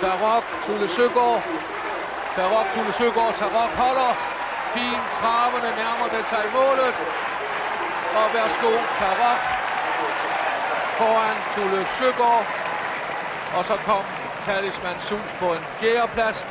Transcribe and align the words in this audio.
Tarok, 0.00 0.44
Tulle 0.66 0.88
Søgaard. 0.88 1.42
Tarok, 2.36 2.66
Tulle 2.74 2.92
Søgaard, 2.92 3.34
Tarok 3.40 3.70
holder. 3.82 4.12
Fin 4.74 5.00
traverne 5.18 5.70
nærmer 5.82 6.08
det 6.14 6.24
sig 6.32 6.44
målet. 6.56 6.94
Og 8.18 8.26
værsgo, 8.34 8.72
Tarok 8.98 9.40
foran 10.98 11.36
Tulle 11.54 11.86
Søgaard. 11.98 12.46
Og 13.56 13.64
så 13.64 13.76
kom 13.88 14.04
Talisman 14.44 15.00
Sus 15.00 15.30
på 15.40 15.52
en 15.52 15.64
fjerdeplads. 15.80 16.46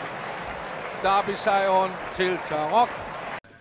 Derby-sejren 1.04 1.92
til 2.16 2.40
Tarok. 2.50 2.90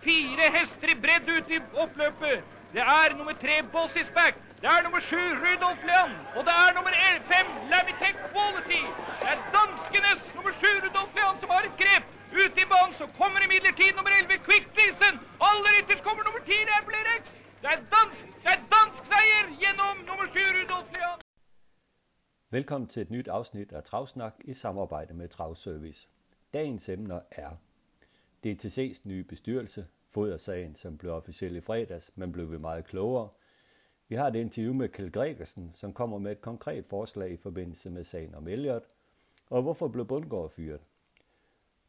Fire 0.03 0.45
hester 0.55 0.87
i 0.87 0.97
bredt 1.03 1.27
ut 1.37 1.49
i 1.55 1.59
oppløpet. 1.83 2.43
Det 2.73 2.81
er 2.81 3.17
nummer 3.17 3.33
tre 3.33 3.55
Bossisback. 3.71 4.35
Det 4.61 4.67
er 4.75 4.79
nummer 4.85 5.01
7, 5.09 5.15
Rudolf 5.45 5.79
Leon. 5.89 6.11
Og 6.37 6.41
det 6.47 6.53
er 6.63 6.69
nummer 6.77 6.93
el- 7.07 7.23
fem 7.31 7.47
Lamitek 7.71 8.15
Quality. 8.33 8.81
Det 9.21 9.27
er 9.33 9.37
danskenes 9.55 10.19
nummer 10.35 10.53
7, 10.61 10.65
Rudolf 10.85 11.11
Leon, 11.17 11.35
som 11.41 11.49
har 11.53 11.61
et 11.69 11.75
grep. 11.81 12.03
Ute 12.41 12.57
i 12.63 12.67
banen 12.73 12.93
så 12.99 13.05
kommer 13.19 13.39
imidlertid 13.45 13.91
nummer 13.97 14.11
elleve 14.19 14.37
Quick 14.47 14.65
Prisen. 14.75 15.13
Aller 15.49 15.71
ytterst 15.79 16.03
kommer 16.07 16.21
nummer 16.27 16.41
ti 16.49 16.57
Reblerex. 16.71 17.21
Det 17.61 17.69
er 17.75 17.79
dansk, 17.95 18.19
det 18.43 18.51
er 18.55 18.61
dansk 18.75 18.99
seier 19.11 19.43
gjennom 19.61 19.95
nummer 20.09 20.25
7, 20.33 20.39
Rudolf 20.57 20.87
Leon. 20.95 21.17
Velkommen 22.57 22.87
til 22.93 23.01
et 23.05 23.11
nyt 23.15 23.27
afsnit 23.37 23.69
af 23.77 23.83
Travsnak 23.83 24.35
i 24.51 24.53
samarbejde 24.53 25.13
med 25.13 25.27
Travservice. 25.35 26.01
Dagens 26.53 26.89
emner 26.89 27.19
er 27.31 27.51
DTC's 28.47 28.99
nye 29.03 29.23
bestyrelse, 29.23 29.81
fodersagen, 30.13 30.75
som 30.75 30.97
blev 30.97 31.11
officiel 31.13 31.55
i 31.55 31.61
fredags, 31.61 32.11
men 32.15 32.31
blev 32.31 32.51
vi 32.51 32.57
meget 32.57 32.85
klogere. 32.85 33.29
Vi 34.07 34.15
har 34.15 34.27
et 34.27 34.35
interview 34.35 34.73
med 34.73 34.89
Kjeld 34.89 35.11
Gregersen, 35.11 35.69
som 35.73 35.93
kommer 35.93 36.17
med 36.17 36.31
et 36.31 36.41
konkret 36.41 36.85
forslag 36.85 37.31
i 37.31 37.37
forbindelse 37.37 37.89
med 37.89 38.03
sagen 38.03 38.35
om 38.35 38.47
Elliot, 38.47 38.83
og 39.49 39.61
hvorfor 39.61 39.87
blev 39.87 40.07
Bundgaard 40.07 40.49
fyret. 40.49 40.81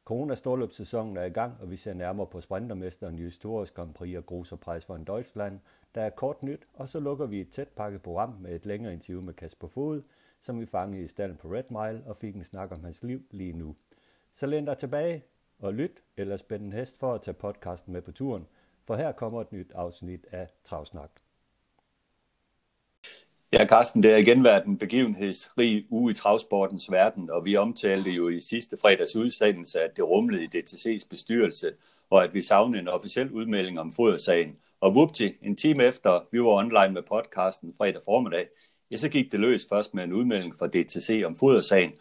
Corona 0.05 0.35
storløbssæsonen 0.35 1.17
er 1.17 1.25
i 1.25 1.31
gang, 1.31 1.55
og 1.61 1.71
vi 1.71 1.77
ser 1.77 1.95
nærmere 1.95 2.27
på 2.27 2.41
sprintermesteren 2.41 3.19
Jys 3.19 3.39
Tours 3.39 3.71
Grand 3.71 3.95
Prix 3.95 4.17
og 4.17 4.27
Gruserpreis 4.27 4.85
for 4.85 4.97
en 4.97 5.05
Deutschland. 5.05 5.61
Der 5.95 6.03
er 6.03 6.11
kort 6.11 6.43
nyt, 6.43 6.67
og 6.75 6.89
så 6.89 7.01
lukker 7.01 7.27
vi 7.27 7.41
et 7.41 7.49
tæt 7.49 7.69
pakket 7.69 8.03
program 8.03 8.37
med 8.41 8.55
et 8.55 8.67
længere 8.67 8.93
interview 8.93 9.23
med 9.23 9.35
Kasper 9.35 9.69
Fod, 9.69 10.03
som 10.41 10.61
vi 10.61 10.67
fangede 10.67 11.05
i 11.05 11.09
stallen 11.09 11.37
på 11.37 11.49
Red 11.49 11.65
Mile 11.71 12.03
og 12.07 12.17
fik 12.17 12.37
en 12.37 12.45
snak 12.45 12.73
om 12.73 12.85
hans 12.85 13.03
liv 13.03 13.23
lige 13.31 13.53
nu. 13.53 13.77
Så 14.35 14.47
læn 14.47 14.65
dig 14.65 14.79
tilbage 14.79 15.25
og 15.59 15.75
lyt, 15.75 16.03
eller 16.17 16.37
spænd 16.37 16.63
en 16.65 16.73
hest 16.73 16.99
for 16.99 17.15
at 17.15 17.23
tage 17.23 17.35
podcasten 17.35 17.93
med 17.93 18.03
på 18.03 18.13
turen, 18.13 18.47
for 18.85 18.97
her 18.97 19.13
kommer 19.13 19.41
et 19.41 19.53
nyt 19.53 19.73
afsnit 19.75 20.27
af 20.33 20.49
Travsnak. 20.65 21.11
Ja, 23.53 23.67
Carsten, 23.67 24.03
det 24.03 24.11
har 24.11 24.19
igen 24.19 24.45
været 24.45 24.65
en 24.65 24.79
begivenhedsrig 24.79 25.87
uge 25.91 26.11
i 26.11 26.15
travsportens 26.15 26.91
verden, 26.91 27.31
og 27.31 27.45
vi 27.45 27.57
omtalte 27.57 28.11
jo 28.11 28.29
i 28.29 28.41
sidste 28.41 28.77
fredags 28.81 29.17
udsendelse, 29.17 29.81
at 29.81 29.97
det 29.97 30.05
rumlede 30.05 30.45
i 30.45 30.49
DTC's 30.55 31.07
bestyrelse, 31.11 31.73
og 32.11 32.25
at 32.25 32.35
vi 32.35 32.43
savnede 32.43 32.81
en 32.81 32.89
officiel 32.89 33.31
udmelding 33.31 33.81
om 33.81 33.93
fodersagen. 33.93 34.57
Og 34.81 34.95
vupti, 34.95 35.33
en 35.43 35.57
time 35.57 35.85
efter 35.85 36.21
vi 36.33 36.41
var 36.41 36.47
online 36.47 36.95
med 36.95 37.03
podcasten 37.03 37.75
fredag 37.79 38.01
formiddag, 38.05 38.47
ja, 38.91 38.97
så 38.97 39.09
gik 39.09 39.33
det 39.33 39.41
løs 39.41 39.67
først 39.69 39.95
med 39.95 40.05
en 40.05 40.13
udmelding 40.13 40.59
fra 40.59 40.67
DTC 40.67 41.23
om 41.27 41.35
fodersagen, 41.35 41.93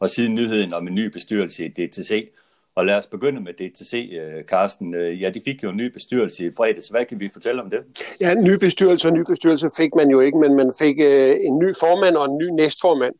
og 0.00 0.10
siden 0.10 0.34
nyheden 0.34 0.72
om 0.72 0.86
en 0.86 0.94
ny 0.94 1.06
bestyrelse 1.06 1.64
i 1.64 1.68
DTC. 1.68 2.30
Og 2.76 2.86
lad 2.86 2.94
os 2.94 3.06
begynde 3.06 3.40
med 3.40 3.52
DTC, 3.52 4.10
Carsten. 4.48 4.94
Øh, 4.94 5.10
øh, 5.10 5.22
ja, 5.22 5.30
de 5.30 5.40
fik 5.44 5.62
jo 5.62 5.70
en 5.70 5.76
ny 5.76 5.92
bestyrelse 5.92 6.46
i 6.46 6.50
fredags. 6.56 6.88
Hvad 6.88 7.04
kan 7.04 7.20
vi 7.20 7.30
fortælle 7.32 7.62
om 7.62 7.70
det? 7.70 7.84
Ja, 8.20 8.32
en 8.32 8.44
ny 8.44 8.54
bestyrelse 8.58 9.08
og 9.08 9.14
ny 9.14 9.24
bestyrelse 9.28 9.70
fik 9.76 9.94
man 9.94 10.10
jo 10.10 10.20
ikke, 10.20 10.38
men 10.38 10.54
man 10.54 10.72
fik 10.78 10.96
øh, 11.00 11.36
en 11.40 11.58
ny 11.58 11.74
formand 11.80 12.16
og 12.16 12.24
en 12.24 12.38
ny 12.38 12.48
næstformand. 12.48 13.14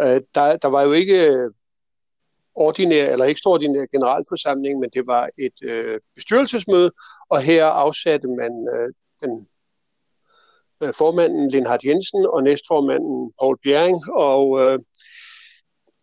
Øh, 0.00 0.20
der, 0.34 0.56
der 0.56 0.68
var 0.68 0.82
jo 0.82 0.92
ikke 0.92 1.26
øh, 1.26 1.50
ordinær 2.54 3.12
eller 3.12 3.24
ekstraordinær 3.24 3.86
generalforsamling, 3.86 4.78
men 4.78 4.90
det 4.90 5.06
var 5.06 5.30
et 5.38 5.62
øh, 5.62 6.00
bestyrelsesmøde, 6.14 6.90
og 7.28 7.42
her 7.42 7.66
afsatte 7.66 8.28
man 8.28 8.68
øh, 8.74 8.92
den 9.22 9.48
formanden 10.94 11.48
Lindhardt 11.48 11.84
Jensen 11.84 12.26
og 12.26 12.42
næstformanden 12.42 13.32
Paul 13.40 13.58
Bjerring, 13.62 13.98
og 14.10 14.60
øh, 14.60 14.78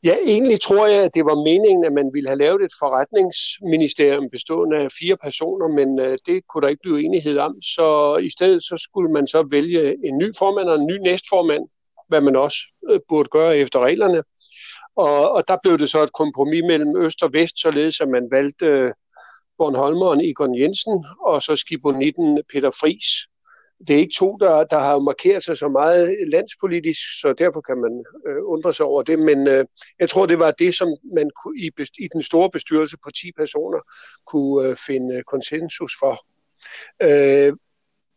Ja, 0.03 0.15
egentlig 0.25 0.61
tror 0.61 0.87
jeg, 0.87 1.03
at 1.03 1.15
det 1.15 1.25
var 1.25 1.43
meningen, 1.49 1.83
at 1.85 1.93
man 1.93 2.11
ville 2.13 2.29
have 2.29 2.37
lavet 2.37 2.61
et 2.61 2.73
forretningsministerium 2.79 4.29
bestående 4.31 4.77
af 4.77 4.87
fire 4.99 5.17
personer, 5.17 5.67
men 5.67 5.99
øh, 5.99 6.17
det 6.25 6.47
kunne 6.47 6.61
der 6.61 6.67
ikke 6.67 6.81
blive 6.83 7.03
enighed 7.03 7.37
om. 7.37 7.61
Så 7.61 8.17
i 8.17 8.29
stedet 8.29 8.63
så 8.63 8.75
skulle 8.85 9.11
man 9.11 9.27
så 9.27 9.47
vælge 9.51 10.07
en 10.07 10.17
ny 10.17 10.29
formand 10.39 10.69
og 10.69 10.75
en 10.75 10.87
ny 10.87 10.97
næstformand, 10.97 11.65
hvad 12.07 12.21
man 12.21 12.35
også 12.35 12.57
øh, 12.89 12.99
burde 13.09 13.29
gøre 13.29 13.57
efter 13.57 13.79
reglerne. 13.79 14.23
Og, 14.95 15.31
og 15.31 15.47
der 15.47 15.57
blev 15.63 15.77
det 15.77 15.89
så 15.89 16.03
et 16.03 16.13
kompromis 16.13 16.63
mellem 16.67 16.97
øst 16.97 17.23
og 17.23 17.33
vest, 17.33 17.61
således 17.61 18.01
at 18.01 18.09
man 18.09 18.27
valgte 18.31 18.65
øh, 18.65 18.91
Bornholmeren 19.57 20.21
Egon 20.21 20.59
Jensen 20.59 21.05
og 21.25 21.41
så 21.41 21.55
skibonitten 21.55 22.41
Peter 22.53 22.71
Fris 22.81 23.05
det 23.87 23.95
er 23.95 23.99
ikke 23.99 24.13
to, 24.17 24.37
der, 24.39 24.63
der 24.63 24.79
har 24.79 24.99
markeret 24.99 25.43
sig 25.43 25.57
så 25.57 25.67
meget 25.67 26.17
landspolitisk, 26.31 26.99
så 27.21 27.33
derfor 27.33 27.61
kan 27.61 27.77
man 27.77 28.05
øh, 28.27 28.43
undre 28.43 28.73
sig 28.73 28.85
over 28.85 29.03
det. 29.03 29.19
Men 29.19 29.47
øh, 29.47 29.65
jeg 29.99 30.09
tror, 30.09 30.25
det 30.25 30.39
var 30.39 30.51
det, 30.51 30.75
som 30.75 30.87
man 31.15 31.29
kunne, 31.43 31.59
i, 31.59 31.71
i 31.99 32.07
den 32.13 32.23
store 32.23 32.49
bestyrelse 32.49 32.97
på 33.03 33.11
10 33.11 33.31
personer 33.37 33.79
kunne 34.27 34.67
øh, 34.67 34.75
finde 34.75 35.23
konsensus 35.23 35.93
for. 35.99 36.15
Øh, 37.03 37.53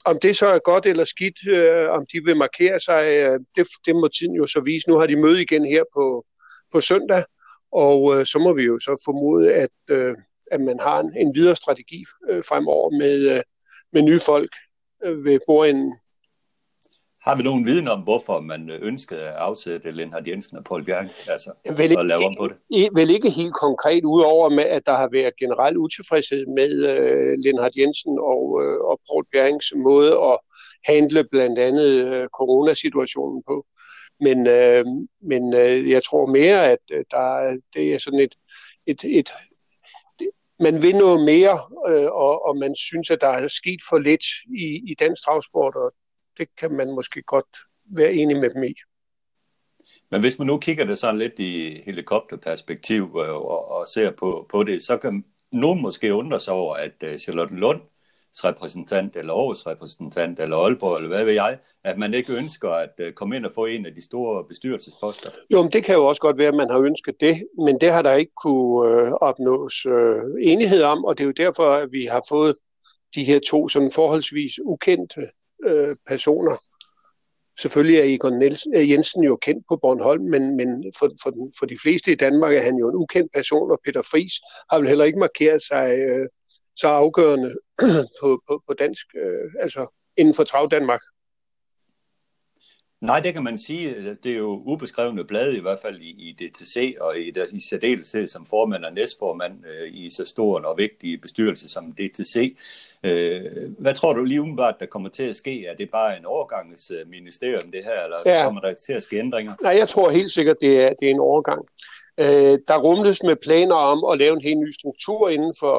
om 0.05 0.19
det 0.19 0.37
så 0.37 0.47
er 0.47 0.59
godt 0.59 0.87
eller 0.87 1.05
skidt, 1.05 1.49
øh, 1.49 1.91
om 1.91 2.07
de 2.13 2.25
vil 2.25 2.37
markere 2.37 2.81
sig, 2.81 3.05
øh, 3.07 3.41
det, 3.57 3.67
det 3.87 3.95
må 3.97 4.09
tiden 4.09 4.35
jo 4.35 4.47
så 4.47 4.61
vise. 4.61 4.89
Nu 4.89 4.99
har 4.99 5.07
de 5.07 5.17
møde 5.17 5.43
igen 5.43 5.65
her 5.65 5.85
på, 5.95 6.25
på 6.73 6.81
søndag, 6.81 7.25
og 7.73 8.19
øh, 8.19 8.27
så 8.27 8.39
må 8.39 8.55
vi 8.55 8.63
jo 8.63 8.79
så 8.79 9.03
formode, 9.05 9.55
at, 9.55 9.71
øh, 9.91 10.17
at 10.51 10.61
man 10.61 10.79
har 10.79 11.01
en, 11.01 11.17
en 11.17 11.35
videre 11.35 11.57
strategi 11.57 12.05
øh, 12.31 12.43
fremover 12.49 12.91
med, 12.99 13.37
øh, 13.37 13.43
med 13.93 14.03
nye 14.03 14.21
folk 14.27 14.51
ved 15.03 15.41
bordenden. 15.47 15.95
Har 17.23 17.37
vi 17.37 17.43
nogen 17.43 17.67
viden 17.67 17.89
om, 17.89 18.01
hvorfor 18.01 18.41
man 18.41 18.71
ønskede 18.71 19.21
at 19.21 19.35
afsætte 19.35 19.91
Lindhardt 19.91 20.29
Jensen 20.29 20.57
og 20.57 20.65
Paul 20.65 20.85
Bjerg, 20.85 21.09
altså 21.29 21.51
vel, 21.77 21.99
at 21.99 22.07
lave 22.07 22.25
om 22.25 22.35
på 22.39 22.49
det? 22.49 22.57
Vel 22.95 23.11
ikke 23.11 23.31
helt 23.31 23.55
konkret, 23.55 24.05
udover 24.05 24.49
med, 24.49 24.65
at 24.65 24.87
der 24.87 24.97
har 24.97 25.09
været 25.13 25.37
generel 25.37 25.77
utilfredshed 25.79 26.47
med 26.47 26.73
uh, 26.93 27.45
Lindhardt 27.45 27.77
Jensen 27.77 28.19
og, 28.19 28.43
uh, 28.63 28.91
og 28.91 29.01
Paul 29.09 29.25
Bjergs 29.33 29.73
måde 29.77 30.13
at 30.31 30.39
handle 30.85 31.25
blandt 31.25 31.59
andet 31.59 31.91
uh, 32.05 32.27
coronasituationen 32.39 33.43
på. 33.47 33.67
Men, 34.21 34.39
uh, 34.39 34.85
men 35.31 35.43
uh, 35.55 35.91
jeg 35.91 36.03
tror 36.05 36.27
mere, 36.27 36.71
at 36.71 36.85
uh, 36.95 37.01
der, 37.11 37.57
det 37.75 37.95
er 37.95 37.99
sådan 37.99 38.21
et, 38.21 38.35
et, 38.87 39.05
et 39.05 39.33
man 40.63 40.83
vil 40.83 40.97
noget 40.97 41.25
mere, 41.25 41.59
øh, 41.89 42.11
og, 42.13 42.47
og 42.47 42.59
man 42.59 42.75
synes, 42.75 43.11
at 43.11 43.21
der 43.21 43.29
er 43.29 43.49
sket 43.49 43.81
for 43.89 43.99
lidt 43.99 44.25
i, 44.59 44.91
i 44.91 44.95
dansk 44.95 45.25
travsport, 45.25 45.77
og 45.77 45.95
det 46.39 46.49
kan 46.57 46.73
man 46.73 46.95
måske 46.95 47.23
godt 47.23 47.57
være 47.85 48.13
enig 48.13 48.37
med 48.37 48.51
dem 48.51 48.63
i. 48.63 48.75
Men 50.11 50.21
hvis 50.21 50.39
man 50.39 50.47
nu 50.47 50.59
kigger 50.59 50.85
det 50.85 50.99
sådan 50.99 51.19
lidt 51.19 51.39
i 51.39 51.83
helikopterperspektiv 51.87 53.15
og, 53.15 53.51
og, 53.51 53.71
og 53.71 53.89
ser 53.89 54.11
på, 54.11 54.47
på 54.51 54.63
det, 54.63 54.83
så 54.83 54.97
kan 54.97 55.25
nogen 55.53 55.83
måske 55.83 56.15
undre 56.15 56.41
sig 56.41 56.55
over, 56.55 56.75
at 56.75 57.03
øh, 57.05 57.19
Charlotte 57.19 57.55
Lunds 57.55 58.45
repræsentant, 58.45 59.17
eller 59.17 59.35
Aarhus 59.35 59.67
repræsentant, 59.67 60.41
eller 60.41 60.57
Aalborg, 60.57 60.97
eller 60.97 61.09
hvad 61.09 61.25
ved 61.25 61.33
jeg, 61.33 61.59
at 61.85 61.99
man 61.99 62.15
ikke 62.15 62.33
ønsker 62.33 62.71
at 62.71 62.93
øh, 62.99 63.13
komme 63.13 63.37
ind 63.37 63.47
og 63.47 63.53
få 63.55 63.65
en 63.65 63.87
af 63.87 63.95
de 63.95 64.05
store 64.05 64.45
bestyrelsesposter? 64.49 65.31
Jo, 65.53 65.63
men 65.63 65.73
det 65.73 65.85
kan 65.85 65.95
jo 65.95 66.07
også 66.07 66.21
godt 66.21 66.39
være, 66.39 66.49
at 66.49 66.55
man 66.55 66.71
har 66.71 66.79
ønsket 66.79 67.15
det, 67.21 67.45
men 67.59 67.81
det 67.81 67.93
har 67.93 68.03
der 68.03 68.13
ikke 68.13 68.33
kunne 68.43 68.89
øh, 68.89 69.13
opnås 69.13 69.87
øh, 69.87 70.23
enighed 70.41 70.83
om, 70.83 71.05
og 71.05 71.19
det 71.19 71.25
er 71.25 71.27
jo 71.27 71.33
derfor, 71.33 71.73
at 71.75 71.89
vi 71.93 72.05
har 72.05 72.23
fået 72.29 72.55
de 73.15 73.25
her 73.25 73.41
to 73.51 73.69
sådan 73.69 73.91
forholdsvis 73.91 74.53
ukendte 74.65 75.21
øh, 75.67 75.97
personer. 76.09 76.57
Selvfølgelig 77.61 77.99
er 77.99 78.05
Egon 78.05 78.39
Nielsen, 78.39 78.77
øh, 78.77 78.91
Jensen 78.91 79.25
jo 79.25 79.37
kendt 79.37 79.65
på 79.69 79.77
Bornholm, 79.77 80.25
men, 80.25 80.57
men 80.57 80.93
for, 80.99 81.11
for, 81.23 81.51
for 81.59 81.67
de 81.67 81.79
fleste 81.83 82.13
i 82.13 82.15
Danmark 82.15 82.55
er 82.55 82.63
han 82.63 82.77
jo 82.77 82.89
en 82.89 82.97
ukendt 82.97 83.33
person, 83.35 83.71
og 83.71 83.81
Peter 83.85 84.03
Fris 84.03 84.33
har 84.71 84.79
vel 84.79 84.89
heller 84.89 85.05
ikke 85.05 85.19
markeret 85.19 85.63
sig 85.63 85.99
øh, 85.99 86.29
så 86.77 86.89
afgørende 86.89 87.51
på, 88.21 88.43
på, 88.49 88.63
på 88.69 88.75
dansk, 88.75 89.07
øh, 89.17 89.51
altså 89.61 89.87
inden 90.17 90.35
for 90.35 90.45
Trav 90.45 90.69
Danmark. 90.71 91.01
Nej, 93.03 93.21
det 93.21 93.35
kan 93.35 93.45
man 93.45 93.59
sige. 93.59 94.17
Det 94.23 94.33
er 94.33 94.37
jo 94.37 94.63
ubeskrevne 94.67 95.25
blade, 95.25 95.57
i 95.57 95.61
hvert 95.61 95.79
fald 95.83 96.01
i, 96.01 96.11
i 96.11 96.33
DTC, 96.33 96.97
og 97.01 97.19
i, 97.19 97.33
i 97.53 97.61
særdeleshed 97.71 98.27
som 98.27 98.47
formand 98.47 98.85
og 98.85 98.93
næstformand 98.93 99.67
øh, 99.67 99.95
i 99.95 100.11
så 100.11 100.27
stor 100.27 100.61
og 100.61 100.79
vigtig 100.79 101.21
bestyrelse 101.21 101.69
som 101.69 101.93
DTC. 101.93 102.57
Øh, 103.05 103.43
hvad 103.79 103.95
tror 103.95 104.13
du 104.13 104.25
lige 104.25 104.41
umiddelbart, 104.41 104.81
der 104.81 104.87
kommer 104.87 105.09
til 105.09 105.23
at 105.23 105.37
ske? 105.37 105.67
Er 105.67 105.75
det 105.75 105.91
bare 105.91 106.19
en 106.19 106.25
overgangsministerium, 106.25 107.71
det 107.71 107.85
her, 107.85 108.05
eller 108.05 108.17
ja. 108.27 108.45
kommer 108.45 108.61
der 108.61 108.75
til 108.87 108.93
at 108.93 109.03
ske 109.03 109.19
ændringer? 109.19 109.55
Nej, 109.63 109.77
jeg 109.77 109.89
tror 109.89 110.11
helt 110.11 110.31
sikkert, 110.31 110.57
det 110.61 110.81
er, 110.81 110.93
det 111.01 111.07
er 111.07 111.11
en 111.11 111.21
overgang. 111.21 111.65
Øh, 112.19 112.59
der 112.69 112.79
rumles 112.79 113.23
med 113.23 113.37
planer 113.37 113.75
om 113.75 114.05
at 114.13 114.19
lave 114.19 114.33
en 114.33 114.43
helt 114.43 114.59
ny 114.59 114.71
struktur 114.71 115.29
inden 115.29 115.55
for, 115.61 115.77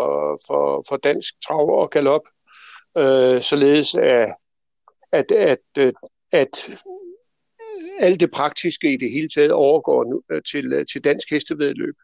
for, 0.48 0.84
for 0.90 0.98
dansk 0.98 1.34
trav 1.48 1.70
og 1.82 1.90
galop, 1.90 2.22
øh, 2.98 3.42
således 3.42 3.96
at, 3.96 4.36
at, 5.12 5.32
at, 5.32 5.94
at 6.32 6.70
alt 8.00 8.20
det 8.20 8.32
praktiske 8.32 8.94
i 8.94 8.98
det 8.98 9.12
hele 9.12 9.30
taget 9.30 9.52
overgår 9.52 10.04
nu, 10.04 10.22
øh, 10.32 10.42
til, 10.52 10.74
øh, 10.74 10.86
til 10.86 11.04
dansk 11.04 11.30
hestevedløb. 11.32 11.96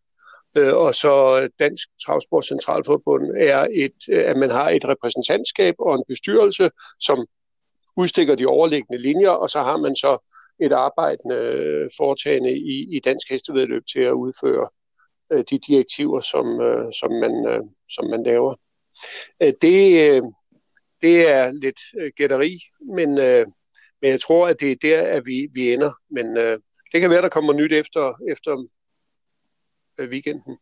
Øh, 0.58 0.76
og 0.76 0.96
så 0.96 1.48
Dansk 1.60 1.90
Travsport 2.06 2.46
Centralforbund 2.46 3.24
er, 3.38 3.68
et, 3.72 3.96
øh, 4.10 4.24
at 4.26 4.38
man 4.38 4.50
har 4.50 4.70
et 4.70 4.90
repræsentantskab 4.90 5.76
og 5.80 5.96
en 5.96 6.04
bestyrelse, 6.08 6.70
som 7.00 7.26
udstikker 7.98 8.36
de 8.36 8.46
overliggende 8.46 9.02
linjer, 9.02 9.30
og 9.30 9.50
så 9.50 9.60
har 9.60 9.78
man 9.78 9.96
så 9.96 10.18
et 10.60 10.72
arbejdende 10.72 11.90
foretagende 11.98 12.52
i, 12.52 12.96
i 12.96 13.00
dansk 13.00 13.30
hestevedløb 13.30 13.84
til 13.94 14.02
at 14.02 14.12
udføre 14.12 14.70
de 15.50 15.60
direktiver, 15.68 16.22
som, 16.22 16.46
som, 17.00 17.12
man, 17.12 17.64
som 17.90 18.10
man 18.10 18.24
laver. 18.24 18.56
Det, 19.40 20.24
det 21.02 21.30
er 21.30 21.52
lidt 21.52 21.80
gætteri, 22.16 22.60
men, 22.96 23.18
men 24.02 24.12
jeg 24.12 24.22
tror, 24.22 24.48
at 24.48 24.60
det 24.60 24.72
er 24.72 24.76
der, 24.82 25.02
at 25.02 25.24
vi, 25.26 25.48
vi 25.54 25.74
ender. 25.74 25.92
Men 26.10 26.36
det 26.92 27.02
kan 27.02 27.10
være, 27.10 27.22
der 27.22 27.30
kommer 27.30 27.54
nyt 27.54 27.72
efter, 27.72 28.14
efter 28.32 28.66
weekenden. 30.00 30.58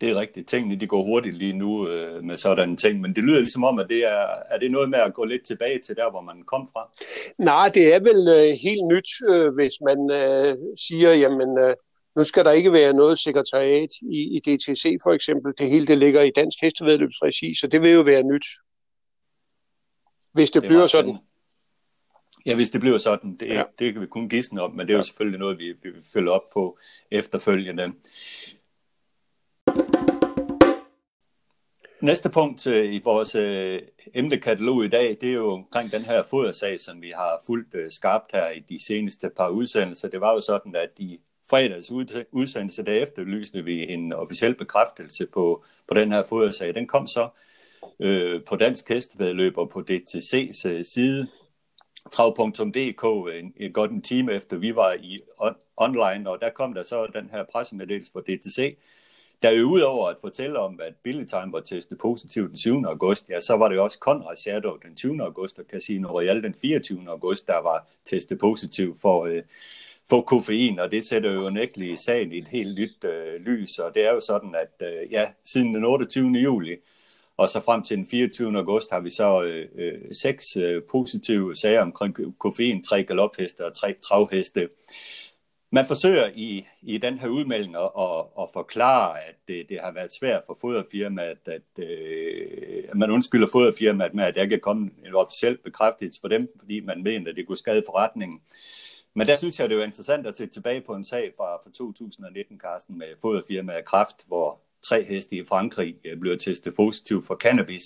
Det 0.00 0.10
er 0.10 0.20
rigtigt. 0.20 0.48
Tingene 0.48 0.80
de 0.80 0.86
går 0.86 1.02
hurtigt 1.02 1.36
lige 1.36 1.52
nu 1.52 1.88
øh, 1.88 2.24
med 2.24 2.36
sådan 2.36 2.76
ting, 2.76 3.00
men 3.00 3.14
det 3.14 3.24
lyder 3.24 3.40
ligesom 3.40 3.64
om, 3.64 3.78
at 3.78 3.86
det 3.88 4.04
er, 4.04 4.26
er 4.50 4.58
det 4.58 4.70
noget 4.70 4.90
med 4.90 4.98
at 4.98 5.14
gå 5.14 5.24
lidt 5.24 5.46
tilbage 5.46 5.78
til 5.78 5.96
der, 5.96 6.10
hvor 6.10 6.20
man 6.20 6.42
kom 6.42 6.68
fra? 6.72 6.90
Nej, 7.38 7.68
det 7.68 7.94
er 7.94 7.98
vel 7.98 8.28
øh, 8.36 8.54
helt 8.62 8.86
nyt, 8.92 9.08
øh, 9.30 9.54
hvis 9.54 9.72
man 9.88 10.10
øh, 10.10 10.56
siger, 10.88 11.14
jamen 11.14 11.58
øh, 11.58 11.74
nu 12.16 12.24
skal 12.24 12.44
der 12.44 12.52
ikke 12.52 12.72
være 12.72 12.92
noget 12.92 13.18
sekretariat 13.18 13.88
i, 14.02 14.36
i 14.36 14.38
DTC 14.40 14.96
for 15.02 15.12
eksempel. 15.12 15.54
Det 15.58 15.70
hele 15.70 15.86
det 15.86 15.98
ligger 15.98 16.22
i 16.22 16.30
Dansk 16.30 16.58
Hestevedløbsregi, 16.62 17.54
så 17.54 17.66
det 17.66 17.82
vil 17.82 17.92
jo 17.92 18.00
være 18.00 18.22
nyt, 18.22 18.46
hvis 20.32 20.50
det, 20.50 20.62
det 20.62 20.68
bliver 20.68 20.86
sådan. 20.86 21.18
Ja, 22.46 22.54
hvis 22.54 22.70
det 22.70 22.80
bliver 22.80 22.98
sådan, 22.98 23.36
det, 23.36 23.48
ja. 23.48 23.62
det 23.78 23.92
kan 23.92 24.02
vi 24.02 24.06
kun 24.06 24.28
gisne 24.28 24.62
om, 24.62 24.70
men 24.70 24.86
det 24.86 24.92
er 24.92 24.98
jo 24.98 25.02
selvfølgelig 25.02 25.40
noget, 25.40 25.58
vi, 25.58 25.72
vi 25.82 25.90
vil 25.90 26.04
følge 26.12 26.30
op 26.30 26.50
på 26.52 26.78
efterfølgende. 27.10 27.92
Næste 32.00 32.30
punkt 32.30 32.66
øh, 32.66 32.94
i 32.94 33.00
vores 33.04 33.34
øh, 33.34 33.82
emnekatalog 34.14 34.84
i 34.84 34.88
dag, 34.88 35.16
det 35.20 35.28
er 35.28 35.32
jo 35.32 35.50
omkring 35.50 35.92
den 35.92 36.02
her 36.02 36.22
fodersag, 36.22 36.80
som 36.80 37.02
vi 37.02 37.10
har 37.10 37.42
fulgt 37.46 37.74
øh, 37.74 37.90
skarpt 37.90 38.32
her 38.32 38.50
i 38.50 38.60
de 38.60 38.84
seneste 38.84 39.30
par 39.36 39.48
udsendelser. 39.48 40.08
Det 40.08 40.20
var 40.20 40.32
jo 40.32 40.40
sådan, 40.40 40.76
at 40.76 40.98
de 40.98 41.18
fredags 41.50 41.90
udsendelse, 42.32 42.84
der 42.84 42.92
efterlysende 42.92 43.64
vi 43.64 43.92
en 43.92 44.12
officiel 44.12 44.54
bekræftelse 44.54 45.26
på, 45.26 45.64
på 45.88 45.94
den 45.94 46.12
her 46.12 46.22
fodersag. 46.28 46.74
Den 46.74 46.86
kom 46.86 47.06
så 47.06 47.28
øh, 48.00 48.44
på 48.44 48.56
Dansk 48.56 48.88
Hestevedløb 48.88 49.58
og 49.58 49.70
på 49.70 49.84
DTC's 49.90 50.68
øh, 50.68 50.84
side 50.84 51.28
trav.dk 52.12 53.34
en, 53.38 53.52
en 53.56 53.72
godt 53.72 53.90
en 53.90 54.02
time 54.02 54.32
efter 54.32 54.58
vi 54.58 54.74
var 54.74 54.92
i 54.92 55.20
on, 55.38 55.54
online, 55.76 56.30
og 56.30 56.40
der 56.40 56.50
kom 56.50 56.74
der 56.74 56.82
så 56.82 57.06
den 57.14 57.28
her 57.32 57.44
pressemeddelelse 57.52 58.12
fra 58.12 58.20
DTC, 58.20 58.76
der 59.42 59.50
jo 59.50 59.66
udover 59.66 60.08
at 60.08 60.16
fortælle 60.20 60.58
om, 60.58 60.80
at 60.80 60.94
Billy 61.02 61.24
Time 61.24 61.52
var 61.52 61.60
testet 61.60 61.98
positivt 61.98 62.48
den 62.48 62.56
7. 62.56 62.84
august, 62.84 63.28
ja, 63.28 63.40
så 63.40 63.56
var 63.56 63.68
det 63.68 63.78
også 63.78 63.98
Conrad 63.98 64.36
Shadow 64.36 64.76
den 64.76 64.96
20. 64.96 65.22
august, 65.22 65.58
og 65.58 65.64
Casino 65.70 66.08
Royale 66.08 66.42
den 66.42 66.54
24. 66.54 67.08
august, 67.08 67.46
der 67.46 67.58
var 67.58 67.88
testet 68.04 68.38
positiv 68.38 68.98
for, 69.00 69.24
øh, 69.24 69.42
for 70.10 70.20
koffein, 70.20 70.78
og 70.78 70.90
det 70.90 71.04
sætter 71.04 71.32
jo 71.32 71.50
nægteligt 71.50 72.00
sagen 72.00 72.32
i 72.32 72.38
et 72.38 72.48
helt 72.48 72.78
nyt 72.78 73.04
øh, 73.04 73.40
lys, 73.40 73.78
og 73.78 73.94
det 73.94 74.06
er 74.06 74.12
jo 74.12 74.20
sådan, 74.20 74.54
at 74.54 74.86
øh, 74.88 75.12
ja, 75.12 75.28
siden 75.44 75.74
den 75.74 75.84
28. 75.84 76.28
juli, 76.28 76.76
og 77.36 77.48
så 77.48 77.60
frem 77.60 77.82
til 77.82 77.96
den 77.96 78.06
24. 78.06 78.58
august 78.58 78.90
har 78.90 79.00
vi 79.00 79.10
så 79.10 79.42
øh, 79.42 79.68
øh, 79.78 80.14
seks 80.22 80.56
øh, 80.56 80.82
positive 80.90 81.54
sager 81.54 81.82
omkring 81.82 82.38
koffein, 82.38 82.84
tre 82.84 83.04
galopheste 83.04 83.66
og 83.66 83.74
tre 83.74 83.94
travheste. 84.08 84.68
Man 85.70 85.86
forsøger 85.86 86.30
i, 86.34 86.66
i 86.82 86.98
den 86.98 87.18
her 87.18 87.28
udmelding 87.28 87.76
at, 87.76 87.90
at, 87.98 88.24
at 88.40 88.48
forklare, 88.52 89.20
at 89.20 89.34
det, 89.48 89.68
det 89.68 89.80
har 89.80 89.92
været 89.92 90.10
svært 90.20 90.42
for 90.46 90.58
foderfirmaet, 90.60 91.48
at, 91.48 91.84
øh, 91.84 92.84
at 92.88 92.96
man 92.96 93.10
undskylder 93.10 93.48
foderfirmaet 93.52 94.14
med, 94.14 94.24
at 94.24 94.34
der 94.34 94.42
ikke 94.42 94.54
er 94.54 94.60
kommet 94.60 94.92
en 95.06 95.14
officiel 95.14 95.58
bekræftelse 95.64 96.20
for 96.20 96.28
dem, 96.28 96.48
fordi 96.58 96.80
man 96.80 97.02
mener, 97.02 97.30
at 97.30 97.36
det 97.36 97.46
kunne 97.46 97.58
skade 97.58 97.82
forretningen. 97.86 98.40
Men 99.14 99.26
der 99.26 99.36
synes 99.36 99.60
jeg, 99.60 99.68
det 99.68 99.80
er 99.80 99.84
interessant 99.84 100.26
at 100.26 100.36
se 100.36 100.46
tilbage 100.46 100.80
på 100.80 100.94
en 100.94 101.04
sag 101.04 101.32
fra, 101.36 101.56
fra 101.56 101.70
2019, 101.74 102.60
Carsten, 102.60 102.98
med 102.98 103.06
foderfirmaet 103.20 103.84
Kraft, 103.84 104.16
hvor 104.26 104.60
tre 104.82 105.04
heste 105.04 105.36
i 105.36 105.44
Frankrig 105.44 105.96
blev 106.02 106.20
bliver 106.20 106.36
testet 106.36 106.74
positiv 106.74 107.24
for 107.24 107.36
cannabis. 107.36 107.82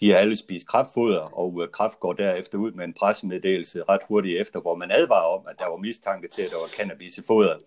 De 0.00 0.10
har 0.10 0.16
alle 0.16 0.36
spist 0.36 0.68
kraftfoder, 0.68 1.20
og 1.20 1.62
øh, 1.62 1.68
Kraft 1.68 2.00
går 2.00 2.12
derefter 2.12 2.58
ud 2.58 2.72
med 2.72 2.84
en 2.84 2.92
pressemeddelelse 2.92 3.82
ret 3.88 4.00
hurtigt 4.08 4.40
efter, 4.40 4.60
hvor 4.60 4.76
man 4.76 4.90
advarer 4.90 5.38
om, 5.38 5.46
at 5.48 5.58
der 5.58 5.66
var 5.66 5.76
mistanke 5.76 6.28
til, 6.28 6.42
at 6.42 6.50
der 6.50 6.56
var 6.56 6.68
cannabis 6.68 7.18
i 7.18 7.22
fodret. 7.26 7.60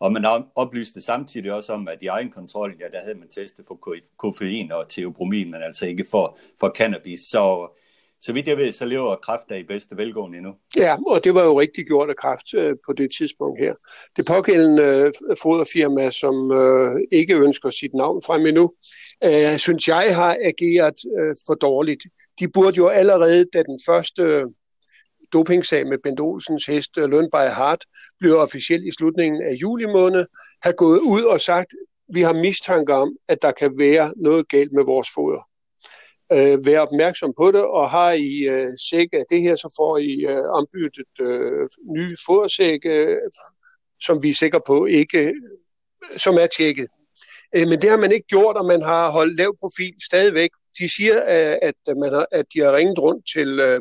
Og 0.00 0.12
man 0.12 0.44
oplyste 0.54 1.00
samtidig 1.00 1.52
også 1.52 1.72
om, 1.72 1.88
at 1.88 2.02
i 2.02 2.06
egen 2.06 2.30
kontrol, 2.30 2.76
ja, 2.80 2.84
der 2.92 3.00
havde 3.04 3.18
man 3.18 3.28
testet 3.28 3.66
for 3.66 3.98
koffein 4.18 4.72
og 4.72 4.88
teobromin, 4.88 5.50
men 5.50 5.62
altså 5.62 5.86
ikke 5.86 6.06
for, 6.10 6.38
for 6.60 6.72
cannabis. 6.76 7.20
Så 7.20 7.70
så 8.20 8.32
vidt 8.32 8.48
jeg 8.48 8.56
ved, 8.56 8.72
så 8.72 8.84
lever 8.84 9.16
Kraft 9.16 9.48
der 9.48 9.54
i 9.54 9.64
bedste 9.64 9.96
velgående 9.96 10.38
endnu. 10.38 10.52
Ja, 10.76 10.96
og 11.06 11.24
det 11.24 11.34
var 11.34 11.44
jo 11.44 11.60
rigtig 11.60 11.86
gjort 11.86 12.10
af 12.10 12.16
Kraft 12.16 12.54
øh, 12.54 12.76
på 12.86 12.92
det 12.92 13.10
tidspunkt 13.18 13.60
her. 13.60 13.74
Det 14.16 14.26
pågældende 14.26 14.82
øh, 14.82 15.12
foderfirma, 15.42 16.10
som 16.10 16.52
øh, 16.52 17.00
ikke 17.12 17.34
ønsker 17.34 17.70
sit 17.70 17.94
navn 17.94 18.22
frem 18.26 18.46
endnu, 18.46 18.72
øh, 19.24 19.58
synes 19.58 19.88
jeg 19.88 20.16
har 20.16 20.36
ageret 20.44 20.98
øh, 21.18 21.34
for 21.46 21.54
dårligt. 21.54 22.02
De 22.40 22.48
burde 22.48 22.76
jo 22.76 22.88
allerede, 22.88 23.44
da 23.52 23.62
den 23.62 23.78
første 23.86 24.22
øh, 24.22 24.44
dopingsag 25.32 25.86
med 25.86 25.98
Bent 26.02 26.20
Olsens 26.20 26.66
hest 26.66 26.98
øh, 26.98 27.10
Lønberg 27.10 27.54
Hart 27.54 27.84
blev 28.18 28.38
officielt 28.38 28.84
i 28.86 28.92
slutningen 28.98 29.42
af 29.42 29.54
juli 29.62 29.86
måned, 29.86 30.26
have 30.62 30.72
gået 30.72 30.98
ud 30.98 31.22
og 31.22 31.40
sagt, 31.40 31.74
vi 32.14 32.20
har 32.20 32.32
mistanke 32.32 32.94
om, 32.94 33.16
at 33.28 33.42
der 33.42 33.50
kan 33.50 33.78
være 33.78 34.14
noget 34.16 34.48
galt 34.48 34.72
med 34.72 34.84
vores 34.84 35.08
foder 35.14 35.49
øh, 36.32 36.66
være 36.66 36.80
opmærksom 36.80 37.32
på 37.36 37.52
det, 37.52 37.60
og 37.60 37.90
har 37.90 38.12
I 38.12 38.38
øh, 38.38 38.72
sæk 38.90 39.08
af 39.12 39.24
det 39.30 39.40
her, 39.42 39.56
så 39.56 39.74
får 39.78 39.98
I 39.98 40.26
øh, 40.28 40.44
ombyttet 40.44 41.14
øh, 41.20 41.68
nye 41.96 42.16
fodersæk, 42.26 42.80
øh, 42.84 43.16
som 44.00 44.22
vi 44.22 44.30
er 44.30 44.34
sikre 44.34 44.60
på 44.66 44.86
ikke, 44.86 45.34
som 46.16 46.34
er 46.34 46.46
tjekket. 46.46 46.86
Øh, 47.56 47.68
men 47.68 47.82
det 47.82 47.90
har 47.90 47.96
man 47.96 48.12
ikke 48.12 48.26
gjort, 48.26 48.56
og 48.56 48.66
man 48.66 48.82
har 48.82 49.10
holdt 49.10 49.36
lav 49.36 49.56
profil 49.60 49.94
stadigvæk. 50.04 50.50
De 50.78 50.94
siger, 50.96 51.16
øh, 51.16 51.56
at, 51.62 51.96
man 51.96 52.12
har, 52.12 52.26
at 52.32 52.46
de 52.54 52.60
har 52.60 52.76
ringet 52.76 52.98
rundt 52.98 53.24
til, 53.34 53.60
øh, 53.60 53.80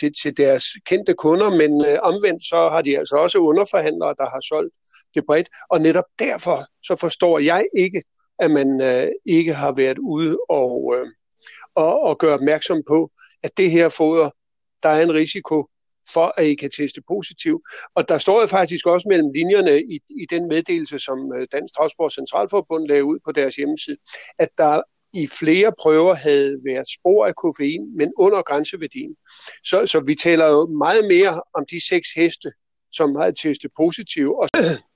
til, 0.00 0.12
til 0.22 0.36
deres 0.36 0.64
kendte 0.86 1.14
kunder, 1.14 1.50
men 1.50 1.86
øh, 1.86 1.98
omvendt 2.02 2.42
så 2.44 2.68
har 2.68 2.82
de 2.82 2.98
altså 2.98 3.16
også 3.16 3.38
underforhandlere, 3.38 4.14
der 4.18 4.30
har 4.30 4.40
solgt 4.48 4.74
det 5.14 5.24
bredt. 5.26 5.48
Og 5.70 5.80
netop 5.80 6.04
derfor 6.18 6.58
så 6.84 6.96
forstår 6.96 7.38
jeg 7.38 7.66
ikke, 7.76 8.02
at 8.38 8.50
man 8.50 8.80
øh, 8.80 9.08
ikke 9.26 9.54
har 9.54 9.72
været 9.72 9.98
ude 9.98 10.38
og, 10.48 10.94
øh, 10.96 11.06
og, 11.74 12.00
og 12.00 12.18
gøre 12.18 12.34
opmærksom 12.34 12.82
på, 12.88 13.10
at 13.42 13.56
det 13.56 13.70
her 13.70 13.88
foder, 13.88 14.30
der 14.82 14.88
er 14.88 15.02
en 15.02 15.14
risiko 15.14 15.68
for, 16.12 16.34
at 16.36 16.46
I 16.46 16.54
kan 16.54 16.70
teste 16.70 17.02
positiv. 17.08 17.62
Og 17.94 18.08
der 18.08 18.18
står 18.18 18.40
jo 18.40 18.46
faktisk 18.46 18.86
også 18.86 19.08
mellem 19.08 19.30
linjerne 19.34 19.82
i, 19.82 20.00
i 20.22 20.26
den 20.30 20.48
meddelelse, 20.48 20.98
som 20.98 21.32
øh, 21.36 21.46
Dansk 21.52 21.74
Transport 21.74 22.12
Centralforbund 22.12 22.88
lagde 22.88 23.04
ud 23.04 23.18
på 23.24 23.32
deres 23.32 23.56
hjemmeside, 23.56 23.96
at 24.38 24.48
der 24.58 24.82
i 25.12 25.26
flere 25.26 25.72
prøver 25.80 26.14
havde 26.14 26.58
været 26.64 26.86
spor 26.88 27.26
af 27.26 27.34
koffein, 27.34 27.96
men 27.96 28.12
under 28.16 28.42
grænseværdien. 28.42 29.16
Så, 29.64 29.86
så 29.86 30.00
vi 30.00 30.14
taler 30.14 30.46
jo 30.46 30.66
meget 30.66 31.04
mere 31.08 31.42
om 31.54 31.64
de 31.70 31.88
seks 31.88 32.08
heste, 32.16 32.52
som 32.92 33.16
har 33.16 33.30
testet 33.30 33.70
positiv. 33.76 34.34
Og 34.34 34.48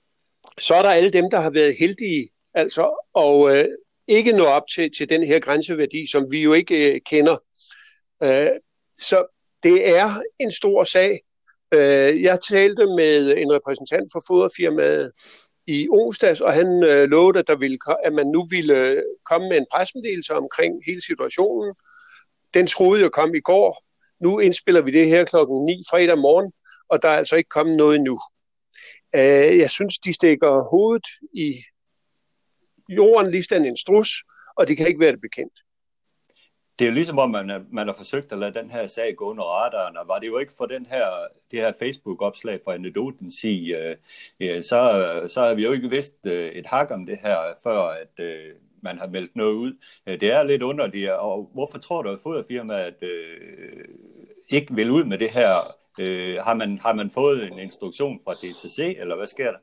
så 0.67 0.75
er 0.75 0.83
der 0.83 0.91
alle 0.91 1.11
dem, 1.11 1.31
der 1.31 1.41
har 1.41 1.51
været 1.51 1.77
heldige, 1.79 2.29
altså, 2.55 3.09
og 3.15 3.57
øh, 3.57 3.65
ikke 4.09 4.33
nå 4.33 4.45
op 4.45 4.63
til, 4.75 4.91
til 4.97 5.09
den 5.09 5.23
her 5.23 5.41
grænseværdi, 5.41 6.11
som 6.11 6.27
vi 6.31 6.41
jo 6.41 6.53
ikke 6.53 6.95
øh, 6.95 7.01
kender. 7.07 7.37
Øh, 8.23 8.51
så 8.99 9.25
det 9.63 9.89
er 9.89 10.23
en 10.39 10.53
stor 10.53 10.85
sag. 10.85 11.21
Øh, 11.75 12.23
jeg 12.23 12.39
talte 12.49 12.87
med 12.87 13.37
en 13.37 13.53
repræsentant 13.53 14.09
for 14.13 14.23
foderfirmaet 14.29 15.13
i 15.67 15.89
onsdags, 15.91 16.41
og 16.41 16.53
han 16.53 16.85
øh, 16.85 17.09
lovede, 17.09 17.39
at, 17.39 17.47
der 17.47 17.57
ville, 17.57 17.79
at 18.05 18.13
man 18.13 18.27
nu 18.27 18.47
ville 18.51 18.77
øh, 18.77 19.03
komme 19.31 19.49
med 19.49 19.57
en 19.57 19.67
presmeddelelse 19.73 20.35
omkring 20.35 20.75
hele 20.87 21.03
situationen. 21.03 21.75
Den 22.55 22.67
troede 22.67 23.03
jeg 23.03 23.13
kom 23.13 23.35
i 23.35 23.41
går. 23.41 23.83
Nu 24.21 24.39
indspiller 24.39 24.81
vi 24.81 24.91
det 24.91 25.09
her 25.09 25.25
klokken 25.25 25.65
9 25.65 25.83
fredag 25.91 26.19
morgen, 26.19 26.53
og 26.89 27.03
der 27.03 27.09
er 27.09 27.17
altså 27.17 27.37
ikke 27.37 27.49
kommet 27.49 27.77
noget 27.77 27.97
endnu. 27.97 28.21
Øh, 29.15 29.59
jeg 29.59 29.71
synes, 29.71 29.99
de 29.99 30.13
stikker 30.13 30.69
hovedet 30.71 31.07
i 31.35 31.63
jorden 32.89 33.31
ligesom 33.31 33.65
en 33.65 33.77
strus, 33.77 34.25
og 34.57 34.69
det 34.69 34.77
kan 34.77 34.87
ikke 34.87 35.01
være 35.01 35.13
det 35.13 35.21
bekendt. 35.21 35.53
Det 36.79 36.85
er 36.85 36.89
jo 36.89 36.95
ligesom 36.95 37.19
om, 37.19 37.31
man, 37.31 37.67
man 37.73 37.87
har 37.87 37.95
forsøgt 37.95 38.33
at 38.33 38.39
lade 38.39 38.55
den 38.55 38.71
her 38.71 38.87
sag 38.87 39.17
gå 39.17 39.25
under 39.25 39.45
radaren, 39.45 39.97
og 39.97 40.09
var 40.09 40.19
det 40.19 40.27
jo 40.27 40.39
ikke 40.39 40.53
for 40.59 40.67
den 40.67 40.87
her, 40.87 41.07
det 41.51 41.61
her 41.61 41.73
Facebook-opslag 41.79 42.61
fra 42.65 42.75
anekdoten 42.75 43.31
sige, 43.31 43.79
øh, 43.79 43.97
øh, 44.41 44.65
så, 44.65 44.81
så 45.29 45.41
har 45.41 45.55
vi 45.55 45.65
jo 45.65 45.73
ikke 45.73 45.91
vidst 45.91 46.17
øh, 46.25 46.47
et 46.47 46.67
hak 46.67 46.91
om 46.91 47.07
det 47.07 47.19
her, 47.23 47.39
før 47.63 47.81
at 47.81 48.25
øh, 48.25 48.55
man 48.83 48.99
har 48.99 49.07
meldt 49.07 49.37
noget 49.37 49.55
ud. 49.55 49.73
Øh, 50.07 50.21
det 50.21 50.33
er 50.33 50.43
lidt 50.43 50.63
underligt, 50.63 51.11
og 51.11 51.51
hvorfor 51.55 51.79
tror 51.79 52.03
du, 52.03 52.09
at 52.11 52.21
foderfirmaet 52.23 53.03
øh, 53.03 53.85
ikke 54.49 54.75
vil 54.75 54.91
ud 54.91 55.05
med 55.05 55.19
det 55.19 55.31
her 55.31 55.77
Øh, 56.01 56.37
har, 56.45 56.55
man, 56.55 56.79
har 56.79 56.95
man 56.95 57.11
fået 57.11 57.53
en 57.53 57.59
instruktion 57.59 58.21
fra 58.25 58.35
DTC, 58.35 58.97
eller 58.99 59.17
hvad 59.17 59.27
sker 59.27 59.51
der? 59.51 59.59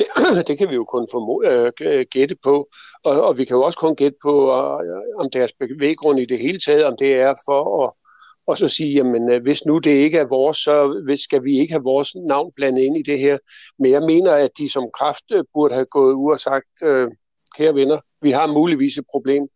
Det, 0.00 0.08
det 0.48 0.58
kan 0.58 0.68
vi 0.68 0.74
jo 0.74 0.84
kun 0.84 1.06
formode, 1.10 1.48
øh, 1.48 1.72
øh, 1.80 2.06
gætte 2.10 2.36
på, 2.42 2.68
og, 3.04 3.22
og 3.22 3.38
vi 3.38 3.44
kan 3.44 3.56
jo 3.56 3.62
også 3.62 3.78
kun 3.78 3.96
gætte 3.96 4.18
på, 4.22 4.34
øh, 4.52 5.02
om 5.18 5.30
deres 5.32 5.52
bevæggrund 5.60 6.20
i 6.20 6.24
det 6.24 6.38
hele 6.38 6.60
taget, 6.66 6.84
om 6.84 6.96
det 6.98 7.14
er 7.14 7.34
for 7.46 7.84
at 7.84 7.92
og 8.46 8.58
så 8.58 8.68
sige, 8.68 8.94
jamen 8.94 9.42
hvis 9.42 9.64
nu 9.64 9.78
det 9.78 9.90
ikke 9.90 10.18
er 10.18 10.28
vores, 10.28 10.58
så 10.58 11.02
skal 11.24 11.44
vi 11.44 11.58
ikke 11.58 11.72
have 11.72 11.82
vores 11.82 12.14
navn 12.14 12.52
blandet 12.56 12.82
ind 12.82 12.96
i 12.96 13.02
det 13.02 13.18
her. 13.18 13.38
Men 13.78 13.90
jeg 13.90 14.02
mener, 14.02 14.32
at 14.32 14.50
de 14.58 14.72
som 14.72 14.90
kraft 14.94 15.24
burde 15.54 15.74
have 15.74 15.86
gået 15.86 16.14
ud 16.14 16.32
og 16.32 16.38
sagt, 16.38 16.66
øh, 16.84 17.08
kære 17.56 17.74
venner, 17.74 18.00
vi 18.22 18.30
har 18.30 18.46
muligvis 18.46 18.98
et 18.98 19.04
problem. 19.10 19.48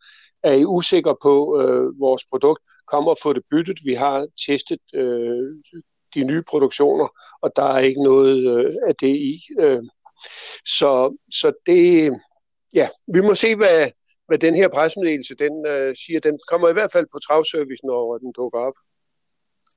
Er 0.42 0.52
I 0.52 0.64
usikre 0.64 1.16
på 1.22 1.60
øh, 1.60 2.00
vores 2.00 2.22
produkt? 2.30 2.60
Kom 2.86 3.06
og 3.06 3.16
få 3.22 3.32
det 3.32 3.42
byttet. 3.50 3.78
Vi 3.84 3.94
har 3.94 4.26
testet 4.46 4.80
øh, 4.94 5.54
de 6.14 6.24
nye 6.24 6.42
produktioner, 6.42 7.08
og 7.42 7.52
der 7.56 7.64
er 7.64 7.78
ikke 7.78 8.02
noget 8.02 8.58
øh, 8.58 8.70
af 8.86 8.94
det 9.00 9.16
i. 9.16 9.40
Øh, 9.60 9.82
så, 10.78 11.16
så 11.30 11.52
det, 11.66 12.12
ja, 12.74 12.88
vi 13.14 13.20
må 13.20 13.34
se, 13.34 13.56
hvad, 13.56 13.90
hvad 14.26 14.38
den 14.38 14.54
her 14.54 14.68
pressemeddelelse 14.68 15.34
den, 15.34 15.66
øh, 15.66 15.96
siger. 15.96 16.20
Den 16.20 16.38
kommer 16.50 16.68
i 16.68 16.72
hvert 16.72 16.92
fald 16.92 17.06
på 17.12 17.18
travservice, 17.18 17.86
når 17.86 18.18
den 18.18 18.32
dukker 18.32 18.58
op. 18.58 18.74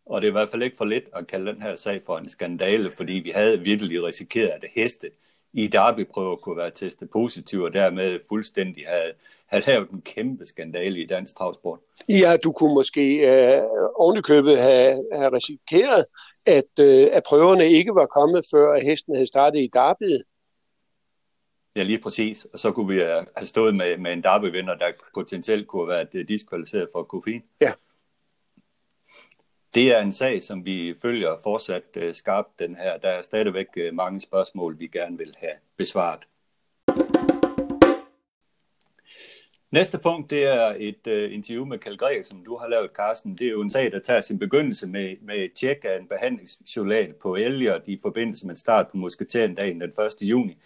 Og 0.05 0.21
det 0.21 0.27
er 0.27 0.31
i 0.31 0.39
hvert 0.39 0.49
fald 0.49 0.63
ikke 0.63 0.77
for 0.77 0.85
lidt 0.85 1.05
at 1.15 1.27
kalde 1.27 1.51
den 1.51 1.61
her 1.61 1.75
sag 1.75 2.01
for 2.05 2.17
en 2.17 2.29
skandale, 2.29 2.91
fordi 2.91 3.13
vi 3.13 3.29
havde 3.29 3.59
virkelig 3.59 4.03
risikeret, 4.03 4.49
at 4.49 4.65
heste 4.75 5.09
i 5.53 5.67
derbyprøver 5.67 6.35
kunne 6.35 6.57
være 6.57 6.71
testet 6.71 7.09
positiv, 7.09 7.61
og 7.61 7.73
dermed 7.73 8.19
fuldstændig 8.29 8.83
have, 8.87 9.11
have 9.47 9.63
lavet 9.67 9.89
en 9.89 10.01
kæmpe 10.01 10.45
skandale 10.45 10.99
i 10.99 11.05
dansk 11.05 11.37
travsport. 11.37 11.79
Ja, 12.09 12.37
du 12.43 12.51
kunne 12.51 12.73
måske 12.73 13.03
øh, 13.31 13.61
ovenikøbet 13.95 14.57
have, 14.57 15.05
have 15.13 15.33
risikeret, 15.33 16.05
at, 16.45 16.79
øh, 16.79 17.07
at 17.13 17.23
prøverne 17.23 17.71
ikke 17.71 17.95
var 17.95 18.05
kommet, 18.05 18.45
før 18.53 18.73
at 18.73 18.85
hesten 18.85 19.15
havde 19.15 19.27
startet 19.27 19.59
i 19.59 19.69
derbyet. 19.73 20.23
Ja, 21.77 21.83
lige 21.83 21.99
præcis. 21.99 22.45
Og 22.45 22.59
så 22.59 22.71
kunne 22.71 22.93
vi 22.93 22.99
have 22.99 23.47
stået 23.47 23.75
med, 23.75 23.97
med 23.97 24.13
en 24.13 24.23
derbyvinder, 24.23 24.75
der 24.75 24.85
potentielt 25.13 25.67
kunne 25.67 25.91
have 25.91 26.07
været 26.13 26.29
diskvalificeret 26.29 26.89
for 26.91 27.03
koffein. 27.03 27.43
Ja. 27.61 27.71
Det 29.75 29.95
er 29.95 30.01
en 30.01 30.11
sag, 30.11 30.43
som 30.43 30.65
vi 30.65 30.95
følger 31.01 31.37
fortsat 31.43 31.83
uh, 31.97 32.03
skarpt 32.13 32.59
den 32.59 32.75
her. 32.75 32.97
Der 32.97 33.09
er 33.09 33.21
stadigvæk 33.21 33.67
uh, 33.77 33.95
mange 33.95 34.19
spørgsmål, 34.19 34.79
vi 34.79 34.87
gerne 34.87 35.17
vil 35.17 35.35
have 35.37 35.53
besvaret. 35.77 36.27
Næste 39.71 39.97
punkt, 39.97 40.29
det 40.29 40.45
er 40.45 40.75
et 40.77 41.07
uh, 41.07 41.33
interview 41.33 41.65
med 41.65 41.79
Kjell 41.79 41.97
Greg, 41.97 42.25
som 42.25 42.45
du 42.45 42.57
har 42.57 42.67
lavet, 42.67 42.89
Carsten. 42.95 43.37
Det 43.37 43.47
er 43.47 43.51
jo 43.51 43.61
en 43.61 43.69
sag, 43.69 43.91
der 43.91 43.99
tager 43.99 44.21
sin 44.21 44.39
begyndelse 44.39 44.87
med, 44.87 45.15
med 45.21 45.35
et 45.35 45.53
tjek 45.53 45.77
af 45.83 45.99
en 45.99 46.07
behandlingsjournal 46.07 47.13
på 47.13 47.35
Elliot 47.35 47.87
i 47.87 47.99
forbindelse 48.01 48.47
med 48.47 48.55
start 48.55 48.87
på 48.87 48.97
musketeren-dagen 48.97 49.81
den 49.81 49.89
1. 49.89 50.15
juni 50.21 50.57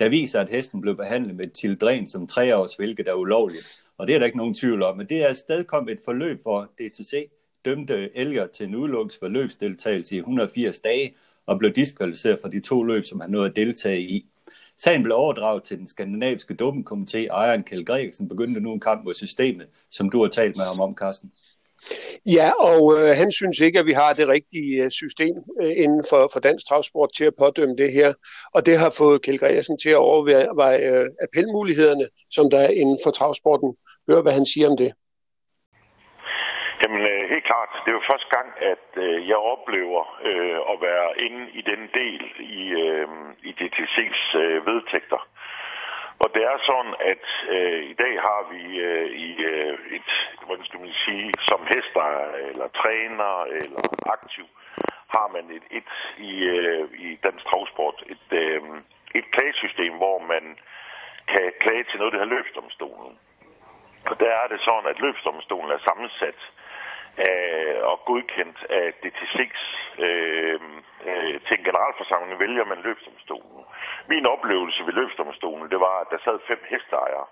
der 0.00 0.08
viser, 0.08 0.40
at 0.40 0.48
hesten 0.48 0.80
blev 0.80 0.96
behandlet 0.96 1.36
med 1.36 1.48
tildren 1.48 2.06
som 2.06 2.26
treårs, 2.26 2.74
hvilket 2.74 3.08
er 3.08 3.14
ulovligt. 3.14 3.82
Og 3.98 4.06
det 4.06 4.14
er 4.14 4.18
der 4.18 4.26
ikke 4.26 4.38
nogen 4.38 4.54
tvivl 4.54 4.82
om. 4.82 4.96
Men 4.96 5.06
det 5.06 5.28
er 5.28 5.32
stadig 5.32 5.66
kommet 5.66 5.92
et 5.92 6.00
forløb, 6.04 6.42
hvor 6.42 6.64
DTC 6.64 7.30
dømte 7.64 8.16
Elger 8.16 8.46
til 8.46 8.66
en 8.66 8.74
udelukkes 8.74 9.18
forløbsdeltagelse 9.18 10.14
i 10.14 10.18
180 10.18 10.80
dage 10.80 11.14
og 11.46 11.58
blev 11.58 11.72
diskvalificeret 11.72 12.38
fra 12.42 12.48
de 12.48 12.60
to 12.60 12.82
løb, 12.82 13.04
som 13.04 13.20
han 13.20 13.30
nåede 13.30 13.50
at 13.50 13.56
deltage 13.56 14.00
i. 14.00 14.26
Sagen 14.76 15.02
blev 15.02 15.16
overdraget 15.16 15.62
til 15.62 15.78
den 15.78 15.86
skandinaviske 15.86 16.56
dopingkomité. 16.62 17.18
Ejeren 17.18 17.62
Kjell 17.62 17.84
Gregersen 17.84 18.28
begyndte 18.28 18.60
nu 18.60 18.72
en 18.72 18.80
kamp 18.80 19.04
mod 19.04 19.14
systemet, 19.14 19.66
som 19.90 20.10
du 20.10 20.22
har 20.22 20.28
talt 20.28 20.56
med 20.56 20.64
ham 20.64 20.80
om, 20.80 20.94
Carsten. 20.94 21.32
Ja, 22.26 22.48
og 22.68 22.82
øh, 22.98 23.16
han 23.20 23.32
synes 23.32 23.60
ikke, 23.60 23.78
at 23.78 23.86
vi 23.86 23.92
har 23.92 24.12
det 24.12 24.28
rigtige 24.28 24.84
øh, 24.84 24.90
system 24.90 25.34
øh, 25.62 25.72
inden 25.84 26.04
for, 26.10 26.20
for 26.32 26.40
dansk 26.40 26.68
travsport 26.68 27.10
til 27.16 27.24
at 27.24 27.38
pådømme 27.38 27.76
det 27.76 27.92
her. 27.92 28.14
Og 28.54 28.66
det 28.66 28.78
har 28.78 28.94
fået 28.98 29.22
Kjell 29.22 29.38
Gregersen 29.38 29.78
til 29.78 29.90
at 29.90 30.04
overveje 30.10 30.78
øh, 30.90 31.06
appelmulighederne, 31.24 32.06
som 32.30 32.50
der 32.50 32.60
er 32.60 32.72
inden 32.82 32.98
for 33.04 33.10
travsporten. 33.10 33.70
Hør, 34.08 34.22
hvad 34.22 34.32
han 34.32 34.46
siger 34.46 34.68
om 34.70 34.76
det. 34.76 34.90
Jamen 36.82 37.02
øh, 37.12 37.22
helt 37.32 37.46
klart, 37.50 37.70
det 37.82 37.90
er 37.90 37.98
jo 38.00 38.10
første 38.12 38.30
gang, 38.36 38.48
at 38.72 38.88
øh, 39.04 39.28
jeg 39.30 39.40
oplever 39.54 40.02
øh, 40.30 40.58
at 40.72 40.76
være 40.88 41.08
inde 41.26 41.42
i 41.60 41.62
den 41.70 41.82
del 42.00 42.22
i, 42.60 42.62
øh, 42.84 43.08
i 43.48 43.50
DTC's 43.58 44.22
øh, 44.42 44.66
vedtægter. 44.66 45.20
Og 46.22 46.28
det 46.34 46.42
er 46.52 46.58
sådan, 46.70 46.94
at 47.12 47.24
øh, 47.56 47.82
i 47.92 47.94
dag 48.02 48.14
har 48.28 48.40
vi 48.52 48.62
øh, 48.88 49.10
i 49.26 49.30
øh, 49.52 49.78
et, 49.96 50.10
hvordan 50.46 50.64
skal 50.64 50.80
man 50.80 50.94
sige, 51.04 51.32
som 51.48 51.60
hester 51.72 52.08
eller 52.50 52.68
træner 52.80 53.34
eller 53.60 53.82
aktiv, 54.16 54.46
har 55.16 55.28
man 55.34 55.44
et, 55.56 55.66
et 55.78 55.90
i, 56.30 56.32
øh, 56.56 56.88
i 57.06 57.08
dansk 57.24 57.44
travsport, 57.44 58.04
et, 58.14 58.26
øh, 58.42 58.62
et 59.14 59.26
klagesystem, 59.34 59.92
hvor 60.02 60.18
man 60.32 60.44
kan 61.32 61.52
klage 61.60 61.84
til 61.84 61.98
noget, 61.98 62.12
der 62.12 62.18
har 62.18 62.34
løbsdomstolen. 62.34 63.18
Og 64.10 64.20
der 64.20 64.32
er 64.42 64.46
det 64.52 64.60
sådan, 64.60 64.90
at 64.92 65.00
løbsdomstolen 65.00 65.70
er 65.70 65.80
sammensat 65.88 66.40
af, 67.16 67.82
og 67.90 68.00
godkendt 68.04 68.58
af 68.70 68.86
DTC's 69.02 69.62
øh, 70.06 70.60
øh, 71.08 71.40
til 71.46 71.58
en 71.58 71.64
generalforsamling 71.64 72.40
vælger 72.40 72.64
man 72.64 72.78
løbsdomstolen. 72.78 73.64
Min 74.08 74.26
oplevelse 74.26 74.86
ved 74.86 74.92
løbsdomstolen, 74.92 75.70
det 75.70 75.80
var, 75.80 75.96
at 76.00 76.10
der 76.10 76.18
sad 76.24 76.38
fem 76.48 76.60
hesteejere. 76.70 77.26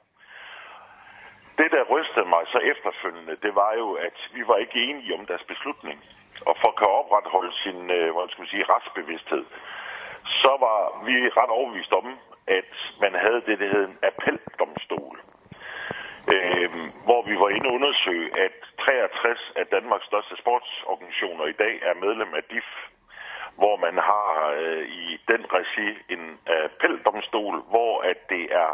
Det, 1.59 1.69
der 1.71 1.91
rystede 1.95 2.29
mig 2.35 2.43
så 2.55 2.59
efterfølgende, 2.73 3.37
det 3.45 3.55
var 3.55 3.73
jo, 3.83 3.93
at 3.93 4.17
vi 4.35 4.43
var 4.51 4.57
ikke 4.57 4.79
enige 4.89 5.15
om 5.19 5.27
deres 5.27 5.45
beslutning. 5.53 5.99
Og 6.47 6.57
for 6.61 6.69
at 6.69 6.77
kan 6.77 6.91
opretholde 7.01 7.53
sin 7.63 7.91
øh, 7.91 8.09
hvad 8.15 8.29
skal 8.29 8.43
man 8.43 8.55
sige, 8.55 8.71
retsbevidsthed, 8.73 9.45
så 10.43 10.53
var 10.67 10.81
vi 11.07 11.15
ret 11.29 11.51
overbevist 11.59 11.93
om, 11.93 12.19
at 12.47 12.73
man 13.01 13.15
havde 13.15 13.41
det, 13.47 13.59
der 13.61 13.69
hed 13.75 13.85
en 13.89 13.99
appeldomstol. 14.03 15.17
Øh, 16.35 16.71
hvor 17.07 17.21
vi 17.29 17.35
var 17.43 17.49
inde 17.49 17.69
og 17.69 17.75
undersøge, 17.79 18.29
at 18.47 18.55
63 18.81 19.53
af 19.57 19.67
Danmarks 19.67 20.07
største 20.07 20.35
sportsorganisationer 20.43 21.45
i 21.47 21.57
dag 21.65 21.75
er 21.83 21.95
medlem 22.05 22.31
af 22.35 22.43
DIF, 22.51 22.71
hvor 23.61 23.77
man 23.77 23.95
har 24.11 24.31
øh, 24.61 24.85
i 24.89 25.21
den 25.31 25.43
regi 25.57 25.89
en 26.15 26.25
appeldomstol, 26.47 27.57
hvor 27.73 27.95
at 28.11 28.19
det 28.31 28.45
er 28.65 28.71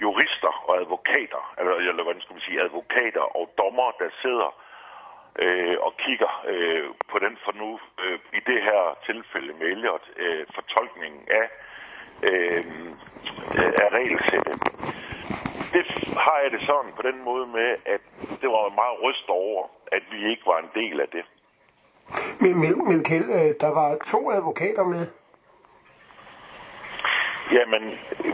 jurister 0.00 0.52
og 0.68 0.80
advokater, 0.82 1.54
eller, 1.58 1.74
eller 1.74 2.04
hvad 2.04 2.20
skal 2.20 2.34
man 2.34 2.46
sige, 2.48 2.62
advokater 2.62 3.24
og 3.38 3.44
dommer, 3.58 3.90
der 4.00 4.08
sidder 4.22 4.50
øh, 5.38 5.76
og 5.80 5.92
kigger 5.96 6.32
øh, 6.52 6.84
på 7.10 7.18
den 7.18 7.38
for 7.44 7.52
nu, 7.52 7.80
øh, 8.02 8.18
i 8.38 8.40
det 8.50 8.62
her 8.62 8.98
tilfælde 9.06 9.52
med 9.58 9.66
Elliot, 9.66 10.06
øh, 10.16 10.46
fortolkningen 10.54 11.22
af, 11.40 11.46
øh, 12.28 12.64
af 13.82 13.88
regelsættet. 13.98 14.56
Det 15.72 15.84
har 16.26 16.38
jeg 16.42 16.50
det 16.50 16.60
sådan 16.60 16.92
på 16.96 17.02
den 17.02 17.24
måde 17.24 17.46
med, 17.46 17.68
at 17.86 18.00
det 18.40 18.48
var 18.48 18.74
meget 18.80 18.96
ryst 19.02 19.28
over, 19.28 19.66
at 19.92 20.02
vi 20.10 20.30
ikke 20.30 20.42
var 20.46 20.58
en 20.58 20.70
del 20.74 21.00
af 21.00 21.08
det. 21.08 21.24
Men, 22.40 22.60
men, 22.60 22.88
men 22.88 23.04
Kjell, 23.04 23.28
øh, 23.38 23.54
der 23.60 23.70
var 23.80 23.96
to 24.06 24.30
advokater 24.30 24.84
med. 24.84 25.06
Jamen, 27.52 27.84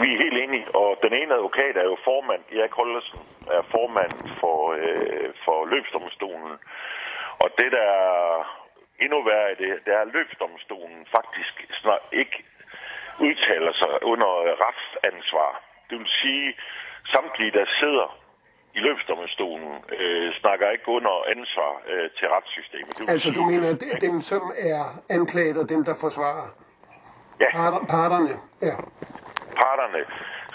vi 0.02 0.08
er 0.14 0.22
helt 0.24 0.38
enige, 0.44 0.66
og 0.74 0.98
den 1.02 1.12
ene 1.12 1.34
advokat 1.34 1.76
er 1.76 1.84
jo 1.84 1.96
formand, 2.04 2.42
Erik 2.52 2.72
Holdersen, 2.72 3.18
er 3.50 3.62
formand 3.74 4.12
for, 4.40 4.58
øh, 4.72 5.28
for 5.44 5.64
løbsdomstolen. 5.64 6.52
Og 7.42 7.48
det, 7.58 7.72
der 7.72 7.88
er 8.08 8.58
endnu 9.00 9.22
værre 9.22 9.52
i 9.52 9.54
det, 9.62 9.70
det 9.84 9.94
er, 9.94 10.00
at 10.00 10.12
løbsdomstolen 10.16 11.06
faktisk 11.16 11.54
snart 11.80 12.04
ikke 12.12 12.44
udtaler 13.20 13.72
sig 13.72 13.92
under 14.02 14.30
retsansvar. 14.66 15.62
Det 15.90 15.98
vil 15.98 16.08
sige, 16.22 16.54
samtlige, 17.14 17.52
der 17.58 17.66
sidder 17.80 18.08
i 18.76 18.80
løbsdomstolen 18.86 19.72
øh, 19.98 20.28
snakker 20.40 20.66
ikke 20.74 20.88
under 20.96 21.14
ansvar 21.34 21.70
øh, 21.90 22.10
til 22.16 22.26
retssystemet. 22.34 22.92
Det 22.98 23.10
altså 23.12 23.28
sige, 23.28 23.36
du 23.38 23.42
mener, 23.52 23.68
at 23.94 24.00
dem 24.08 24.16
som 24.20 24.42
er 24.72 24.82
anklaget 25.16 25.56
og 25.62 25.68
dem, 25.68 25.80
der 25.88 25.94
forsvarer? 26.04 26.48
Ja. 27.42 27.50
Parter, 27.58 27.80
parterne, 27.96 28.32
ja. 28.68 28.74
Parterne 29.62 30.00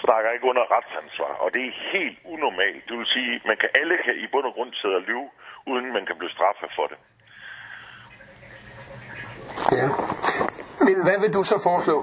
snakker 0.05 0.29
ikke 0.35 0.45
under 0.51 0.65
retsansvar, 0.75 1.33
og 1.43 1.47
det 1.53 1.61
er 1.69 1.73
helt 1.93 2.17
unormalt. 2.33 2.81
Det 2.87 2.95
vil 2.99 3.07
sige, 3.15 3.41
man 3.51 3.57
kan 3.61 3.69
alle 3.79 3.95
kan 4.05 4.15
i 4.23 4.25
bund 4.33 4.45
og 4.49 4.53
grund 4.53 4.71
sidde 4.81 4.95
og 4.95 5.05
lyve, 5.09 5.27
uden 5.71 5.85
man 5.97 6.05
kan 6.09 6.15
blive 6.19 6.33
straffet 6.37 6.69
for 6.77 6.85
det. 6.91 6.99
Ja. 9.79 9.87
Men 10.87 10.97
hvad 11.05 11.17
vil 11.23 11.33
du 11.37 11.43
så 11.51 11.57
foreslå? 11.69 11.97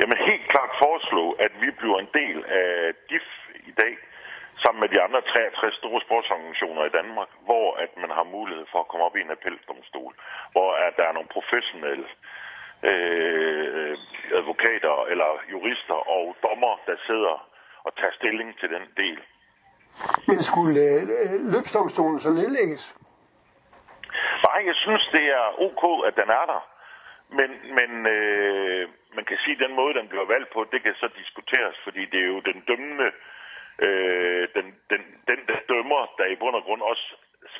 Jamen 0.00 0.18
helt 0.30 0.46
klart 0.52 0.72
foreslå, 0.84 1.24
at 1.44 1.52
vi 1.62 1.70
bliver 1.80 1.98
en 1.98 2.10
del 2.20 2.38
af 2.62 2.70
DIF 3.10 3.28
i 3.70 3.72
dag, 3.82 3.94
sammen 4.62 4.80
med 4.80 4.88
de 4.94 5.00
andre 5.06 5.20
63 5.22 5.74
store 5.80 6.00
sportsorganisationer 6.06 6.82
i 6.84 6.96
Danmark, 6.98 7.30
hvor 7.48 7.68
at 7.84 7.90
man 8.02 8.10
har 8.18 8.24
mulighed 8.36 8.66
for 8.72 8.80
at 8.80 8.88
komme 8.88 9.04
op 9.06 9.16
i 9.16 9.20
en 9.20 9.34
appeldomstol, 9.36 10.12
hvor 10.52 10.68
at 10.86 10.92
der 10.98 11.04
er 11.08 11.12
nogle 11.12 11.34
professionelle 11.36 12.08
øh, 12.90 13.94
advokater 14.40 14.94
eller 15.12 15.30
jurister 15.54 15.98
og 16.16 16.24
dommer, 16.46 16.74
der 16.88 16.96
sidder 17.08 17.34
og 17.86 17.92
tager 17.98 18.14
stilling 18.20 18.48
til 18.60 18.68
den 18.74 18.84
del. 19.02 19.18
Men 20.28 20.38
skulle 20.50 20.80
øh, 20.80 21.02
løbsdomstolen 21.54 22.18
så 22.20 22.30
nedlægges? 22.40 22.82
nej, 24.46 24.58
jeg 24.70 24.76
synes, 24.84 25.04
det 25.16 25.24
er 25.40 25.46
ok, 25.66 25.82
at 26.08 26.14
den 26.20 26.28
er 26.40 26.46
der. 26.52 26.60
Men, 27.28 27.50
men 27.74 28.06
øh, 28.06 28.88
man 29.14 29.24
kan 29.24 29.38
sige, 29.44 29.54
at 29.54 29.68
den 29.68 29.74
måde, 29.74 29.94
den 29.94 30.08
bliver 30.08 30.24
valgt 30.24 30.50
på, 30.52 30.66
det 30.72 30.82
kan 30.82 30.94
så 30.94 31.08
diskuteres, 31.18 31.76
fordi 31.84 32.04
det 32.04 32.20
er 32.20 32.26
jo 32.26 32.40
den 32.40 32.60
dømmende, 32.68 33.10
øh, 33.78 34.48
den, 34.54 34.66
den, 34.90 35.02
den 35.28 35.40
der 35.48 35.58
dømmer, 35.68 36.14
der 36.18 36.26
i 36.26 36.36
bund 36.36 36.56
og 36.56 36.62
grund 36.62 36.82
også 36.82 37.06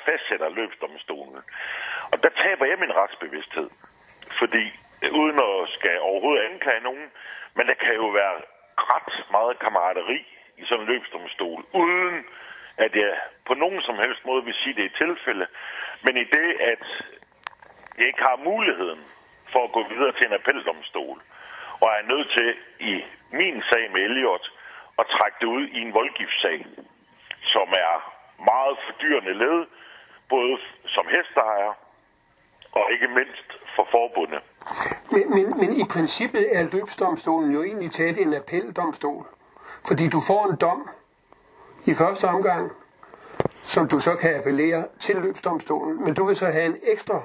fastsætter 0.05 0.49
løbsdomstolen. 0.49 1.41
Og 2.11 2.23
der 2.23 2.29
taber 2.29 2.65
jeg 2.65 2.79
min 2.79 2.95
retsbevidsthed. 2.95 3.69
Fordi 4.39 4.63
uden 5.11 5.39
at 5.49 5.69
skal 5.69 5.99
overhovedet 5.99 6.43
anklage 6.43 6.81
nogen, 6.81 7.11
men 7.55 7.67
der 7.67 7.73
kan 7.73 7.95
jo 7.95 8.07
være 8.07 8.35
ret 8.77 9.31
meget 9.31 9.59
kammerateri 9.59 10.19
i 10.57 10.63
sådan 10.65 10.81
en 10.81 10.87
løbsdomstol, 10.87 11.65
uden 11.73 12.25
at 12.77 12.95
jeg 12.95 13.19
på 13.45 13.53
nogen 13.53 13.81
som 13.81 13.95
helst 13.95 14.25
måde 14.25 14.45
vil 14.45 14.53
sige, 14.53 14.75
det 14.75 14.85
er 14.85 15.05
tilfælde. 15.05 15.47
Men 16.03 16.17
i 16.17 16.23
det, 16.23 16.49
at 16.71 16.83
jeg 17.97 18.07
ikke 18.07 18.23
har 18.29 18.43
muligheden 18.43 18.99
for 19.57 19.63
at 19.67 19.75
gå 19.77 19.83
videre 19.93 20.13
til 20.17 20.25
en 20.27 20.37
appeldomstol, 20.39 21.17
og 21.81 21.87
er 21.97 22.09
nødt 22.13 22.29
til 22.37 22.49
i 22.91 22.93
min 23.39 23.57
sag 23.69 23.83
med 23.93 24.01
Elliot 24.07 24.45
at 24.99 25.05
trække 25.15 25.37
det 25.41 25.49
ud 25.57 25.65
i 25.77 25.79
en 25.85 25.93
voldgiftssag, 25.99 26.59
som 27.53 27.67
er 27.85 27.93
meget 28.51 28.75
fordyrende 28.85 29.33
led, 29.43 29.59
både 30.33 30.53
som 30.95 31.05
hesteejer 31.15 31.73
og 32.71 32.85
ikke 32.93 33.07
mindst 33.07 33.49
for 33.75 33.87
forbundet. 33.95 34.41
Men, 35.13 35.25
men, 35.35 35.45
men 35.61 35.69
i 35.81 35.85
princippet 35.93 36.45
er 36.57 36.63
løbsdomstolen 36.73 37.51
jo 37.51 37.63
egentlig 37.63 37.91
tæt 37.91 38.17
en 38.17 38.33
appeldomstol, 38.33 39.25
fordi 39.87 40.05
du 40.15 40.19
får 40.29 40.41
en 40.49 40.57
dom 40.65 40.89
i 41.91 41.93
første 42.01 42.25
omgang, 42.35 42.63
som 43.73 43.87
du 43.91 43.99
så 43.99 44.13
kan 44.21 44.35
appellere 44.39 44.87
til 44.99 45.15
løbsdomstolen, 45.15 46.03
men 46.03 46.13
du 46.13 46.25
vil 46.25 46.35
så 46.35 46.45
have 46.45 46.65
en 46.65 46.77
ekstra 46.93 47.21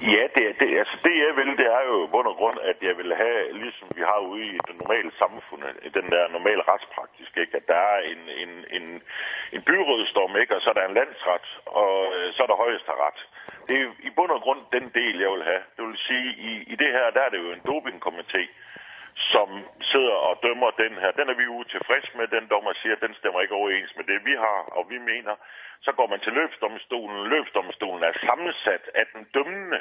Ja, 0.00 0.22
det, 0.36 0.60
det, 0.60 0.78
altså 0.78 0.96
det 1.04 1.14
jeg 1.26 1.36
vil, 1.36 1.56
det 1.60 1.66
er 1.78 1.82
jo 1.90 2.06
bund 2.06 2.26
og 2.26 2.36
grund, 2.36 2.58
at 2.70 2.76
jeg 2.82 2.96
vil 2.98 3.14
have, 3.14 3.52
ligesom 3.52 3.88
vi 3.96 4.00
har 4.00 4.18
ude 4.18 4.46
i 4.46 4.58
det 4.68 4.76
normale 4.78 5.10
samfund, 5.18 5.62
den 5.98 6.10
der 6.14 6.28
normale 6.28 6.62
retspraktisk, 6.72 7.36
ikke? 7.36 7.56
at 7.56 7.68
der 7.68 7.82
er 7.94 8.00
en, 8.12 8.22
en, 8.42 8.52
en, 8.76 9.02
en 9.52 9.62
byrådsdom, 9.62 10.36
ikke? 10.36 10.56
og 10.56 10.62
så 10.62 10.70
er 10.70 10.74
der 10.74 10.86
en 10.88 10.94
landsret, 10.94 11.46
og 11.66 12.12
øh, 12.16 12.32
så 12.34 12.42
er 12.42 12.46
der 12.46 12.64
højesteret. 12.64 13.18
Det 13.68 13.80
er 13.80 13.86
i 14.08 14.10
bund 14.16 14.30
og 14.30 14.40
grund 14.40 14.60
den 14.72 14.86
del, 14.94 15.18
jeg 15.20 15.30
vil 15.30 15.42
have. 15.42 15.62
Det 15.76 15.84
vil 15.86 15.98
sige, 16.08 16.28
i, 16.50 16.52
i 16.72 16.74
det 16.82 16.90
her, 16.92 17.10
der 17.10 17.20
er 17.20 17.30
det 17.30 17.38
jo 17.38 17.50
en 17.52 17.66
dopingkomité, 17.70 18.42
som 19.20 19.48
sidder 19.82 20.16
og 20.28 20.38
dømmer 20.42 20.70
den 20.70 20.94
her. 21.02 21.10
Den 21.10 21.28
er 21.28 21.34
vi 21.34 21.42
jo 21.42 21.64
med. 22.18 22.26
Den 22.28 22.46
dommer 22.52 22.72
siger, 22.72 22.94
at 22.96 23.04
den 23.06 23.14
stemmer 23.14 23.40
ikke 23.40 23.54
overens 23.54 23.96
med 23.96 24.04
det, 24.04 24.24
vi 24.24 24.34
har, 24.44 24.60
og 24.78 24.90
vi 24.90 24.98
mener. 24.98 25.34
Så 25.80 25.92
går 25.92 26.06
man 26.06 26.20
til 26.20 26.32
løbsdomstolen. 26.32 27.28
Løbsdomstolen 27.28 28.02
er 28.02 28.12
sammensat 28.26 28.84
af 28.94 29.06
den 29.14 29.22
dømmende. 29.34 29.80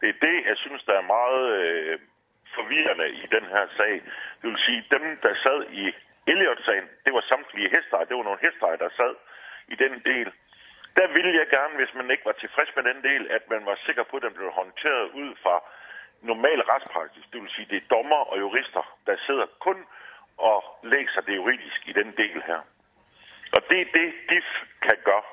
Det 0.00 0.08
er 0.08 0.18
det, 0.26 0.36
jeg 0.50 0.56
synes, 0.56 0.82
der 0.84 0.94
er 0.98 1.12
meget 1.16 1.44
øh, 1.62 1.98
forvirrende 2.54 3.08
i 3.10 3.26
den 3.36 3.44
her 3.54 3.66
sag. 3.76 3.94
Det 4.40 4.46
vil 4.50 4.58
sige, 4.66 4.84
dem, 4.90 5.04
der 5.22 5.34
sad 5.44 5.58
i 5.70 5.84
Elliot-sagen, 6.26 6.88
det 7.04 7.12
var 7.14 7.24
samtlige 7.32 7.70
hestejer. 7.76 8.04
Det 8.04 8.16
var 8.16 8.22
nogle 8.22 8.44
hestejer, 8.46 8.76
der 8.76 8.88
sad 9.00 9.14
i 9.68 9.74
den 9.74 10.02
del. 10.10 10.32
Der 10.98 11.06
ville 11.06 11.32
jeg 11.40 11.48
gerne, 11.56 11.74
hvis 11.76 11.94
man 11.94 12.10
ikke 12.10 12.24
var 12.24 12.32
tilfreds 12.32 12.76
med 12.76 12.84
den 12.90 13.02
del, 13.02 13.30
at 13.30 13.50
man 13.50 13.66
var 13.66 13.78
sikker 13.86 14.02
på, 14.02 14.16
at 14.16 14.22
den 14.22 14.34
blev 14.34 14.50
håndteret 14.50 15.06
ud 15.22 15.30
fra 15.42 15.56
normal 16.22 16.60
retspraksis. 16.60 17.24
Det 17.32 17.42
vil 17.42 17.50
sige, 17.50 17.66
det 17.70 17.76
er 17.82 17.94
dommer 17.96 18.22
og 18.32 18.40
jurister, 18.40 18.82
der 19.06 19.16
sidder 19.26 19.46
kun 19.60 19.78
og 20.38 20.58
læser 20.82 21.20
det 21.26 21.36
juridisk 21.36 21.80
i 21.86 21.92
den 21.92 22.12
del 22.16 22.42
her. 22.46 22.60
Og 23.56 23.60
det 23.70 23.80
er 23.80 23.88
det, 23.98 24.08
DIF 24.28 24.48
kan 24.82 24.98
gøre. 25.04 25.26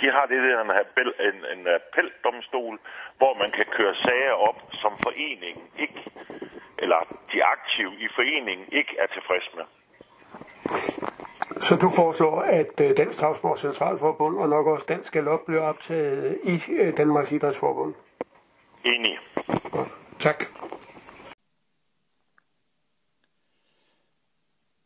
De 0.00 0.06
har 0.10 0.26
det 0.26 0.42
der 0.42 0.60
en, 0.60 0.70
appel, 0.70 1.12
en, 1.28 1.38
en 1.54 1.66
appeldomstol, 1.66 2.78
hvor 3.16 3.34
man 3.42 3.50
kan 3.50 3.66
køre 3.76 3.94
sager 3.94 4.32
op, 4.32 4.58
som 4.72 4.92
foreningen 5.02 5.64
ikke, 5.78 6.02
eller 6.78 7.00
de 7.32 7.44
aktive 7.44 7.92
i 7.98 8.08
foreningen 8.14 8.66
ikke 8.72 8.96
er 8.98 9.06
tilfreds 9.06 9.48
med. 9.56 9.64
Så 11.60 11.76
du 11.76 11.88
foreslår, 11.96 12.40
at 12.40 12.80
øh, 12.80 12.96
Dansk 12.96 13.18
Travsport 13.18 13.58
Centralforbund 13.58 14.38
og 14.38 14.48
nok 14.48 14.66
også 14.66 14.86
Dansk 14.88 15.12
Galop 15.12 15.40
bliver 15.46 15.62
optaget 15.62 16.38
i 16.44 16.72
øh, 16.72 16.96
Danmarks 16.96 17.32
Idrætsforbund? 17.32 17.94
Enig. 18.84 19.18
Tak. 20.22 20.44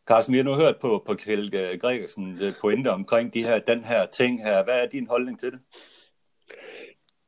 Carsten, 0.09 0.33
vi 0.33 0.39
har 0.39 0.45
nu 0.45 0.55
hørt 0.55 0.77
på, 0.81 1.03
på 1.07 1.15
Kjell 1.15 1.79
Gregersens 1.81 2.41
øh, 2.41 2.55
pointe 2.61 2.89
omkring 2.89 3.35
de 3.35 3.43
her, 3.43 3.59
den 3.59 3.85
her 3.85 4.07
ting 4.07 4.43
her. 4.45 4.65
Hvad 4.65 4.75
er 4.75 4.87
din 4.87 5.07
holdning 5.07 5.41
til 5.41 5.53
det? 5.53 5.61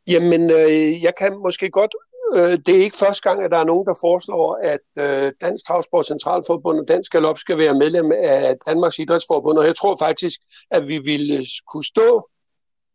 Jamen, 0.07 0.51
øh, 0.51 1.03
jeg 1.03 1.13
kan 1.19 1.39
måske 1.39 1.71
godt... 1.71 1.95
Øh, 2.37 2.59
det 2.67 2.69
er 2.69 2.85
ikke 2.85 2.97
første 2.97 3.23
gang, 3.23 3.45
at 3.45 3.51
der 3.51 3.59
er 3.59 3.65
nogen, 3.65 3.87
der 3.87 3.95
foreslår, 4.01 4.55
at 4.55 4.87
øh, 4.99 5.33
Dansk 5.41 5.67
Travsport 5.67 6.07
Centralforbund 6.07 6.79
og 6.79 6.89
Dansk 6.89 7.13
Galop 7.13 7.39
skal 7.39 7.59
være 7.59 7.75
medlem 7.75 8.13
af 8.13 8.57
Danmarks 8.67 8.99
Idrætsforbund, 8.99 9.59
og 9.59 9.67
jeg 9.67 9.77
tror 9.77 9.97
faktisk, 9.97 10.41
at 10.71 10.89
vi 10.89 10.99
ville 10.99 11.47
kunne 11.73 11.85
stå 11.85 12.29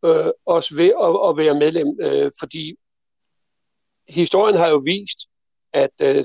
øh, 0.04 0.30
os 0.46 0.76
ved 0.76 0.92
at, 1.06 1.28
at 1.28 1.36
være 1.36 1.54
medlem, 1.54 1.98
øh, 2.00 2.30
fordi 2.40 2.76
historien 4.08 4.56
har 4.56 4.68
jo 4.68 4.82
vist, 4.84 5.18
at 5.72 5.90
øh, 6.00 6.24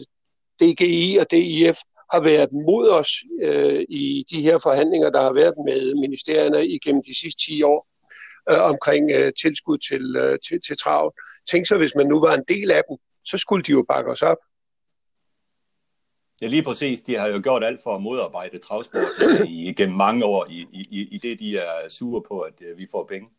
DGI 0.60 1.18
og 1.18 1.32
DIF 1.32 1.78
har 2.14 2.20
været 2.20 2.50
mod 2.52 2.90
os 2.90 3.12
øh, 3.42 3.86
i 3.90 4.26
de 4.32 4.42
her 4.42 4.58
forhandlinger, 4.58 5.10
der 5.10 5.22
har 5.22 5.34
været 5.34 5.54
med 5.66 5.96
ministerierne 5.96 6.68
igennem 6.68 7.04
de 7.04 7.20
sidste 7.20 7.46
10 7.46 7.64
år 7.64 7.88
øh, 8.50 8.62
omkring 8.62 9.12
øh, 9.12 9.32
tilskud 9.42 9.78
til, 9.78 10.16
øh, 10.16 10.40
til, 10.48 10.62
til 10.68 10.78
trav. 10.78 11.14
Tænk 11.52 11.68
så, 11.68 11.78
hvis 11.78 11.96
man 11.96 12.08
nu 12.08 12.20
var 12.20 12.34
en 12.34 12.44
del 12.48 12.72
af 12.72 12.82
dem, 12.90 12.98
så 13.26 13.38
skulle 13.38 13.64
de 13.64 13.72
jo 13.72 13.86
bakke 13.90 14.12
os 14.12 14.22
op. 14.22 14.38
Ja, 16.42 16.48
lige 16.48 16.64
præcis. 16.64 17.02
De 17.02 17.16
har 17.16 17.28
jo 17.28 17.40
gjort 17.44 17.64
alt 17.64 17.84
for 17.84 17.96
at 17.96 18.02
modarbejde 18.02 18.58
travsport 18.58 19.12
igennem 19.48 19.98
mange 19.98 20.26
år, 20.26 20.48
i, 20.50 20.68
i, 20.72 21.08
i 21.12 21.18
det 21.18 21.40
de 21.40 21.58
er 21.58 21.90
sure 21.90 22.22
på, 22.28 22.40
at 22.40 22.54
øh, 22.62 22.78
vi 22.78 22.88
får 22.92 23.06
penge. 23.06 23.30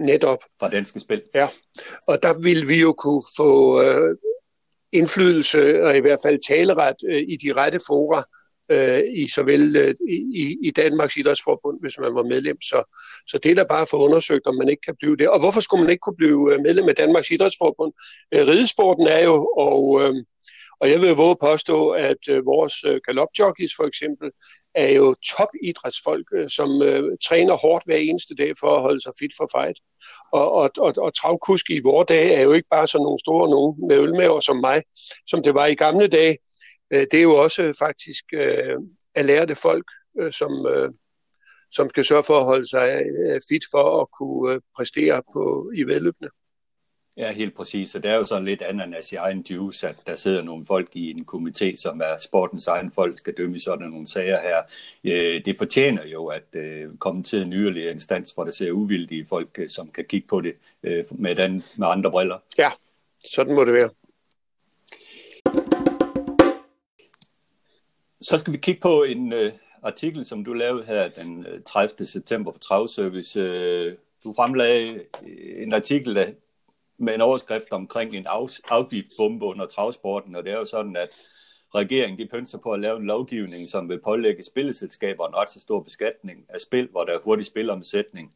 Netop. 0.00 0.38
Fra 0.60 0.68
danske 0.68 1.00
spil. 1.00 1.22
Ja, 1.34 1.48
og 2.06 2.22
der 2.22 2.38
vil 2.38 2.68
vi 2.68 2.80
jo 2.80 2.92
kunne 2.92 3.22
få 3.36 3.82
øh, 3.82 4.16
indflydelse, 4.92 5.84
og 5.84 5.96
i 5.96 6.00
hvert 6.00 6.18
fald 6.24 6.38
taleret 6.48 6.96
øh, 7.08 7.22
i 7.28 7.36
de 7.36 7.52
rette 7.52 7.80
fora, 7.86 8.24
øh, 8.70 9.02
i 9.14 9.28
såvel 9.28 9.76
øh, 9.76 9.94
i, 10.34 10.56
i 10.62 10.70
Danmarks 10.70 11.16
Idrætsforbund, 11.16 11.80
hvis 11.80 11.98
man 11.98 12.14
var 12.14 12.22
medlem. 12.22 12.60
Så, 12.60 12.94
så 13.26 13.38
det 13.38 13.50
er 13.50 13.54
da 13.54 13.64
bare 13.64 13.86
for 13.86 13.98
undersøgt, 13.98 14.46
om 14.46 14.54
man 14.54 14.68
ikke 14.68 14.82
kan 14.82 14.96
blive 14.98 15.16
det. 15.16 15.28
Og 15.28 15.40
hvorfor 15.40 15.60
skulle 15.60 15.82
man 15.82 15.90
ikke 15.90 16.00
kunne 16.00 16.16
blive 16.16 16.54
øh, 16.54 16.60
medlem 16.60 16.88
af 16.88 16.94
Danmarks 16.94 17.30
Idrætsforbund? 17.30 17.92
Øh, 18.34 18.46
ridesporten 18.48 19.06
er 19.06 19.24
jo, 19.24 19.52
og, 19.58 20.02
øh, 20.02 20.14
og 20.80 20.90
jeg 20.90 21.00
vil 21.00 21.10
våge 21.10 21.36
påstå, 21.40 21.90
at 21.90 22.22
øh, 22.28 22.46
vores 22.46 22.84
øh, 22.84 23.00
galopjockeys 23.06 23.72
for 23.76 23.84
eksempel 23.84 24.30
er 24.74 24.88
jo 24.88 25.14
topidrætsfolk, 25.14 26.26
øh, 26.34 26.48
som 26.48 26.82
øh, 26.82 27.02
træner 27.26 27.56
hårdt 27.56 27.84
hver 27.86 27.96
eneste 27.96 28.34
dag 28.34 28.52
for 28.60 28.76
at 28.76 28.82
holde 28.82 29.02
sig 29.02 29.12
fit 29.20 29.32
for 29.36 29.48
fight. 29.56 29.78
Og, 30.32 30.52
og, 30.52 30.70
og, 30.78 30.94
og 30.98 31.14
travkuske 31.14 31.74
i 31.74 31.80
vores 31.84 32.06
dage 32.06 32.34
er 32.34 32.42
jo 32.42 32.52
ikke 32.52 32.68
bare 32.70 32.86
sådan 32.86 33.02
nogle 33.02 33.18
store 33.18 33.50
nogen 33.50 33.88
med 33.88 33.98
ølmaver 33.98 34.40
som 34.40 34.56
mig, 34.56 34.82
som 35.26 35.42
det 35.42 35.54
var 35.54 35.66
i 35.66 35.74
gamle 35.74 36.06
dage. 36.08 36.38
Øh, 36.92 37.06
det 37.10 37.14
er 37.14 37.22
jo 37.22 37.34
også 37.36 37.62
øh, 37.62 37.74
faktisk 37.78 38.24
øh, 38.32 38.76
lærte 39.16 39.54
folk, 39.54 39.86
øh, 40.20 40.32
som, 40.32 40.66
øh, 40.66 40.90
som 41.70 41.88
skal 41.88 42.04
sørge 42.04 42.24
for 42.24 42.38
at 42.38 42.44
holde 42.44 42.68
sig 42.68 43.02
øh, 43.26 43.40
fit 43.48 43.64
for 43.72 44.00
at 44.02 44.06
kunne 44.18 44.54
øh, 44.54 44.60
præstere 44.76 45.22
på 45.32 45.70
i 45.76 45.82
vedløbende. 45.82 46.30
Ja, 47.20 47.32
helt 47.32 47.54
præcis. 47.54 47.94
Og 47.94 48.02
det 48.02 48.10
er 48.10 48.16
jo 48.16 48.24
sådan 48.24 48.44
lidt 48.44 48.62
ananas 48.62 49.12
i 49.12 49.14
egen 49.14 49.46
juice, 49.50 49.88
at 49.88 49.96
der 50.06 50.16
sidder 50.16 50.42
nogle 50.42 50.66
folk 50.66 50.88
i 50.92 51.10
en 51.10 51.26
komité, 51.32 51.76
som 51.76 52.00
er 52.00 52.18
sportens 52.18 52.66
egen 52.66 52.92
folk, 52.92 53.16
skal 53.16 53.34
dømme 53.38 53.56
i 53.56 53.58
sådan 53.58 53.90
nogle 53.90 54.06
sager 54.06 54.38
her. 54.40 54.62
Øh, 55.04 55.44
det 55.44 55.58
fortjener 55.58 56.06
jo 56.06 56.26
at 56.26 56.54
øh, 56.54 56.96
komme 56.98 57.22
til 57.22 57.42
en 57.42 57.52
yderligere 57.52 57.92
instans, 57.92 58.30
hvor 58.30 58.44
der 58.44 58.52
ser 58.52 58.72
uvildige 58.72 59.26
folk, 59.28 59.48
øh, 59.58 59.68
som 59.68 59.88
kan 59.88 60.04
kigge 60.08 60.28
på 60.28 60.40
det 60.40 60.54
med, 61.10 61.34
den, 61.34 61.64
med 61.76 61.86
andre 61.86 62.10
briller. 62.10 62.38
Ja, 62.58 62.70
sådan 63.24 63.54
må 63.54 63.64
det 63.64 63.74
være. 63.74 63.90
Så 68.20 68.38
skal 68.38 68.52
vi 68.52 68.58
kigge 68.58 68.80
på 68.80 69.02
en 69.02 69.32
uh, 69.32 69.50
artikel, 69.82 70.24
som 70.24 70.44
du 70.44 70.52
lavede 70.52 70.84
her 70.84 71.08
den 71.08 71.46
30. 71.66 72.06
september 72.06 72.52
på 72.52 72.58
Travservice. 72.58 73.40
Uh, 73.40 73.92
du 74.24 74.34
fremlagde 74.34 75.04
en 75.56 75.72
artikel, 75.72 76.14
der 76.14 76.26
med 77.00 77.14
en 77.14 77.20
overskrift 77.20 77.72
omkring 77.72 78.14
en 78.14 78.26
afgiftbombe 78.68 79.46
under 79.46 79.66
travsporten, 79.66 80.36
og 80.36 80.44
det 80.44 80.52
er 80.52 80.58
jo 80.58 80.64
sådan, 80.64 80.96
at 80.96 81.08
regeringen 81.74 82.18
de 82.18 82.26
pønser 82.26 82.58
på 82.58 82.72
at 82.72 82.80
lave 82.80 82.96
en 82.96 83.06
lovgivning, 83.06 83.68
som 83.68 83.88
vil 83.88 84.00
pålægge 84.00 84.42
spilleselskaber 84.42 85.28
en 85.28 85.34
ret 85.34 85.50
så 85.50 85.60
stor 85.60 85.80
beskatning 85.80 86.44
af 86.48 86.60
spil, 86.60 86.88
hvor 86.90 87.04
der 87.04 87.12
er 87.12 87.18
hurtig 87.24 87.46
spilomsætning. 87.46 88.32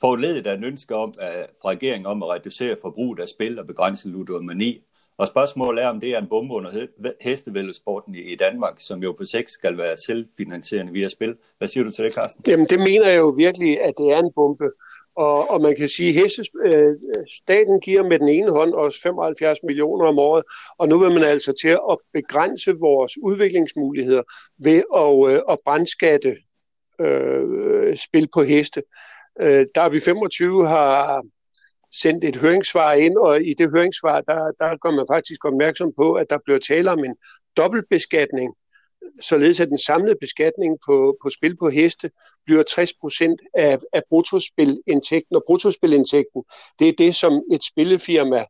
Forledet 0.00 0.46
er 0.46 0.54
en 0.54 0.64
ønske 0.64 0.94
om, 0.94 1.14
at, 1.18 1.50
fra 1.62 1.68
regeringen 1.68 2.06
om 2.06 2.22
at 2.22 2.28
reducere 2.28 2.76
forbruget 2.82 3.20
af 3.20 3.28
spil 3.28 3.58
og 3.58 3.66
begrænse 3.66 4.08
ludomani. 4.08 4.84
Og 5.18 5.26
spørgsmålet 5.26 5.84
er, 5.84 5.88
om 5.88 6.00
det 6.00 6.14
er 6.14 6.18
en 6.18 6.28
bombe 6.28 6.54
under 6.54 6.86
hestevældesporten 7.20 8.14
i, 8.14 8.18
i 8.18 8.36
Danmark, 8.36 8.74
som 8.78 9.02
jo 9.02 9.12
på 9.12 9.24
sigt 9.24 9.50
skal 9.50 9.78
være 9.78 9.96
selvfinansierende 9.96 10.92
via 10.92 11.08
spil. 11.08 11.36
Hvad 11.58 11.68
siger 11.68 11.84
du 11.84 11.90
til 11.90 12.04
det, 12.04 12.14
Carsten? 12.14 12.44
Jamen, 12.46 12.66
det 12.66 12.78
mener 12.78 13.08
jeg 13.08 13.18
jo 13.18 13.28
virkelig, 13.28 13.80
at 13.80 13.94
det 13.98 14.10
er 14.10 14.18
en 14.18 14.32
bombe. 14.32 14.64
Og, 15.16 15.50
og 15.50 15.60
man 15.60 15.76
kan 15.76 15.88
sige, 15.88 16.08
at 16.08 16.14
heste, 16.14 16.42
øh, 16.64 16.96
staten 17.32 17.80
giver 17.80 18.02
med 18.02 18.18
den 18.18 18.28
ene 18.28 18.50
hånd 18.50 18.74
os 18.74 19.02
75 19.02 19.58
millioner 19.62 20.06
om 20.06 20.18
året, 20.18 20.44
og 20.78 20.88
nu 20.88 20.98
vil 20.98 21.10
man 21.10 21.22
altså 21.22 21.52
til 21.62 21.68
at 21.68 21.98
begrænse 22.12 22.72
vores 22.80 23.12
udviklingsmuligheder 23.22 24.22
ved 24.64 24.82
at, 24.96 25.34
øh, 25.34 25.42
at 25.52 25.58
brandskatte 25.64 26.36
øh, 27.00 27.96
spil 27.96 28.28
på 28.34 28.42
heste. 28.42 28.82
Øh, 29.40 29.66
der 29.74 29.82
er 29.82 29.88
vi 29.88 30.00
25 30.00 30.68
har 30.68 31.22
sendt 31.92 32.24
et 32.24 32.36
høringssvar 32.36 32.92
ind, 32.92 33.16
og 33.16 33.42
i 33.42 33.54
det 33.58 33.70
høringssvar, 33.70 34.20
der, 34.20 34.52
der 34.58 34.76
gør 34.76 34.90
man 34.90 35.06
faktisk 35.10 35.44
opmærksom 35.44 35.92
på, 35.96 36.14
at 36.14 36.26
der 36.30 36.38
bliver 36.44 36.58
tale 36.58 36.90
om 36.90 37.04
en 37.04 37.16
dobbeltbeskatning, 37.56 38.54
således 39.20 39.60
at 39.60 39.68
den 39.68 39.78
samlede 39.78 40.16
beskatning 40.20 40.78
på, 40.86 41.16
på 41.22 41.30
spil 41.30 41.56
på 41.56 41.68
heste 41.68 42.10
bliver 42.46 42.62
60 42.62 42.90
procent 43.00 43.40
af, 43.54 43.78
af 43.92 44.02
bruttospilindtægten, 44.08 45.36
og 45.36 45.42
bruttospilindtægten, 45.46 46.44
det 46.78 46.88
er 46.88 46.92
det, 46.98 47.14
som 47.14 47.42
et 47.52 47.64
spillefirma 47.64 48.44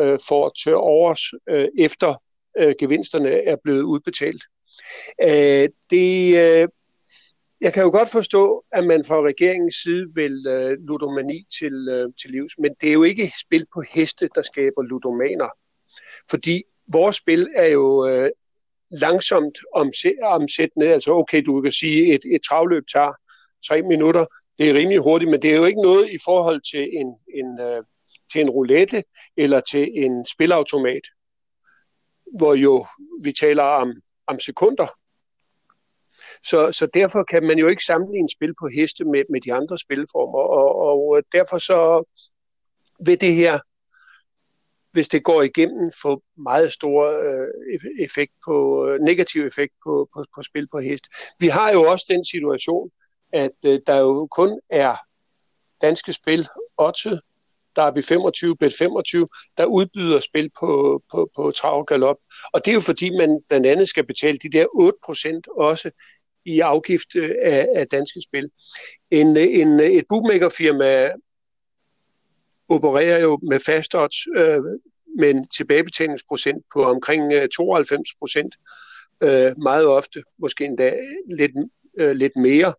øh, 0.00 0.18
får 0.28 0.48
til 0.48 0.74
overs 0.74 1.20
øh, 1.48 1.68
efter 1.78 2.14
øh, 2.58 2.74
gevinsterne 2.78 3.30
er 3.30 3.56
blevet 3.64 3.82
udbetalt. 3.82 4.42
Øh, 5.22 5.68
det, 5.90 6.36
øh, 6.36 6.68
jeg 7.60 7.72
kan 7.72 7.82
jo 7.82 7.90
godt 7.90 8.10
forstå, 8.10 8.64
at 8.72 8.84
man 8.84 9.04
fra 9.04 9.22
regeringens 9.22 9.74
side 9.74 10.06
vil 10.14 10.46
øh, 10.48 10.78
ludomani 10.88 11.46
til, 11.58 11.88
øh, 11.90 12.12
til 12.20 12.30
livs, 12.30 12.58
men 12.58 12.70
det 12.80 12.88
er 12.88 12.92
jo 12.92 13.02
ikke 13.02 13.32
spil 13.40 13.66
på 13.74 13.82
heste, 13.90 14.28
der 14.34 14.42
skaber 14.42 14.82
ludomaner. 14.82 15.48
Fordi 16.30 16.62
vores 16.92 17.16
spil 17.16 17.48
er 17.54 17.66
jo 17.66 18.06
øh, 18.06 18.30
langsomt 18.90 19.58
omsættende. 20.22 20.92
Altså 20.92 21.12
okay, 21.12 21.42
du 21.46 21.60
kan 21.60 21.72
sige, 21.72 22.14
et, 22.14 22.20
et 22.34 22.42
travløb 22.48 22.84
tager 22.92 23.12
tre 23.68 23.82
minutter. 23.82 24.26
Det 24.58 24.70
er 24.70 24.74
rimelig 24.74 24.98
hurtigt, 24.98 25.30
men 25.30 25.42
det 25.42 25.52
er 25.52 25.56
jo 25.56 25.64
ikke 25.64 25.82
noget 25.82 26.10
i 26.10 26.18
forhold 26.24 26.60
til 26.72 26.88
en, 27.00 27.06
en, 27.34 27.60
øh, 27.60 27.84
til 28.32 28.40
en 28.40 28.50
roulette 28.50 29.04
eller 29.36 29.60
til 29.60 29.90
en 29.94 30.26
spilautomat, 30.26 31.02
hvor 32.38 32.54
jo 32.54 32.86
vi 33.24 33.32
taler 33.32 33.62
om, 33.62 33.92
om 34.26 34.40
sekunder. 34.40 34.86
Så, 36.46 36.72
så 36.72 36.86
derfor 36.94 37.22
kan 37.24 37.44
man 37.44 37.58
jo 37.58 37.68
ikke 37.68 37.84
sammenligne 37.84 38.28
spil 38.36 38.54
på 38.60 38.68
heste 38.68 39.04
med, 39.04 39.22
med 39.30 39.40
de 39.40 39.52
andre 39.52 39.78
spilformer, 39.78 40.38
og, 40.38 40.76
og 40.82 41.22
derfor 41.32 41.58
så 41.58 42.04
vil 43.06 43.20
det 43.20 43.34
her, 43.34 43.58
hvis 44.92 45.08
det 45.08 45.24
går 45.24 45.42
igennem, 45.42 45.90
få 46.02 46.22
meget 46.36 46.72
stor 46.72 47.04
øh, 47.04 48.04
effekt 48.04 48.32
på, 48.44 48.86
øh, 48.86 49.00
negativ 49.00 49.46
effekt 49.46 49.72
på, 49.84 50.08
på, 50.14 50.24
på 50.34 50.42
spil 50.42 50.68
på 50.72 50.78
hest. 50.78 51.04
Vi 51.40 51.48
har 51.48 51.72
jo 51.72 51.82
også 51.82 52.06
den 52.08 52.24
situation, 52.24 52.90
at 53.32 53.50
øh, 53.64 53.80
der 53.86 53.96
jo 53.96 54.28
kun 54.30 54.60
er 54.70 54.96
danske 55.80 56.12
spil, 56.12 56.48
Otte, 56.78 57.20
der 57.76 57.82
er 57.82 58.02
25, 58.08 58.56
bet 58.56 58.74
25, 58.78 59.28
der 59.58 59.64
udbyder 59.64 60.20
spil 60.20 60.50
på, 60.60 61.02
på, 61.10 61.30
på 61.36 61.50
trav 61.50 61.78
og 61.78 61.86
galop. 61.86 62.16
Og 62.52 62.64
det 62.64 62.70
er 62.70 62.74
jo 62.74 62.80
fordi, 62.80 63.10
man 63.10 63.40
blandt 63.48 63.66
andet 63.66 63.88
skal 63.88 64.06
betale 64.06 64.38
de 64.38 64.50
der 64.50 64.64
8% 64.64 65.56
også 65.56 65.90
i 66.44 66.60
afgift 66.60 67.16
øh, 67.16 67.34
af, 67.42 67.68
af 67.74 67.88
danske 67.88 68.20
spil. 68.28 68.50
En, 69.10 69.36
øh, 69.36 69.42
en, 69.42 69.80
øh, 69.80 69.86
et 69.86 70.04
bookmakerfirma 70.08 71.12
opererer 72.68 73.18
jo 73.18 73.38
med 73.42 73.60
fast 73.66 73.94
odds 73.94 74.26
øh, 74.36 74.62
med 75.18 75.30
en 75.30 75.48
tilbagebetalingsprocent 75.48 76.64
på 76.72 76.84
omkring 76.84 77.32
øh, 77.32 77.48
92 77.48 78.08
procent. 78.18 78.54
Øh, 79.22 79.58
meget 79.58 79.86
ofte, 79.86 80.22
måske 80.38 80.64
endda 80.64 80.94
lidt, 81.30 81.52
øh, 81.98 82.10
lidt 82.10 82.36
mere. 82.36 82.74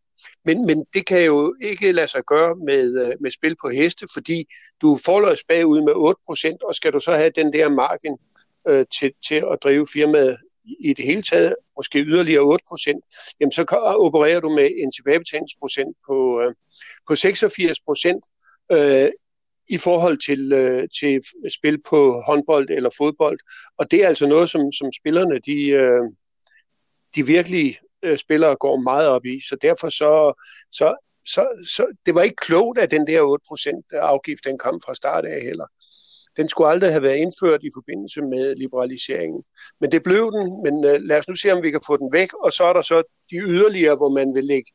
Men, 0.46 0.66
men 0.66 0.86
det 0.94 1.06
kan 1.06 1.24
jo 1.24 1.56
ikke 1.62 1.92
lade 1.92 2.08
sig 2.08 2.24
gøre 2.28 2.56
med, 2.56 3.06
øh, 3.06 3.16
med 3.20 3.32
spil 3.32 3.56
på 3.62 3.70
heste, 3.70 4.06
fordi 4.14 4.46
du 4.82 4.98
forløs 5.06 5.44
bagud 5.48 5.82
med 5.82 5.94
8%, 6.62 6.68
og 6.68 6.76
skal 6.76 6.94
du 6.94 7.00
så 7.00 7.16
have 7.16 7.32
den 7.36 7.54
der 7.54 7.70
margin 7.70 8.18
øh, 8.68 8.86
til, 9.00 9.12
til 9.28 9.36
at 9.36 9.58
drive 9.64 9.88
firmaet 9.94 10.38
i 10.80 10.94
det 10.94 11.06
hele 11.06 11.22
taget, 11.22 11.56
måske 11.78 12.00
yderligere 12.00 12.42
8 12.42 12.66
procent, 12.70 13.04
jamen 13.40 13.52
så 13.52 13.62
opererer 14.00 14.40
du 14.40 14.50
med 14.50 14.70
en 14.84 14.92
tilbagebetalingsprocent 14.92 15.98
på, 16.08 16.42
øh, 16.42 16.54
på 17.08 17.16
86 17.16 17.80
procent 17.80 18.26
øh, 18.72 19.10
i 19.70 19.78
forhold 19.78 20.18
til, 20.18 20.54
øh, 20.54 20.88
til 21.00 21.22
spil 21.50 21.82
på 21.90 22.22
håndbold 22.28 22.70
eller 22.70 22.90
fodbold. 22.98 23.40
Og 23.78 23.92
det 23.92 24.04
er 24.04 24.08
altså 24.08 24.28
noget, 24.28 24.50
som, 24.50 24.72
som 24.72 24.92
spillerne, 24.92 25.40
de, 25.40 25.70
øh, 25.70 26.04
de 27.16 27.28
virkelig 27.28 27.78
øh, 28.04 28.18
spillere 28.18 28.56
går 28.56 28.78
meget 28.78 29.08
op 29.08 29.26
i. 29.26 29.40
Så 29.50 29.58
derfor 29.62 29.90
så, 29.90 30.42
så, 30.72 30.96
så, 31.26 31.48
så 31.76 31.86
det 32.06 32.16
var 32.16 32.22
ikke 32.22 32.36
klogt, 32.36 32.80
at 32.80 32.92
den 32.92 33.08
der 33.08 33.40
8% 33.94 33.98
afgift, 33.98 34.46
den 34.46 34.58
kom 34.58 34.82
fra 34.86 34.96
start 34.96 35.26
af 35.26 35.42
heller. 35.42 35.66
Den 36.38 36.50
skulle 36.50 36.70
aldrig 36.70 36.92
have 36.92 37.04
været 37.04 37.18
indført 37.18 37.64
i 37.64 37.70
forbindelse 37.76 38.22
med 38.22 38.56
liberaliseringen. 38.56 39.44
Men 39.82 39.92
det 39.92 40.04
blev 40.04 40.32
den, 40.32 40.64
men 40.64 40.86
øh, 40.86 41.02
lad 41.02 41.18
os 41.18 41.28
nu 41.28 41.36
se, 41.36 41.52
om 41.52 41.64
vi 41.64 41.72
kan 41.72 41.82
få 41.88 41.98
den 41.98 42.14
væk. 42.14 42.34
Og 42.34 42.52
så 42.52 42.64
er 42.64 42.74
der 42.74 42.82
så 42.82 43.04
de 43.32 43.36
yderligere, 43.36 43.96
hvor 43.96 44.10
man 44.10 44.36
vil 44.36 44.44
lægge 44.44 44.72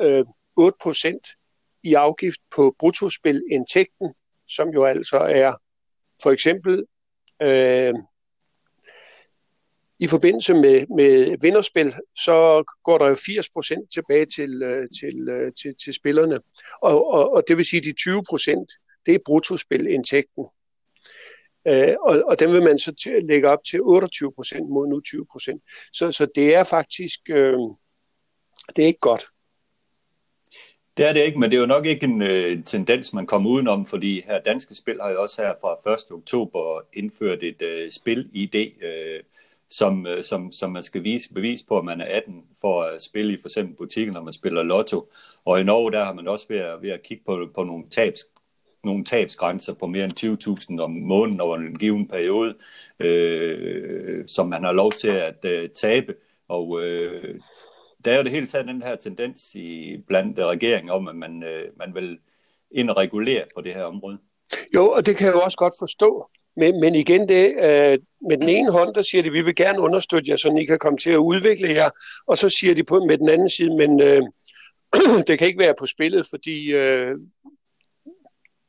øh, 0.00 0.24
8% 0.60 1.80
i 1.82 1.94
afgift 1.94 2.40
på 2.56 2.74
bruttospilindtægten, 2.78 4.14
som 4.48 4.68
jo 4.68 4.84
altså 4.84 5.16
er 5.16 5.54
for 6.22 6.30
eksempel 6.30 6.84
øh, 7.42 7.94
i 9.98 10.06
forbindelse 10.06 10.54
med, 10.54 10.86
med 10.96 11.36
vinderspil, 11.42 11.94
så 12.16 12.64
går 12.84 12.98
der 12.98 13.08
jo 13.08 13.14
80% 13.14 13.88
tilbage 13.94 14.26
til, 14.26 14.62
øh, 14.62 14.88
til, 15.00 15.28
øh, 15.28 15.52
til, 15.62 15.74
til 15.84 15.94
spillerne. 15.94 16.40
Og, 16.82 17.06
og, 17.06 17.32
og 17.32 17.42
det 17.48 17.56
vil 17.56 17.64
sige, 17.64 17.78
at 17.78 17.84
de 17.84 18.10
20%, 18.10 19.02
det 19.06 19.14
er 19.14 19.18
bruttospilindtægten. 19.26 20.46
Øh, 21.68 21.94
og, 22.00 22.22
og 22.26 22.38
den 22.38 22.52
vil 22.52 22.62
man 22.62 22.78
så 22.78 22.94
til, 23.02 23.24
lægge 23.24 23.48
op 23.48 23.64
til 23.64 23.78
28% 23.78 23.82
mod 24.74 24.88
nu 24.88 25.02
20%. 25.08 25.90
Så, 25.92 26.12
så 26.12 26.26
det 26.34 26.54
er 26.54 26.64
faktisk, 26.64 27.20
øh, 27.30 27.58
det 28.76 28.82
er 28.82 28.86
ikke 28.86 29.00
godt. 29.00 29.24
Det 30.96 31.08
er 31.08 31.12
det 31.12 31.20
ikke, 31.20 31.38
men 31.38 31.50
det 31.50 31.56
er 31.56 31.60
jo 31.60 31.66
nok 31.66 31.86
ikke 31.86 32.04
en 32.04 32.22
øh, 32.22 32.64
tendens, 32.64 33.12
man 33.12 33.26
kommer 33.26 33.50
udenom, 33.50 33.86
fordi 33.86 34.22
her 34.26 34.40
Danske 34.40 34.74
Spil 34.74 34.98
har 35.02 35.10
jo 35.10 35.22
også 35.22 35.42
her 35.42 35.54
fra 35.60 35.92
1. 35.92 36.10
oktober 36.10 36.80
indført 36.92 37.38
et 37.42 37.62
øh, 37.62 37.90
spil-ID, 37.90 38.54
øh, 38.82 39.20
som, 39.70 40.06
øh, 40.06 40.24
som, 40.24 40.52
som 40.52 40.70
man 40.70 40.82
skal 40.82 41.04
vise 41.04 41.34
bevis 41.34 41.62
på, 41.62 41.78
at 41.78 41.84
man 41.84 42.00
er 42.00 42.04
18 42.04 42.42
for 42.60 42.82
at 42.82 43.02
spille 43.02 43.32
i 43.32 43.40
for 43.40 43.48
eksempel 43.48 43.76
butikken, 43.76 44.14
når 44.14 44.22
man 44.22 44.32
spiller 44.32 44.62
lotto. 44.62 45.12
Og 45.44 45.60
i 45.60 45.64
Norge, 45.64 45.92
der 45.92 46.04
har 46.04 46.14
man 46.14 46.28
også 46.28 46.46
ved 46.48 46.58
at, 46.58 46.82
ved 46.82 46.90
at 46.90 47.02
kigge 47.02 47.24
på, 47.26 47.48
på 47.54 47.64
nogle 47.64 47.84
tabs, 47.90 48.20
nogle 48.84 49.04
tabsgrænser 49.04 49.74
på 49.74 49.86
mere 49.86 50.04
end 50.04 50.78
20.000 50.78 50.82
om 50.82 50.90
måneden 50.90 51.40
over 51.40 51.56
en 51.56 51.78
given 51.78 52.08
periode, 52.08 52.54
øh, 53.00 54.24
som 54.26 54.48
man 54.48 54.64
har 54.64 54.72
lov 54.72 54.92
til 54.92 55.08
at 55.08 55.44
øh, 55.44 55.68
tabe. 55.68 56.14
Og 56.48 56.82
øh, 56.82 57.40
der 58.04 58.12
er 58.12 58.16
jo 58.16 58.22
det 58.22 58.32
hele 58.32 58.46
taget 58.46 58.68
den 58.68 58.82
her 58.82 58.96
tendens 58.96 59.54
i 59.54 59.96
blandt 60.06 60.38
regeringen 60.38 60.90
om, 60.90 61.08
at 61.08 61.16
man, 61.16 61.42
øh, 61.42 61.64
man 61.76 61.94
vil 61.94 62.18
ind 62.70 62.90
og 62.90 62.96
regulere 62.96 63.44
på 63.56 63.62
det 63.62 63.74
her 63.74 63.84
område. 63.84 64.18
Jo, 64.74 64.90
og 64.90 65.06
det 65.06 65.16
kan 65.16 65.26
jeg 65.26 65.34
jo 65.34 65.40
også 65.40 65.58
godt 65.58 65.74
forstå. 65.78 66.30
Men, 66.56 66.80
men 66.80 66.94
igen 66.94 67.28
det, 67.28 67.46
øh, 67.46 67.98
med 68.28 68.36
den 68.38 68.48
ene 68.48 68.72
hånd, 68.72 68.94
der 68.94 69.02
siger 69.02 69.22
de, 69.22 69.30
vi 69.30 69.42
vil 69.42 69.54
gerne 69.54 69.80
understøtte 69.80 70.30
jer, 70.30 70.36
så 70.36 70.58
I 70.60 70.64
kan 70.64 70.78
komme 70.78 70.98
til 70.98 71.10
at 71.10 71.16
udvikle 71.16 71.68
jer. 71.68 71.90
Og 72.26 72.38
så 72.38 72.48
siger 72.48 72.74
de 72.74 72.84
på 72.84 73.04
med 73.04 73.18
den 73.18 73.28
anden 73.28 73.50
side, 73.50 73.76
men 73.76 74.00
øh, 74.00 74.22
det 75.26 75.38
kan 75.38 75.46
ikke 75.46 75.58
være 75.58 75.74
på 75.78 75.86
spillet, 75.86 76.26
fordi 76.30 76.72
øh, 76.72 77.16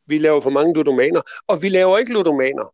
vi 0.08 0.18
laver 0.18 0.42
for 0.42 0.50
mange 0.50 0.74
ludomaner, 0.74 1.22
og 1.48 1.62
vi 1.62 1.70
laver 1.70 1.98
ikke 1.98 2.14
ludomaner. 2.14 2.74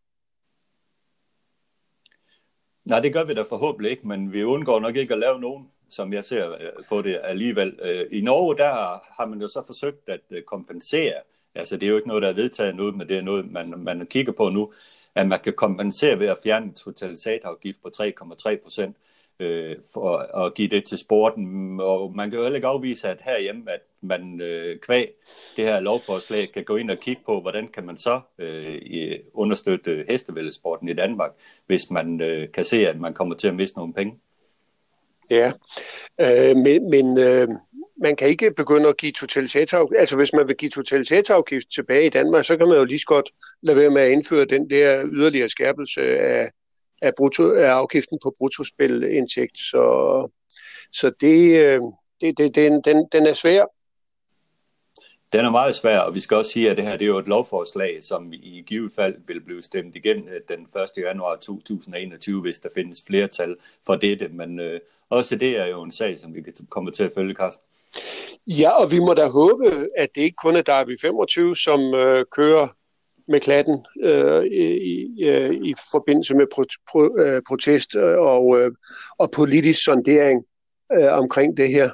Nej, 2.86 3.00
det 3.00 3.14
gør 3.14 3.24
vi 3.24 3.34
da 3.34 3.42
forhåbentlig 3.42 3.92
ikke, 3.92 4.08
men 4.08 4.34
vi 4.34 4.44
undgår 4.44 4.80
nok 4.80 4.96
ikke 4.96 5.14
at 5.14 5.20
lave 5.20 5.40
nogen, 5.40 5.68
som 5.92 6.14
jeg 6.14 6.26
ser 6.26 6.52
øh, 6.52 6.84
på 6.90 7.02
det 7.02 7.20
alligevel. 7.24 7.80
Øh, 7.82 8.06
I 8.12 8.22
Norge, 8.22 8.58
der 8.58 8.74
har 9.18 9.26
man 9.26 9.42
jo 9.42 9.48
så 9.48 9.64
forsøgt 9.66 10.10
at 10.10 10.22
øh, 10.32 10.44
kompensere, 10.44 11.14
altså 11.56 11.78
det 11.78 11.84
er 11.84 11.90
jo 11.90 11.96
ikke 11.96 12.08
noget, 12.08 12.24
der 12.24 12.30
er 12.30 12.34
vedtaget 12.34 12.76
nu, 12.76 12.92
men 12.92 13.10
det 13.10 13.18
er 13.18 13.22
noget, 13.22 13.52
man, 13.52 13.74
man 13.78 14.08
kigger 14.08 14.34
på 14.34 14.50
nu, 14.50 14.74
at 15.16 15.28
man 15.28 15.40
kan 15.40 15.54
kompensere 15.54 16.20
ved 16.20 16.28
at 16.28 16.38
fjerne 16.44 16.66
en 16.66 16.74
totalisatorafgift 16.74 17.82
på 17.84 17.90
3,3 17.98 18.56
procent 18.64 18.98
øh, 19.42 19.76
for 19.94 20.18
at 20.18 20.54
give 20.54 20.68
det 20.68 20.86
til 20.86 20.98
sporten. 20.98 21.80
Og 21.80 22.16
man 22.16 22.30
kan 22.30 22.38
jo 22.38 22.44
heller 22.44 22.56
ikke 22.56 22.68
afvise, 22.68 23.08
at 23.08 23.22
herhjemme, 23.22 23.72
at 23.72 23.82
man 24.02 24.42
øh, 24.42 24.80
kvæg 24.80 25.12
det 25.56 25.66
her 25.66 25.80
lovforslag 25.80 26.52
kan 26.54 26.64
gå 26.64 26.76
ind 26.76 26.92
og 26.92 26.98
kigge 26.98 27.22
på, 27.26 27.42
hvordan 27.42 27.68
kan 27.68 27.86
man 27.86 27.98
så 27.98 28.22
øh, 28.38 29.20
understøtte 29.34 30.06
hestevældesporten 30.10 30.90
i 30.90 30.94
Danmark, 30.94 31.32
hvis 31.68 31.92
man 31.92 32.22
øh, 32.22 32.52
kan 32.52 32.64
se, 32.64 32.88
at 32.88 33.00
man 33.00 33.14
kommer 33.14 33.36
til 33.36 33.48
at 33.48 33.56
miste 33.56 33.78
nogle 33.78 33.94
penge. 33.94 34.20
Ja, 35.32 35.52
øh, 36.22 36.58
men, 36.58 36.90
men 36.90 37.18
øh, 37.18 37.48
man 38.02 38.16
kan 38.16 38.28
ikke 38.28 38.52
begynde 38.52 38.90
at 38.90 38.98
give 38.98 39.12
totalitetsafgift. 39.12 40.00
Altså 40.00 40.16
hvis 40.16 40.34
man 40.34 40.48
vil 40.48 40.58
give 40.58 40.72
totalitetsafgift 40.72 41.68
tilbage 41.76 42.06
i 42.06 42.10
Danmark, 42.10 42.46
så 42.46 42.58
kan 42.58 42.68
man 42.68 42.78
jo 42.78 42.84
lige 42.84 43.00
så 43.00 43.06
godt 43.06 43.32
lade 43.62 43.78
være 43.78 43.90
med 43.90 44.02
at 44.02 44.12
indføre 44.12 44.46
den 44.46 44.70
der 44.70 45.06
yderligere 45.06 45.50
skærpelse 45.50 46.02
af, 46.20 46.50
af, 47.02 47.12
brutto, 47.18 47.52
af 47.52 47.70
afgiften 47.70 48.20
på 48.24 48.34
bruttospilindtægt. 48.38 49.58
Så, 49.58 49.84
så 50.94 51.12
det, 51.22 51.60
øh, 51.60 51.82
det, 52.22 52.38
det, 52.38 52.56
den, 52.56 52.82
den, 52.82 53.08
den 53.12 53.26
er 53.26 53.34
svær. 53.34 53.66
Den 55.34 55.46
er 55.46 55.50
meget 55.50 55.76
svær, 55.76 56.00
og 56.00 56.14
vi 56.14 56.20
skal 56.20 56.38
også 56.38 56.52
sige, 56.52 56.70
at 56.70 56.78
det 56.78 56.86
her 56.86 56.98
det 56.98 57.06
er 57.06 57.10
jo 57.10 57.18
et 57.18 57.28
lovforslag, 57.28 58.04
som 58.04 58.34
i 58.34 58.64
givet 58.68 58.92
fald 58.96 59.16
vil 59.28 59.42
blive 59.42 59.62
stemt 59.62 59.96
igen 59.96 60.30
øh, 60.30 60.42
den 60.48 60.68
1. 60.98 61.04
januar 61.04 61.36
2021, 61.36 62.42
hvis 62.42 62.60
der 62.60 62.70
findes 62.76 63.04
flertal 63.08 63.56
for 63.86 63.96
dette. 63.96 64.28
Men 64.28 64.60
øh, 64.60 64.80
også 65.12 65.36
det 65.36 65.58
er 65.58 65.66
jo 65.66 65.84
en 65.84 65.92
sag, 65.92 66.20
som 66.20 66.36
vi 66.36 66.44
kommer 66.70 66.92
til 66.92 67.04
at 67.04 67.12
følge, 67.16 67.34
Carsten. 67.34 67.64
Ja, 68.48 68.70
og 68.70 68.92
vi 68.92 69.00
må 69.00 69.14
da 69.14 69.28
håbe, 69.28 69.88
at 69.98 70.10
det 70.16 70.22
ikke 70.22 70.36
kun 70.44 70.56
er 70.56 70.62
Derby 70.62 70.98
25, 71.02 71.56
som 71.56 71.94
øh, 71.94 72.26
kører 72.32 72.68
med 73.28 73.40
klatten 73.40 73.86
øh, 74.04 74.44
i, 74.46 75.24
øh, 75.24 75.54
i 75.54 75.74
forbindelse 75.92 76.36
med 76.36 76.46
pro, 76.54 76.64
pro, 76.92 77.18
øh, 77.18 77.42
protest 77.48 77.96
øh, 77.96 78.20
og, 78.20 78.60
øh, 78.60 78.72
og 79.18 79.32
politisk 79.32 79.84
sondering 79.84 80.46
øh, 80.94 81.14
omkring 81.14 81.58
det 81.58 81.70
her. 81.70 81.90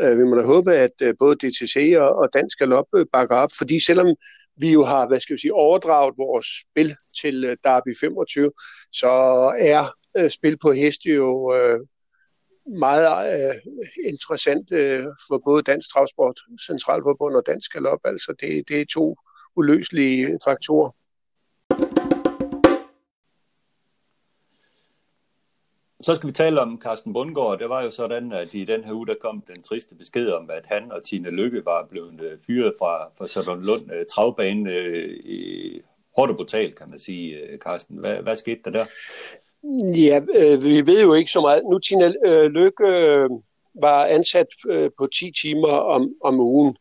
Øh, 0.00 0.18
vi 0.18 0.24
må 0.24 0.36
da 0.36 0.42
håbe, 0.42 0.74
at 0.74 0.90
øh, 1.02 1.14
både 1.18 1.34
DTC 1.36 1.94
og, 1.98 2.16
og 2.16 2.28
Dansk 2.34 2.58
Galop 2.58 2.86
øh, 2.96 3.06
bakker 3.12 3.36
op, 3.36 3.50
fordi 3.58 3.84
selvom 3.84 4.16
vi 4.56 4.72
jo 4.72 4.84
har, 4.84 5.08
hvad 5.08 5.20
skal 5.20 5.36
vi 5.36 5.40
sige, 5.40 5.54
overdraget 5.54 6.14
vores 6.18 6.46
spil 6.62 6.94
til 7.20 7.44
øh, 7.44 7.56
Derby 7.64 7.96
25, 8.00 8.52
så 8.92 9.08
er 9.58 9.94
øh, 10.18 10.30
spil 10.30 10.58
på 10.58 10.72
heste 10.72 11.08
jo 11.08 11.54
øh, 11.54 11.80
meget 12.78 13.34
øh, 13.34 13.54
interessant 14.04 14.72
øh, 14.72 15.04
for 15.28 15.42
både 15.44 15.62
Dansk 15.62 15.92
Travsport, 15.92 16.38
Centralforbund 16.66 17.34
og 17.34 17.42
Dansk 17.46 17.72
Galop. 17.72 18.00
Altså 18.04 18.34
det, 18.40 18.68
det 18.68 18.80
er 18.80 18.84
to 18.84 19.16
uløselige 19.56 20.38
faktorer. 20.44 20.90
Så 26.02 26.14
skal 26.14 26.26
vi 26.26 26.32
tale 26.32 26.60
om 26.60 26.80
Carsten 26.82 27.12
Bundgaard. 27.12 27.58
Det 27.58 27.68
var 27.68 27.82
jo 27.82 27.90
sådan, 27.90 28.32
at 28.32 28.54
i 28.54 28.64
den 28.64 28.84
her 28.84 28.92
uge, 28.92 29.06
der 29.06 29.14
kom 29.20 29.44
den 29.46 29.62
triste 29.62 29.94
besked 29.94 30.32
om, 30.32 30.50
at 30.50 30.64
han 30.66 30.92
og 30.92 31.04
Tine 31.04 31.30
Lykke 31.30 31.64
var 31.64 31.86
blevet 31.90 32.20
øh, 32.20 32.38
fyret 32.46 32.74
fra, 32.78 33.10
fra 33.18 33.28
Sådan 33.28 33.62
Lund 33.62 33.92
øh, 33.92 34.06
travbane 34.14 34.74
øh, 34.74 35.16
i 35.24 35.80
hårdt 36.16 36.30
og 36.30 36.36
brutalt, 36.36 36.74
kan 36.78 36.90
man 36.90 36.98
sige, 36.98 37.58
Carsten. 37.64 37.96
Hvad, 37.96 38.22
hvad 38.22 38.36
skete 38.36 38.60
der 38.64 38.70
der? 38.70 38.86
Ja, 39.96 40.20
øh, 40.34 40.64
vi 40.64 40.86
ved 40.86 41.00
jo 41.02 41.14
ikke 41.14 41.30
så 41.30 41.40
meget. 41.40 41.62
Nu 41.70 41.78
Tina 41.78 42.12
øh, 42.26 42.50
Lykke 42.50 42.86
øh, 42.86 43.30
var 43.80 44.06
ansat 44.06 44.46
øh, 44.68 44.90
på 44.98 45.06
10 45.06 45.32
timer 45.42 45.68
om, 45.68 46.14
om 46.24 46.40
ugen, 46.40 46.76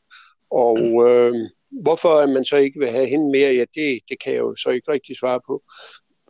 og 0.52 0.80
øh, 1.08 1.36
hvorfor 1.72 2.26
man 2.26 2.46
så 2.46 2.58
ikke 2.58 2.80
vil 2.80 2.90
have 2.90 3.08
hende 3.08 3.32
mere, 3.32 3.54
ja, 3.54 3.66
det, 3.76 4.00
det 4.10 4.18
kan 4.24 4.34
jeg 4.34 4.40
jo 4.40 4.56
så 4.56 4.70
ikke 4.70 4.92
rigtig 4.92 5.18
svare 5.18 5.42
på. 5.48 5.64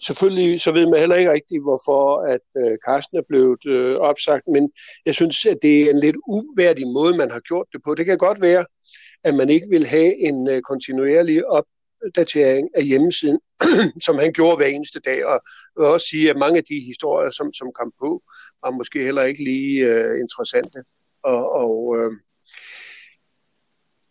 Selvfølgelig 0.02 0.62
så 0.62 0.72
ved 0.72 0.86
man 0.90 1.00
heller 1.00 1.16
ikke 1.16 1.32
rigtigt, 1.32 1.64
hvorfor 1.64 2.22
at 2.34 2.48
øh, 2.58 2.78
Carsten 2.86 3.18
er 3.18 3.24
blevet 3.30 3.66
øh, 3.66 3.96
opsagt, 3.96 4.48
men 4.48 4.72
jeg 5.06 5.16
synes, 5.16 5.46
at 5.46 5.58
det 5.62 5.82
er 5.82 5.90
en 5.90 6.00
lidt 6.00 6.18
uværdig 6.28 6.88
måde, 6.88 7.18
man 7.18 7.32
har 7.32 7.40
gjort 7.40 7.68
det 7.74 7.82
på. 7.86 7.96
Det 7.96 8.06
kan 8.06 8.18
godt 8.18 8.42
være, 8.42 8.66
at 9.24 9.36
man 9.36 9.50
ikke 9.50 9.68
vil 9.70 9.86
have 9.86 10.16
en 10.28 10.50
øh, 10.50 10.62
kontinuerlig 10.62 11.48
op, 11.48 11.66
opdatering 12.06 12.70
af 12.76 12.84
hjemmesiden, 12.84 13.40
som 14.06 14.18
han 14.18 14.34
gjorde 14.34 14.58
hver 14.58 14.68
eneste 14.68 15.00
dag, 15.00 15.26
og 15.26 15.32
jeg 15.32 15.84
vil 15.84 15.88
også 15.88 16.08
sige, 16.08 16.30
at 16.30 16.38
mange 16.38 16.58
af 16.58 16.64
de 16.64 16.80
historier, 16.86 17.32
som, 17.32 17.54
som 17.54 17.72
kom 17.80 17.92
på, 18.00 18.24
var 18.64 18.72
måske 18.72 19.04
heller 19.04 19.24
ikke 19.24 19.44
lige 19.44 19.86
øh, 19.86 20.20
interessante. 20.20 20.80
Og, 21.24 21.52
og, 21.52 21.98
øh, 21.98 22.12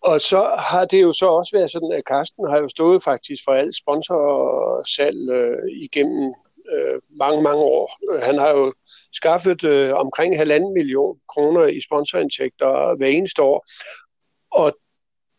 og 0.02 0.20
så 0.20 0.56
har 0.58 0.84
det 0.84 1.02
jo 1.02 1.12
så 1.12 1.26
også 1.26 1.56
været 1.56 1.70
sådan, 1.70 1.92
at 1.92 2.04
Karsten 2.06 2.50
har 2.50 2.58
jo 2.58 2.68
stået 2.68 3.02
faktisk 3.02 3.42
for 3.44 3.52
alt 3.52 3.76
sponsorsalg 3.76 5.30
øh, 5.30 5.82
igennem 5.82 6.34
øh, 6.72 7.00
mange, 7.18 7.42
mange 7.42 7.62
år. 7.62 7.86
Han 8.24 8.38
har 8.38 8.50
jo 8.50 8.72
skaffet 9.12 9.64
øh, 9.64 9.94
omkring 9.94 10.36
halvanden 10.36 10.72
million 10.74 11.18
kroner 11.28 11.66
i 11.66 11.80
sponsorindtægter 11.80 12.96
hver 12.96 13.06
eneste 13.06 13.42
år, 13.42 13.66
og 14.50 14.78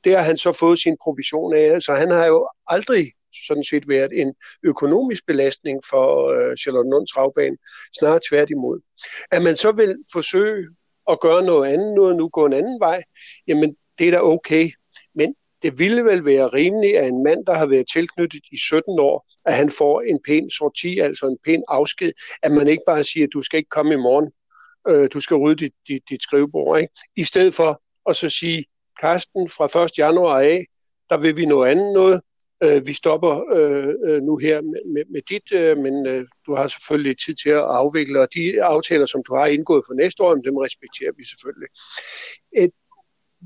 det 0.03 0.15
har 0.15 0.23
han 0.23 0.38
så 0.38 0.51
fået 0.51 0.79
sin 0.79 0.97
provision 1.03 1.55
af. 1.55 1.81
Så 1.81 1.95
han 1.95 2.12
har 2.12 2.25
jo 2.25 2.49
aldrig 2.67 3.12
sådan 3.47 3.63
set 3.63 3.89
været 3.89 4.21
en 4.21 4.33
økonomisk 4.63 5.25
belastning 5.27 5.79
for 5.89 6.29
øh, 6.29 6.57
Charlotte 6.57 6.89
Lund 6.89 7.07
Travbane, 7.07 7.57
snarere 7.99 8.19
tværtimod. 8.29 8.79
At 9.31 9.41
man 9.41 9.55
så 9.57 9.71
vil 9.71 9.95
forsøge 10.13 10.67
at 11.09 11.19
gøre 11.19 11.43
noget 11.43 11.73
andet, 11.73 11.93
noget 11.93 12.15
nu 12.15 12.29
gå 12.29 12.45
en 12.45 12.53
anden 12.53 12.79
vej, 12.79 13.03
jamen 13.47 13.75
det 13.99 14.07
er 14.07 14.12
da 14.12 14.21
okay. 14.21 14.71
Men 15.15 15.35
det 15.62 15.79
ville 15.79 16.05
vel 16.05 16.25
være 16.25 16.47
rimeligt, 16.47 16.97
at 16.97 17.07
en 17.07 17.23
mand, 17.23 17.45
der 17.45 17.53
har 17.53 17.65
været 17.65 17.85
tilknyttet 17.93 18.41
i 18.51 18.57
17 18.57 18.99
år, 18.99 19.25
at 19.45 19.55
han 19.55 19.69
får 19.69 20.01
en 20.01 20.19
pæn 20.27 20.49
sorti, 20.49 20.99
altså 20.99 21.25
en 21.25 21.38
pæn 21.45 21.63
afsked, 21.67 22.12
at 22.43 22.51
man 22.51 22.67
ikke 22.67 22.83
bare 22.88 23.03
siger, 23.03 23.27
at 23.27 23.33
du 23.33 23.41
skal 23.41 23.57
ikke 23.57 23.69
komme 23.69 23.93
i 23.93 23.97
morgen, 23.97 24.31
øh, 24.88 25.09
du 25.13 25.19
skal 25.19 25.38
rydde 25.38 25.65
dit, 25.65 25.73
dit, 25.88 26.03
dit 26.09 26.23
skrivebord, 26.23 26.79
ikke? 26.79 26.93
i 27.15 27.23
stedet 27.23 27.53
for 27.53 27.81
at 28.09 28.15
så 28.15 28.29
sige, 28.29 28.65
Karsten, 28.99 29.49
fra 29.49 29.83
1. 29.83 29.97
januar 29.97 30.39
af, 30.39 30.65
der 31.09 31.17
vil 31.17 31.38
vi 31.38 31.45
noget 31.45 31.71
andet 31.71 31.93
noget. 31.93 32.21
Øh, 32.63 32.88
vi 32.88 32.93
stopper 32.93 33.53
øh, 33.55 33.93
øh, 34.07 34.21
nu 34.21 34.38
her 34.38 34.62
med, 34.62 34.93
med, 34.93 35.03
med 35.09 35.21
dit, 35.29 35.53
øh, 35.53 35.77
men 35.77 36.07
øh, 36.07 36.27
du 36.45 36.55
har 36.55 36.67
selvfølgelig 36.67 37.19
tid 37.25 37.35
til 37.35 37.49
at 37.49 37.67
afvikle, 37.79 38.21
og 38.21 38.33
de 38.33 38.63
aftaler, 38.63 39.05
som 39.05 39.23
du 39.27 39.35
har 39.35 39.45
indgået 39.45 39.83
for 39.88 39.93
næste 39.93 40.23
år, 40.23 40.35
dem 40.35 40.57
respekterer 40.57 41.12
vi 41.17 41.23
selvfølgelig. 41.25 41.69
Et, 42.57 42.71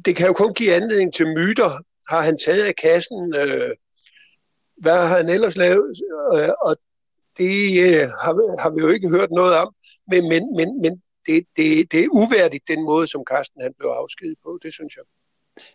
det 0.05 0.15
kan 0.15 0.27
jo 0.27 0.33
kun 0.33 0.53
give 0.53 0.73
anledning 0.73 1.13
til 1.13 1.27
myter. 1.27 1.71
Har 2.09 2.21
han 2.21 2.37
taget 2.45 2.63
af 2.63 2.75
kassen? 2.75 3.35
Øh, 3.35 3.75
hvad 4.77 4.97
har 4.97 5.17
han 5.17 5.29
ellers 5.29 5.57
lavet? 5.57 5.97
Øh, 6.35 6.49
og 6.61 6.77
det 7.37 7.83
øh, 7.83 8.07
har, 8.23 8.61
har 8.61 8.69
vi 8.69 8.81
jo 8.81 8.89
ikke 8.89 9.09
hørt 9.09 9.31
noget 9.31 9.55
om, 9.55 9.75
men, 10.11 10.29
men, 10.29 10.55
men, 10.55 10.81
men 10.81 11.01
det, 11.25 11.45
det, 11.57 11.91
det 11.91 11.99
er 12.03 12.07
uværdigt, 12.11 12.67
den 12.67 12.83
måde, 12.83 13.07
som 13.07 13.25
Karsten 13.25 13.61
han 13.61 13.73
blev 13.79 13.89
afskedet 13.89 14.37
på, 14.43 14.59
det 14.63 14.73
synes 14.73 14.95
jeg. 14.95 15.03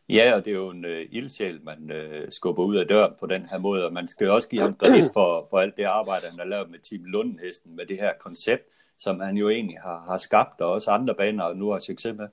Ja, 0.09 0.35
og 0.35 0.45
det 0.45 0.51
er 0.51 0.55
jo 0.55 0.71
en 0.71 0.85
uh, 0.85 1.01
ildsjæl, 1.11 1.61
man 1.65 1.91
uh, 1.91 2.29
skubber 2.29 2.65
ud 2.65 2.77
af 2.77 2.87
døren 2.87 3.13
på 3.21 3.27
den 3.27 3.47
her 3.51 3.59
måde, 3.59 3.87
og 3.87 3.93
man 3.93 4.09
skal 4.09 4.31
også 4.31 4.49
give 4.49 4.63
ham 4.63 4.75
kredit 4.75 5.11
for, 5.17 5.47
for 5.51 5.59
alt 5.59 5.77
det 5.77 5.85
arbejde, 5.85 6.27
han 6.27 6.39
har 6.39 6.47
lavet 6.47 6.71
med 6.71 6.79
Team 6.79 7.05
Lundenhesten, 7.05 7.77
med 7.77 7.87
det 7.87 7.97
her 7.97 8.13
koncept, 8.21 8.63
som 8.99 9.21
han 9.21 9.37
jo 9.37 9.49
egentlig 9.49 9.79
har, 9.83 10.05
har 10.09 10.17
skabt, 10.17 10.61
og 10.61 10.73
også 10.73 10.91
andre 10.91 11.15
baner 11.15 11.45
og 11.45 11.57
nu 11.57 11.71
har 11.71 11.79
succes 11.79 12.15
med. 12.17 12.29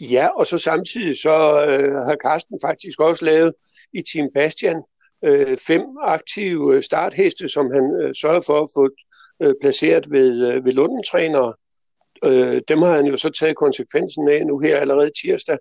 Ja, 0.00 0.28
og 0.28 0.46
så 0.46 0.58
samtidig 0.58 1.18
så 1.18 1.64
øh, 1.64 1.94
har 1.94 2.16
Carsten 2.22 2.58
faktisk 2.64 3.00
også 3.00 3.24
lavet 3.24 3.54
i 3.92 4.02
Team 4.02 4.28
Bastian 4.34 4.82
øh, 5.24 5.56
fem 5.66 5.82
aktive 6.02 6.82
startheste, 6.82 7.48
som 7.48 7.70
han 7.70 8.00
øh, 8.02 8.14
sørger 8.14 8.40
for 8.46 8.62
at 8.62 8.70
få 8.76 8.88
øh, 9.42 9.54
placeret 9.60 10.10
ved, 10.10 10.46
øh, 10.48 10.64
ved 10.64 10.72
Lundentrænere. 10.72 11.54
Øh, 12.24 12.62
dem 12.68 12.78
har 12.82 12.96
han 12.96 13.06
jo 13.06 13.16
så 13.16 13.30
taget 13.30 13.56
konsekvensen 13.56 14.28
af 14.28 14.46
nu 14.46 14.58
her 14.58 14.76
allerede 14.78 15.10
tirsdag 15.22 15.58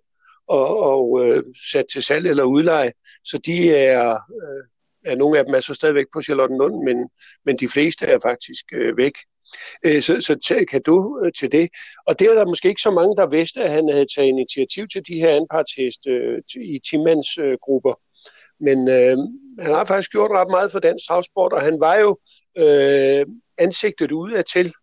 og, 0.48 0.80
og 0.80 1.26
øh, 1.26 1.44
sat 1.72 1.86
til 1.92 2.04
salg 2.04 2.28
eller 2.28 2.44
udleje. 2.44 2.92
Så 3.24 3.38
de 3.46 3.76
er, 3.76 4.10
øh, 4.12 4.64
er 5.06 5.16
nogle 5.16 5.40
af 5.40 5.46
dem 5.46 5.54
er 5.54 5.60
så 5.60 5.74
stadigvæk 5.74 6.06
på 6.14 6.22
Charlottenlund, 6.22 6.84
men, 6.84 7.10
men 7.46 7.58
de 7.58 7.68
fleste 7.68 8.06
er 8.06 8.20
faktisk 8.24 8.66
øh, 8.74 8.98
væk. 8.98 9.14
Øh, 9.86 10.02
så, 10.02 10.20
så 10.20 10.66
kan 10.72 10.82
du 10.82 11.22
øh, 11.26 11.32
til 11.40 11.52
det. 11.52 11.70
Og 12.08 12.20
det 12.20 12.28
er 12.28 12.34
der 12.34 12.46
måske 12.46 12.70
ikke 12.70 12.82
så 12.82 12.92
mange, 12.92 13.16
der 13.18 13.30
vidste, 13.30 13.64
at 13.64 13.72
han 13.72 13.90
havde 13.90 14.06
taget 14.16 14.28
initiativ 14.28 14.88
til 14.88 15.08
de 15.08 15.20
her 15.20 15.36
anpartsheste 15.36 16.10
øh, 16.10 16.42
i 16.56 16.80
Timmans 16.90 17.38
øh, 17.38 17.58
grupper. 17.62 17.94
Men 18.60 18.90
øh, 18.90 19.18
han 19.60 19.74
har 19.74 19.86
faktisk 19.86 20.12
gjort 20.12 20.32
ret 20.32 20.50
meget 20.50 20.72
for 20.72 20.80
dansk 20.80 21.08
travsport, 21.08 21.54
og 21.54 21.62
han 21.62 21.80
var 21.80 21.98
jo 21.98 22.18
øh, 22.58 23.26
ansigtet 23.58 24.12
udad 24.12 24.44
til. 24.44 24.74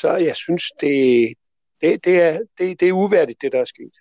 Så 0.00 0.16
jeg 0.16 0.36
synes, 0.36 0.62
det, 0.80 1.34
det, 1.80 2.04
det, 2.04 2.22
er, 2.22 2.38
det, 2.58 2.80
det 2.80 2.88
er 2.88 2.92
uværdigt, 2.92 3.42
det 3.42 3.52
der 3.52 3.60
er 3.60 3.64
sket. 3.64 3.94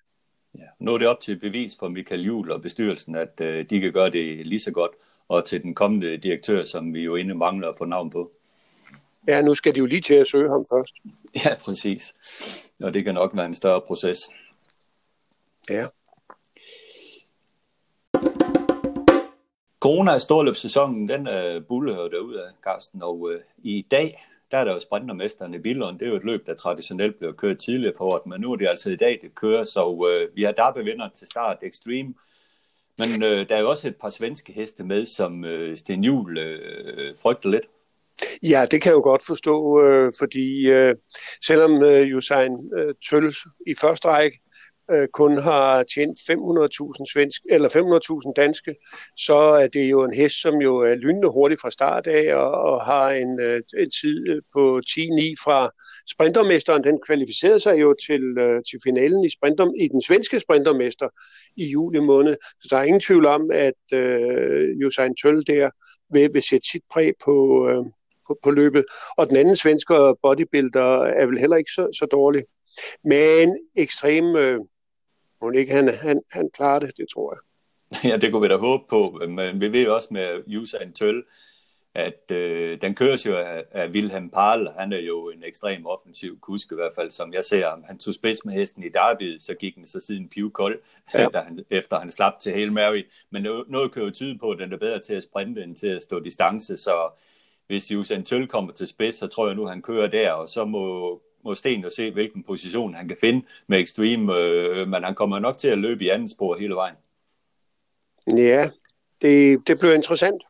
Ja, 0.57 0.65
nu 0.79 0.93
er 0.93 0.97
det 0.97 1.07
op 1.07 1.19
til 1.19 1.39
bevis 1.39 1.75
for 1.79 1.87
Michael 1.87 2.21
Juhl 2.21 2.51
og 2.51 2.61
bestyrelsen, 2.61 3.15
at 3.15 3.41
øh, 3.41 3.65
de 3.69 3.79
kan 3.79 3.93
gøre 3.93 4.09
det 4.09 4.47
lige 4.47 4.59
så 4.59 4.71
godt, 4.71 4.91
og 5.27 5.45
til 5.45 5.63
den 5.63 5.75
kommende 5.75 6.17
direktør, 6.17 6.63
som 6.63 6.93
vi 6.93 7.01
jo 7.01 7.15
endnu 7.15 7.35
mangler 7.35 7.69
at 7.69 7.77
få 7.77 7.85
navn 7.85 8.09
på. 8.09 8.31
Ja, 9.27 9.41
nu 9.41 9.55
skal 9.55 9.75
de 9.75 9.79
jo 9.79 9.85
lige 9.85 10.01
til 10.01 10.13
at 10.13 10.27
søge 10.27 10.49
ham 10.49 10.65
først. 10.69 10.95
Ja, 11.45 11.55
præcis. 11.55 12.15
Og 12.81 12.93
det 12.93 13.03
kan 13.03 13.13
nok 13.13 13.35
være 13.35 13.45
en 13.45 13.53
større 13.53 13.81
proces. 13.81 14.17
Ja. 15.69 15.85
Corona 19.79 20.17
storløbssæsonen, 20.17 21.09
den 21.09 21.27
er 21.27 21.59
bulle 21.59 21.93
derude 21.93 22.45
af, 22.45 22.51
Carsten, 22.63 23.03
og 23.03 23.31
øh, 23.33 23.41
i 23.57 23.87
dag, 23.91 24.25
der 24.51 24.57
er 24.57 24.63
der 24.63 24.73
jo 24.73 24.79
sprintermesteren 24.79 25.53
i 25.53 25.59
Billund. 25.59 25.99
Det 25.99 26.05
er 26.05 26.09
jo 26.09 26.15
et 26.15 26.23
løb, 26.23 26.47
der 26.47 26.53
traditionelt 26.53 27.17
bliver 27.17 27.33
kørt 27.33 27.57
tidligere 27.57 27.93
på 27.97 28.03
året, 28.03 28.25
men 28.25 28.41
nu 28.41 28.51
er 28.51 28.55
det 28.55 28.67
altså 28.67 28.89
i 28.89 28.95
dag, 28.95 29.19
det 29.21 29.35
kører, 29.35 29.63
så 29.63 30.09
øh, 30.11 30.35
vi 30.35 30.43
har 30.43 30.51
derbe 30.51 30.83
vinder 30.83 31.09
til 31.09 31.27
start 31.27 31.57
Extreme. 31.61 32.13
Men 32.99 33.23
øh, 33.23 33.49
der 33.49 33.55
er 33.55 33.59
jo 33.59 33.69
også 33.69 33.87
et 33.87 33.95
par 33.95 34.09
svenske 34.09 34.53
heste 34.53 34.83
med, 34.83 35.05
som 35.05 35.45
øh, 35.45 35.77
Sten 35.77 36.03
Juhl 36.03 36.37
øh, 36.37 37.15
frygter 37.21 37.49
lidt. 37.49 37.67
Ja, 38.43 38.65
det 38.71 38.81
kan 38.81 38.89
jeg 38.89 38.95
jo 38.95 39.01
godt 39.01 39.25
forstå, 39.27 39.83
øh, 39.85 40.11
fordi 40.19 40.67
øh, 40.67 40.95
selvom 41.45 41.83
øh, 41.83 42.17
Usain 42.17 42.51
øh, 42.77 42.95
Tøls 43.09 43.37
i 43.67 43.73
første 43.81 44.07
række 44.07 44.39
øh, 44.93 45.08
kun 45.08 45.38
har 45.38 45.84
tjent 45.84 46.17
500.000 46.17 47.13
svensk 47.13 47.41
eller 47.49 47.69
500.000 48.25 48.34
danske, 48.36 48.75
så 49.17 49.36
er 49.36 49.67
det 49.67 49.91
jo 49.91 50.04
en 50.04 50.13
hest, 50.13 50.41
som 50.41 50.56
jo 50.56 50.77
er 50.77 50.95
lynende 50.95 51.30
hurtig 51.30 51.58
fra 51.62 51.71
start 51.71 52.08
af 52.08 52.36
og, 52.36 52.51
og 52.51 52.86
har 52.86 53.10
en, 53.10 53.39
øh, 53.39 53.62
en 53.77 53.91
tid 54.01 54.30
øh, 54.30 54.41
på 54.54 54.82
10-9 54.89 54.99
fra 55.43 55.69
sprintermesteren. 56.12 56.84
Den 56.84 56.99
kvalificerede 57.06 57.60
sig 57.60 57.82
jo 57.82 57.95
til, 58.08 58.21
øh, 58.38 58.62
til 58.69 58.80
finalen 58.84 59.23
i, 59.23 59.30
sprinter, 59.30 59.71
i 59.80 59.88
den 59.88 60.01
svenske 60.01 60.39
sprintermester 60.39 61.08
i 61.58 61.65
juli 61.65 61.99
måned. 61.99 62.36
Så 62.62 62.67
der 62.69 62.77
er 62.77 62.84
ingen 62.84 63.01
tvivl 63.01 63.25
om, 63.25 63.51
at 63.54 63.84
øh, 63.93 64.82
Josein 64.82 65.15
Tøl 65.15 65.43
der 65.47 65.69
vil, 66.13 66.30
vil 66.34 66.41
sætte 66.41 66.67
sit 66.71 66.84
præg 66.93 67.13
på, 67.25 67.67
øh, 67.69 67.86
på, 68.27 68.39
på 68.43 68.51
løbet. 68.51 68.86
Og 69.17 69.27
den 69.27 69.36
anden 69.36 69.56
svensker 69.56 70.17
bodybuilder 70.21 71.04
er 71.04 71.25
vel 71.25 71.39
heller 71.39 71.58
ikke 71.58 71.71
så, 71.71 71.88
så 71.99 72.06
dårlig. 72.06 72.43
Men 73.04 73.58
ekstrem, 73.75 74.36
øh, 74.36 74.60
må 75.41 75.51
ikke 75.51 75.73
han, 75.73 75.88
han, 75.88 76.21
han 76.32 76.49
klarer 76.54 76.80
det, 76.80 76.97
det 76.97 77.10
tror 77.13 77.34
jeg. 77.34 77.39
Ja, 78.12 78.17
det 78.17 78.32
kunne 78.32 78.41
vi 78.41 78.47
da 78.47 78.58
håbe 78.58 78.84
på, 78.89 79.21
men 79.27 79.62
vi 79.62 79.73
ved 79.73 79.88
også 79.88 80.08
med 80.12 80.58
Usain 80.58 80.93
Tøl, 80.93 81.23
at 81.95 82.32
øh, 82.32 82.82
den 82.82 82.95
køres 82.95 83.25
jo 83.25 83.38
af, 83.38 83.63
af 83.71 83.89
Wilhelm 83.89 84.30
Parl. 84.30 84.67
Han 84.80 84.93
er 84.93 84.99
jo 84.99 85.30
en 85.30 85.43
ekstrem 85.43 85.86
offensiv 85.86 86.39
kusk 86.39 86.71
i 86.71 86.75
hvert 86.75 86.91
fald, 86.95 87.12
som 87.12 87.34
jeg 87.34 87.45
ser 87.45 87.69
ham. 87.69 87.84
Han 87.88 87.97
tog 87.97 88.13
spids 88.13 88.45
med 88.45 88.54
hesten 88.54 88.84
i 88.84 88.89
Derby, 88.89 89.38
så 89.39 89.54
gik 89.54 89.75
den 89.75 89.88
så 89.88 89.99
siden 90.01 90.30
pivkold, 90.30 90.80
ja. 91.13 91.23
efter, 91.25 91.43
han, 91.43 91.65
efter 91.69 91.99
han 91.99 92.12
slap 92.12 92.39
til 92.39 92.51
Hail 92.51 92.71
Mary. 92.71 93.04
Men 93.30 93.43
noget, 93.43 93.69
noget 93.69 93.91
kan 93.91 94.04
jo 94.04 94.10
tyde 94.10 94.38
på, 94.38 94.51
at 94.51 94.60
den 94.60 94.73
er 94.73 94.77
bedre 94.77 94.99
til 94.99 95.13
at 95.13 95.23
sprinte 95.23 95.63
end 95.63 95.75
til 95.75 95.88
at 95.88 96.04
stå 96.04 96.19
distance, 96.19 96.77
så 96.77 97.10
hvis 97.67 97.91
Usain 97.91 98.23
Tøl 98.23 98.47
kommer 98.47 98.73
til 98.73 98.88
spids, 98.88 99.15
så 99.15 99.27
tror 99.27 99.47
jeg 99.47 99.56
nu, 99.56 99.65
han 99.65 99.82
kører 99.82 100.08
der, 100.08 100.32
og 100.32 100.49
så 100.49 100.65
må 100.65 101.21
må 101.43 101.56
Sten 101.56 101.84
jo 101.84 101.89
se, 101.89 102.12
hvilken 102.12 102.43
position 102.43 102.93
han 102.93 103.08
kan 103.08 103.17
finde 103.21 103.45
med 103.67 103.80
Extreme, 103.80 104.38
øh, 104.38 104.88
men 104.88 105.04
han 105.04 105.15
kommer 105.15 105.39
nok 105.39 105.58
til 105.58 105.67
at 105.67 105.77
løbe 105.77 106.04
i 106.04 106.10
anden 106.10 106.30
spor 106.30 106.58
hele 106.58 106.75
vejen. 106.75 106.95
Ja, 108.27 108.69
det, 109.21 109.67
det 109.67 109.80
bliver 109.80 109.93
interessant. 109.93 110.43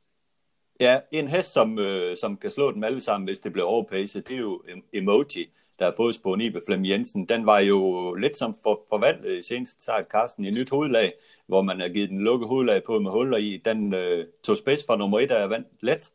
Ja, 0.79 0.99
en 1.11 1.27
hest, 1.27 1.53
som, 1.53 1.79
øh, 1.79 2.17
som 2.17 2.37
kan 2.37 2.51
slå 2.51 2.71
dem 2.71 2.83
alle 2.83 3.01
sammen, 3.01 3.27
hvis 3.27 3.39
det 3.39 3.53
bliver 3.53 3.67
overpacet, 3.67 4.27
det 4.27 4.35
er 4.35 4.39
jo 4.39 4.61
Emoji, 4.93 5.51
der 5.79 5.85
har 5.85 5.93
fået 5.97 6.15
spor 6.15 6.37
Ibe 6.41 6.61
Flem 6.67 6.85
Jensen. 6.85 7.25
Den 7.25 7.45
var 7.45 7.59
jo 7.59 8.13
lidt 8.13 8.37
som 8.37 8.55
for, 8.63 8.81
forvandlet 8.89 9.37
i 9.37 9.41
seneste 9.41 9.83
start, 9.83 10.05
Carsten, 10.11 10.45
i 10.45 10.51
nyt 10.51 10.69
hovedlag, 10.69 11.13
hvor 11.47 11.61
man 11.61 11.79
har 11.79 11.89
givet 11.89 12.09
den 12.09 12.23
lukket 12.23 12.47
hovedlag 12.47 12.83
på 12.83 12.99
med 12.99 13.11
huller 13.11 13.37
i. 13.37 13.61
Den 13.65 13.93
øh, 13.93 14.25
tog 14.43 14.57
spids 14.57 14.85
fra 14.85 14.97
nummer 14.97 15.19
1 15.19 15.31
og 15.31 15.49
vandt 15.49 15.67
let. 15.79 16.11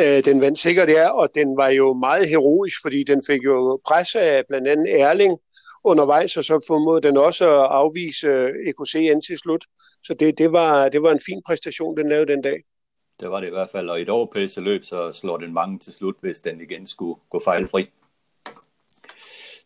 Øh, 0.00 0.24
den 0.24 0.40
vandt 0.40 0.58
sikkert, 0.58 0.90
er, 0.90 1.08
og 1.08 1.28
den 1.34 1.56
var 1.56 1.68
jo 1.68 1.94
meget 1.94 2.28
heroisk, 2.28 2.76
fordi 2.82 3.04
den 3.04 3.22
fik 3.26 3.44
jo 3.44 3.80
pres 3.88 4.14
af 4.14 4.42
blandt 4.48 4.68
andet 4.68 5.00
Erling 5.00 5.38
undervejs, 5.84 6.36
og 6.36 6.44
så 6.44 6.64
formåede 6.66 7.02
den 7.02 7.16
også 7.16 7.44
at 7.44 7.66
afvise 7.70 8.26
øh, 8.26 8.50
EKC 8.68 8.94
ind 8.94 9.22
til 9.22 9.38
slut. 9.38 9.64
Så 10.02 10.14
det, 10.14 10.38
det, 10.38 10.52
var, 10.52 10.88
det 10.88 11.02
var 11.02 11.12
en 11.12 11.20
fin 11.26 11.42
præstation, 11.46 11.96
den 11.96 12.08
lavede 12.08 12.32
den 12.32 12.42
dag. 12.42 12.58
Det 13.20 13.30
var 13.30 13.40
det 13.40 13.46
i 13.46 13.50
hvert 13.50 13.70
fald, 13.70 13.88
og 13.88 13.98
i 13.98 14.02
et 14.02 14.08
overpæse 14.08 14.60
løb, 14.60 14.84
så 14.84 15.12
slår 15.12 15.36
den 15.36 15.52
mange 15.52 15.78
til 15.78 15.92
slut, 15.92 16.14
hvis 16.20 16.40
den 16.40 16.60
igen 16.60 16.86
skulle 16.86 17.20
gå 17.30 17.40
fejlfri. 17.44 17.90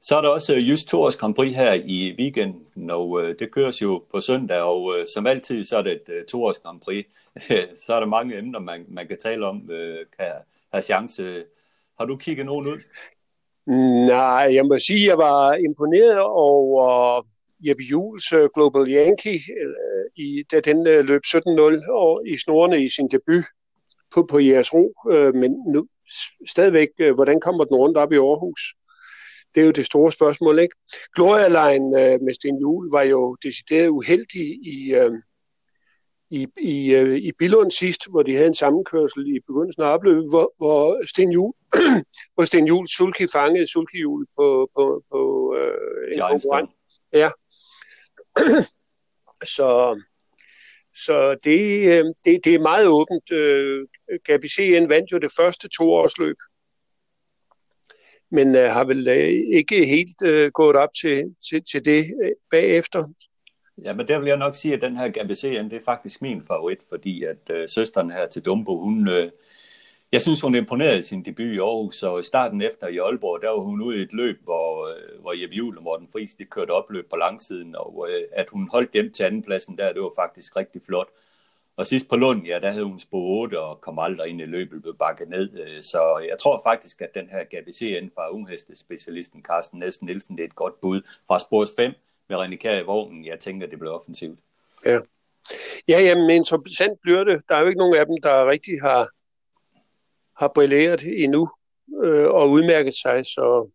Så 0.02 0.16
er 0.16 0.20
der 0.20 0.28
også 0.28 0.54
øh, 0.54 0.70
Just 0.70 0.88
Tours 0.88 1.16
Grand 1.16 1.34
Prix 1.34 1.54
her 1.54 1.72
i 1.72 2.14
weekenden, 2.18 2.90
og 2.90 3.22
øh, 3.22 3.34
det 3.38 3.52
køres 3.52 3.82
jo 3.82 4.04
på 4.12 4.20
søndag, 4.20 4.62
og 4.62 4.94
øh, 4.98 5.06
som 5.14 5.26
altid 5.26 5.64
så 5.64 5.76
er 5.76 5.82
det 5.82 5.92
et 5.92 6.26
Tours 6.28 6.58
Grand 6.58 6.80
Prix. 6.80 7.04
så 7.86 7.94
er 7.94 8.00
der 8.00 8.06
mange 8.06 8.38
emner, 8.38 8.58
man, 8.58 8.86
man 8.90 9.08
kan 9.08 9.18
tale 9.18 9.46
om, 9.46 9.70
øh, 9.70 10.06
kan 10.18 10.32
have 10.72 10.82
chance. 10.82 11.44
Har 11.98 12.06
du 12.06 12.16
kigget 12.16 12.46
nogen 12.46 12.66
ud? 12.66 12.78
Nej, 14.06 14.54
jeg 14.54 14.66
må 14.66 14.78
sige, 14.78 15.02
at 15.02 15.08
jeg 15.08 15.18
var 15.18 15.54
imponeret 15.54 16.20
over 16.20 17.22
Jeppe 17.68 17.82
Jules 17.82 18.32
øh, 18.32 18.48
Global 18.54 18.88
Yankee, 18.88 19.40
øh, 19.60 20.04
i, 20.16 20.42
da 20.52 20.60
den 20.60 20.84
løb 20.84 21.22
17-0 21.26 22.32
i 22.32 22.36
snorene 22.36 22.84
i 22.84 22.88
sin 22.88 23.08
debut 23.08 23.44
på, 24.14 24.26
på 24.30 24.38
jeres 24.38 24.74
ro. 24.74 24.94
Men 25.34 25.52
nu, 25.72 25.86
stadigvæk, 26.48 26.88
hvordan 27.14 27.40
kommer 27.40 27.64
den 27.64 27.76
rundt 27.76 27.96
op 27.96 28.12
i 28.12 28.16
Aarhus? 28.16 28.60
Det 29.54 29.60
er 29.60 29.64
jo 29.64 29.70
det 29.70 29.86
store 29.86 30.12
spørgsmål, 30.12 30.58
ikke? 30.58 30.74
Gloria 31.16 31.48
Line 31.48 31.90
med 32.24 32.34
Sten 32.34 32.58
Juhl 32.58 32.90
var 32.92 33.02
jo 33.02 33.36
decideret 33.42 33.88
uheldig 33.88 34.46
i, 34.74 34.94
øh, 34.94 35.12
i, 36.30 36.46
i, 36.60 36.94
øh, 36.94 37.16
i 37.16 37.32
Billund 37.38 37.70
sidst, 37.70 38.10
hvor 38.10 38.22
de 38.22 38.34
havde 38.34 38.46
en 38.46 38.54
sammenkørsel 38.54 39.36
i 39.36 39.40
begyndelsen 39.46 39.82
af 39.82 39.92
opløbet, 39.94 40.30
hvor, 40.30 40.54
hvor 40.58 41.06
Sten 41.06 41.32
Juhl, 41.32 41.54
hvor 42.34 42.44
Sten 42.44 42.66
Juhl 42.66 42.88
Sulki 42.88 43.26
fangede 43.32 43.66
Sulki 43.66 43.98
Juhl 43.98 44.26
på, 44.36 44.70
på, 44.76 45.02
på 45.12 45.54
øh, 45.58 46.14
en 46.14 46.20
konkurrent. 46.20 46.70
Ja. 47.12 47.30
så 49.56 50.00
så 50.94 51.36
det, 51.44 51.60
øh, 51.92 52.04
det, 52.24 52.44
det 52.44 52.54
er 52.54 52.58
meget 52.60 52.86
åbent. 52.86 53.32
Øh, 53.32 53.86
Gabi 54.24 54.48
CN 54.48 54.88
vandt 54.88 55.12
jo 55.12 55.18
det 55.18 55.32
første 55.36 55.68
toårsløb 55.68 56.36
men 58.30 58.54
øh, 58.54 58.70
har 58.70 58.84
vel 58.84 59.08
øh, 59.08 59.56
ikke 59.58 59.86
helt 59.86 60.22
øh, 60.22 60.50
gået 60.52 60.76
op 60.76 60.88
til, 61.00 61.34
til, 61.50 61.62
til 61.70 61.84
det 61.84 62.14
øh, 62.22 62.30
bagefter. 62.50 63.04
Ja, 63.84 63.92
men 63.92 64.08
der 64.08 64.18
vil 64.18 64.28
jeg 64.28 64.36
nok 64.36 64.54
sige, 64.54 64.74
at 64.74 64.80
den 64.80 64.96
her 64.96 65.08
GBC'en, 65.08 65.70
det 65.70 65.72
er 65.72 65.84
faktisk 65.84 66.22
min 66.22 66.42
favorit, 66.46 66.78
fordi 66.88 67.24
at 67.24 67.50
øh, 67.50 67.68
søsteren 67.68 68.10
her 68.10 68.26
til 68.26 68.44
Dumbo, 68.44 68.80
hun, 68.80 69.08
øh, 69.08 69.30
jeg 70.12 70.22
synes, 70.22 70.40
hun 70.40 70.54
imponerede 70.54 70.98
i 70.98 71.02
sin 71.02 71.24
debut 71.24 71.54
i 71.54 71.58
Aarhus, 71.58 72.02
og 72.02 72.20
i 72.20 72.22
starten 72.22 72.62
efter 72.62 72.86
i 72.86 72.98
Aalborg, 72.98 73.42
der 73.42 73.48
var 73.48 73.58
hun 73.58 73.80
ude 73.80 73.98
i 73.98 74.02
et 74.02 74.12
løb, 74.12 74.40
hvor, 74.44 74.88
øh, 74.88 75.20
hvor 75.20 75.32
Jeppe 75.32 75.56
Juhl 75.56 75.76
og 75.76 75.82
Morten 75.82 76.08
Friis, 76.12 76.34
de 76.34 76.44
kørte 76.44 76.70
opløb 76.70 77.10
på 77.10 77.16
langsiden, 77.16 77.76
og 77.76 78.06
øh, 78.10 78.22
at 78.32 78.48
hun 78.48 78.68
holdt 78.72 78.92
hjem 78.92 79.12
til 79.12 79.22
andenpladsen 79.22 79.78
der, 79.78 79.92
det 79.92 80.02
var 80.02 80.12
faktisk 80.16 80.56
rigtig 80.56 80.82
flot. 80.86 81.08
Og 81.76 81.86
sidst 81.86 82.08
på 82.08 82.16
Lund, 82.16 82.46
ja, 82.46 82.58
der 82.58 82.70
havde 82.70 82.84
hun 82.84 82.98
spor 82.98 83.40
8 83.42 83.60
og 83.60 83.80
kom 83.80 83.98
aldrig 83.98 84.28
ind 84.28 84.40
i 84.40 84.44
løbet, 84.44 84.82
blev 84.82 84.96
bakket 84.96 85.28
ned. 85.28 85.58
Øh, 85.58 85.82
så 85.82 86.26
jeg 86.28 86.38
tror 86.38 86.60
faktisk, 86.64 87.02
at 87.02 87.14
den 87.14 87.28
her 87.28 87.44
GBCN 87.44 88.10
fra 88.14 88.30
unghestespecialisten 88.30 89.42
Carsten 89.42 89.78
Næsten 89.78 90.06
Nielsen, 90.06 90.36
det 90.36 90.42
er 90.42 90.48
et 90.48 90.54
godt 90.54 90.80
bud. 90.80 91.00
Fra 91.28 91.38
spor 91.38 91.66
5 91.76 91.92
med 92.30 92.38
René 92.38 92.56
Kjær 92.56 92.80
i 92.80 92.82
vognen, 92.82 93.24
jeg 93.24 93.40
tænker, 93.40 93.66
det 93.66 93.78
bliver 93.78 93.94
offensivt. 93.94 94.38
Ja, 94.86 94.98
ja 95.88 96.00
jamen, 96.00 96.30
interessant 96.30 97.00
bliver 97.02 97.24
det. 97.24 97.42
Der 97.48 97.54
er 97.54 97.60
jo 97.60 97.66
ikke 97.66 97.78
nogen 97.78 97.96
af 97.96 98.06
dem, 98.06 98.16
der 98.22 98.50
rigtig 98.50 98.80
har, 98.82 99.08
har 100.40 100.48
brilleret 100.54 101.22
endnu 101.24 101.48
øh, 102.04 102.28
og 102.28 102.50
udmærket 102.50 102.94
sig, 102.94 103.26
så 103.26 103.70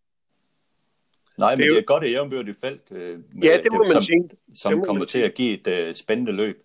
Nej, 1.38 1.56
men 1.56 1.58
det 1.58 1.64
er, 1.64 1.68
jo... 1.68 1.72
det 1.72 1.78
er 1.78 1.82
et 1.82 1.88
godt 1.88 2.04
jævnbyrdigt 2.04 2.60
felt, 2.60 2.92
øh, 2.92 3.20
ja, 3.44 3.58
det 3.64 3.72
må 3.72 3.78
man 3.78 3.92
som, 3.92 4.02
sige. 4.02 4.30
som 4.54 4.84
kommer 4.84 5.06
til 5.06 5.20
at 5.20 5.34
give 5.34 5.60
et 5.60 5.68
øh, 5.68 5.94
spændende 5.94 6.32
løb. 6.32 6.62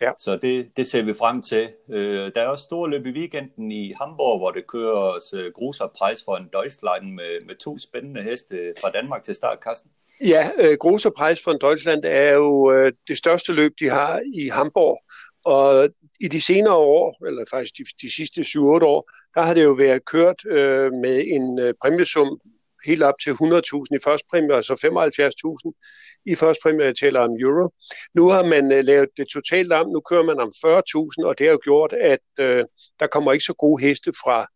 Ja. 0.00 0.10
Så 0.18 0.36
det, 0.36 0.76
det 0.76 0.86
ser 0.86 1.02
vi 1.02 1.14
frem 1.14 1.42
til. 1.42 1.68
Øh, 1.88 2.30
der 2.34 2.40
er 2.40 2.46
også 2.46 2.64
store 2.64 2.90
løb 2.90 3.06
i 3.06 3.10
weekenden 3.10 3.72
i 3.72 3.92
Hamburg, 4.00 4.38
hvor 4.38 4.50
det 4.50 4.66
kører 4.66 5.34
øh, 5.34 5.52
gruserpris 5.52 6.24
for 6.24 6.36
en 6.36 6.48
Deutschland 6.52 7.12
med, 7.12 7.46
med 7.46 7.54
to 7.54 7.78
spændende 7.78 8.22
heste 8.22 8.74
fra 8.80 8.90
Danmark 8.90 9.22
til 9.22 9.34
start, 9.34 9.58
Carsten. 9.62 9.90
Ja, 10.20 10.50
øh, 10.58 10.76
Großer 10.80 11.10
Preis 11.10 11.46
von 11.46 11.58
Deutschland 11.58 12.04
er 12.04 12.32
jo 12.32 12.72
øh, 12.72 12.92
det 13.08 13.18
største 13.18 13.52
løb, 13.52 13.72
de 13.80 13.88
har 13.88 14.22
i 14.34 14.48
Hamburg. 14.48 15.00
Og 15.44 15.88
i 16.20 16.28
de 16.28 16.40
senere 16.40 16.74
år, 16.74 17.26
eller 17.26 17.44
faktisk 17.50 17.74
de, 17.78 17.84
de 18.02 18.14
sidste 18.14 18.40
7-8 18.40 18.60
år, 18.62 19.10
der 19.34 19.42
har 19.42 19.54
det 19.54 19.64
jo 19.64 19.72
været 19.72 20.04
kørt 20.04 20.44
øh, 20.46 20.92
med 20.92 21.24
en 21.26 21.58
øh, 21.58 21.74
præmiesum 21.82 22.40
helt 22.86 23.02
op 23.02 23.14
til 23.22 23.30
100.000 23.30 23.96
i 23.96 23.98
første 24.04 24.26
præmie, 24.30 24.54
og 24.54 24.64
så 24.64 24.74
75.000 24.74 26.22
i 26.26 26.34
første 26.34 26.60
præmie, 26.62 26.86
jeg 26.86 26.96
taler 26.96 27.20
om 27.20 27.30
euro. 27.40 27.70
Nu 28.14 28.28
har 28.28 28.42
man 28.42 28.72
øh, 28.72 28.84
lavet 28.84 29.08
det 29.16 29.28
totalt 29.28 29.72
om, 29.72 29.86
nu 29.88 30.00
kører 30.00 30.24
man 30.24 30.40
om 30.40 30.52
40.000, 30.66 31.26
og 31.26 31.38
det 31.38 31.46
har 31.46 31.52
jo 31.52 31.60
gjort, 31.62 31.92
at 31.92 32.26
øh, 32.40 32.64
der 33.00 33.06
kommer 33.06 33.32
ikke 33.32 33.44
så 33.44 33.54
gode 33.54 33.82
heste 33.82 34.12
fra 34.24 34.46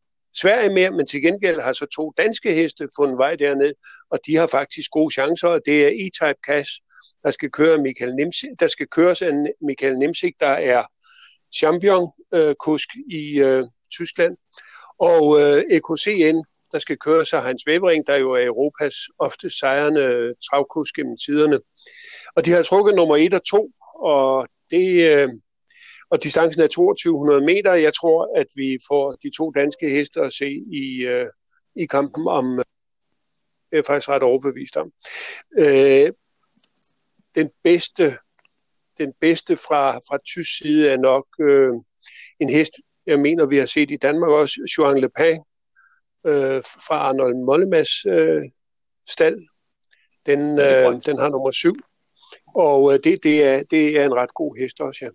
Sverige 0.41 0.75
mere, 0.75 0.91
men 0.91 1.07
til 1.07 1.23
gengæld 1.23 1.61
har 1.61 1.73
så 1.73 1.87
to 1.87 2.13
danske 2.19 2.55
heste 2.55 2.89
fundet 2.99 3.19
vej 3.19 3.35
derned, 3.37 3.73
og 4.11 4.19
de 4.27 4.37
har 4.37 4.47
faktisk 4.47 4.91
gode 4.91 5.15
chancer, 5.15 5.49
og 5.49 5.61
det 5.67 5.87
er 5.87 5.89
E-Type 5.89 6.41
Cash, 6.47 6.71
der 7.23 7.31
skal 7.31 7.51
køre 7.51 7.79
Michael 7.79 8.15
Nimsik, 8.15 8.51
der 8.61 8.69
skal 8.69 8.87
køres 8.87 9.23
af 9.23 9.33
Michael 9.61 9.99
Nimsik, 9.99 10.35
der 10.41 10.47
er 10.47 10.83
champion-kusk 11.57 12.89
øh, 12.97 13.19
i 13.19 13.41
øh, 13.41 13.65
Tyskland, 13.93 14.37
og 14.99 15.41
øh, 15.41 15.65
EKCN, 15.71 16.39
der 16.73 16.79
skal 16.79 16.97
køre 16.97 17.27
sig 17.27 17.43
Heinz 17.43 17.63
Webering, 17.69 18.07
der 18.07 18.17
jo 18.17 18.33
er 18.33 18.45
Europas 18.47 18.95
ofte 19.19 19.51
sejrende 19.51 20.01
øh, 20.01 20.35
travkusk 20.51 20.95
gennem 20.95 21.17
tiderne. 21.27 21.59
Og 22.37 22.45
de 22.45 22.51
har 22.51 22.63
trukket 22.63 22.95
nummer 22.95 23.17
1 23.17 23.35
og 23.35 23.45
2, 23.45 23.71
og 23.95 24.49
det, 24.71 24.89
øh, 25.13 25.29
og 26.13 26.23
distancen 26.23 26.63
er 26.63 26.67
2200 26.67 27.41
meter. 27.41 27.73
Jeg 27.75 27.95
tror, 27.95 28.39
at 28.41 28.47
vi 28.57 28.79
får 28.89 29.13
de 29.23 29.31
to 29.37 29.51
danske 29.51 29.91
heste 29.91 30.21
at 30.21 30.33
se 30.33 30.51
i, 30.73 31.07
øh, 31.07 31.27
i 31.77 31.87
kampen 31.87 32.29
om, 32.29 32.59
øh, 32.59 32.65
jeg 33.73 33.79
er 33.79 33.83
faktisk 33.87 34.09
ret 34.09 34.23
overbevist 34.23 34.77
om. 34.77 34.93
Øh, 35.59 36.13
den 37.35 37.51
bedste, 37.65 38.19
den 38.99 39.13
bedste 39.21 39.57
fra, 39.57 39.97
fra 39.97 40.19
tysk 40.27 40.59
side 40.59 40.91
er 40.91 40.97
nok 40.97 41.27
øh, 41.41 41.73
en 42.41 42.51
hest, 42.51 42.73
jeg 43.07 43.19
mener, 43.19 43.47
vi 43.47 43.57
har 43.57 43.67
set 43.67 43.91
i 43.91 43.97
Danmark 43.97 44.31
også, 44.31 44.75
Joan 44.79 45.01
Le 45.01 45.09
Pen, 45.09 45.45
øh, 46.27 46.63
fra 46.87 46.97
Arnold 46.97 47.35
Mollemas 47.35 48.07
øh, 48.07 48.43
stald. 49.09 49.39
Den, 50.27 50.59
øh, 50.59 50.93
den 51.07 51.19
har 51.19 51.29
nummer 51.29 51.51
syv. 51.51 51.77
Og 52.55 52.93
øh, 52.93 53.01
det, 53.05 53.23
det, 53.23 53.45
er, 53.45 53.63
det 53.71 53.99
er 53.99 54.05
en 54.05 54.15
ret 54.15 54.35
god 54.35 54.57
hest 54.61 54.81
også, 54.81 55.05
ja. 55.05 55.11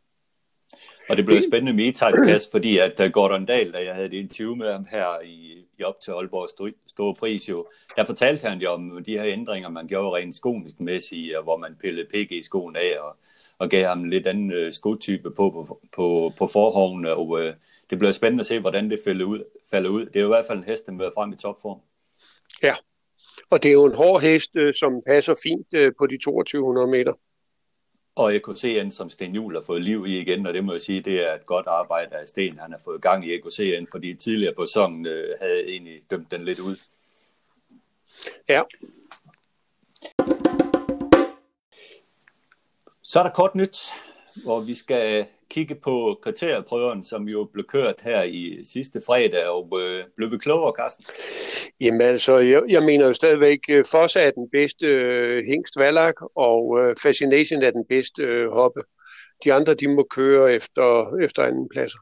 Og 1.09 1.17
det 1.17 1.25
blev 1.25 1.41
spændende 1.41 1.73
med 1.73 1.87
E-Type 1.87 2.51
fordi 2.51 2.77
at 2.77 2.99
uh, 2.99 3.05
Gordon 3.11 3.45
Dahl, 3.45 3.73
da 3.73 3.83
jeg 3.83 3.95
havde 3.95 4.07
et 4.07 4.13
interview 4.13 4.55
med 4.55 4.71
ham 4.71 4.87
her 4.91 5.21
i, 5.25 5.65
i 5.79 5.83
op 5.83 5.99
til 6.01 6.11
Aalborg 6.11 6.73
Store 6.87 7.15
Pris, 7.15 7.49
jo, 7.49 7.67
der 7.95 8.05
fortalte 8.05 8.47
han 8.47 8.59
jo 8.59 8.71
om 8.71 9.03
de 9.05 9.17
her 9.17 9.25
ændringer, 9.25 9.69
man 9.69 9.87
gjorde 9.87 10.15
rent 10.15 10.35
skonisk-mæssigt, 10.35 11.43
hvor 11.43 11.57
man 11.57 11.75
pillede 11.81 12.07
PG-skoen 12.13 12.75
af 12.75 12.99
og, 12.99 13.15
og 13.57 13.69
gav 13.69 13.87
ham 13.87 13.99
en 13.99 14.09
lidt 14.09 14.27
anden 14.27 14.51
uh, 14.51 14.71
skotype 14.71 15.31
på, 15.31 15.49
på, 15.49 15.81
på, 15.95 16.33
på 16.37 16.47
forhoven, 16.47 17.05
og 17.05 17.29
uh, 17.29 17.45
det 17.89 17.97
bliver 17.97 18.11
spændende 18.11 18.41
at 18.41 18.47
se, 18.47 18.59
hvordan 18.59 18.89
det 18.89 18.99
falder 19.03 19.25
ud. 19.25 19.43
Falder 19.71 19.89
ud. 19.89 20.05
Det 20.05 20.15
er 20.15 20.19
jo 20.19 20.27
i 20.27 20.35
hvert 20.35 20.45
fald 20.45 20.57
en 20.57 20.63
hest, 20.63 20.85
der 20.85 20.91
møder 20.91 21.11
frem 21.13 21.33
i 21.33 21.35
topform. 21.35 21.79
Ja, 22.63 22.73
og 23.49 23.63
det 23.63 23.69
er 23.69 23.73
jo 23.73 23.85
en 23.85 23.95
hård 23.95 24.21
hest, 24.21 24.51
som 24.79 25.01
passer 25.07 25.35
fint 25.43 25.95
på 25.99 26.07
de 26.07 26.17
2200 26.17 26.87
meter. 26.87 27.13
Og 28.17 28.35
EKCN, 28.35 28.89
som 28.91 29.09
Sten 29.09 29.35
Juhl 29.35 29.55
har 29.55 29.63
fået 29.63 29.81
liv 29.81 30.05
i 30.07 30.19
igen, 30.19 30.47
og 30.47 30.53
det 30.53 30.63
må 30.63 30.71
jeg 30.71 30.81
sige, 30.81 31.01
det 31.01 31.29
er 31.29 31.33
et 31.33 31.45
godt 31.45 31.67
arbejde 31.67 32.15
af 32.15 32.27
Sten, 32.27 32.59
han 32.59 32.71
har 32.71 32.79
fået 32.83 33.01
gang 33.01 33.25
i 33.25 33.33
EKCN, 33.33 33.87
fordi 33.91 34.13
tidligere 34.15 34.53
på 34.53 34.65
sæsonen 34.65 35.05
øh, 35.05 35.35
havde 35.41 35.67
egentlig 35.67 36.01
dømt 36.11 36.31
den 36.31 36.45
lidt 36.45 36.59
ud. 36.59 36.75
Ja. 38.49 38.61
Så 43.03 43.19
er 43.19 43.23
der 43.23 43.29
kort 43.29 43.55
nyt, 43.55 43.77
hvor 44.43 44.59
vi 44.59 44.73
skal 44.73 45.25
kigge 45.49 45.75
på 45.75 46.19
kriterieprøven, 46.23 47.03
som 47.03 47.27
jo 47.29 47.49
blev 47.53 47.65
kørt 47.65 47.95
her 48.01 48.23
i 48.23 48.59
sidste 48.73 49.01
fredag, 49.05 49.45
og 49.45 49.79
øh, 49.81 50.03
blev 50.15 50.31
vi 50.31 50.37
klogere, 50.37 50.73
Carsten? 50.79 51.05
Jamen 51.81 52.01
altså, 52.01 52.37
jeg, 52.37 52.63
jeg 52.69 52.83
mener 52.83 53.07
jo 53.07 53.13
stadigvæk, 53.13 53.59
øh, 53.69 53.85
Fossa 53.91 54.19
er 54.19 54.31
den 54.31 54.49
bedste 54.51 54.87
øh, 54.87 55.43
hængst 55.45 55.77
valak, 55.77 56.15
og 56.35 56.79
øh, 56.79 56.95
Fascination 57.03 57.63
er 57.63 57.71
den 57.71 57.85
bedste 57.89 58.23
øh, 58.23 58.51
hoppe. 58.51 58.81
De 59.43 59.53
andre, 59.53 59.73
de 59.73 59.87
må 59.87 60.07
køre 60.09 60.53
efter, 60.53 61.17
efter 61.23 61.43
anden 61.43 61.69
pladser. 61.69 61.99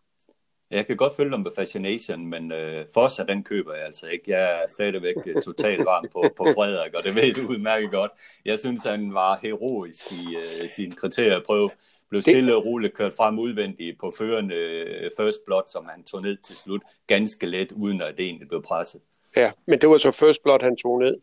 Jeg 0.72 0.88
kan 0.88 0.98
godt 0.98 1.16
følge 1.16 1.32
dem 1.32 1.40
med 1.40 1.52
Fascination, 1.56 2.28
men 2.28 2.52
øh, 2.52 2.86
Fossa, 2.94 3.24
den 3.24 3.44
køber 3.44 3.74
jeg 3.74 3.86
altså 3.86 4.08
ikke. 4.08 4.32
Jeg 4.32 4.62
er 4.62 4.68
stadigvæk 4.68 5.16
totalt 5.44 5.86
varm 5.86 6.06
på, 6.14 6.24
på 6.38 6.44
Frederik, 6.44 6.94
og 6.94 7.04
det 7.04 7.16
ved 7.16 7.34
du 7.34 7.42
udmærket 7.48 7.92
godt. 7.92 8.12
Jeg 8.46 8.60
synes, 8.60 8.84
han 8.84 9.14
var 9.14 9.40
heroisk 9.42 10.12
i 10.12 10.36
øh, 10.36 10.70
sin 10.70 10.92
kriterieprøve 10.92 11.70
blev 12.10 12.22
stille 12.22 12.56
og 12.56 12.66
roligt 12.66 12.94
kørt 12.94 13.14
frem 13.14 13.40
udvendigt 13.40 14.00
på 14.00 14.14
førende 14.18 14.56
øh, 14.56 15.12
first 15.18 15.40
blood, 15.46 15.64
som 15.72 15.86
han 15.86 16.04
tog 16.04 16.22
ned 16.22 16.38
til 16.38 16.58
slut, 16.58 16.82
ganske 17.08 17.46
let, 17.46 17.72
uden 17.72 18.02
at 18.02 18.18
det 18.18 18.26
egentlig 18.26 18.48
blev 18.48 18.62
presset. 18.64 19.02
Ja, 19.36 19.52
men 19.68 19.82
det 19.82 19.90
var 19.90 19.98
så 19.98 20.12
first 20.12 20.44
blood, 20.44 20.60
han 20.62 20.78
tog 20.78 21.00
ned. 21.00 21.18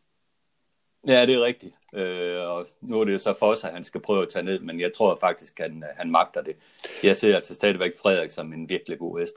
Ja, 1.07 1.27
det 1.27 1.35
er 1.35 1.41
rigtigt. 1.41 1.75
Øh, 1.95 2.51
og 2.51 2.67
nu 2.81 3.01
er 3.01 3.05
det 3.05 3.21
så 3.21 3.35
for 3.39 3.47
os, 3.47 3.65
at 3.65 3.73
han 3.73 3.85
skal 3.85 4.01
prøve 4.01 4.23
at 4.23 4.29
tage 4.29 4.43
ned, 4.43 4.61
men 4.61 4.81
jeg 4.81 4.93
tror 4.93 5.19
faktisk, 5.21 5.61
at 5.61 5.71
han, 5.71 5.85
han 5.97 6.11
magter 6.11 6.43
det. 6.43 6.57
Jeg 7.03 7.17
ser 7.17 7.35
altså 7.35 7.55
stadigvæk 7.55 7.93
Frederik 8.03 8.31
som 8.31 8.53
en 8.53 8.69
virkelig 8.69 8.99
god 8.99 9.21
hest. 9.21 9.35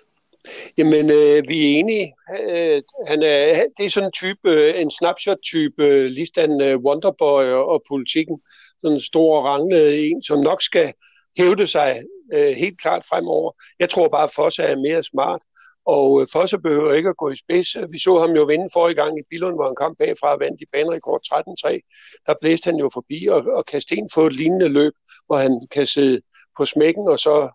Jamen, 0.78 1.12
øh, 1.12 1.44
vi 1.48 1.66
er 1.66 1.80
enige. 1.80 2.14
Øh, 2.42 2.82
han 3.08 3.24
er, 3.24 3.64
det 3.78 3.86
er 3.86 3.90
sådan 3.90 4.08
en 4.08 4.12
type, 4.12 4.50
øh, 4.52 4.82
en 4.82 4.92
snapshot-type, 4.92 5.84
øh, 5.84 6.06
ligesom 6.06 6.62
øh, 6.62 6.78
Wonderboy 6.78 7.44
og, 7.44 7.68
og 7.68 7.84
politikken. 7.88 8.42
Sådan 8.82 8.96
en 8.96 9.02
stor 9.02 9.42
rangle 9.42 10.00
en, 10.00 10.24
som 10.24 10.40
nok 10.40 10.62
skal 10.62 10.94
hævde 11.38 11.68
sig 11.68 12.04
øh, 12.34 12.52
helt 12.56 12.82
klart 12.82 13.06
fremover. 13.10 13.52
Jeg 13.80 13.90
tror 13.90 14.08
bare, 14.08 14.24
at 14.24 14.34
Fosse 14.36 14.64
er 14.64 14.76
mere 14.76 15.04
smart, 15.04 15.42
og 15.86 16.22
øh, 16.22 16.28
Fosse 16.34 16.58
behøver 16.60 16.94
ikke 16.94 17.10
at 17.10 17.18
gå 17.18 17.30
i 17.30 17.36
spids. 17.36 17.76
Vi 17.92 18.00
så 18.00 18.20
ham 18.20 18.32
jo 18.32 18.44
vinde 18.44 18.68
forrige 18.74 18.96
gang 18.96 19.20
i 19.20 19.28
Billund, 19.30 19.56
hvor 19.56 19.66
han 19.66 19.76
kom 19.76 19.96
bagfra 19.96 20.34
og 20.34 20.40
vandt 20.40 20.62
i 20.62 20.66
banerekord 20.74 21.22
13-3. 21.34 22.24
Der 22.26 22.34
blæste 22.42 22.70
han 22.70 22.80
jo 22.80 22.90
forbi, 22.94 23.28
og, 23.28 23.42
og 23.58 23.66
kan 23.66 23.82
Sten 23.82 24.10
få 24.14 24.26
et 24.26 24.34
lignende 24.34 24.68
løb, 24.68 24.94
hvor 25.26 25.38
han 25.38 25.68
kan 25.72 25.86
sidde 25.86 26.22
på 26.58 26.66
smækken, 26.66 27.08
og 27.08 27.20
så 27.20 27.50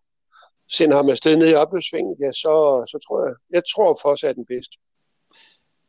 sende 0.72 0.96
ham 0.96 1.08
afsted 1.08 1.36
ned 1.36 1.48
i 1.48 1.54
opløbssvingen, 1.54 2.16
ja, 2.20 2.32
så, 2.32 2.54
så 2.90 2.98
tror 3.08 3.26
jeg, 3.26 3.34
jeg 3.50 3.62
tror 3.74 3.98
Fosse 4.02 4.28
er 4.28 4.32
den 4.32 4.46
bedste. 4.46 4.78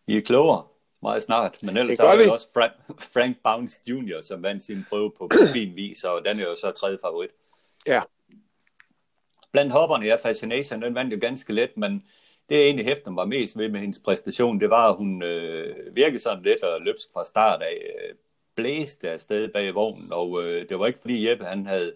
I 0.08 0.18
er 0.18 0.22
klogere 0.22 0.64
meget 1.04 1.24
snart, 1.24 1.64
men 1.64 1.78
ellers 1.78 2.00
er 2.00 2.16
det 2.16 2.32
også 2.32 2.48
Frank, 2.54 2.74
Frank 3.14 3.38
Bounce 3.44 3.80
Jr., 3.88 4.22
som 4.22 4.44
vandt 4.44 4.64
sin 4.64 4.86
prøve 4.90 5.12
på, 5.18 5.28
på 5.28 5.38
fin 5.54 5.76
vis, 5.76 6.04
og 6.04 6.26
den 6.26 6.40
er 6.40 6.44
jo 6.44 6.56
så 6.56 6.72
tredje 6.72 6.98
favorit. 7.02 7.30
Ja. 7.88 8.02
Blandt 9.52 9.74
hopperne, 9.74 10.06
ja, 10.06 10.16
Fascination, 10.16 10.82
den 10.82 10.96
vandt 10.96 11.14
jo 11.14 11.18
ganske 11.22 11.54
let, 11.54 11.78
men 11.78 12.04
det 12.50 12.56
jeg 12.56 12.64
egentlig 12.64 12.86
hæfter 12.86 13.12
mig 13.12 13.28
mest 13.28 13.58
ved 13.58 13.70
med 13.70 13.80
hendes 13.80 14.00
præstation, 14.00 14.60
det 14.60 14.70
var, 14.70 14.90
at 14.90 14.96
hun 14.96 15.24
øh, 15.24 15.96
virkede 15.96 16.20
sådan 16.20 16.44
lidt 16.44 16.64
og 16.64 16.82
løbsk 16.82 17.08
fra 17.14 17.26
start 17.26 17.62
af, 17.62 17.78
øh, 17.96 18.16
blæste 18.56 19.10
afsted 19.10 19.50
bag 19.54 19.76
vognen, 19.76 20.14
og 20.14 20.44
øh, 20.44 20.70
det 20.70 20.80
var 20.80 20.88
ikke 20.88 21.00
fordi 21.00 21.30
Jeppe, 21.30 21.46
han 21.46 21.66
havde, 21.66 21.94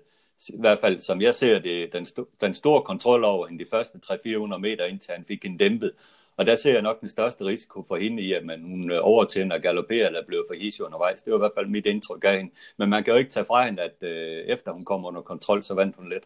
i 0.49 0.59
hvert 0.59 0.79
fald 0.79 0.99
som 0.99 1.21
jeg 1.21 1.35
ser 1.35 1.59
det, 1.59 1.93
den, 1.93 2.03
sto- 2.03 2.37
den 2.41 2.53
store 2.53 2.81
kontrol 2.81 3.23
over 3.23 3.47
hende 3.47 3.63
de 3.63 3.69
første 3.69 3.99
300-400 4.05 4.57
meter, 4.57 4.85
indtil 4.85 5.13
han 5.13 5.25
fik 5.25 5.45
en 5.45 5.57
dæmpet. 5.57 5.91
Og 6.37 6.45
der 6.45 6.55
ser 6.55 6.73
jeg 6.73 6.81
nok 6.81 7.01
den 7.01 7.09
største 7.09 7.45
risiko 7.45 7.83
for 7.87 7.95
hende 7.95 8.23
i, 8.23 8.33
at 8.33 8.45
man, 8.45 8.61
hun 8.61 8.91
øh, 8.91 8.97
overtænder 9.01 9.57
galopperer 9.57 10.07
eller 10.07 10.25
bliver 10.27 10.43
for 10.49 10.53
hissig 10.53 10.85
undervejs. 10.85 11.21
Det 11.21 11.31
var 11.31 11.37
i 11.37 11.41
hvert 11.41 11.57
fald 11.57 11.67
mit 11.67 11.85
indtryk 11.85 12.23
af 12.23 12.37
hende. 12.37 12.51
Men 12.77 12.89
man 12.89 13.03
kan 13.03 13.13
jo 13.13 13.19
ikke 13.19 13.31
tage 13.31 13.45
fra 13.45 13.65
hende, 13.65 13.81
at 13.81 13.97
øh, 14.01 14.37
efter 14.47 14.71
hun 14.71 14.85
kom 14.85 15.05
under 15.05 15.21
kontrol, 15.21 15.63
så 15.63 15.73
vandt 15.73 15.95
hun 15.95 16.09
lidt. 16.09 16.23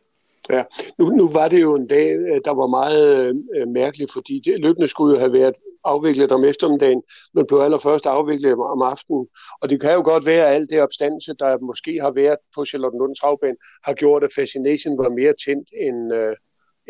Ja, 0.49 0.63
nu, 0.97 1.09
nu 1.09 1.29
var 1.29 1.47
det 1.47 1.61
jo 1.61 1.75
en 1.75 1.87
dag, 1.87 2.15
øh, 2.15 2.41
der 2.45 2.53
var 2.53 2.67
meget 2.67 3.35
øh, 3.55 3.67
mærkelig, 3.67 4.07
fordi 4.13 4.41
det, 4.45 4.59
løbende 4.59 4.87
skulle 4.87 5.13
jo 5.13 5.19
have 5.19 5.33
været 5.33 5.55
afviklet 5.83 6.31
om 6.31 6.43
eftermiddagen, 6.43 7.01
men 7.33 7.45
blev 7.47 7.59
allerførst 7.59 8.05
afviklet 8.05 8.53
om 8.53 8.81
aftenen. 8.81 9.27
Og 9.61 9.69
det 9.69 9.81
kan 9.81 9.93
jo 9.93 10.01
godt 10.03 10.25
være, 10.25 10.47
at 10.47 10.55
alt 10.55 10.69
det 10.69 10.81
opstandelse, 10.81 11.33
der 11.39 11.57
måske 11.59 12.01
har 12.01 12.11
været 12.11 12.37
på 12.55 12.65
Charlottenlunds 12.65 13.19
havbane, 13.23 13.57
har 13.83 13.93
gjort, 13.93 14.23
at 14.23 14.29
Fascination 14.35 14.97
var 14.97 15.09
mere 15.09 15.33
tændt, 15.45 15.69
end, 15.85 16.13
øh, 16.13 16.35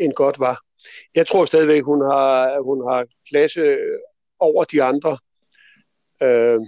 end 0.00 0.12
godt 0.12 0.38
var. 0.38 0.60
Jeg 1.14 1.26
tror 1.26 1.44
stadigvæk, 1.44 1.82
hun 1.82 2.00
har, 2.00 2.62
hun 2.62 2.88
har 2.88 3.06
klasse 3.28 3.78
over 4.38 4.64
de 4.64 4.82
andre. 4.82 5.18
Øh, 6.22 6.60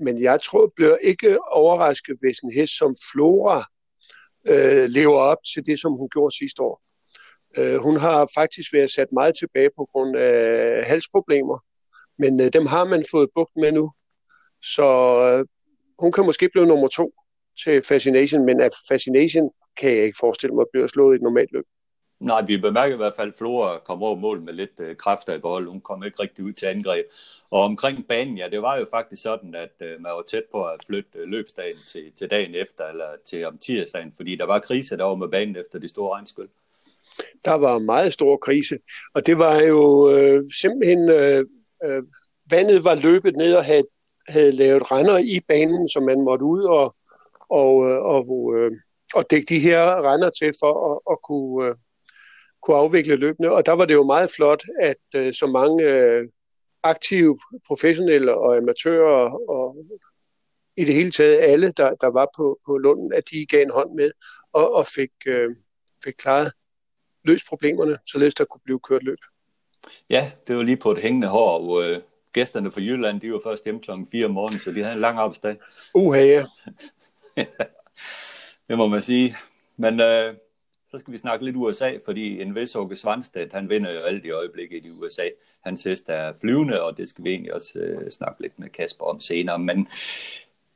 men 0.00 0.22
jeg 0.22 0.40
tror, 0.40 0.72
bliver 0.76 0.96
ikke 0.96 1.38
overrasket, 1.50 2.16
hvis 2.20 2.38
en 2.38 2.52
hest 2.52 2.78
som 2.78 2.96
Flora 3.12 3.64
øh, 4.48 4.84
lever 4.88 5.18
op 5.18 5.38
til 5.54 5.66
det, 5.66 5.80
som 5.80 5.92
hun 5.92 6.08
gjorde 6.08 6.36
sidste 6.36 6.62
år. 6.62 6.82
Øh, 7.56 7.76
hun 7.76 7.96
har 7.96 8.30
faktisk 8.34 8.72
været 8.72 8.90
sat 8.90 9.12
meget 9.12 9.34
tilbage 9.38 9.70
på 9.76 9.88
grund 9.92 10.16
af 10.16 10.86
halsproblemer, 10.86 11.58
men 12.18 12.40
øh, 12.40 12.52
dem 12.52 12.66
har 12.66 12.84
man 12.84 13.04
fået 13.10 13.28
bugt 13.34 13.56
med 13.56 13.72
nu. 13.72 13.92
Så 14.62 14.88
øh, 15.28 15.46
hun 15.98 16.12
kan 16.12 16.24
måske 16.24 16.48
blive 16.48 16.66
nummer 16.66 16.88
to 16.88 17.12
til 17.64 17.82
Fascination, 17.82 18.44
men 18.46 18.60
at 18.60 18.72
Fascination 18.88 19.50
kan 19.76 19.90
jeg 19.90 20.04
ikke 20.04 20.18
forestille 20.20 20.54
mig 20.54 20.62
at 20.62 20.72
blive 20.72 20.88
slået 20.88 21.14
i 21.14 21.16
et 21.16 21.22
normalt 21.22 21.52
løb. 21.52 21.64
Nej, 22.20 22.44
vi 22.46 22.58
bemærker 22.58 22.94
i 22.94 22.96
hvert 22.96 23.14
fald, 23.16 23.28
at 23.28 23.34
Flora 23.38 23.78
kom 23.78 24.02
over 24.02 24.16
mål 24.16 24.40
med 24.40 24.52
lidt 24.52 24.80
øh, 24.80 24.96
kræfter 24.96 25.34
i 25.34 25.38
bold. 25.38 25.68
Hun 25.68 25.80
kom 25.80 26.04
ikke 26.04 26.22
rigtig 26.22 26.44
ud 26.44 26.52
til 26.52 26.66
angreb. 26.66 27.06
Og 27.50 27.62
omkring 27.62 28.06
banen, 28.08 28.38
ja, 28.38 28.48
det 28.48 28.62
var 28.62 28.76
jo 28.76 28.86
faktisk 28.90 29.22
sådan, 29.22 29.54
at 29.54 29.72
øh, 29.80 30.00
man 30.00 30.12
var 30.12 30.22
tæt 30.30 30.42
på 30.52 30.64
at 30.64 30.76
flytte 30.86 31.18
øh, 31.18 31.28
løbsdagen 31.28 31.76
til, 31.86 32.12
til 32.12 32.30
dagen 32.30 32.54
efter, 32.54 32.84
eller 32.84 33.08
til 33.24 33.46
om 33.46 33.58
tirsdagen, 33.58 34.12
fordi 34.16 34.36
der 34.36 34.46
var 34.46 34.58
krise 34.58 34.96
derovre 34.96 35.16
med 35.16 35.28
banen 35.28 35.56
efter 35.56 35.78
de 35.78 35.88
store 35.88 36.16
regnskyld. 36.16 36.48
Der 37.44 37.54
var 37.54 37.78
meget 37.78 38.12
stor 38.12 38.36
krise, 38.36 38.78
og 39.14 39.26
det 39.26 39.38
var 39.38 39.60
jo 39.60 40.10
øh, 40.10 40.44
simpelthen, 40.60 41.08
øh, 41.08 41.44
øh, 41.84 42.02
vandet 42.50 42.84
var 42.84 42.94
løbet 42.94 43.36
ned 43.36 43.54
og 43.54 43.64
havde, 43.64 43.86
havde 44.28 44.52
lavet 44.52 44.92
render 44.92 45.18
i 45.18 45.40
banen, 45.48 45.88
som 45.88 46.02
man 46.02 46.20
måtte 46.20 46.44
ud 46.44 46.62
og, 46.62 46.96
og, 47.48 47.90
øh, 47.90 47.98
og, 47.98 48.54
øh, 48.56 48.72
og 49.14 49.30
dække 49.30 49.46
de 49.54 49.58
her 49.58 50.12
render 50.12 50.30
til 50.30 50.52
for 50.60 50.92
at, 50.92 51.12
at 51.12 51.18
kunne, 51.22 51.68
øh, 51.68 51.74
kunne 52.62 52.76
afvikle 52.76 53.16
løbende. 53.16 53.50
Og 53.50 53.66
der 53.66 53.72
var 53.72 53.84
det 53.84 53.94
jo 53.94 54.04
meget 54.04 54.30
flot, 54.36 54.64
at 54.80 54.96
øh, 55.14 55.34
så 55.34 55.46
mange 55.46 55.84
øh, 55.84 56.28
aktive 56.82 57.38
professionelle 57.66 58.34
og 58.34 58.56
amatører 58.56 59.50
og 59.50 59.76
i 60.76 60.84
det 60.84 60.94
hele 60.94 61.10
taget 61.10 61.38
alle, 61.38 61.72
der, 61.76 61.94
der 61.94 62.06
var 62.06 62.28
på, 62.36 62.58
på 62.66 62.78
Lunden, 62.78 63.12
at 63.12 63.30
de 63.30 63.46
gav 63.46 63.62
en 63.62 63.70
hånd 63.70 63.94
med 63.94 64.10
og, 64.52 64.74
og 64.74 64.86
fik, 64.86 65.10
øh, 65.26 65.50
fik 66.04 66.14
klaret 66.18 66.52
løst 67.24 67.44
problemerne, 67.48 67.96
således 68.06 68.34
der 68.34 68.44
kunne 68.44 68.60
blive 68.64 68.80
kørt 68.80 69.02
løb. 69.02 69.18
Ja, 70.10 70.32
det 70.46 70.56
var 70.56 70.62
lige 70.62 70.76
på 70.76 70.90
et 70.90 70.98
hængende 70.98 71.28
hår, 71.28 71.62
hvor 71.62 71.80
øh, 71.80 72.00
gæsterne 72.32 72.72
fra 72.72 72.80
Jylland, 72.80 73.20
de 73.20 73.32
var 73.32 73.40
først 73.44 73.64
hjemme 73.64 73.80
klokken 73.80 74.08
4 74.12 74.24
om 74.24 74.30
morgenen, 74.30 74.60
så 74.60 74.72
de 74.72 74.82
havde 74.82 74.94
en 74.94 75.00
lang 75.00 75.18
arbejdsdag. 75.18 75.56
Uha, 75.94 76.20
ja. 76.24 76.44
det 78.68 78.78
må 78.78 78.86
man 78.86 79.02
sige. 79.02 79.36
Men 79.76 80.00
øh, 80.00 80.34
så 80.90 80.98
skal 80.98 81.12
vi 81.12 81.18
snakke 81.18 81.44
lidt 81.44 81.56
USA, 81.56 81.92
fordi 82.04 82.42
en 82.42 82.54
vis 82.54 82.74
Åke 82.74 82.96
Svanstedt, 82.96 83.52
han 83.52 83.70
vinder 83.70 83.92
jo 83.92 84.00
alt 84.00 84.24
i 84.24 84.30
øjeblikket 84.30 84.84
i 84.84 84.90
USA. 84.90 85.28
Hans 85.64 85.82
hest 85.82 86.08
er 86.08 86.32
flyvende, 86.40 86.82
og 86.82 86.96
det 86.96 87.08
skal 87.08 87.24
vi 87.24 87.30
egentlig 87.30 87.54
også 87.54 87.78
øh, 87.78 88.10
snakke 88.10 88.42
lidt 88.42 88.58
med 88.58 88.68
Kasper 88.68 89.04
om 89.04 89.20
senere. 89.20 89.58
Men 89.58 89.88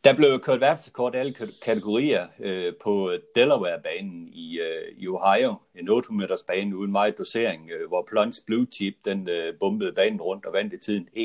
Der 0.04 0.16
blev 0.16 0.40
kørt 0.40 0.60
verdensrekord 0.60 1.14
alle 1.14 1.34
kategorier 1.62 2.26
øh, 2.40 2.72
på 2.82 3.10
Delaware-banen 3.34 4.28
i, 4.32 4.58
øh, 4.60 4.92
i 4.98 5.08
Ohio. 5.08 5.54
En 5.74 5.88
800-meters 5.88 6.42
bane 6.46 6.76
uden 6.76 6.92
meget 6.92 7.18
dosering, 7.18 7.70
øh, 7.70 7.88
hvor 7.88 8.06
Plunge 8.10 8.42
Blue 8.46 8.66
Chip 8.72 8.94
den 9.04 9.28
øh, 9.28 9.54
bombede 9.60 9.92
banen 9.92 10.20
rundt 10.20 10.46
og 10.46 10.52
vandt 10.52 10.72
i 10.74 10.78
tiden 10.78 11.08
1.09,4, 11.16 11.22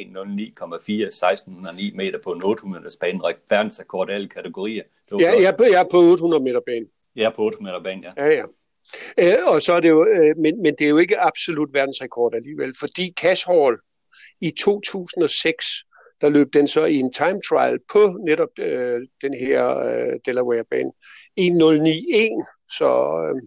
1609 0.94 1.92
meter 1.96 2.20
på 2.24 2.32
en 2.32 2.42
800-meters 2.44 2.98
bane. 3.00 3.22
Verdensrekord 3.50 4.10
alle 4.10 4.28
kategorier. 4.30 4.84
Ja, 5.12 5.32
jeg 5.32 5.44
er, 5.44 5.58
på, 5.58 5.64
jeg 5.64 5.80
er 5.80 5.90
på 5.92 5.98
800 5.98 6.44
meter 6.44 6.60
banen. 6.66 6.90
Jeg 7.16 7.26
er 7.26 7.30
på 7.36 7.42
800 7.42 7.74
meter 7.74 7.84
banen, 7.84 8.04
ja. 8.04 8.24
Ja, 8.24 8.34
ja. 8.34 8.44
Øh, 9.18 9.38
og 9.46 9.62
så 9.62 9.74
er 9.74 9.80
det 9.80 9.90
jo, 9.90 10.06
øh, 10.06 10.38
men, 10.38 10.62
men 10.62 10.76
det 10.80 10.86
er 10.86 10.90
jo 10.90 10.98
ikke 10.98 11.20
absolut 11.20 11.74
verdensrekord 11.74 12.36
alligevel, 12.36 12.74
fordi 12.80 13.14
Cash 13.18 13.48
Hall 13.48 13.78
i 14.42 14.52
2006 14.52 15.66
der 16.22 16.30
løb 16.30 16.54
den 16.54 16.68
så 16.68 16.86
i 16.86 16.96
en 16.96 17.14
time 17.14 17.42
trial 17.50 17.80
på 17.92 18.18
netop 18.26 18.60
øh, 18.60 19.02
den 19.22 19.34
her 19.34 19.78
øh, 19.78 20.20
Delaware-bane. 20.26 20.92
1.09.1, 21.40 22.66
så, 22.78 22.90
øh, 23.26 23.42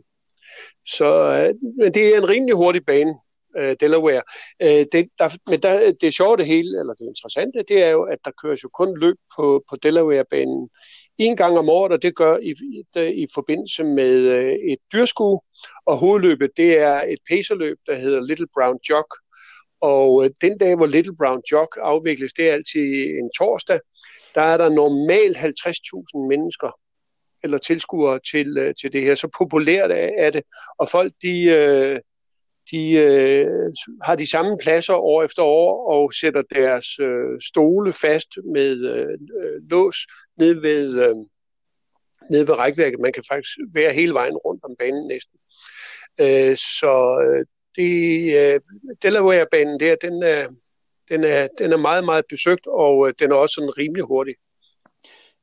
så 0.87 1.09
øh, 1.37 1.55
men 1.79 1.95
det 1.95 2.15
er 2.15 2.19
en 2.19 2.29
rimelig 2.29 2.55
hurtig 2.55 2.87
bane, 2.87 3.15
øh, 3.59 3.77
Delaware. 3.81 4.23
Øh, 4.63 4.87
det, 4.93 5.09
der, 5.19 5.29
men 5.51 5.63
der, 5.63 5.93
det 6.01 6.15
sjove 6.15 6.37
det 6.37 6.47
hele, 6.47 6.81
eller 6.81 6.95
det 6.95 7.07
interessante, 7.07 7.65
det 7.69 7.83
er 7.83 7.91
jo, 7.91 8.03
at 8.03 8.19
der 8.25 8.31
køres 8.43 8.65
jo 8.65 8.69
kun 8.69 9.01
løb 9.01 9.17
på, 9.37 9.65
på 9.71 9.77
Delaware-banen 9.83 10.69
en 11.21 11.37
gang 11.37 11.59
om 11.59 11.69
året, 11.69 11.93
og 11.93 12.03
det 12.03 12.17
gør 12.17 12.37
i, 12.37 12.55
i 13.23 13.27
forbindelse 13.35 13.85
med 13.85 14.19
øh, 14.19 14.53
et 14.53 14.79
dyrskue, 14.93 15.41
og 15.87 15.99
hovedløbet 15.99 16.51
det 16.57 16.79
er 16.79 17.03
et 17.03 17.19
pacerløb, 17.31 17.79
der 17.87 17.97
hedder 17.97 18.21
Little 18.21 18.47
Brown 18.55 18.79
Jog, 18.91 19.09
og 19.81 20.25
øh, 20.25 20.31
den 20.41 20.59
dag, 20.59 20.77
hvor 20.77 20.87
Little 20.87 21.17
Brown 21.17 21.43
Jog 21.53 21.69
afvikles, 21.77 22.33
det 22.33 22.49
er 22.49 22.53
altid 22.53 22.83
en 23.21 23.31
torsdag, 23.39 23.81
der 24.35 24.43
er 24.43 24.57
der 24.57 24.69
normalt 24.69 25.37
50.000 25.37 26.29
mennesker 26.29 26.71
eller 27.43 27.59
tilskuere 27.59 28.21
til, 28.31 28.59
øh, 28.59 28.75
til 28.81 28.93
det 28.93 29.03
her. 29.03 29.15
Så 29.15 29.29
populært 29.39 29.91
er 30.19 30.31
det, 30.31 30.43
og 30.79 30.89
folk 30.89 31.13
de, 31.23 31.43
øh, 31.43 32.01
de 32.71 32.93
øh, 32.93 33.73
har 34.03 34.17
de 34.17 34.31
samme 34.31 34.57
pladser 34.63 34.95
år 34.95 35.23
efter 35.23 35.43
år 35.43 35.93
og 35.93 36.13
sætter 36.13 36.43
deres 36.55 36.99
øh, 36.99 37.41
stole 37.41 37.93
fast 37.93 38.29
med 38.55 38.73
øh, 38.95 39.19
øh, 39.41 39.63
lås 39.71 39.97
ned 40.39 40.61
ved, 40.61 41.03
øh, 41.07 41.15
ned 42.31 42.45
ved 42.47 42.59
rækværket. 42.59 43.01
Man 43.01 43.13
kan 43.13 43.25
faktisk 43.29 43.59
være 43.75 43.93
hele 43.93 44.15
vejen 44.15 44.37
rundt 44.37 44.65
om 44.65 44.77
banen 44.79 45.09
næsten. 45.09 45.39
Øh, 46.21 46.57
så 46.57 46.95
øh, 47.27 47.47
det, 47.77 47.95
øh, 48.41 48.61
Delaware-banen 49.03 49.81
der, 49.81 49.97
den 49.97 50.23
er, 50.23 50.47
den, 51.09 51.25
er, 51.25 51.49
den 51.59 51.73
er 51.73 51.77
meget, 51.77 52.05
meget 52.05 52.25
besøgt, 52.29 52.67
og 52.67 53.09
øh, 53.09 53.15
den 53.19 53.31
er 53.31 53.37
også 53.37 53.55
sådan 53.55 53.79
rimelig 53.79 54.05
hurtig. 54.05 54.35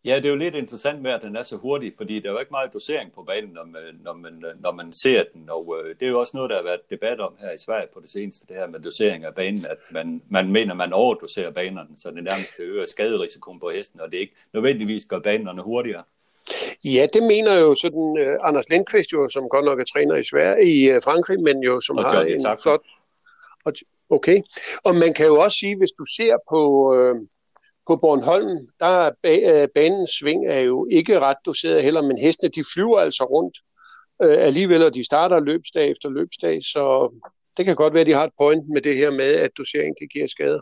Ja, 0.08 0.16
det 0.16 0.26
er 0.26 0.30
jo 0.30 0.36
lidt 0.36 0.56
interessant 0.56 1.02
med, 1.02 1.12
at 1.12 1.22
den 1.22 1.36
er 1.36 1.44
så 1.44 1.56
hurtig, 1.56 1.94
fordi 1.98 2.20
der 2.20 2.28
er 2.28 2.34
jo 2.34 2.40
ikke 2.40 2.52
meget 2.52 2.74
dosering 2.74 3.12
på 3.16 3.24
banen, 3.24 3.50
når 3.54 3.66
man, 3.66 3.84
når 4.04 4.14
man, 4.14 4.44
når 4.60 4.72
man 4.72 4.94
ser 4.94 5.24
den, 5.34 5.50
og 5.50 5.76
øh, 5.78 5.96
det 6.00 6.06
er 6.06 6.10
jo 6.10 6.20
også 6.20 6.32
noget, 6.38 6.50
der 6.50 6.56
har 6.56 6.64
været 6.64 6.90
debat 6.90 7.20
om 7.20 7.34
her 7.40 7.52
i 7.52 7.58
Sverige 7.58 7.88
på 7.94 8.00
det 8.00 8.10
seneste, 8.10 8.48
det 8.48 8.56
her 8.56 8.68
med 8.68 8.80
dosering 8.80 9.26
af 9.26 9.36
banen, 9.36 9.66
at 9.66 9.78
man, 9.92 10.22
man 10.30 10.52
mener, 10.52 10.74
man 10.74 10.94
overdoserer 10.94 11.52
banerne, 11.52 11.90
så 11.98 12.12
det 12.12 12.24
nærmest 12.24 12.56
øger 12.60 12.86
skaderisikoen 12.86 13.60
på 13.60 13.70
hesten, 13.70 14.02
og 14.02 14.12
det 14.12 14.18
ikke 14.18 14.36
nødvendigvis 14.54 15.06
gør 15.06 15.20
banerne 15.20 15.62
hurtigere. 15.62 16.04
Ja, 16.86 17.08
det 17.14 17.24
mener 17.24 17.60
jo 17.60 17.76
sådan 17.76 18.18
uh, 18.22 18.48
Anders 18.48 18.70
Lindqvist 18.70 19.14
jo, 19.14 19.30
som 19.30 19.50
godt 19.50 19.66
nok 19.66 19.80
er 19.80 19.86
træner 19.94 20.16
i 20.16 20.24
Sverige, 20.24 20.74
i 20.74 20.96
uh, 20.96 21.02
Frankrig, 21.04 21.40
men 21.44 21.64
jo 21.64 21.82
som 21.82 21.98
og 21.98 22.04
har 22.04 22.22
en 22.22 22.58
flot... 22.64 22.82
Og, 23.66 23.74
okay, 24.10 24.42
og 24.84 24.96
man 24.96 25.14
kan 25.14 25.26
jo 25.26 25.40
også 25.40 25.58
sige, 25.58 25.78
hvis 25.78 25.92
du 26.00 26.06
ser 26.18 26.38
på, 26.50 26.62
uh, 26.96 27.18
på 27.88 27.96
Bornholm, 27.96 28.68
der 28.80 28.86
er 28.86 29.12
ba- 29.12 29.62
øh, 29.62 29.68
banens 29.76 30.12
sving 30.20 30.48
er 30.48 30.60
jo 30.60 30.88
ikke 30.92 31.20
ret 31.20 31.38
doseret 31.46 31.84
heller, 31.84 32.02
men 32.02 32.18
hestene 32.18 32.50
de 32.50 32.64
flyver 32.74 33.00
altså 33.00 33.24
rundt 33.24 33.58
øh, 34.24 34.46
alligevel, 34.46 34.84
og 34.84 34.94
de 34.94 35.06
starter 35.06 35.40
løbsdag 35.40 35.90
efter 35.92 36.10
løbsdag, 36.10 36.64
så 36.64 37.14
det 37.58 37.66
kan 37.66 37.76
godt 37.76 37.94
være, 37.94 38.02
at 38.02 38.08
de 38.08 38.14
har 38.14 38.24
et 38.24 38.34
point 38.38 38.70
med 38.74 38.82
det 38.82 38.96
her 38.96 39.12
med, 39.12 39.34
at 39.36 39.52
dosering 39.58 39.98
kan 40.00 40.08
give 40.08 40.28
skader. 40.28 40.62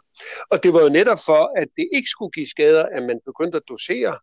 Og 0.51 0.63
det 0.63 0.73
var 0.73 0.81
jo 0.81 0.89
netop 0.89 1.17
for, 1.25 1.61
at 1.61 1.67
det 1.77 1.87
ikke 1.93 2.09
skulle 2.09 2.31
give 2.31 2.47
skader, 2.47 2.85
at 2.85 3.03
man 3.03 3.19
begyndte 3.25 3.57
at 3.57 3.63
dosere 3.69 4.17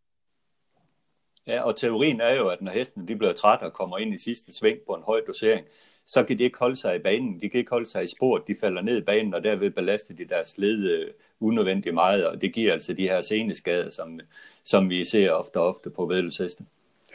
Ja, 1.46 1.62
og 1.62 1.76
teorien 1.76 2.20
er 2.20 2.34
jo, 2.34 2.48
at 2.48 2.62
når 2.62 2.72
hesten 2.72 3.08
de 3.08 3.16
bliver 3.16 3.32
træt 3.32 3.62
og 3.62 3.72
kommer 3.72 3.98
ind 3.98 4.14
i 4.14 4.18
sidste 4.18 4.52
sving 4.52 4.78
på 4.86 4.94
en 4.94 5.02
høj 5.02 5.20
dosering, 5.26 5.66
så 6.06 6.24
kan 6.24 6.38
de 6.38 6.44
ikke 6.44 6.58
holde 6.58 6.76
sig 6.76 6.96
i 6.96 6.98
banen, 6.98 7.40
de 7.40 7.48
kan 7.48 7.58
ikke 7.58 7.70
holde 7.70 7.90
sig 7.90 8.04
i 8.04 8.06
sporet, 8.06 8.42
de 8.46 8.56
falder 8.60 8.82
ned 8.82 8.98
i 8.98 9.04
banen, 9.04 9.34
og 9.34 9.44
derved 9.44 9.70
belaster 9.70 10.14
de 10.14 10.24
deres 10.24 10.58
led 10.58 11.02
uh, 11.02 11.48
unødvendigt 11.48 11.94
meget, 11.94 12.26
og 12.26 12.40
det 12.40 12.52
giver 12.52 12.72
altså 12.72 12.92
de 12.92 13.08
her 13.08 13.20
seneskader, 13.20 13.90
som, 13.90 14.20
som 14.64 14.90
vi 14.90 15.04
ser 15.04 15.30
ofte 15.30 15.56
og 15.56 15.66
ofte 15.66 15.90
på 15.90 16.06
vedløbsheste. 16.06 16.64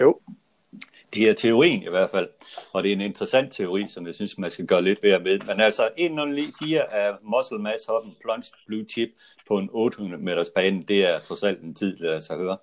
Jo. 0.01 0.19
Det 1.13 1.29
er 1.29 1.33
teorien 1.33 1.83
i 1.83 1.89
hvert 1.89 2.09
fald, 2.09 2.29
og 2.73 2.83
det 2.83 2.91
er 2.91 2.95
en 2.95 3.01
interessant 3.01 3.53
teori, 3.53 3.87
som 3.87 4.07
jeg 4.07 4.15
synes, 4.15 4.37
man 4.37 4.49
skal 4.49 4.65
gøre 4.65 4.81
lidt 4.81 5.03
ved 5.03 5.11
at 5.11 5.23
med. 5.23 5.39
Men 5.39 5.59
altså 5.59 5.89
1.09.4 5.97 6.95
af 6.95 7.15
Muscle 7.23 7.59
Mass 7.59 7.85
Hoppen 7.85 8.13
Plunged 8.23 8.53
Blue 8.67 8.85
Chip 8.89 9.09
på 9.47 9.57
en 9.57 9.69
800 9.71 10.23
meters 10.23 10.49
bane, 10.55 10.83
det 10.83 11.05
er 11.05 11.19
trods 11.19 11.43
alt 11.43 11.61
en 11.61 11.75
tid, 11.75 11.97
lad 11.97 12.15
os 12.15 12.27
høre. 12.27 12.57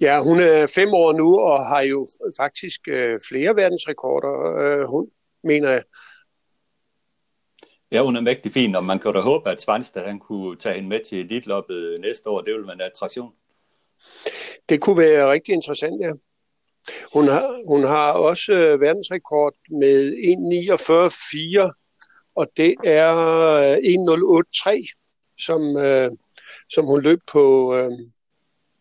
Ja, 0.00 0.22
hun 0.22 0.40
er 0.40 0.66
fem 0.66 0.94
år 0.94 1.12
nu 1.12 1.38
og 1.40 1.66
har 1.66 1.80
jo 1.80 2.06
faktisk 2.36 2.80
øh, 2.88 3.20
flere 3.28 3.56
verdensrekorder, 3.56 4.56
øh, 4.56 4.86
hun 4.88 5.10
mener 5.44 5.70
jeg. 5.70 5.82
Ja, 7.92 8.02
hun 8.02 8.16
er 8.16 8.20
mægtig 8.20 8.52
fin, 8.52 8.74
og 8.74 8.84
man 8.84 8.98
kan 8.98 9.12
da 9.12 9.20
håbe, 9.20 9.50
at 9.50 9.62
Svanstad 9.62 10.06
han 10.06 10.18
kunne 10.18 10.56
tage 10.56 10.74
hende 10.74 10.88
med 10.88 11.00
til 11.08 11.20
Elitloppet 11.20 12.00
næste 12.00 12.28
år. 12.28 12.40
Det 12.40 12.54
vil 12.54 12.66
være 12.66 12.74
en 12.74 12.80
attraktion. 12.80 13.32
Det 14.68 14.80
kunne 14.80 14.98
være 14.98 15.30
rigtig 15.30 15.54
interessant, 15.54 16.00
ja. 16.00 16.12
Hun 17.14 17.28
har, 17.28 17.68
hun 17.68 17.82
har 17.82 18.12
også 18.12 18.52
øh, 18.52 18.80
verdensrekord 18.80 19.54
med 19.70 20.12
1.49.4, 21.66 22.32
og 22.34 22.46
det 22.56 22.74
er 22.84 23.16
øh, 23.56 23.76
1.083, 23.76 25.34
som, 25.38 25.76
øh, 25.76 26.10
som 26.68 26.84
hun 26.84 27.02
løb 27.02 27.20
på, 27.26 27.74
øh, 27.76 27.90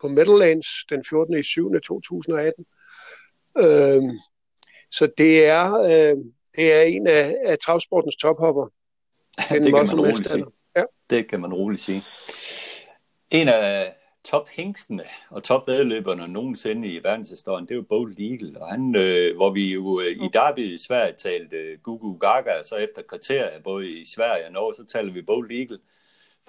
på 0.02 0.08
Meadowlands 0.08 0.68
den 0.90 1.04
14. 1.10 1.40
i 1.40 1.44
7. 1.44 1.72
2018. 1.72 2.66
Øh, 3.58 4.02
så 4.92 5.10
det 5.18 5.46
er, 5.46 5.74
øh, 5.74 6.18
det 6.56 6.74
er 6.74 6.82
en 6.82 7.08
af, 7.08 7.36
af 7.46 7.58
travsportens 7.60 8.16
tophopper. 8.16 8.68
Den 9.52 9.64
det 9.64 9.74
kan 9.74 9.86
man 9.86 10.00
roligt 10.00 10.30
sige. 10.30 10.46
Ja. 10.76 10.84
Det 11.10 11.30
kan 11.30 11.42
man 11.42 11.54
roligt 11.54 11.82
sige. 11.82 12.04
En 13.32 13.48
af 13.48 13.96
tophængstene 14.24 15.04
og 15.30 15.44
topvedløberne 15.44 16.28
nogensinde 16.28 16.88
i 16.88 17.04
verdenshistorien, 17.04 17.66
det 17.66 17.72
er 17.72 17.76
jo 17.76 17.86
Bold 17.90 18.20
Eagle, 18.20 18.62
og 18.62 18.68
han, 18.68 18.96
øh, 18.96 19.36
hvor 19.36 19.50
vi 19.50 19.74
jo 19.74 20.00
øh, 20.00 20.12
i 20.12 20.30
Derby 20.34 20.60
i 20.60 20.78
Sverige 20.78 21.14
talte 21.14 21.56
øh, 21.56 21.80
Gugu 21.84 22.18
Gaga, 22.18 22.64
så 22.64 22.76
efter 22.76 23.02
kriterier 23.02 23.62
både 23.64 23.90
i 23.92 24.06
Sverige 24.06 24.46
og 24.46 24.52
Norge, 24.52 24.76
så 24.76 24.86
taler 24.86 25.14
vi 25.14 25.22
Bold 25.22 25.52
Eagle 25.52 25.80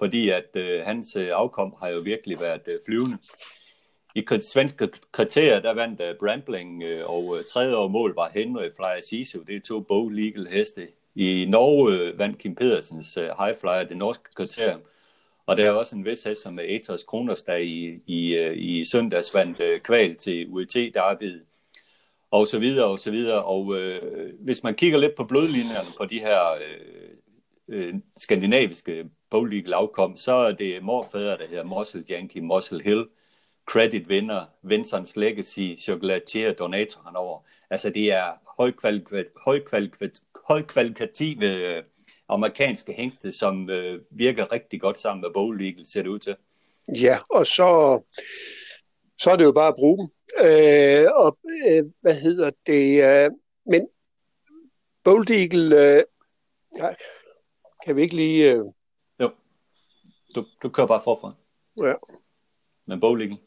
fordi 0.01 0.29
at 0.29 0.49
øh, 0.55 0.81
hans 0.85 1.15
øh, 1.15 1.29
afkom 1.33 1.75
har 1.81 1.89
jo 1.89 1.99
virkelig 1.99 2.39
været 2.39 2.61
øh, 2.67 2.79
flyvende. 2.85 3.17
I 4.15 4.25
svenske 4.39 4.89
kriterier, 5.11 5.59
der 5.59 5.73
vandt 5.73 6.01
øh, 6.01 6.15
Brambling, 6.19 6.83
øh, 6.83 7.09
og 7.09 7.37
øh, 7.37 7.45
tredje 7.45 7.75
år 7.75 7.87
mål 7.87 8.15
var 8.15 8.31
Henry 8.33 8.69
Flyer 8.75 9.01
Sisu. 9.09 9.39
Det 9.47 9.55
er 9.55 9.59
to 9.59 9.79
Bow 9.79 10.09
Legal 10.09 10.47
heste. 10.47 10.87
I 11.15 11.45
Norge 11.49 11.97
øh, 11.97 12.19
vandt 12.19 12.37
Kim 12.37 12.55
Pedersens 12.55 13.17
øh, 13.17 13.29
High 13.39 13.57
Flyer, 13.59 13.83
det 13.83 13.97
norske 13.97 14.29
kriterium. 14.35 14.81
Og 15.45 15.57
der 15.57 15.65
er 15.65 15.71
også 15.71 15.95
en 15.95 16.05
vis 16.05 16.23
hest, 16.23 16.41
som 16.41 16.59
er 16.59 16.63
Etos 16.67 17.03
Kronos, 17.03 17.43
der 17.43 17.55
i, 17.55 17.99
i, 18.07 18.49
i 18.53 18.85
søndags 18.85 19.33
vandt 19.33 19.83
kval 19.83 20.15
til 20.15 20.47
UET 20.49 20.73
Derby 20.73 21.41
og 22.31 22.47
så 22.47 22.59
videre 22.59 22.85
og 22.85 22.99
så 22.99 23.11
videre. 23.11 23.43
Og 23.43 23.75
øh, 23.77 24.33
hvis 24.39 24.63
man 24.63 24.75
kigger 24.75 24.99
lidt 24.99 25.15
på 25.15 25.23
blodlinjerne 25.23 25.89
på 25.97 26.05
de 26.05 26.19
her 26.19 26.53
øh, 26.53 27.09
øh, 27.67 27.93
skandinaviske 28.17 29.05
boglige 29.29 29.75
afkom, 29.75 30.17
så 30.17 30.33
er 30.33 30.51
det 30.51 30.83
morfædre, 30.83 31.37
der 31.37 31.47
hedder 31.49 31.63
Mossel 31.63 32.05
Yankee, 32.09 32.41
Mossel 32.41 32.81
Hill, 32.81 33.05
Winner, 34.07 34.45
Vincent's 34.63 35.13
Legacy, 35.15 35.75
Chocolatier, 35.77 36.53
Donator 36.53 37.01
henover. 37.07 37.39
Altså 37.69 37.89
det 37.89 38.11
er 38.11 38.33
højkvalitative 40.47 41.77
øh, 41.77 41.83
amerikanske 42.29 42.93
hængste, 42.93 43.31
som 43.31 43.69
øh, 43.69 43.99
virker 44.11 44.51
rigtig 44.51 44.81
godt 44.81 44.99
sammen 44.99 45.21
med 45.21 45.29
Bowl 45.33 45.61
League, 45.61 45.85
ser 45.85 46.01
det 46.01 46.09
ud 46.09 46.19
til. 46.19 46.35
Ja, 47.01 47.17
og 47.29 47.45
så, 47.45 48.01
så 49.17 49.31
er 49.31 49.35
det 49.35 49.43
jo 49.43 49.51
bare 49.51 49.67
at 49.67 49.75
bruge 49.75 49.97
dem. 49.97 50.09
Øh, 50.45 51.07
og 51.13 51.37
øh, 51.69 51.83
hvad 52.01 52.15
hedder 52.15 52.51
det? 52.65 53.03
Øh, 53.03 53.29
men 53.65 53.87
Bold 55.03 55.29
Eagle, 55.29 55.97
øh, 55.97 56.03
kan 57.85 57.95
vi 57.95 58.01
ikke 58.01 58.15
lige... 58.15 58.51
Øh... 58.51 58.65
Jo, 59.19 59.31
du, 60.35 60.45
du 60.63 60.69
kører 60.69 60.87
bare 60.87 61.01
forfra. 61.03 61.33
Ja. 61.77 61.93
Men 62.85 62.99
Bold 62.99 63.21
Eagle? 63.21 63.37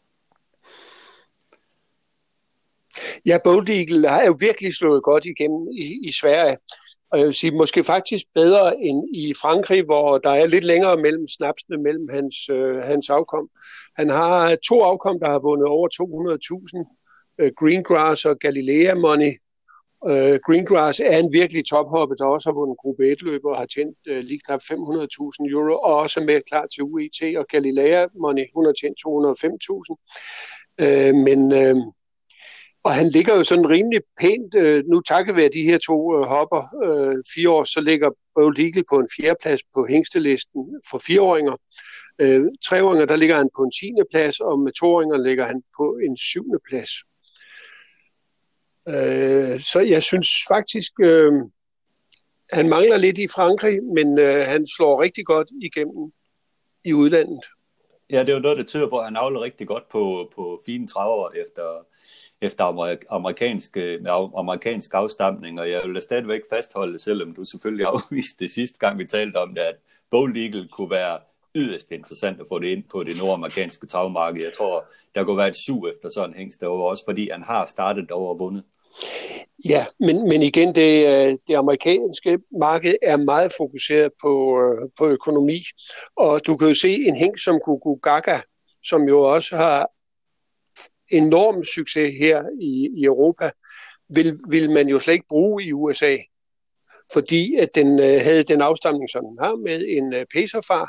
Ja, 3.26 3.38
Bold 3.44 3.68
Eagle 3.68 4.08
har 4.08 4.24
jo 4.24 4.34
virkelig 4.40 4.74
slået 4.74 5.02
godt 5.02 5.24
igennem 5.24 5.68
i, 5.72 6.06
i 6.08 6.12
Sverige. 6.20 6.56
Og 7.10 7.18
jeg 7.18 7.26
vil 7.26 7.34
sige, 7.34 7.50
måske 7.50 7.84
faktisk 7.84 8.24
bedre 8.34 8.76
end 8.76 9.08
i 9.14 9.34
Frankrig, 9.42 9.82
hvor 9.84 10.18
der 10.18 10.30
er 10.30 10.46
lidt 10.46 10.64
længere 10.64 10.96
mellem 10.96 11.28
snapsene 11.28 11.76
mellem 11.78 12.08
hans, 12.12 12.48
øh, 12.50 12.76
hans 12.76 13.10
afkom. 13.10 13.48
Han 13.96 14.08
har 14.08 14.56
to 14.68 14.82
afkom, 14.82 15.20
der 15.20 15.30
har 15.30 15.38
vundet 15.38 15.68
over 15.68 15.88
200.000. 15.88 16.84
Øh, 17.38 17.52
Greengrass 17.58 18.24
og 18.24 18.38
Galilea 18.38 18.94
Money. 18.94 19.32
Øh, 20.08 20.38
Greengrass 20.46 21.00
er 21.00 21.18
en 21.18 21.32
virkelig 21.32 21.66
tophoppe, 21.66 22.14
der 22.18 22.24
også 22.24 22.48
har 22.48 22.54
vundet 22.54 22.78
gruppe 22.78 23.12
1-løber 23.12 23.50
og 23.50 23.58
har 23.58 23.66
tjent 23.66 23.98
øh, 24.06 24.24
lige 24.24 24.40
knap 24.46 24.60
500.000 24.60 25.50
euro, 25.52 25.74
og 25.74 25.96
også 25.96 26.20
med 26.20 26.40
klar 26.50 26.66
til 26.66 26.82
UET. 26.82 27.36
Og 27.36 27.46
Galilea 27.46 28.06
Money, 28.20 28.44
hun 28.54 28.64
har 28.64 28.72
tjent 28.72 28.98
205.000. 29.06 30.84
Øh, 30.84 31.14
men... 31.14 31.52
Øh, 31.52 31.76
og 32.84 32.94
han 32.94 33.08
ligger 33.08 33.36
jo 33.36 33.44
sådan 33.44 33.70
rimelig 33.70 34.00
pænt, 34.20 34.54
øh, 34.54 34.84
nu 34.86 35.00
takket 35.00 35.36
være 35.36 35.48
de 35.48 35.62
her 35.62 35.78
to 35.78 36.18
øh, 36.18 36.24
hopper, 36.24 36.62
øh, 36.84 37.16
fire 37.34 37.50
år, 37.50 37.64
så 37.64 37.80
ligger 37.80 38.10
Bold 38.34 38.58
Eagle 38.58 38.84
på 38.90 38.98
en 38.98 39.08
fjerdeplads 39.16 39.60
på 39.74 39.86
hængstelisten 39.86 40.60
for 40.90 40.98
fireåringer. 41.06 41.56
Øh, 42.18 42.42
treåringer, 42.64 43.06
der 43.06 43.16
ligger 43.16 43.36
han 43.36 43.50
på 43.56 43.62
en 43.62 43.72
tiende 43.80 44.04
plads, 44.10 44.40
og 44.40 44.58
med 44.58 44.72
toåringer 44.72 45.16
ligger 45.16 45.46
han 45.46 45.62
på 45.76 45.98
en 46.06 46.16
syvende 46.16 46.58
plads. 46.68 46.90
Øh, 48.88 49.60
så 49.60 49.80
jeg 49.80 50.02
synes 50.02 50.28
faktisk, 50.48 50.92
øh, 51.00 51.32
han 52.52 52.68
mangler 52.68 52.96
lidt 52.96 53.18
i 53.18 53.28
Frankrig, 53.28 53.82
men 53.82 54.18
øh, 54.18 54.46
han 54.46 54.66
slår 54.76 55.02
rigtig 55.02 55.26
godt 55.26 55.48
igennem 55.62 56.12
i 56.84 56.92
udlandet. 56.92 57.44
Ja, 58.10 58.20
det 58.20 58.28
er 58.28 58.34
jo 58.34 58.40
noget, 58.40 58.58
der 58.58 58.64
tyder 58.64 58.88
på, 58.88 58.98
at 58.98 59.04
han 59.04 59.16
afler 59.16 59.40
rigtig 59.40 59.66
godt 59.66 59.88
på, 59.88 60.32
på 60.34 60.62
fine 60.66 60.86
30 60.86 61.12
år 61.12 61.30
efter, 61.30 61.86
efter 62.44 62.64
amerikanske, 63.10 63.98
med 64.02 64.10
amerikansk 64.36 64.94
afstamning, 64.94 65.60
og 65.60 65.70
jeg 65.70 65.80
vil 65.84 65.94
da 65.94 66.00
stadigvæk 66.00 66.40
fastholde, 66.52 66.98
selvom 66.98 67.34
du 67.34 67.44
selvfølgelig 67.44 67.86
afviste 67.92 68.44
det 68.44 68.50
sidste 68.50 68.78
gang, 68.78 68.98
vi 68.98 69.06
talte 69.06 69.36
om 69.36 69.54
det, 69.54 69.60
at 69.60 69.76
Bold 70.10 70.36
Eagle 70.36 70.68
kunne 70.68 70.90
være 70.90 71.18
yderst 71.54 71.90
interessant 71.90 72.40
at 72.40 72.46
få 72.48 72.58
det 72.58 72.66
ind 72.66 72.84
på 72.90 73.02
det 73.02 73.16
nordamerikanske 73.18 73.86
travmarked. 73.86 74.42
Jeg 74.42 74.52
tror, 74.52 74.84
der 75.14 75.24
kunne 75.24 75.38
være 75.38 75.48
et 75.48 75.56
sug 75.56 75.88
efter 75.88 76.08
sådan 76.14 76.30
en 76.30 76.36
hængst 76.36 76.60
derovre, 76.60 76.90
også 76.90 77.04
fordi 77.08 77.28
han 77.32 77.42
har 77.42 77.66
startet 77.66 78.10
over 78.10 78.32
og 78.32 78.38
vundet. 78.38 78.62
Ja, 79.64 79.86
men, 80.00 80.28
men 80.28 80.42
igen, 80.42 80.74
det, 80.74 81.06
øh, 81.06 81.38
det 81.48 81.54
amerikanske 81.54 82.38
marked 82.60 82.94
er 83.02 83.16
meget 83.16 83.52
fokuseret 83.56 84.12
på, 84.22 84.60
øh, 84.62 84.88
på 84.98 85.06
økonomi, 85.08 85.62
og 86.16 86.46
du 86.46 86.56
kan 86.56 86.68
jo 86.68 86.74
se 86.74 86.94
en 86.94 87.16
hæng 87.16 87.38
som 87.38 87.60
Gugu 87.64 87.94
Gaga, 88.02 88.40
som 88.84 89.08
jo 89.08 89.20
også 89.20 89.56
har 89.56 89.90
enorm 91.08 91.64
succes 91.64 92.18
her 92.18 92.44
i, 92.60 93.00
i 93.00 93.04
Europa, 93.04 93.50
vil, 94.08 94.38
vil 94.48 94.70
man 94.70 94.88
jo 94.88 94.98
slet 94.98 95.14
ikke 95.14 95.28
bruge 95.28 95.64
i 95.64 95.72
USA, 95.72 96.16
fordi 97.12 97.54
at 97.54 97.74
den 97.74 98.00
øh, 98.00 98.20
havde 98.22 98.42
den 98.42 98.60
afstamning, 98.60 99.10
som 99.10 99.24
den 99.24 99.38
har, 99.40 99.56
med 99.56 99.84
en 99.88 100.14
øh, 100.14 100.26
pacerfar, 100.34 100.88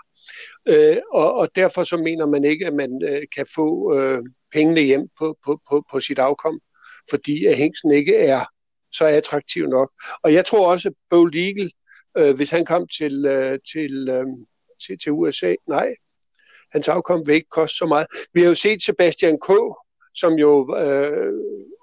øh, 0.67 0.97
og, 1.11 1.33
og 1.33 1.49
derfor 1.55 1.83
så 1.83 1.97
mener 1.97 2.25
man 2.25 2.43
ikke, 2.43 2.67
at 2.67 2.73
man 2.73 3.01
øh, 3.03 3.21
kan 3.35 3.45
få 3.55 3.97
øh, 3.97 4.21
pengene 4.53 4.81
hjem 4.81 5.07
på, 5.19 5.37
på, 5.45 5.59
på, 5.69 5.83
på 5.91 5.99
sit 5.99 6.19
afkom, 6.19 6.59
fordi 7.09 7.45
at 7.45 7.55
hængsen 7.55 7.91
ikke 7.91 8.15
er 8.15 8.45
så 8.91 9.05
attraktiv 9.05 9.67
nok. 9.67 9.91
Og 10.23 10.33
jeg 10.33 10.45
tror 10.45 10.71
også, 10.71 10.89
at 10.89 10.95
Bo 11.09 11.25
Legal, 11.25 11.71
øh, 12.17 12.35
hvis 12.35 12.49
han 12.49 12.65
kom 12.65 12.87
til, 12.87 13.25
øh, 13.25 13.59
til, 13.73 14.09
øh, 14.09 14.25
til, 14.87 14.99
til 14.99 15.11
USA, 15.11 15.55
nej, 15.67 15.95
hans 16.71 16.87
afkom 16.87 17.23
vil 17.25 17.35
ikke 17.35 17.49
koste 17.49 17.77
så 17.77 17.85
meget. 17.85 18.07
Vi 18.33 18.41
har 18.41 18.47
jo 18.47 18.55
set 18.55 18.83
Sebastian 18.83 19.37
K., 19.39 19.49
som 20.15 20.33
jo 20.33 20.77
øh, 20.77 21.33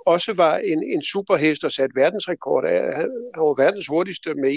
også 0.07 0.35
var 0.35 0.57
en, 0.57 0.83
en 0.83 1.03
superhest 1.03 1.65
og 1.65 1.73
satte 1.73 1.97
verdensrekord 1.97 2.65
af. 2.65 2.95
Han, 2.95 3.11
var 3.37 3.63
verdens 3.63 3.87
hurtigste 3.87 4.35
med 4.35 4.51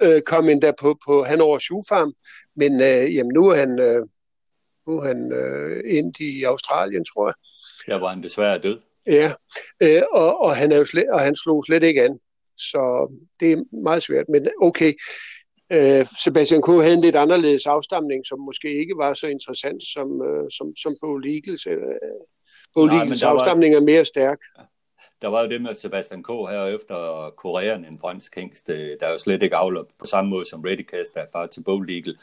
1.077, 0.00 0.06
øh, 0.06 0.22
kom 0.22 0.48
endda 0.48 0.72
på, 0.80 0.98
på 1.06 1.24
han 1.24 1.40
over 1.40 1.82
Farm, 1.88 2.12
men 2.56 2.80
øh, 2.80 3.14
jamen, 3.14 3.32
nu 3.34 3.48
er 3.48 3.56
han, 3.56 3.80
øh, 3.80 4.06
nu 4.86 4.98
er 4.98 5.06
han 5.06 5.32
øh, 5.32 5.96
ind 5.96 6.20
i 6.20 6.42
Australien, 6.42 7.04
tror 7.04 7.28
jeg. 7.28 7.34
Ja, 7.88 7.98
hvor 7.98 8.08
han 8.08 8.22
desværre 8.22 8.58
død. 8.58 8.78
Ja, 9.06 9.32
øh, 9.80 10.02
og, 10.12 10.40
og, 10.40 10.56
han 10.56 10.72
er 10.72 10.76
jo 10.76 10.84
slet, 10.84 11.10
og 11.12 11.20
han 11.20 11.36
slog 11.36 11.64
slet 11.64 11.82
ikke 11.82 12.02
an. 12.02 12.18
Så 12.56 13.12
det 13.40 13.52
er 13.52 13.82
meget 13.82 14.02
svært, 14.02 14.28
men 14.28 14.48
okay. 14.60 14.92
Øh, 15.72 16.06
Sebastian 16.24 16.62
K. 16.62 16.66
havde 16.66 16.94
en 16.94 17.00
lidt 17.00 17.16
anderledes 17.16 17.66
afstamning, 17.66 18.26
som 18.26 18.40
måske 18.40 18.68
ikke 18.80 18.94
var 18.96 19.14
så 19.14 19.26
interessant 19.26 19.82
som, 19.82 20.08
øh, 20.22 20.50
som, 20.50 20.76
som 20.76 20.96
Paul 21.02 21.26
Eagles. 21.26 21.66
Øh, 21.66 21.78
Eagles 22.76 23.22
afstamning 23.22 23.74
var, 23.74 23.80
er 23.80 23.84
mere 23.84 24.04
stærk. 24.04 24.38
Der 25.22 25.28
var 25.28 25.42
jo 25.42 25.48
det 25.48 25.62
med 25.62 25.74
Sebastian 25.74 26.22
K. 26.22 26.28
her 26.28 26.64
efter 26.64 27.30
Korean, 27.36 27.84
en 27.84 27.98
fransk 27.98 28.34
hængst, 28.34 28.70
øh, 28.70 28.90
der 29.00 29.06
er 29.06 29.12
jo 29.12 29.18
slet 29.18 29.42
ikke 29.42 29.56
afløb 29.56 29.86
på 29.98 30.06
samme 30.06 30.30
måde 30.30 30.44
som 30.44 30.60
Redicast, 30.60 31.14
der 31.14 31.20
er 31.20 31.26
far 31.32 31.46
til 31.46 31.62
Bold 31.62 31.90
Eagle. 31.90 32.14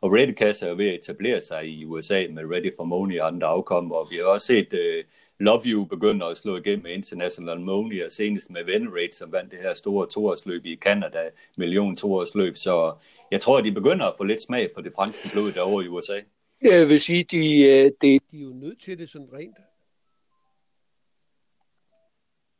Og 0.00 0.12
Redicast 0.12 0.62
er 0.62 0.68
jo 0.68 0.74
ved 0.76 0.88
at 0.88 0.94
etablere 0.94 1.40
sig 1.40 1.66
i 1.68 1.84
USA 1.84 2.26
med 2.30 2.42
Ready 2.52 2.76
for 2.76 2.84
Money 2.84 3.20
og 3.20 3.26
andre 3.26 3.46
afkom, 3.46 3.92
og 3.92 4.08
vi 4.10 4.16
har 4.16 4.24
også 4.24 4.46
set 4.46 4.72
uh, 4.72 5.04
Love 5.40 5.62
You 5.64 5.84
begynder 5.84 6.26
at 6.26 6.38
slå 6.38 6.56
igennem 6.56 6.82
med 6.82 6.92
International 6.92 7.60
Money, 7.60 8.04
og 8.04 8.12
senest 8.12 8.50
med 8.50 8.64
Venerate, 8.64 9.16
som 9.16 9.32
vandt 9.32 9.50
det 9.50 9.58
her 9.62 9.74
store 9.74 10.06
toårsløb 10.06 10.66
i 10.66 10.76
Canada, 10.76 11.22
million 11.56 11.96
toårsløb. 11.96 12.56
Så 12.56 12.92
jeg 13.30 13.40
tror, 13.40 13.58
at 13.58 13.64
de 13.64 13.72
begynder 13.72 14.06
at 14.06 14.14
få 14.16 14.24
lidt 14.24 14.42
smag 14.42 14.70
for 14.74 14.80
det 14.80 14.92
franske 14.94 15.28
blod 15.32 15.52
derovre 15.52 15.84
i 15.84 15.88
USA. 15.88 16.20
Jeg 16.62 16.88
vil 16.88 17.00
sige, 17.00 17.24
de, 17.24 17.64
øh, 17.64 17.92
de, 18.02 18.20
de 18.30 18.38
er 18.38 18.42
jo 18.42 18.52
nødt 18.52 18.80
til 18.82 18.98
det 18.98 19.08
sådan 19.10 19.28
rent. 19.32 19.56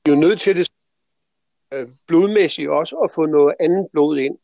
Er 0.08 0.12
jo 0.14 0.20
nødt 0.20 0.40
til 0.40 0.56
det 0.56 0.68
øh, 1.74 1.88
blodmæssigt 2.06 2.68
også 2.68 2.96
at 2.96 3.10
få 3.14 3.26
noget 3.26 3.54
andet 3.60 3.86
blod 3.92 4.18
ind. 4.18 4.38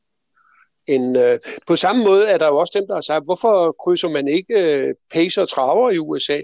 En, 0.87 1.17
øh, 1.17 1.39
på 1.67 1.77
samme 1.77 2.05
måde 2.05 2.29
er 2.29 2.39
der 2.39 2.47
jo 2.47 2.57
også 2.57 2.79
dem, 2.79 2.87
der 2.89 2.95
har 2.95 3.01
sagt, 3.01 3.25
hvorfor 3.25 3.77
krydser 3.85 4.09
man 4.09 4.29
ikke 4.29 4.55
øh, 4.55 4.95
pacer 5.13 5.43
og 5.43 5.49
traver 5.49 5.91
i 5.91 5.99
USA? 5.99 6.41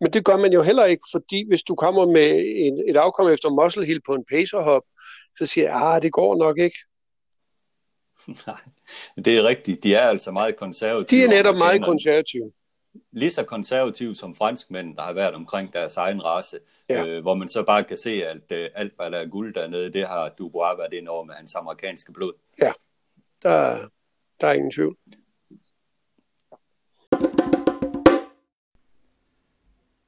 Men 0.00 0.12
det 0.12 0.24
gør 0.24 0.36
man 0.36 0.52
jo 0.52 0.62
heller 0.62 0.84
ikke, 0.84 1.02
fordi 1.12 1.48
hvis 1.48 1.62
du 1.62 1.74
kommer 1.74 2.06
med 2.06 2.30
en, 2.56 2.82
et 2.88 2.96
afkom 2.96 3.28
efter 3.28 3.62
Muscle 3.62 3.86
Hill 3.86 4.00
på 4.06 4.14
en 4.14 4.24
pacerhop, 4.30 4.82
så 5.36 5.46
siger 5.46 5.70
jeg, 5.70 5.82
ah, 5.82 6.02
det 6.02 6.12
går 6.12 6.36
nok 6.36 6.58
ikke. 6.58 6.78
Nej, 8.46 8.60
det 9.24 9.38
er 9.38 9.44
rigtigt. 9.44 9.82
De 9.82 9.94
er 9.94 10.08
altså 10.08 10.30
meget 10.30 10.56
konservative. 10.56 11.20
De 11.20 11.24
er 11.24 11.28
netop 11.28 11.56
meget 11.56 11.84
konservative. 11.84 12.52
Lige 13.12 13.30
så 13.30 13.44
konservative 13.44 14.16
som 14.16 14.34
franskmænd, 14.34 14.96
der 14.96 15.02
har 15.02 15.12
været 15.12 15.34
omkring 15.34 15.72
deres 15.72 15.96
egen 15.96 16.24
race, 16.24 16.58
ja. 16.88 17.06
øh, 17.06 17.22
hvor 17.22 17.34
man 17.34 17.48
så 17.48 17.64
bare 17.64 17.84
kan 17.84 17.96
se, 17.96 18.26
at 18.26 18.52
øh, 18.52 18.68
alt, 18.74 18.92
hvad 18.96 19.10
der 19.10 19.18
er 19.18 19.26
guld 19.26 19.54
dernede, 19.54 19.92
det 19.92 20.06
har 20.06 20.28
Dubois 20.28 20.78
været 20.78 20.92
ind 20.92 21.08
over 21.08 21.24
med 21.24 21.34
hans 21.34 21.54
amerikanske 21.54 22.12
blod. 22.12 22.32
Ja, 22.58 22.72
der, 23.42 23.88
der 24.40 24.46
er 24.46 24.52
ingen 24.52 24.70
tvivl. 24.70 24.96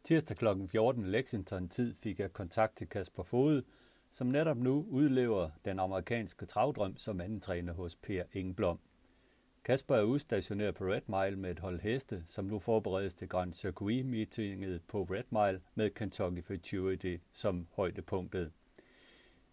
Tirsdag 0.05 0.37
kl. 0.37 0.47
14 0.72 1.07
Lexington-tid 1.07 1.95
fik 2.03 2.18
jeg 2.18 2.33
kontakt 2.33 2.77
til 2.77 2.89
Kasper 2.89 3.22
Fode, 3.22 3.62
som 4.12 4.27
netop 4.27 4.57
nu 4.57 4.87
udlever 4.91 5.51
den 5.64 5.79
amerikanske 5.79 6.47
travdrøm 6.47 6.97
som 6.97 7.20
anden 7.20 7.41
træner 7.41 7.72
hos 7.72 7.97
Per 7.97 8.22
Ingblom. 8.33 8.79
Kasper 9.67 9.97
er 9.97 10.03
udstationeret 10.03 10.75
på 10.75 10.85
Red 10.85 11.01
Mile 11.07 11.37
med 11.37 11.51
et 11.51 11.59
hold 11.59 11.81
heste, 11.81 12.25
som 12.29 12.45
nu 12.45 12.59
forberedes 12.59 13.14
til 13.14 13.29
Grand 13.29 13.55
Circuit-meetinget 13.55 14.83
på 14.89 15.03
Red 15.03 15.25
Mile 15.31 15.62
med 15.75 15.91
Kentucky 15.91 16.45
Futurity 16.47 17.17
som 17.33 17.67
højdepunktet. 17.77 18.53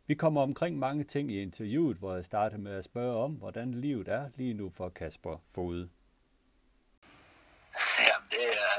Vi 0.07 0.15
kommer 0.15 0.41
omkring 0.41 0.79
mange 0.79 1.03
ting 1.03 1.31
i 1.31 1.41
interviewet, 1.41 1.97
hvor 1.97 2.15
jeg 2.15 2.25
starter 2.25 2.57
med 2.57 2.71
at 2.71 2.83
spørge 2.83 3.17
om, 3.17 3.31
hvordan 3.31 3.71
livet 3.71 4.07
er 4.07 4.29
lige 4.35 4.53
nu 4.53 4.71
for 4.77 4.89
Kasper 4.89 5.37
Fode. 5.55 5.89
Ja, 7.99 8.15
det 8.29 8.45
er, 8.65 8.75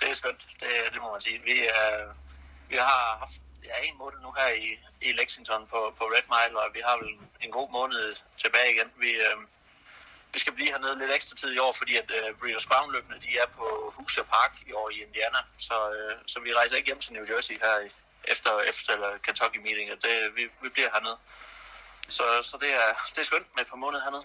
det 0.00 0.10
er 0.10 0.14
skønt, 0.14 0.48
det, 0.60 0.68
det 0.92 1.00
må 1.02 1.12
man 1.12 1.20
sige. 1.20 1.40
Vi, 1.44 1.52
øh, 1.52 2.04
vi 2.68 2.76
har 2.76 3.18
haft 3.18 3.40
ja, 3.64 3.74
en 3.88 3.98
måned 3.98 4.18
nu 4.22 4.32
her 4.38 4.50
i, 4.54 4.68
i 5.08 5.12
Lexington 5.12 5.66
på, 5.66 5.94
på 5.98 6.04
Red 6.04 6.26
Mile, 6.34 6.60
og 6.60 6.74
vi 6.74 6.80
har 6.86 6.96
vel 7.02 7.12
en 7.40 7.50
god 7.50 7.68
måned 7.72 8.16
tilbage 8.38 8.70
igen. 8.74 8.90
Vi, 9.00 9.10
øh, 9.10 9.36
vi 10.34 10.38
skal 10.38 10.52
blive 10.52 10.70
hernede 10.74 10.98
lidt 10.98 11.12
ekstra 11.18 11.36
tid 11.36 11.50
i 11.54 11.58
år, 11.58 11.72
fordi 11.80 11.96
at 12.02 12.08
øh, 12.18 12.34
Breeders 12.40 12.66
Crown 12.70 12.92
løbende, 12.92 13.18
de 13.26 13.30
er 13.42 13.48
på 13.58 13.66
Hoosier 13.96 14.26
Park 14.34 14.52
i 14.70 14.72
år 14.72 14.90
i 14.94 14.96
Indiana, 15.06 15.40
så, 15.58 15.76
øh, 15.96 16.14
så 16.26 16.36
vi 16.44 16.54
rejser 16.54 16.76
ikke 16.76 16.90
hjem 16.90 17.00
til 17.00 17.12
New 17.12 17.24
Jersey 17.30 17.56
her 17.64 17.74
i, 17.86 17.88
efter, 18.32 18.50
efter 18.70 18.92
eller 18.96 19.10
Kentucky 19.24 19.58
meeting, 19.66 19.88
og 19.94 19.98
det, 20.04 20.14
vi, 20.36 20.42
vi 20.62 20.68
bliver 20.68 20.90
hernede. 20.94 21.16
Så, 22.08 22.24
så 22.42 22.56
det, 22.62 22.70
er, 22.82 22.88
det 23.14 23.18
er 23.18 23.28
skønt 23.30 23.48
med 23.54 23.62
et 23.64 23.70
par 23.72 23.76
måneder 23.84 24.02
hernede. 24.06 24.24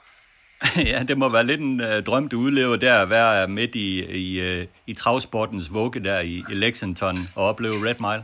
ja, 0.94 1.00
det 1.10 1.18
må 1.18 1.30
være 1.30 1.44
lidt 1.44 1.62
en 1.62 1.80
uh, 1.82 2.04
drøm, 2.08 2.30
du 2.30 2.38
udlever 2.40 2.76
der 2.76 3.02
at 3.02 3.10
være 3.10 3.48
midt 3.48 3.76
i, 3.76 3.90
i, 4.24 4.28
uh, 4.48 4.68
i 4.88 4.94
travsportens 4.94 5.74
vugge 5.74 6.00
der 6.04 6.20
i, 6.20 6.36
i 6.52 6.56
Lexington 6.64 7.18
og 7.36 7.44
opleve 7.50 7.76
Red 7.88 8.00
Mile. 8.06 8.24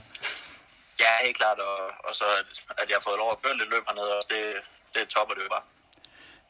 Ja, 1.03 1.11
helt 1.25 1.37
klart, 1.37 1.59
og, 1.59 1.77
og 2.07 2.15
så 2.15 2.23
at, 2.39 2.49
at 2.81 2.89
jeg 2.89 2.95
har 2.95 3.03
fået 3.07 3.17
lov 3.17 3.31
at 3.31 3.41
køre 3.43 3.57
lidt 3.57 3.69
løb 3.69 3.83
hernede, 3.87 4.11
og 4.17 4.23
det, 4.29 4.43
det 4.93 5.09
topper 5.09 5.33
det 5.35 5.43
jo 5.43 5.49
bare. 5.49 5.65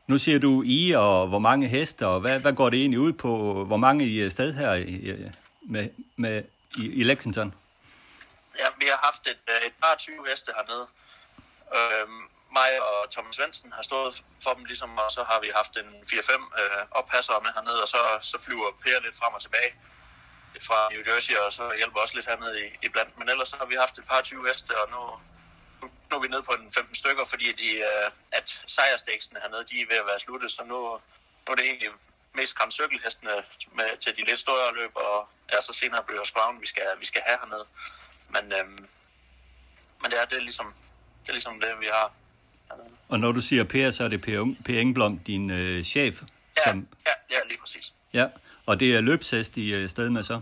Nu 0.08 0.18
siger 0.18 0.40
du 0.40 0.64
I, 0.66 0.92
og 0.92 1.28
hvor 1.28 1.40
mange 1.40 1.68
heste, 1.68 2.08
og 2.08 2.20
hvad, 2.20 2.40
hvad 2.40 2.54
går 2.54 2.70
det 2.70 2.80
egentlig 2.80 3.00
ud 3.00 3.14
på? 3.14 3.64
Hvor 3.66 3.78
mange 3.78 4.06
I 4.06 4.22
er 4.22 4.30
sted 4.30 4.54
her 4.54 4.74
i, 4.74 5.16
med, 5.62 5.90
med, 6.16 6.44
i, 6.78 6.84
i 7.00 7.04
Lexington? 7.04 7.54
Ja, 8.60 8.68
vi 8.80 8.86
har 8.86 9.00
haft 9.04 9.24
et, 9.28 9.44
øh, 9.50 9.68
et 9.68 9.74
par 9.82 9.96
20 9.98 10.28
heste 10.30 10.52
hernede. 10.58 10.88
Øhm, 11.78 12.22
mig 12.60 12.72
og 12.88 13.12
Thomas 13.12 13.36
Svendsen 13.36 13.72
har 13.78 13.84
stået 13.90 14.24
for 14.44 14.54
dem, 14.54 14.66
ligesom, 14.66 14.98
og 14.98 15.12
så 15.12 15.22
har 15.30 15.40
vi 15.40 15.50
haft 15.56 15.74
en 15.82 15.90
4-5 16.12 16.62
øh, 16.62 16.82
oppassere 16.92 17.40
med 17.46 17.52
hernede, 17.56 17.82
og 17.84 17.88
så, 17.88 17.98
så 18.22 18.38
flyver 18.46 18.68
Per 18.84 19.00
lidt 19.06 19.16
frem 19.22 19.34
og 19.34 19.42
tilbage 19.42 19.72
fra 20.68 20.80
New 20.94 21.04
Jersey, 21.08 21.36
og 21.36 21.54
så 21.54 21.64
hjælper 21.78 22.00
også 22.00 22.16
lidt 22.16 22.28
hernede 22.32 22.56
i, 22.66 22.66
i 22.86 22.88
blandt. 22.90 23.18
Men 23.18 23.30
ellers 23.30 23.50
så 23.50 23.56
har 23.60 23.66
vi 23.66 23.76
haft 23.84 23.98
et 23.98 24.06
par 24.12 24.22
20 24.22 24.48
heste, 24.48 24.72
og 24.82 24.86
nu, 24.94 25.02
nu 26.14 26.18
er 26.18 26.26
vi 26.28 26.34
nede 26.34 26.44
på 26.50 26.56
en 26.60 26.72
15 26.72 26.96
stykker, 26.96 27.26
fordi 27.26 27.48
de, 27.62 27.70
øh, 27.90 28.08
at 28.32 28.48
sejrstæksene 28.68 29.40
hernede, 29.44 29.64
de 29.72 29.82
er 29.82 29.86
ved 29.92 29.98
at 30.04 30.08
være 30.12 30.20
sluttet, 30.20 30.52
så 30.52 30.62
nu, 30.72 30.80
nu 31.44 31.50
er 31.54 31.56
det 31.56 31.66
egentlig 31.66 31.90
mest 32.40 32.56
kramcykelhestene 32.58 33.36
med, 33.78 33.90
til 34.04 34.12
de 34.18 34.22
lidt 34.30 34.40
større 34.40 34.76
løb, 34.80 34.92
og 34.96 35.28
ja, 35.52 35.62
så 35.62 35.74
senere 35.74 36.04
bliver 36.08 36.26
Crown, 36.26 36.62
vi 36.62 36.68
skal, 36.68 36.88
vi 37.00 37.06
skal 37.06 37.22
have 37.26 37.38
hernede. 37.42 37.66
Men, 38.34 38.44
øhm, 38.60 38.86
men 40.02 40.12
det 40.12 40.18
er, 40.22 40.26
det 40.26 40.38
er 40.38 40.46
ligesom 40.50 40.74
det, 41.22 41.30
er 41.30 41.34
ligesom 41.34 41.60
det 41.60 41.70
vi 41.80 41.90
har. 41.98 42.14
Og 43.10 43.20
når 43.20 43.32
du 43.32 43.42
siger 43.42 43.64
Per, 43.64 43.92
så 43.92 44.04
er 44.04 44.08
det 44.08 44.22
Per, 44.22 44.56
per 44.66 44.80
Engblom, 44.80 45.20
din 45.20 45.50
øh, 45.52 45.84
chef? 45.84 46.22
Ja, 46.58 46.64
som... 46.70 46.88
ja, 47.08 47.36
ja, 47.36 47.40
lige 47.48 47.60
præcis. 47.60 47.94
Ja, 48.14 48.28
og 48.66 48.80
det 48.80 48.96
er 48.96 49.02
løbshest 49.02 49.58
i 49.58 49.74
øh, 49.74 49.90
sted 49.90 50.10
med 50.10 50.24
så? 50.24 50.42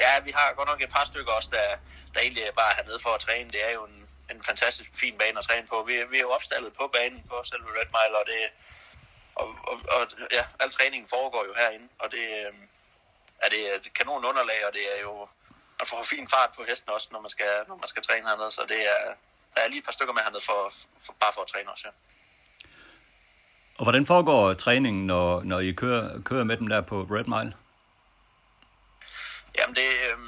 Ja, 0.00 0.20
vi 0.20 0.30
har 0.34 0.54
godt 0.56 0.68
nok 0.68 0.82
et 0.82 0.90
par 0.90 1.04
stykker 1.04 1.32
også, 1.32 1.50
der, 1.52 1.76
der 2.14 2.20
egentlig 2.20 2.42
bare 2.54 2.70
er 2.72 2.76
hernede 2.76 2.98
for 3.02 3.10
at 3.10 3.20
træne. 3.20 3.50
Det 3.50 3.68
er 3.68 3.72
jo 3.72 3.84
en, 3.84 4.07
en 4.30 4.42
fantastisk 4.42 4.90
fin 4.94 5.18
bane 5.18 5.38
at 5.38 5.44
træne 5.44 5.66
på. 5.66 5.82
Vi, 5.82 5.92
vi 6.10 6.16
er 6.16 6.26
jo 6.28 6.30
opstallet 6.30 6.72
på 6.72 6.86
banen 6.96 7.22
på 7.30 7.36
selve 7.44 7.68
Red 7.78 7.90
Mile, 7.96 8.18
og 8.20 8.24
det, 8.26 8.40
og, 9.34 9.48
og, 9.70 9.76
og 9.96 10.02
ja, 10.32 10.44
al 10.60 10.70
træningen 10.70 11.08
foregår 11.08 11.44
jo 11.48 11.54
herinde, 11.54 11.88
og 11.98 12.12
det, 12.12 12.24
øh, 12.46 12.52
er 13.42 13.48
det 13.48 13.74
et 13.74 13.94
kanon 13.94 14.24
underlag, 14.24 14.66
og 14.66 14.72
det 14.74 14.84
er 14.96 15.00
jo, 15.00 15.28
man 15.80 15.86
får 15.86 16.02
fin 16.02 16.28
fart 16.28 16.50
på 16.56 16.62
hesten 16.68 16.90
også, 16.90 17.08
når 17.12 17.20
man 17.20 17.30
skal, 17.30 17.52
når 17.68 17.76
man 17.76 17.88
skal 17.88 18.02
træne 18.02 18.28
hernede, 18.28 18.50
så 18.52 18.62
det 18.68 18.80
er, 18.94 19.14
der 19.54 19.60
er 19.62 19.68
lige 19.68 19.78
et 19.78 19.84
par 19.84 19.92
stykker 19.92 20.14
med 20.14 20.22
hernede, 20.22 20.44
for, 20.44 20.72
for, 21.04 21.12
bare 21.20 21.32
for 21.34 21.42
at 21.42 21.48
træne 21.48 21.70
også, 21.70 21.84
ja. 21.88 21.92
Og 23.78 23.84
hvordan 23.84 24.06
foregår 24.06 24.54
træningen, 24.54 25.06
når, 25.06 25.42
når 25.42 25.60
I 25.60 25.72
kører, 25.72 26.22
kører 26.22 26.44
med 26.44 26.56
dem 26.56 26.66
der 26.66 26.80
på 26.80 27.02
Red 27.02 27.24
Mile? 27.24 27.54
Jamen 29.58 29.74
det, 29.74 29.90
øh, 30.10 30.18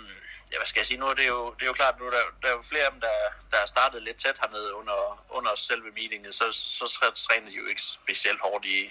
ja, 0.52 0.56
hvad 0.58 0.66
skal 0.66 0.80
jeg 0.80 0.86
sige, 0.86 0.98
nu 0.98 1.06
er 1.06 1.14
det 1.14 1.28
jo, 1.28 1.54
det 1.54 1.62
er 1.62 1.66
jo 1.66 1.72
klart, 1.72 1.98
nu 1.98 2.06
er 2.06 2.10
der, 2.10 2.24
der 2.42 2.48
er 2.48 2.52
jo 2.52 2.62
flere 2.62 2.84
af 2.84 2.92
dem, 2.92 3.00
der, 3.00 3.16
der 3.50 3.56
er 3.56 3.66
startet 3.66 4.02
lidt 4.02 4.16
tæt 4.16 4.38
hernede 4.38 4.74
under, 4.74 5.24
under 5.30 5.54
selve 5.54 5.90
meetingen, 5.90 6.32
så, 6.32 6.52
så 6.52 7.10
træner 7.14 7.50
de 7.50 7.56
jo 7.56 7.66
ikke 7.66 7.82
specielt 7.82 8.40
hårdt 8.40 8.64
i, 8.64 8.90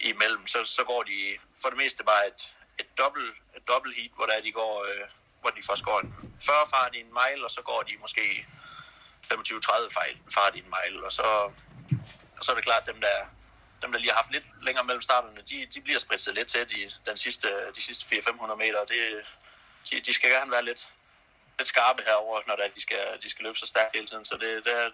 imellem. 0.00 0.46
Så, 0.46 0.64
så 0.64 0.84
går 0.84 1.02
de 1.02 1.38
for 1.62 1.68
det 1.68 1.78
meste 1.78 2.04
bare 2.04 2.26
et, 2.26 2.52
et 2.78 2.98
dobbelt, 2.98 3.36
et 3.56 3.68
dobbelt 3.68 3.96
heat, 3.96 4.10
hvor 4.16 4.26
der 4.26 4.40
de 4.40 4.52
går, 4.52 4.84
øh, 4.84 5.04
hvor 5.40 5.50
de 5.50 5.62
først 5.62 5.84
går 5.84 6.00
en 6.00 6.14
40 6.40 6.56
fart 6.70 6.94
i 6.94 7.00
en 7.00 7.14
mile, 7.20 7.44
og 7.44 7.50
så 7.50 7.62
går 7.62 7.82
de 7.82 7.92
måske 8.00 8.46
25-30 9.32 9.34
fart 10.34 10.56
i 10.56 10.58
en 10.58 10.74
mile, 10.76 11.04
og 11.04 11.12
så, 11.12 11.22
og 12.36 12.42
så 12.44 12.50
er 12.52 12.56
det 12.56 12.64
klart, 12.64 12.86
dem 12.86 13.00
der, 13.00 13.16
dem, 13.82 13.92
der 13.92 13.98
lige 13.98 14.10
har 14.10 14.16
haft 14.16 14.32
lidt 14.32 14.44
længere 14.62 14.84
mellem 14.84 15.02
starterne, 15.02 15.42
de, 15.50 15.66
de 15.74 15.80
bliver 15.80 15.98
spritset 15.98 16.34
lidt 16.34 16.48
tæt 16.48 16.70
i 16.70 16.94
den 17.06 17.16
sidste, 17.16 17.48
de 17.76 17.82
sidste 17.82 18.16
400-500 18.16 18.54
meter. 18.54 18.84
Det, 18.84 19.26
de, 19.90 20.00
de 20.00 20.12
skal 20.12 20.30
gerne 20.30 20.50
være 20.50 20.64
lidt, 20.64 20.88
lidt 21.58 21.68
skarpe 21.68 22.02
herover, 22.06 22.40
når 22.46 22.56
der, 22.56 22.68
de, 22.76 22.80
skal, 22.80 23.02
de 23.22 23.30
skal 23.30 23.42
løbe 23.44 23.58
så 23.58 23.66
stærkt 23.66 23.94
hele 23.94 24.06
tiden. 24.06 24.24
Så 24.24 24.34
det, 24.34 24.64
det, 24.64 24.72
er, 24.82 24.90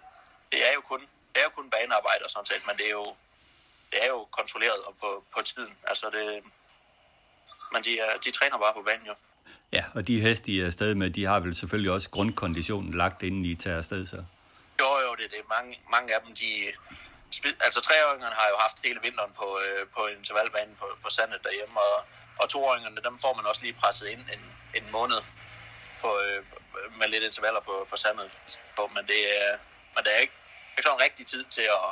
det 0.51 0.67
er 0.67 0.73
jo 0.73 0.81
kun, 0.81 1.01
det 1.31 1.39
er 1.41 1.43
jo 1.43 1.49
kun 1.49 1.69
banearbejde 1.69 2.23
og 2.23 2.29
sådan 2.29 2.45
set, 2.45 2.67
men 2.67 2.77
det 2.77 2.85
er 2.85 2.91
jo, 2.91 3.15
det 3.91 4.03
er 4.03 4.07
jo 4.07 4.27
kontrolleret 4.31 4.81
og 4.83 4.95
på, 5.01 5.23
på 5.35 5.41
tiden. 5.41 5.77
Altså 5.87 6.09
det, 6.09 6.43
men 7.71 7.83
de, 7.83 7.99
er, 7.99 8.17
de 8.17 8.31
træner 8.31 8.57
bare 8.57 8.73
på 8.73 8.81
banen 8.81 9.07
jo. 9.07 9.15
Ja, 9.71 9.83
og 9.95 10.07
de 10.07 10.21
heste, 10.21 10.51
I 10.51 10.59
er 10.59 10.65
afsted 10.65 10.95
med, 10.95 11.09
de 11.09 11.25
har 11.25 11.39
vel 11.39 11.55
selvfølgelig 11.55 11.91
også 11.91 12.09
grundkonditionen 12.09 12.93
lagt, 12.93 13.23
inden 13.23 13.45
I 13.45 13.55
tager 13.55 13.77
afsted, 13.77 14.05
så? 14.05 14.19
Jo, 14.81 14.89
jo, 15.05 15.15
det 15.15 15.25
er 15.25 15.29
det. 15.29 15.43
Mange, 15.49 15.79
mange 15.91 16.15
af 16.15 16.21
dem, 16.25 16.35
de... 16.35 16.71
Altså, 17.65 17.81
treåringerne 17.81 18.35
har 18.35 18.47
jo 18.49 18.57
haft 18.65 18.77
hele 18.83 18.99
vinteren 19.01 19.31
på, 19.39 19.59
øh, 19.59 19.87
på 19.95 20.07
intervalbanen 20.07 20.75
på, 20.75 20.87
på 21.03 21.09
sandet 21.09 21.43
derhjemme, 21.43 21.79
og, 21.79 22.05
og 22.39 22.49
toåringerne, 22.49 23.01
dem 23.01 23.17
får 23.17 23.33
man 23.33 23.45
også 23.45 23.61
lige 23.61 23.73
presset 23.73 24.07
ind 24.07 24.19
en, 24.19 24.43
en 24.73 24.91
måned 24.91 25.21
på, 26.01 26.19
øh, 26.19 26.43
med 26.99 27.07
lidt 27.07 27.23
intervaller 27.23 27.59
på, 27.59 27.87
på 27.89 27.97
sandet. 27.97 28.31
På, 28.75 28.91
men 28.95 29.07
det, 29.07 29.21
er, 29.45 29.57
men 29.95 30.03
det 30.03 30.15
er 30.15 30.19
ikke, 30.19 30.33
ikke 30.77 30.87
sådan 30.87 31.01
rigtig 31.01 31.27
tid 31.27 31.43
til 31.45 31.61
at 31.61 31.89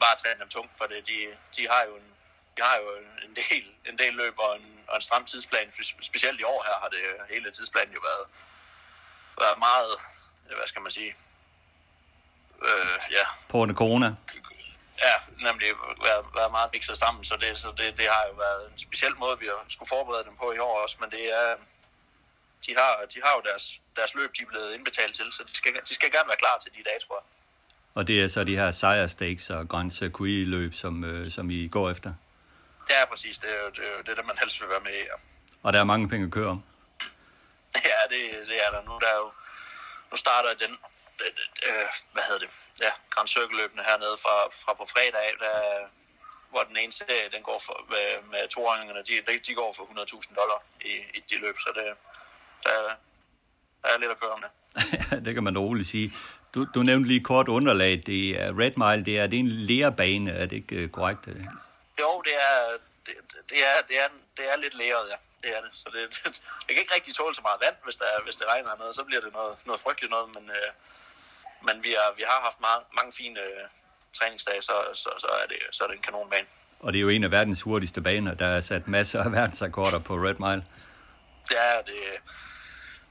bare 0.00 0.16
træne 0.16 0.40
dem 0.40 0.48
tungt, 0.48 0.78
for 0.78 0.84
det. 0.84 1.06
De, 1.06 1.18
de 1.56 1.68
har 1.70 1.82
jo 1.88 1.96
en, 1.96 2.08
de 2.56 2.62
har 2.62 2.76
jo 2.76 2.88
en 3.26 3.36
del, 3.40 3.64
en 3.90 3.98
del 3.98 4.14
løb 4.14 4.38
og 4.38 4.56
en, 4.56 4.80
og 4.88 4.96
en 4.96 5.02
stram 5.02 5.24
tidsplan. 5.24 5.72
Specielt 6.02 6.40
i 6.40 6.44
år 6.44 6.62
her 6.66 6.76
har 6.82 6.88
det 6.88 7.02
hele 7.30 7.50
tidsplanen 7.50 7.94
jo 7.94 8.00
været, 8.10 8.26
været 9.38 9.58
meget, 9.58 9.92
hvad 10.56 10.66
skal 10.66 10.82
man 10.82 10.90
sige, 10.90 11.14
øh, 12.62 12.98
ja. 13.10 13.24
På 13.48 13.56
grund 13.56 13.70
af 13.70 13.76
corona? 13.76 14.14
Ja, 15.08 15.16
nemlig 15.48 15.68
været, 16.06 16.24
været 16.34 16.50
meget 16.50 16.70
mixet 16.72 16.98
sammen, 16.98 17.24
så, 17.24 17.36
det, 17.36 17.56
så 17.56 17.68
det, 17.78 17.98
det 17.98 18.06
har 18.14 18.22
jo 18.30 18.34
været 18.44 18.62
en 18.72 18.78
speciel 18.78 19.14
måde, 19.18 19.38
vi 19.38 19.46
har 19.46 19.64
skulle 19.68 19.88
forberede 19.88 20.24
dem 20.28 20.36
på 20.36 20.52
i 20.52 20.58
år 20.58 20.82
også, 20.82 20.96
men 21.00 21.10
det 21.10 21.24
er, 21.40 21.56
de 22.66 22.72
har, 22.80 22.92
de 23.14 23.18
har 23.24 23.32
jo 23.36 23.42
deres, 23.50 23.64
deres 23.96 24.14
løb, 24.14 24.30
de 24.36 24.42
er 24.42 24.46
blevet 24.46 24.74
indbetalt 24.74 25.14
til, 25.16 25.32
så 25.32 25.42
de 25.50 25.56
skal, 25.56 25.72
de 25.88 25.94
skal 25.94 26.10
gerne 26.12 26.28
være 26.28 26.42
klar 26.44 26.56
til 26.62 26.72
de 26.74 26.82
jeg. 26.90 27.22
Og 27.94 28.06
det 28.06 28.22
er 28.22 28.28
så 28.28 28.44
de 28.44 28.56
her 28.56 28.70
sejrstakes 28.70 29.50
og 29.50 29.68
Grand 29.68 29.90
Circuit 29.90 30.48
løb, 30.48 30.74
som, 30.74 31.04
øh, 31.04 31.30
som 31.30 31.50
I 31.50 31.68
går 31.68 31.90
efter? 31.90 32.14
Ja, 32.90 33.04
præcis. 33.10 33.38
Det 33.38 33.50
er 33.50 33.60
jo 33.64 33.70
det, 33.70 33.84
er 33.98 34.02
det, 34.02 34.16
det 34.16 34.26
man 34.26 34.38
helst 34.38 34.60
vil 34.60 34.68
være 34.68 34.80
med 34.80 34.92
i. 34.92 35.04
Ja. 35.10 35.16
Og 35.62 35.72
der 35.72 35.80
er 35.80 35.84
mange 35.84 36.08
penge 36.08 36.26
at 36.26 36.32
køre 36.32 36.48
om? 36.48 36.62
Ja, 37.90 38.00
det, 38.12 38.48
det 38.48 38.56
er 38.66 38.70
der 38.70 38.82
nu. 38.82 38.98
Der 39.00 39.06
er 39.06 39.18
jo, 39.24 39.30
nu 40.10 40.16
starter 40.16 40.54
den, 40.54 40.76
øh, 41.68 41.86
hvad 42.12 42.22
hedder 42.28 42.42
det, 42.44 42.50
ja, 42.84 42.90
Grand 43.10 43.28
Circle-løbende 43.28 43.84
hernede 43.88 44.16
fra, 44.24 44.36
fra 44.62 44.72
på 44.80 44.84
fredag 44.94 45.28
der, 45.44 45.58
hvor 46.50 46.62
den 46.62 46.76
ene 46.76 46.92
serie, 46.92 47.28
den 47.34 47.42
går 47.42 47.58
for, 47.66 47.76
med, 47.92 48.06
med 48.32 48.48
toåringerne, 48.48 49.02
de, 49.08 49.14
de, 49.46 49.54
går 49.54 49.72
for 49.76 49.82
100.000 49.82 50.34
dollar 50.40 50.60
i, 50.80 50.92
i 51.18 51.20
de 51.30 51.36
løb, 51.44 51.56
så 51.58 51.70
det, 51.74 51.84
der, 52.64 52.72
der 53.82 53.88
er 53.94 53.98
lidt 53.98 54.10
at 54.10 54.20
køre 54.20 54.30
om 54.30 54.42
det. 54.44 54.50
det 55.24 55.34
kan 55.34 55.44
man 55.44 55.58
roligt 55.58 55.88
sige. 55.88 56.12
Du, 56.54 56.66
du 56.74 56.82
nævnte 56.82 57.08
lige 57.08 57.24
kort 57.24 57.48
underlag. 57.48 58.02
Det 58.06 58.40
er 58.42 58.48
Red 58.60 58.74
Mile, 58.82 59.04
det 59.04 59.18
er, 59.18 59.26
det 59.26 59.36
er 59.36 59.40
en 59.40 59.54
lærebane, 59.68 60.30
er 60.30 60.46
det 60.46 60.56
ikke 60.56 60.84
uh, 60.84 60.90
korrekt? 60.90 61.26
Jo, 62.00 62.22
det 62.26 62.34
er, 62.50 62.56
det, 63.06 63.14
det, 63.50 63.58
er, 63.70 63.76
det, 63.88 63.96
er, 64.04 64.08
det 64.36 64.44
er 64.52 64.56
lidt 64.56 64.74
læret, 64.74 65.08
ja. 65.12 65.16
Det 65.42 65.56
er 65.56 65.60
det. 65.60 65.70
Så 65.74 65.88
det, 65.94 66.00
det, 66.14 66.42
det 66.64 66.70
kan 66.74 66.78
ikke 66.78 66.94
rigtig 66.94 67.14
tåle 67.14 67.34
så 67.34 67.42
meget 67.42 67.60
vand, 67.60 67.76
hvis, 67.84 67.96
der, 67.96 68.06
hvis 68.24 68.36
det 68.36 68.46
regner 68.46 68.76
noget. 68.76 68.94
Så 68.94 69.04
bliver 69.04 69.20
det 69.20 69.32
noget, 69.32 69.56
noget 69.66 69.80
frygteligt 69.80 70.10
noget, 70.10 70.28
men, 70.34 70.44
øh, 70.50 70.70
men 71.66 71.82
vi, 71.82 71.90
har, 71.98 72.14
vi 72.16 72.24
har 72.26 72.40
haft 72.44 72.60
meget, 72.60 72.82
mange 72.96 73.12
fine 73.12 73.40
øh, 73.40 73.64
træningsdage, 74.18 74.62
så, 74.62 74.72
så, 74.94 75.10
så, 75.18 75.28
er 75.42 75.46
det, 75.46 75.56
så 75.70 75.84
er 75.84 75.88
det 75.88 75.96
en 75.96 76.02
kanonbane. 76.02 76.46
Og 76.80 76.92
det 76.92 76.98
er 76.98 77.02
jo 77.02 77.08
en 77.08 77.24
af 77.24 77.30
verdens 77.30 77.62
hurtigste 77.62 78.00
baner. 78.00 78.34
Der 78.34 78.46
er 78.46 78.60
sat 78.60 78.88
masser 78.88 79.22
af 79.22 79.32
verdensrekorder 79.32 79.98
på 79.98 80.14
Red 80.14 80.34
Mile. 80.34 80.64
Ja, 81.50 81.78
det, 81.86 82.00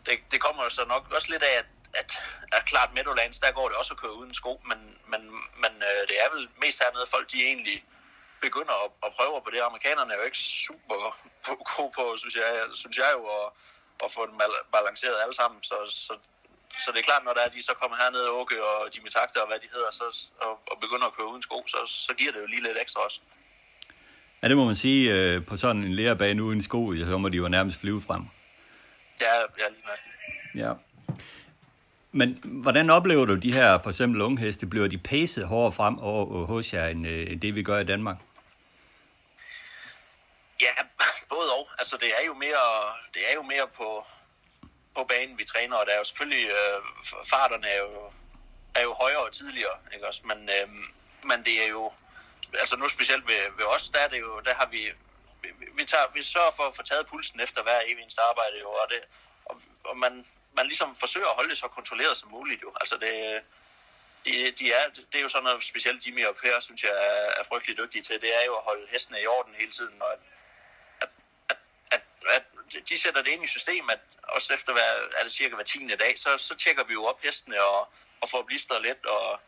det, 0.05 0.19
det 0.31 0.41
kommer 0.41 0.63
jo 0.63 0.69
så 0.69 0.85
nok 0.87 1.11
også 1.15 1.27
lidt 1.31 1.43
af, 1.43 1.57
at 1.57 1.65
at, 1.93 2.11
at 2.51 2.65
klart 2.65 2.93
Meadowlands, 2.93 3.39
der 3.39 3.51
går 3.51 3.67
det 3.69 3.77
også 3.77 3.93
at 3.93 3.99
køre 3.99 4.13
uden 4.13 4.33
sko, 4.33 4.61
men, 4.69 4.79
men, 5.11 5.21
men 5.63 5.73
øh, 5.89 6.01
det 6.09 6.17
er 6.23 6.29
vel 6.35 6.49
mest 6.61 6.83
hernede, 6.83 7.05
folk 7.15 7.31
de 7.31 7.43
egentlig 7.43 7.83
begynder 8.41 8.75
at, 8.85 8.91
at 9.05 9.13
prøve 9.17 9.41
på 9.41 9.49
det. 9.53 9.61
Amerikanerne 9.61 10.13
er 10.13 10.17
jo 10.17 10.23
ikke 10.23 10.37
super 10.37 10.97
gode 11.75 11.91
på, 11.95 12.17
synes 12.17 12.35
jeg, 12.35 12.49
synes 12.73 12.97
jeg 12.97 13.11
jo, 13.17 13.23
at, 13.39 13.47
at 14.03 14.11
få 14.11 14.25
dem 14.25 14.37
balanceret 14.71 15.21
alle 15.23 15.35
sammen. 15.35 15.63
Så, 15.63 15.75
så, 15.89 16.13
så 16.83 16.87
det 16.91 16.99
er 16.99 17.07
klart, 17.11 17.23
når 17.25 17.33
der 17.33 17.41
er, 17.41 17.49
de 17.49 17.61
så 17.69 17.73
kommer 17.81 17.97
hernede, 17.97 18.29
Åke 18.29 18.63
og 18.63 18.93
Dimitakter 18.95 19.41
og 19.41 19.47
hvad 19.47 19.59
de 19.63 19.67
hedder, 19.73 19.91
så, 19.91 20.05
og, 20.41 20.53
og 20.71 20.75
begynder 20.83 21.07
at 21.07 21.13
køre 21.17 21.27
uden 21.31 21.41
sko, 21.41 21.63
så, 21.67 21.77
så 21.87 22.13
giver 22.13 22.31
det 22.31 22.41
jo 22.41 22.45
lige 22.45 22.63
lidt 22.63 22.77
ekstra 22.81 23.01
også. 23.01 23.19
Ja, 24.41 24.47
det 24.47 24.57
må 24.57 24.65
man 24.65 24.75
sige. 24.75 25.13
Øh, 25.15 25.45
på 25.45 25.57
sådan 25.57 25.83
en 25.83 25.93
lærebane 25.93 26.43
uden 26.43 26.61
sko, 26.61 26.93
så 26.95 27.17
må 27.17 27.29
de 27.29 27.37
jo 27.37 27.47
nærmest 27.47 27.79
flyve 27.79 28.01
frem. 28.01 28.23
Ja, 29.21 29.35
ja 29.39 29.67
lige 29.69 29.85
nok. 29.87 29.99
Ja. 30.55 30.73
Men 32.11 32.39
hvordan 32.43 32.89
oplever 32.89 33.25
du 33.25 33.35
de 33.35 33.53
her, 33.53 33.79
for 33.79 33.89
eksempel 33.89 34.21
unge 34.21 34.39
heste, 34.39 34.67
bliver 34.67 34.87
de 34.87 34.97
pacet 34.97 35.47
hårdere 35.47 35.71
frem 35.71 35.99
over, 35.99 36.45
hos 36.45 36.73
jer, 36.73 36.87
end, 36.87 37.07
øh, 37.07 37.31
end 37.31 37.41
det 37.41 37.55
vi 37.55 37.63
gør 37.63 37.79
i 37.79 37.83
Danmark? 37.83 38.17
Ja, 40.61 40.73
både 41.33 41.51
og. 41.57 41.67
Altså 41.77 41.97
det 41.97 42.07
er 42.07 42.25
jo 42.27 42.33
mere, 42.33 42.65
det 43.13 43.21
er 43.29 43.33
jo 43.35 43.41
mere 43.41 43.67
på, 43.77 44.05
på 44.95 45.03
banen, 45.03 45.37
vi 45.37 45.45
træner, 45.45 45.75
og 45.77 45.85
der 45.85 45.93
er 45.93 45.97
jo 45.97 46.03
selvfølgelig, 46.03 46.45
øh, 46.49 46.79
farterne 47.25 47.67
er 47.67 47.77
jo, 47.77 48.11
er 48.75 48.81
jo 48.81 48.93
højere 48.93 49.23
og 49.23 49.31
tidligere, 49.31 49.77
ikke 49.93 50.07
også? 50.07 50.21
Men, 50.23 50.49
øh, 50.49 50.67
men 51.23 51.45
det 51.45 51.63
er 51.63 51.67
jo, 51.67 51.93
altså 52.53 52.75
nu 52.75 52.89
specielt 52.89 53.27
ved, 53.27 53.57
ved 53.57 53.65
os, 53.65 53.89
der 53.89 53.99
er 53.99 54.07
det 54.07 54.19
jo, 54.19 54.39
der 54.39 54.53
har 54.53 54.65
vi, 54.65 54.91
vi, 55.41 55.49
vi, 55.73 55.85
tager, 55.85 56.07
vi 56.13 56.23
sørger 56.23 56.51
for 56.51 56.63
at 56.63 56.75
få 56.75 56.83
taget 56.83 57.07
pulsen 57.07 57.39
efter 57.39 57.63
hver 57.63 57.79
evig 57.85 58.01
eneste 58.01 58.21
arbejde, 58.21 58.59
jo, 58.59 58.69
og, 58.69 58.87
det, 58.89 59.01
og, 59.45 59.61
og 59.83 59.97
man, 59.97 60.25
man 60.53 60.65
ligesom 60.65 60.95
forsøger 60.95 61.27
at 61.27 61.35
holde 61.35 61.49
det 61.49 61.57
så 61.57 61.67
kontrolleret 61.67 62.17
som 62.17 62.29
muligt. 62.29 62.61
Jo. 62.61 62.73
Altså 62.81 62.97
det, 62.97 63.41
de, 64.25 64.51
de 64.59 64.71
er, 64.71 64.89
det 64.89 65.15
er 65.15 65.21
jo 65.21 65.27
sådan 65.27 65.43
noget 65.43 65.63
specielt 65.63 66.05
Jimmy 66.07 66.25
og 66.25 66.35
Per, 66.35 66.59
synes 66.59 66.83
jeg, 66.83 66.91
er, 67.39 67.43
frygtelig 67.43 67.77
dygtige 67.77 68.03
til. 68.03 68.21
Det 68.21 68.35
er 68.41 68.45
jo 68.45 68.55
at 68.55 68.63
holde 68.63 68.87
hestene 68.91 69.21
i 69.21 69.27
orden 69.27 69.53
hele 69.55 69.71
tiden, 69.71 70.01
og 70.01 70.13
at, 70.13 70.19
at, 71.91 72.01
at, 72.29 72.43
de 72.89 72.97
sætter 72.97 73.21
det 73.21 73.31
ind 73.31 73.43
i 73.43 73.47
systemet, 73.47 73.99
også 74.23 74.53
efter 74.53 74.73
hver, 74.73 74.91
er 75.17 75.23
det 75.23 75.31
cirka 75.31 75.55
hver 75.55 75.63
tiende 75.63 75.95
dag, 75.95 76.19
så, 76.19 76.37
så 76.37 76.55
tjekker 76.55 76.83
vi 76.83 76.93
jo 76.93 77.05
op 77.05 77.21
hestene 77.21 77.63
og, 77.63 77.87
og 78.21 78.29
får 78.29 78.41
blistret 78.41 78.81
lidt, 78.81 79.05
og, 79.05 79.39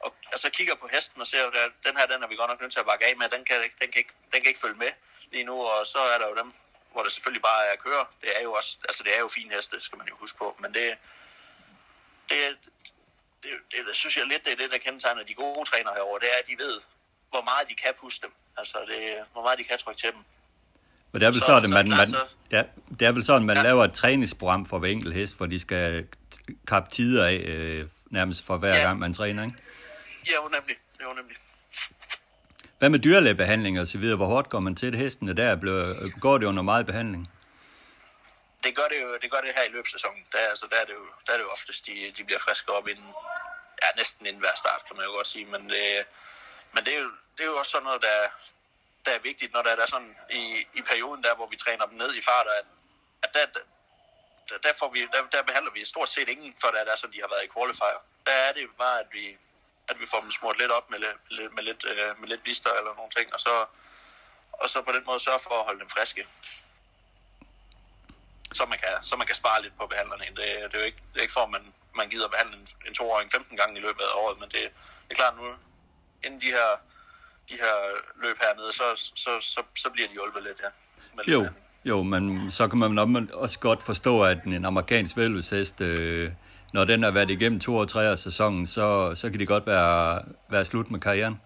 og 0.00 0.14
altså 0.32 0.50
kigger 0.50 0.74
på 0.74 0.88
hesten 0.88 1.20
og 1.20 1.26
ser, 1.26 1.46
at 1.46 1.72
den 1.86 1.96
her, 1.96 2.06
den 2.06 2.22
er 2.22 2.26
vi 2.26 2.36
godt 2.36 2.50
nok 2.50 2.60
nødt 2.60 2.72
til 2.72 2.80
at 2.80 2.86
bakke 2.86 3.06
af 3.06 3.16
med, 3.16 3.28
den 3.28 3.44
kan, 3.44 3.62
den, 3.62 3.90
kan 3.92 3.98
ikke, 3.98 4.12
den 4.32 4.40
kan 4.40 4.48
ikke 4.48 4.60
følge 4.60 4.74
med 4.74 4.92
lige 5.30 5.44
nu, 5.44 5.62
og 5.62 5.86
så 5.86 5.98
er 5.98 6.18
der 6.18 6.28
jo 6.28 6.36
dem, 6.36 6.52
hvor 6.92 7.02
det 7.02 7.12
selvfølgelig 7.12 7.42
bare 7.42 7.66
er 7.66 7.72
at 7.72 7.78
køre. 7.78 8.06
Det 8.20 8.36
er 8.38 8.42
jo 8.42 8.52
også, 8.52 8.78
altså 8.88 9.02
det 9.02 9.16
er 9.16 9.20
jo 9.20 9.28
fine 9.28 9.54
heste, 9.54 9.80
skal 9.80 9.98
man 9.98 10.08
jo 10.08 10.16
huske 10.16 10.38
på, 10.38 10.56
men 10.58 10.74
det, 10.74 10.96
det, 12.28 12.58
det, 13.42 13.50
det, 13.72 13.86
det 13.86 13.96
synes 13.96 14.16
jeg 14.16 14.26
lidt, 14.26 14.44
det 14.44 14.52
er 14.52 14.56
det, 14.56 14.70
der 14.70 14.78
kendetegner 14.78 15.22
de 15.22 15.34
gode 15.34 15.64
trænere 15.64 15.94
herover, 15.94 16.18
det 16.18 16.28
er, 16.32 16.38
at 16.38 16.46
de 16.46 16.58
ved, 16.58 16.80
hvor 17.30 17.42
meget 17.42 17.68
de 17.68 17.74
kan 17.74 17.94
puste 18.00 18.26
dem. 18.26 18.34
Altså, 18.56 18.78
det, 18.88 19.24
hvor 19.32 19.42
meget 19.42 19.58
de 19.58 19.64
kan 19.64 19.78
trykke 19.78 20.00
til 20.00 20.12
dem. 20.12 20.24
Og 21.12 21.20
det 21.20 21.26
er 21.26 21.30
vel 21.30 21.40
så, 21.40 21.46
sådan, 21.46 21.70
man, 21.70 21.88
man, 21.88 22.14
ja, 22.50 22.62
det 23.00 23.08
er 23.08 23.12
vel 23.12 23.24
sådan, 23.24 23.46
man 23.46 23.56
ja. 23.56 23.62
laver 23.62 23.84
et 23.84 23.92
træningsprogram 23.92 24.66
for 24.66 24.78
hver 24.78 24.88
enkelt 24.88 25.14
hest, 25.14 25.36
hvor 25.36 25.46
de 25.46 25.60
skal 25.60 26.06
kappe 26.66 26.90
tider 26.90 27.26
af, 27.26 27.34
øh, 27.34 27.86
nærmest 28.10 28.46
for 28.46 28.56
hver 28.56 28.74
ja. 28.74 28.82
gang, 28.82 28.98
man 28.98 29.14
træner, 29.14 29.44
ikke? 29.44 29.56
Ja, 30.26 30.32
jo 30.42 30.48
nemlig. 30.48 30.76
Jo 31.02 31.12
nemlig. 31.12 31.36
Hvad 32.78 32.90
med 32.90 32.98
dyrlægebehandling 32.98 33.80
og 33.80 33.86
så 33.86 33.98
videre? 33.98 34.16
Hvor 34.16 34.26
hårdt 34.26 34.48
går 34.48 34.60
man 34.60 34.74
til 34.74 34.92
det? 34.92 34.98
Hestene 34.98 35.32
der 35.32 35.56
blev, 35.56 35.84
går 36.20 36.38
det 36.38 36.46
under 36.46 36.62
meget 36.62 36.86
behandling? 36.86 37.30
Det 38.64 38.76
gør 38.76 38.88
det 38.92 38.98
jo 39.02 39.18
det 39.22 39.30
gør 39.30 39.40
det 39.46 39.52
her 39.56 39.64
i 39.70 39.72
løbssæsonen. 39.76 40.24
Der, 40.32 40.38
altså, 40.38 40.66
der, 40.70 40.76
er 40.76 40.84
det 40.84 40.94
jo, 41.00 41.06
der 41.26 41.32
er 41.32 41.36
det 41.36 41.44
jo 41.44 41.50
oftest, 41.50 41.86
de, 41.86 41.92
de 42.16 42.24
bliver 42.24 42.38
friske 42.46 42.72
op 42.72 42.88
inden, 42.88 43.10
ja, 43.82 43.88
næsten 43.96 44.26
inden 44.26 44.40
hver 44.40 44.56
start, 44.56 44.80
kan 44.86 44.96
man 44.96 45.04
jo 45.06 45.12
godt 45.12 45.26
sige. 45.26 45.46
Men, 45.46 45.62
det, 45.72 45.84
men 46.74 46.84
det, 46.84 46.92
er 46.96 46.98
jo, 46.98 47.10
det 47.36 47.42
er 47.44 47.50
jo 47.52 47.56
også 47.56 47.70
sådan 47.70 47.84
noget, 47.84 48.02
der, 48.02 48.18
der 49.04 49.12
er 49.12 49.18
vigtigt, 49.18 49.52
når 49.52 49.62
der 49.62 49.70
er 49.76 49.86
sådan 49.86 50.16
i, 50.30 50.66
i 50.74 50.82
perioden 50.82 51.22
der, 51.24 51.34
hvor 51.34 51.46
vi 51.46 51.56
træner 51.56 51.86
dem 51.86 51.98
ned 51.98 52.14
i 52.14 52.22
fart, 52.22 52.46
at, 52.58 52.66
at 53.22 53.34
der, 53.34 53.46
der, 54.48 54.58
der, 54.58 54.72
får 54.78 54.90
vi, 54.90 55.00
der, 55.00 55.22
der 55.32 55.42
behandler 55.42 55.72
vi 55.72 55.84
stort 55.84 56.08
set 56.08 56.28
ingen, 56.28 56.56
for 56.60 56.68
der 56.68 56.78
er 56.78 56.96
sådan, 56.96 57.14
de 57.14 57.20
har 57.20 57.28
været 57.28 57.44
i 57.44 57.52
qualifier. 57.54 58.00
Der 58.26 58.32
er 58.32 58.52
det 58.52 58.68
bare, 58.78 59.00
at 59.00 59.06
vi, 59.12 59.36
at 59.88 60.00
vi 60.00 60.06
får 60.06 60.20
dem 60.20 60.30
smurt 60.30 60.58
lidt 60.58 60.70
op 60.70 60.90
med, 60.90 60.98
med, 60.98 61.48
med, 61.48 61.62
lidt, 61.62 61.84
med 62.20 62.28
lidt 62.28 62.40
øh, 62.40 62.44
blister 62.44 62.72
eller 62.72 62.94
nogle 62.94 63.10
ting, 63.10 63.34
og 63.34 63.40
så, 63.40 63.66
og 64.52 64.70
så 64.70 64.82
på 64.82 64.92
den 64.92 65.04
måde 65.06 65.20
sørge 65.20 65.38
for 65.38 65.58
at 65.58 65.64
holde 65.64 65.80
dem 65.80 65.88
friske. 65.88 66.26
Så 68.52 68.66
man 68.66 68.78
kan, 68.78 68.88
så 69.02 69.16
man 69.16 69.26
kan 69.26 69.36
spare 69.36 69.62
lidt 69.62 69.78
på 69.78 69.86
behandlerne. 69.86 70.24
Det, 70.24 70.36
det 70.36 70.74
er 70.74 70.78
jo 70.78 70.84
ikke, 70.84 71.02
det 71.12 71.18
er 71.18 71.22
ikke 71.22 71.32
for, 71.32 71.42
at 71.42 71.50
man, 71.50 71.74
man 71.94 72.08
gider 72.08 72.28
behandle 72.28 72.56
en, 72.56 72.68
en 72.86 72.94
toåring 72.94 73.32
15 73.32 73.56
gange 73.56 73.78
i 73.78 73.82
løbet 73.82 74.02
af 74.02 74.14
året, 74.14 74.38
men 74.40 74.50
det, 74.50 74.62
det 75.02 75.10
er 75.10 75.14
klart 75.14 75.36
nu, 75.36 75.54
inden 76.24 76.40
de 76.40 76.46
her, 76.46 76.68
de 77.52 77.56
her 77.64 77.76
løb 78.22 78.36
hernede, 78.44 78.72
så, 78.72 78.86
så, 79.14 79.30
så, 79.40 79.60
så 79.74 79.90
bliver 79.90 80.08
de 80.08 80.14
hjulpet 80.14 80.42
lidt, 80.42 80.60
ja. 80.64 80.70
Med 81.14 81.24
jo, 81.24 81.40
jo, 81.84 82.02
men 82.02 82.50
så 82.50 82.68
kan 82.68 82.78
man 82.78 83.30
også 83.34 83.58
godt 83.58 83.82
forstå, 83.82 84.24
at 84.24 84.38
en 84.44 84.64
amerikansk 84.64 85.16
vælveshest, 85.16 85.80
øh, 85.80 86.30
når 86.72 86.84
den 86.84 87.02
har 87.02 87.10
været 87.10 87.30
igennem 87.30 87.60
to 87.60 87.72
og 87.76 87.88
tre 87.88 88.02
af 88.06 88.18
sæsonen, 88.18 88.66
så, 88.66 89.14
så 89.14 89.30
kan 89.30 89.38
det 89.40 89.48
godt 89.48 89.66
være, 89.66 90.24
være 90.48 90.64
slut 90.64 90.90
med 90.90 91.00
karrieren. 91.00 91.36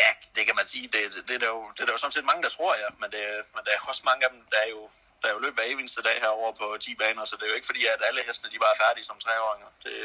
Ja, 0.00 0.08
det 0.36 0.42
kan 0.46 0.56
man 0.60 0.66
sige. 0.66 0.86
Det, 0.94 1.00
det, 1.14 1.22
det, 1.28 1.34
er, 1.38 1.42
der 1.44 1.50
jo, 1.56 1.60
det 1.74 1.80
er 1.80 1.86
der 1.86 1.94
jo 1.96 2.02
sådan 2.02 2.16
set 2.16 2.30
mange, 2.30 2.42
der 2.42 2.52
tror, 2.56 2.72
ja. 2.82 2.88
Men, 3.00 3.08
det, 3.14 3.24
men 3.54 3.60
der 3.64 3.70
er 3.74 3.80
også 3.92 4.02
mange 4.10 4.24
af 4.26 4.30
dem, 4.34 4.40
der 4.52 4.60
er 4.66 4.70
jo, 4.76 4.82
der 5.20 5.26
er 5.28 5.34
jo 5.36 5.44
løbet 5.46 5.60
af 5.62 5.66
eneste 5.68 6.02
dag 6.08 6.16
herovre 6.24 6.54
på 6.60 6.66
10 6.80 6.94
baner, 7.02 7.24
så 7.24 7.34
det 7.36 7.44
er 7.44 7.52
jo 7.52 7.58
ikke 7.58 7.70
fordi, 7.72 7.82
at 7.94 8.00
alle 8.08 8.20
hestene 8.26 8.52
de 8.52 8.58
bare 8.64 8.74
er 8.76 8.82
færdige 8.84 9.08
som 9.10 9.18
treåringer. 9.24 9.70
Det, 9.84 9.96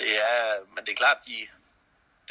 det 0.00 0.10
er, 0.30 0.38
men 0.74 0.80
det 0.84 0.92
er 0.92 1.02
klart, 1.02 1.18
de, 1.26 1.36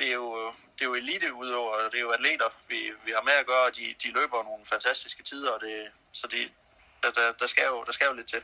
det 0.02 0.10
er 0.10 0.18
jo, 0.24 0.52
det 0.76 0.82
er 0.86 0.90
jo 0.92 0.96
elite 0.96 1.34
udøvere, 1.34 1.90
det 1.92 1.98
er 2.02 2.06
jo 2.08 2.12
atleter, 2.18 2.50
vi, 2.70 2.80
vi 3.06 3.12
har 3.16 3.24
med 3.30 3.36
at 3.42 3.46
gøre, 3.46 3.66
og 3.70 3.76
de, 3.78 3.86
de 4.04 4.08
løber 4.18 4.44
nogle 4.50 4.64
fantastiske 4.66 5.24
tider, 5.24 5.52
og 5.52 5.60
det, 5.62 5.76
så 6.12 6.28
det, 6.28 6.44
der, 7.04 7.12
der, 7.12 7.26
der, 7.40 7.48
skal 7.48 7.64
jo, 7.72 7.84
der 7.88 7.92
skal 7.92 8.08
jo 8.12 8.14
lidt 8.14 8.28
til. 8.28 8.42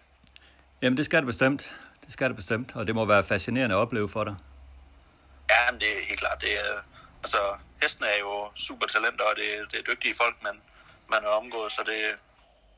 Jamen 0.82 0.98
det 0.98 1.06
skal 1.06 1.18
det 1.18 1.26
bestemt. 1.26 1.76
Det 2.04 2.14
skal 2.14 2.28
det 2.28 2.36
bestemt, 2.36 2.76
og 2.76 2.88
det 2.88 2.96
må 2.96 3.06
være 3.06 3.24
fascinerende 3.24 3.76
at 3.76 3.80
opleve 3.80 4.10
for 4.10 4.24
dig. 4.24 4.36
Ja, 5.50 5.72
men 5.72 5.82
det 5.82 5.90
er 5.98 6.02
helt 6.10 6.20
klart. 6.20 6.42
Det 6.42 6.54
er, 6.60 6.74
altså, 7.24 7.42
hesten 7.82 8.06
er 8.06 8.18
jo 8.20 8.50
super 8.56 8.88
talenter, 8.88 9.26
og 9.26 9.36
det, 9.36 9.72
det 9.72 9.80
er 9.80 9.94
dygtige 9.94 10.16
folk, 10.16 10.36
man, 10.44 10.62
man 11.10 11.24
er 11.24 11.28
omgået, 11.28 11.72
så 11.72 11.82
det, 11.86 12.00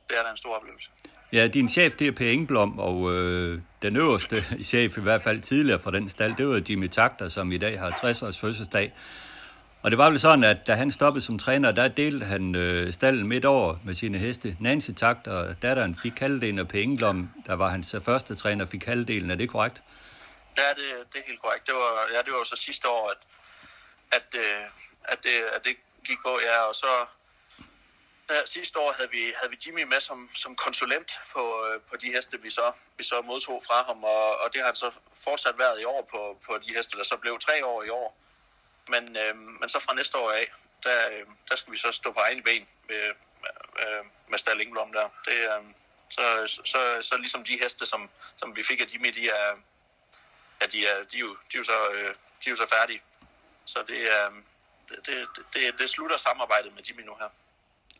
det 0.09 0.17
er 0.19 0.23
da 0.23 0.29
en 0.29 0.37
stor 0.37 0.55
oplevelse. 0.55 0.89
Ja, 1.33 1.47
din 1.47 1.69
chef, 1.69 1.95
det 1.95 2.07
er 2.07 2.11
Per 2.11 2.29
Engblom, 2.29 2.79
og 2.79 3.13
øh, 3.13 3.59
den 3.81 3.95
øverste 3.95 4.35
chef, 4.71 4.97
i 4.97 5.01
hvert 5.01 5.21
fald 5.21 5.41
tidligere 5.41 5.79
fra 5.79 5.91
den 5.91 6.09
stald, 6.09 6.35
det 6.35 6.47
var 6.47 6.61
Jimmy 6.69 6.87
Takter, 6.87 7.29
som 7.29 7.51
i 7.51 7.57
dag 7.57 7.79
har 7.79 7.99
60 8.01 8.21
års 8.21 8.39
fødselsdag. 8.39 8.93
Og 9.81 9.91
det 9.91 9.97
var 9.97 10.09
vel 10.09 10.19
sådan, 10.19 10.43
at 10.43 10.67
da 10.67 10.73
han 10.73 10.91
stoppede 10.91 11.25
som 11.25 11.39
træner, 11.39 11.71
der 11.71 11.87
delte 11.87 12.25
han 12.25 12.55
øh, 12.55 12.93
stallen 12.93 13.27
midt 13.27 13.45
over 13.45 13.75
med 13.85 13.93
sine 13.93 14.17
heste. 14.17 14.57
Nancy 14.59 14.91
Takter, 14.91 15.31
og 15.31 15.61
datteren 15.61 15.99
fik 16.03 16.19
halvdelen, 16.19 16.59
af 16.59 16.67
Per 16.67 16.79
Engblom, 16.79 17.29
der 17.45 17.53
var 17.53 17.69
hans 17.69 17.93
øh, 17.93 18.01
første 18.01 18.35
træner, 18.35 18.65
fik 18.65 18.85
halvdelen. 18.85 19.31
Er 19.31 19.35
det 19.35 19.49
korrekt? 19.49 19.83
Ja, 20.57 20.69
det, 20.69 21.13
det 21.13 21.19
er 21.19 21.23
helt 21.27 21.41
korrekt. 21.41 21.67
Det 21.67 21.75
var, 21.75 22.07
ja, 22.13 22.17
det 22.25 22.33
var 22.33 22.43
så 22.43 22.55
sidste 22.55 22.87
år, 22.87 23.11
at, 23.11 23.17
at, 24.11 24.39
øh, 24.39 24.65
at, 25.03 25.17
det, 25.23 25.35
at 25.55 25.61
det 25.63 25.75
gik 26.07 26.17
på, 26.25 26.39
ja, 26.43 26.59
og 26.69 26.75
så 26.75 26.91
der, 28.29 28.45
sidste 28.45 28.79
år 28.79 28.91
havde 28.91 29.09
vi, 29.09 29.33
havde 29.37 29.51
vi 29.51 29.57
Jimmy 29.65 29.83
med 29.83 29.99
som, 29.99 30.29
som 30.35 30.55
konsulent 30.55 31.19
på, 31.33 31.65
øh, 31.65 31.81
på 31.81 31.97
de 31.97 32.11
heste, 32.11 32.41
vi 32.41 32.49
så, 32.49 32.71
vi 32.97 33.03
så 33.03 33.21
modtog 33.21 33.63
fra 33.67 33.83
ham, 33.83 34.03
og, 34.03 34.37
og 34.37 34.53
det 34.53 34.61
har 34.61 34.65
han 34.65 34.75
så 34.75 34.91
fortsat 35.13 35.57
været 35.57 35.81
i 35.81 35.83
år 35.83 36.01
på, 36.11 36.39
på 36.45 36.57
de 36.57 36.75
heste, 36.75 36.97
der 36.97 37.03
så 37.03 37.17
blev 37.17 37.39
tre 37.39 37.65
år 37.65 37.83
i 37.83 37.89
år. 37.89 38.17
Men, 38.89 39.17
øh, 39.17 39.35
men 39.37 39.69
så 39.69 39.79
fra 39.79 39.93
næste 39.93 40.17
år 40.17 40.31
af, 40.31 40.51
der, 40.83 41.09
øh, 41.11 41.25
der 41.49 41.55
skal 41.55 41.73
vi 41.73 41.77
så 41.77 41.91
stå 41.91 42.11
på 42.11 42.19
egne 42.19 42.43
ben 42.43 42.67
øh, 42.89 42.97
øh, 42.97 43.13
med, 43.41 43.51
med, 43.79 44.03
med 44.27 44.37
Stall 44.39 44.59
der. 44.59 45.09
Det, 45.25 45.33
øh, 45.33 45.63
så, 46.09 46.21
så, 46.65 46.97
så 47.01 47.17
ligesom 47.17 47.43
de 47.43 47.59
heste, 47.61 47.85
som, 47.85 48.09
som 48.37 48.55
vi 48.55 48.63
fik 48.63 48.81
af 48.81 48.85
Jimmy, 48.93 49.09
de 49.09 49.29
er, 49.29 49.57
ja, 50.61 50.65
de 50.65 50.87
er, 50.87 51.03
de 51.03 51.17
er, 51.17 51.21
jo, 51.21 51.33
de 51.33 51.53
er 51.53 51.57
jo 51.57 51.63
så, 51.63 51.89
øh, 51.91 52.15
de 52.43 52.45
er 52.45 52.49
jo 52.49 52.55
så 52.55 52.67
færdige. 52.79 53.01
Så 53.65 53.83
det, 53.87 53.99
øh, 53.99 54.31
det, 54.89 55.05
det, 55.05 55.45
det, 55.53 55.79
det 55.79 55.89
slutter 55.89 56.17
samarbejdet 56.17 56.73
med 56.73 56.83
Jimmy 56.83 57.01
nu 57.01 57.15
her. 57.15 57.29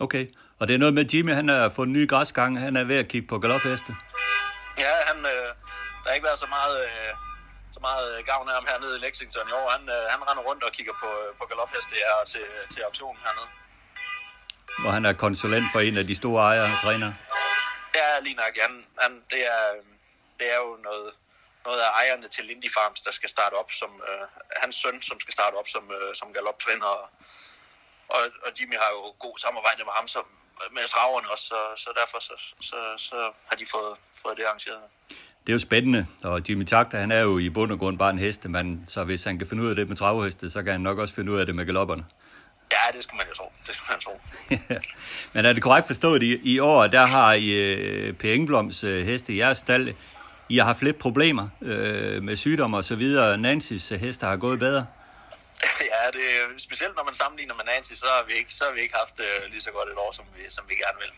Okay, 0.06 0.26
og 0.60 0.68
det 0.68 0.74
er 0.74 0.78
noget 0.84 0.94
med 0.94 1.06
Jimmy, 1.14 1.34
han 1.34 1.48
har 1.48 1.70
fået 1.70 1.88
en 1.88 1.94
ny 1.94 2.10
græsgang, 2.10 2.60
han 2.60 2.76
er 2.76 2.84
ved 2.84 2.98
at 3.04 3.08
kigge 3.08 3.28
på 3.28 3.40
galopheste. 3.40 3.92
Ja, 4.78 4.94
han, 5.10 5.18
øh, 5.34 5.50
der 6.02 6.08
har 6.10 6.16
ikke 6.18 6.30
været 6.30 6.40
så 6.46 6.50
meget, 6.58 6.76
øh, 6.86 7.12
så 7.76 7.80
meget 7.88 8.26
gavn 8.26 8.50
af 8.50 8.56
ham 8.56 8.66
hernede 8.70 8.96
i 8.98 9.00
Lexington 9.06 9.50
i 9.50 9.52
år. 9.52 9.70
Han, 9.76 9.84
øh, 9.96 10.04
han 10.14 10.20
render 10.30 10.44
rundt 10.50 10.64
og 10.64 10.72
kigger 10.72 10.94
på, 11.04 11.10
på 11.40 11.44
galopheste 11.52 11.94
her 11.96 12.14
til, 12.34 12.46
til 12.74 12.82
auktionen 12.82 13.22
hernede. 13.26 13.50
Hvor 14.82 14.92
han 14.98 15.06
er 15.06 15.14
konsulent 15.14 15.68
for 15.74 15.80
en 15.80 15.98
af 15.98 16.08
de 16.08 16.16
store 16.16 16.42
ejere 16.50 16.74
og 16.74 16.80
træner. 16.86 17.14
Ja, 18.00 18.20
lige 18.26 18.36
nok. 18.44 18.54
Han, 18.66 18.74
han, 19.04 19.12
det, 19.32 19.42
er, 19.56 19.64
det 20.40 20.48
er 20.54 20.60
jo 20.66 20.72
noget, 20.88 21.10
noget 21.66 21.80
af 21.86 21.90
ejerne 22.02 22.28
til 22.36 22.46
Lindy 22.46 22.70
Farms, 22.76 23.02
der 23.02 23.12
skal 23.12 23.30
starte 23.30 23.54
op 23.62 23.72
som 23.72 23.92
øh, 24.10 24.26
hans 24.62 24.76
søn, 24.76 25.02
som 25.02 25.20
skal 25.20 25.34
starte 25.34 25.56
op 25.56 25.68
som, 25.68 25.84
øh, 25.98 26.16
som 26.16 26.34
galoptræner 26.34 26.94
og, 28.16 28.22
og 28.46 28.50
Jimmy 28.58 28.76
har 28.84 28.90
jo 28.98 29.02
god 29.26 29.36
samarbejde 29.46 29.82
med 29.88 29.94
ham 30.00 30.08
som, 30.16 30.26
med 30.76 30.84
traverne 30.94 31.28
også, 31.34 31.46
så, 31.54 31.60
så 31.84 31.90
derfor 32.00 32.20
så, 32.28 32.36
så, 32.70 32.80
så 32.98 33.18
har 33.50 33.56
de 33.62 33.66
fået, 33.76 33.94
fået 34.22 34.38
det 34.38 34.44
arrangeret. 34.50 34.84
Det 35.44 35.50
er 35.50 35.54
jo 35.54 35.60
spændende, 35.60 36.08
og 36.24 36.42
Jimmy 36.50 36.66
Takta, 36.66 36.98
han 36.98 37.12
er 37.12 37.22
jo 37.22 37.38
i 37.38 37.50
bund 37.50 37.72
og 37.72 37.80
grund 37.80 37.98
bare 37.98 38.10
en 38.10 38.20
hestemand, 38.20 38.88
så 38.88 39.04
hvis 39.04 39.24
han 39.24 39.38
kan 39.38 39.48
finde 39.48 39.64
ud 39.64 39.70
af 39.70 39.76
det 39.76 39.88
med 39.88 39.96
travheste, 39.96 40.50
så 40.50 40.64
kan 40.64 40.72
han 40.72 40.82
nok 40.82 40.98
også 40.98 41.14
finde 41.14 41.32
ud 41.32 41.40
af 41.40 41.46
det 41.46 41.56
med 41.56 41.66
galopperne. 41.66 42.06
Ja, 42.72 42.98
det 42.98 43.04
skal 43.04 43.16
man 43.16 43.26
jo 43.30 43.34
tro. 43.34 43.52
Det 43.68 43.76
skal 43.76 43.86
man 43.90 44.00
tro. 44.00 44.20
Men 45.34 45.46
er 45.46 45.54
det 45.54 45.64
korrekt 45.64 45.88
forstået, 45.88 46.24
i, 46.24 46.54
i 46.54 46.60
år, 46.60 46.88
der 46.88 47.06
har 47.06 47.34
I 47.34 48.10
uh, 48.10 48.16
Per 48.16 48.34
Engbloms 48.34 48.84
uh, 48.84 48.90
heste 48.90 49.34
i 49.34 49.38
jeres 49.38 49.58
stald, 49.58 49.94
I 50.50 50.58
har 50.58 50.66
haft 50.66 50.82
lidt 50.82 50.98
problemer 50.98 51.50
uh, 51.62 51.70
med 52.24 52.36
sygdomme 52.36 52.78
og 52.78 52.84
så 52.84 52.96
videre. 52.96 53.38
Nancys 53.38 53.92
uh, 53.92 54.00
heste 54.00 54.26
har 54.26 54.38
gået 54.38 54.60
bedre? 54.60 54.86
Ja, 55.92 56.12
det, 56.12 56.62
specielt 56.62 56.96
når 56.96 57.04
man 57.04 57.14
sammenligner 57.14 57.56
med 57.56 57.66
Nancy, 57.66 57.94
så 57.94 58.08
har 58.08 58.24
vi 58.24 58.34
ikke, 58.34 58.54
så 58.54 58.64
har 58.64 58.72
vi 58.72 58.82
ikke 58.82 58.96
haft 58.96 59.20
øh, 59.20 59.52
lige 59.52 59.62
så 59.62 59.72
godt 59.72 59.90
et 59.90 59.98
år, 59.98 60.12
som 60.12 60.26
vi, 60.36 60.50
som 60.50 60.70
vi 60.70 60.76
gerne 60.76 61.00
vil. 61.00 61.12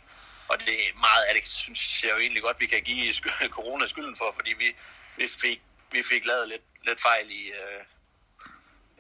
Og 0.48 0.60
det 0.60 0.78
meget 0.96 1.24
af 1.28 1.36
det, 1.36 1.48
synes 1.48 2.04
jeg 2.04 2.12
jo 2.12 2.18
egentlig 2.18 2.44
godt, 2.44 2.60
vi 2.60 2.66
kan 2.66 2.82
give 2.82 3.14
corona 3.58 3.86
skylden 3.86 4.16
for, 4.16 4.32
fordi 4.36 4.54
vi, 4.54 4.76
vi, 5.18 5.28
fik, 5.42 5.62
vi 5.92 6.04
fik 6.12 6.26
lavet 6.26 6.48
lidt, 6.48 6.62
lidt 6.84 7.02
fejl 7.02 7.32
i, 7.32 7.44
øh, 7.62 7.82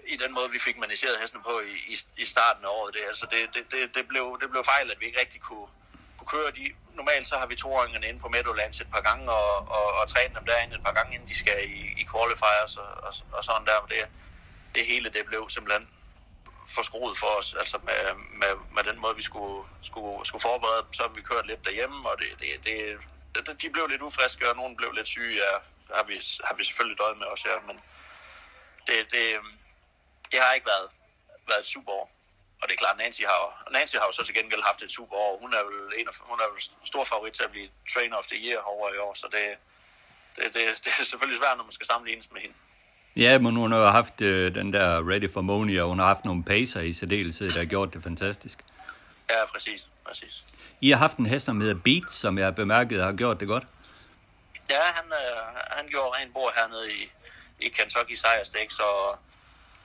i 0.07 0.17
den 0.17 0.33
måde, 0.33 0.51
vi 0.51 0.59
fik 0.59 0.77
manageret 0.77 1.19
hesten 1.19 1.41
på 1.43 1.59
i, 1.59 1.75
i, 1.93 1.95
i 2.17 2.25
starten 2.25 2.65
af 2.65 2.69
året. 2.69 2.93
Det, 2.93 3.01
altså 3.07 3.25
det, 3.31 3.49
det, 3.53 3.71
det, 3.71 3.95
det, 3.95 4.07
blev, 4.07 4.37
det 4.41 4.49
blev 4.49 4.63
fejl, 4.63 4.91
at 4.91 4.99
vi 4.99 5.05
ikke 5.05 5.19
rigtig 5.19 5.41
kunne, 5.41 5.67
kunne 6.17 6.27
køre 6.27 6.51
de. 6.51 6.73
Normalt 6.93 7.27
så 7.27 7.37
har 7.37 7.45
vi 7.45 7.55
toåringerne 7.55 8.07
inde 8.07 8.19
på 8.19 8.29
Meadowlands 8.29 8.81
et 8.81 8.91
par 8.91 9.01
gange, 9.01 9.31
og, 9.31 9.69
og, 9.77 9.93
og 9.93 10.07
træne 10.07 10.35
dem 10.35 10.45
derinde 10.45 10.75
et 10.75 10.83
par 10.83 10.91
gange, 10.91 11.13
inden 11.13 11.29
de 11.29 11.35
skal 11.35 11.69
i, 11.69 11.79
i 12.01 12.03
qualifiers 12.11 12.77
og, 12.77 12.91
og, 13.05 13.13
og 13.31 13.43
sådan 13.43 13.65
der. 13.65 13.85
Det, 13.89 14.07
det 14.75 14.85
hele 14.85 15.09
det 15.09 15.25
blev 15.25 15.49
simpelthen 15.49 15.93
forskruet 16.67 17.17
for 17.17 17.27
os, 17.27 17.53
altså 17.59 17.77
med, 17.77 18.01
med, 18.41 18.53
med 18.75 18.83
den 18.83 18.99
måde, 19.01 19.15
vi 19.15 19.21
skulle, 19.21 19.67
skulle, 19.81 20.25
skulle 20.25 20.41
forberede 20.41 20.85
Så 20.91 21.01
har 21.03 21.09
vi 21.09 21.21
kørt 21.21 21.47
lidt 21.47 21.65
derhjemme, 21.65 22.09
og 22.09 22.17
det, 22.19 22.27
det, 22.39 22.63
det, 23.35 23.47
det, 23.47 23.61
de 23.61 23.69
blev 23.69 23.87
lidt 23.87 24.01
ufriske, 24.01 24.49
og 24.49 24.55
nogen 24.55 24.75
blev 24.75 24.91
lidt 24.91 25.07
syge, 25.07 25.35
ja, 25.35 25.53
har 25.95 26.03
vi, 26.03 26.15
har 26.43 26.55
vi 26.55 26.63
selvfølgelig 26.63 26.99
døjet 26.99 27.17
med 27.17 27.27
os, 27.27 27.45
ja, 27.45 27.59
men 27.67 27.81
det, 28.87 29.11
det, 29.11 29.25
det 30.31 30.39
har 30.39 30.53
ikke 30.53 30.67
været, 30.67 30.89
været 31.47 31.59
et 31.59 31.65
super 31.65 31.91
år. 31.91 32.11
Og 32.61 32.67
det 32.67 32.73
er 32.73 32.77
klart, 32.77 32.97
Nancy 32.97 33.21
har, 33.21 33.67
Nancy 33.71 33.95
har 33.95 34.05
jo 34.05 34.11
så 34.11 34.23
til 34.23 34.35
gengæld 34.35 34.63
haft 34.63 34.81
et 34.81 34.91
super 34.91 35.15
år. 35.15 35.39
Hun 35.39 35.53
er 35.53 35.63
vel, 35.63 35.99
en 35.99 36.07
af, 36.07 36.13
hun 36.21 36.39
er 36.39 36.53
vel 36.53 36.61
stor 36.83 37.03
favorit 37.03 37.33
til 37.33 37.43
at 37.43 37.51
blive 37.51 37.69
Trainer 37.93 38.17
of 38.17 38.25
the 38.25 38.37
Year 38.37 38.61
over 38.61 38.93
i 38.93 38.97
år, 38.97 39.13
så 39.13 39.27
det, 39.27 39.57
det, 40.35 40.53
det, 40.53 40.85
det 40.85 40.87
er 40.99 41.05
selvfølgelig 41.05 41.39
svært, 41.39 41.57
når 41.57 41.63
man 41.63 41.71
skal 41.71 41.85
sammenlignes 41.85 42.31
med 42.31 42.41
hende. 42.41 42.55
Ja, 43.15 43.39
men 43.39 43.55
hun 43.55 43.71
har 43.71 43.91
haft 43.91 44.21
øh, 44.21 44.55
den 44.55 44.73
der 44.73 45.09
Ready 45.09 45.31
for 45.33 45.41
Money, 45.41 45.79
og 45.79 45.87
hun 45.87 45.99
har 45.99 46.05
haft 46.05 46.25
nogle 46.25 46.43
pacer 46.43 46.81
i 46.81 46.93
særdeleshed, 46.93 47.51
der 47.51 47.57
har 47.57 47.65
gjort 47.65 47.93
det 47.93 48.03
fantastisk. 48.03 48.59
Ja, 49.29 49.45
præcis. 49.53 49.87
præcis. 50.05 50.43
I 50.81 50.89
har 50.91 50.97
haft 50.97 51.17
en 51.17 51.25
hest, 51.25 51.45
som 51.45 51.61
hedder 51.61 51.79
Beat, 51.85 52.09
som 52.09 52.37
jeg 52.37 52.45
har 52.45 52.51
bemærket 52.51 53.03
har 53.03 53.13
gjort 53.13 53.39
det 53.39 53.47
godt. 53.47 53.67
Ja, 54.69 54.81
han, 54.97 55.05
øh, 55.05 55.37
han 55.77 55.87
gjorde 55.87 56.17
rent 56.17 56.33
bord 56.33 56.53
hernede 56.55 56.91
i, 56.93 57.01
i 57.59 57.69
Kentucky 57.69 58.13
Sire 58.13 58.45
Stakes, 58.45 58.79
og, 58.79 59.09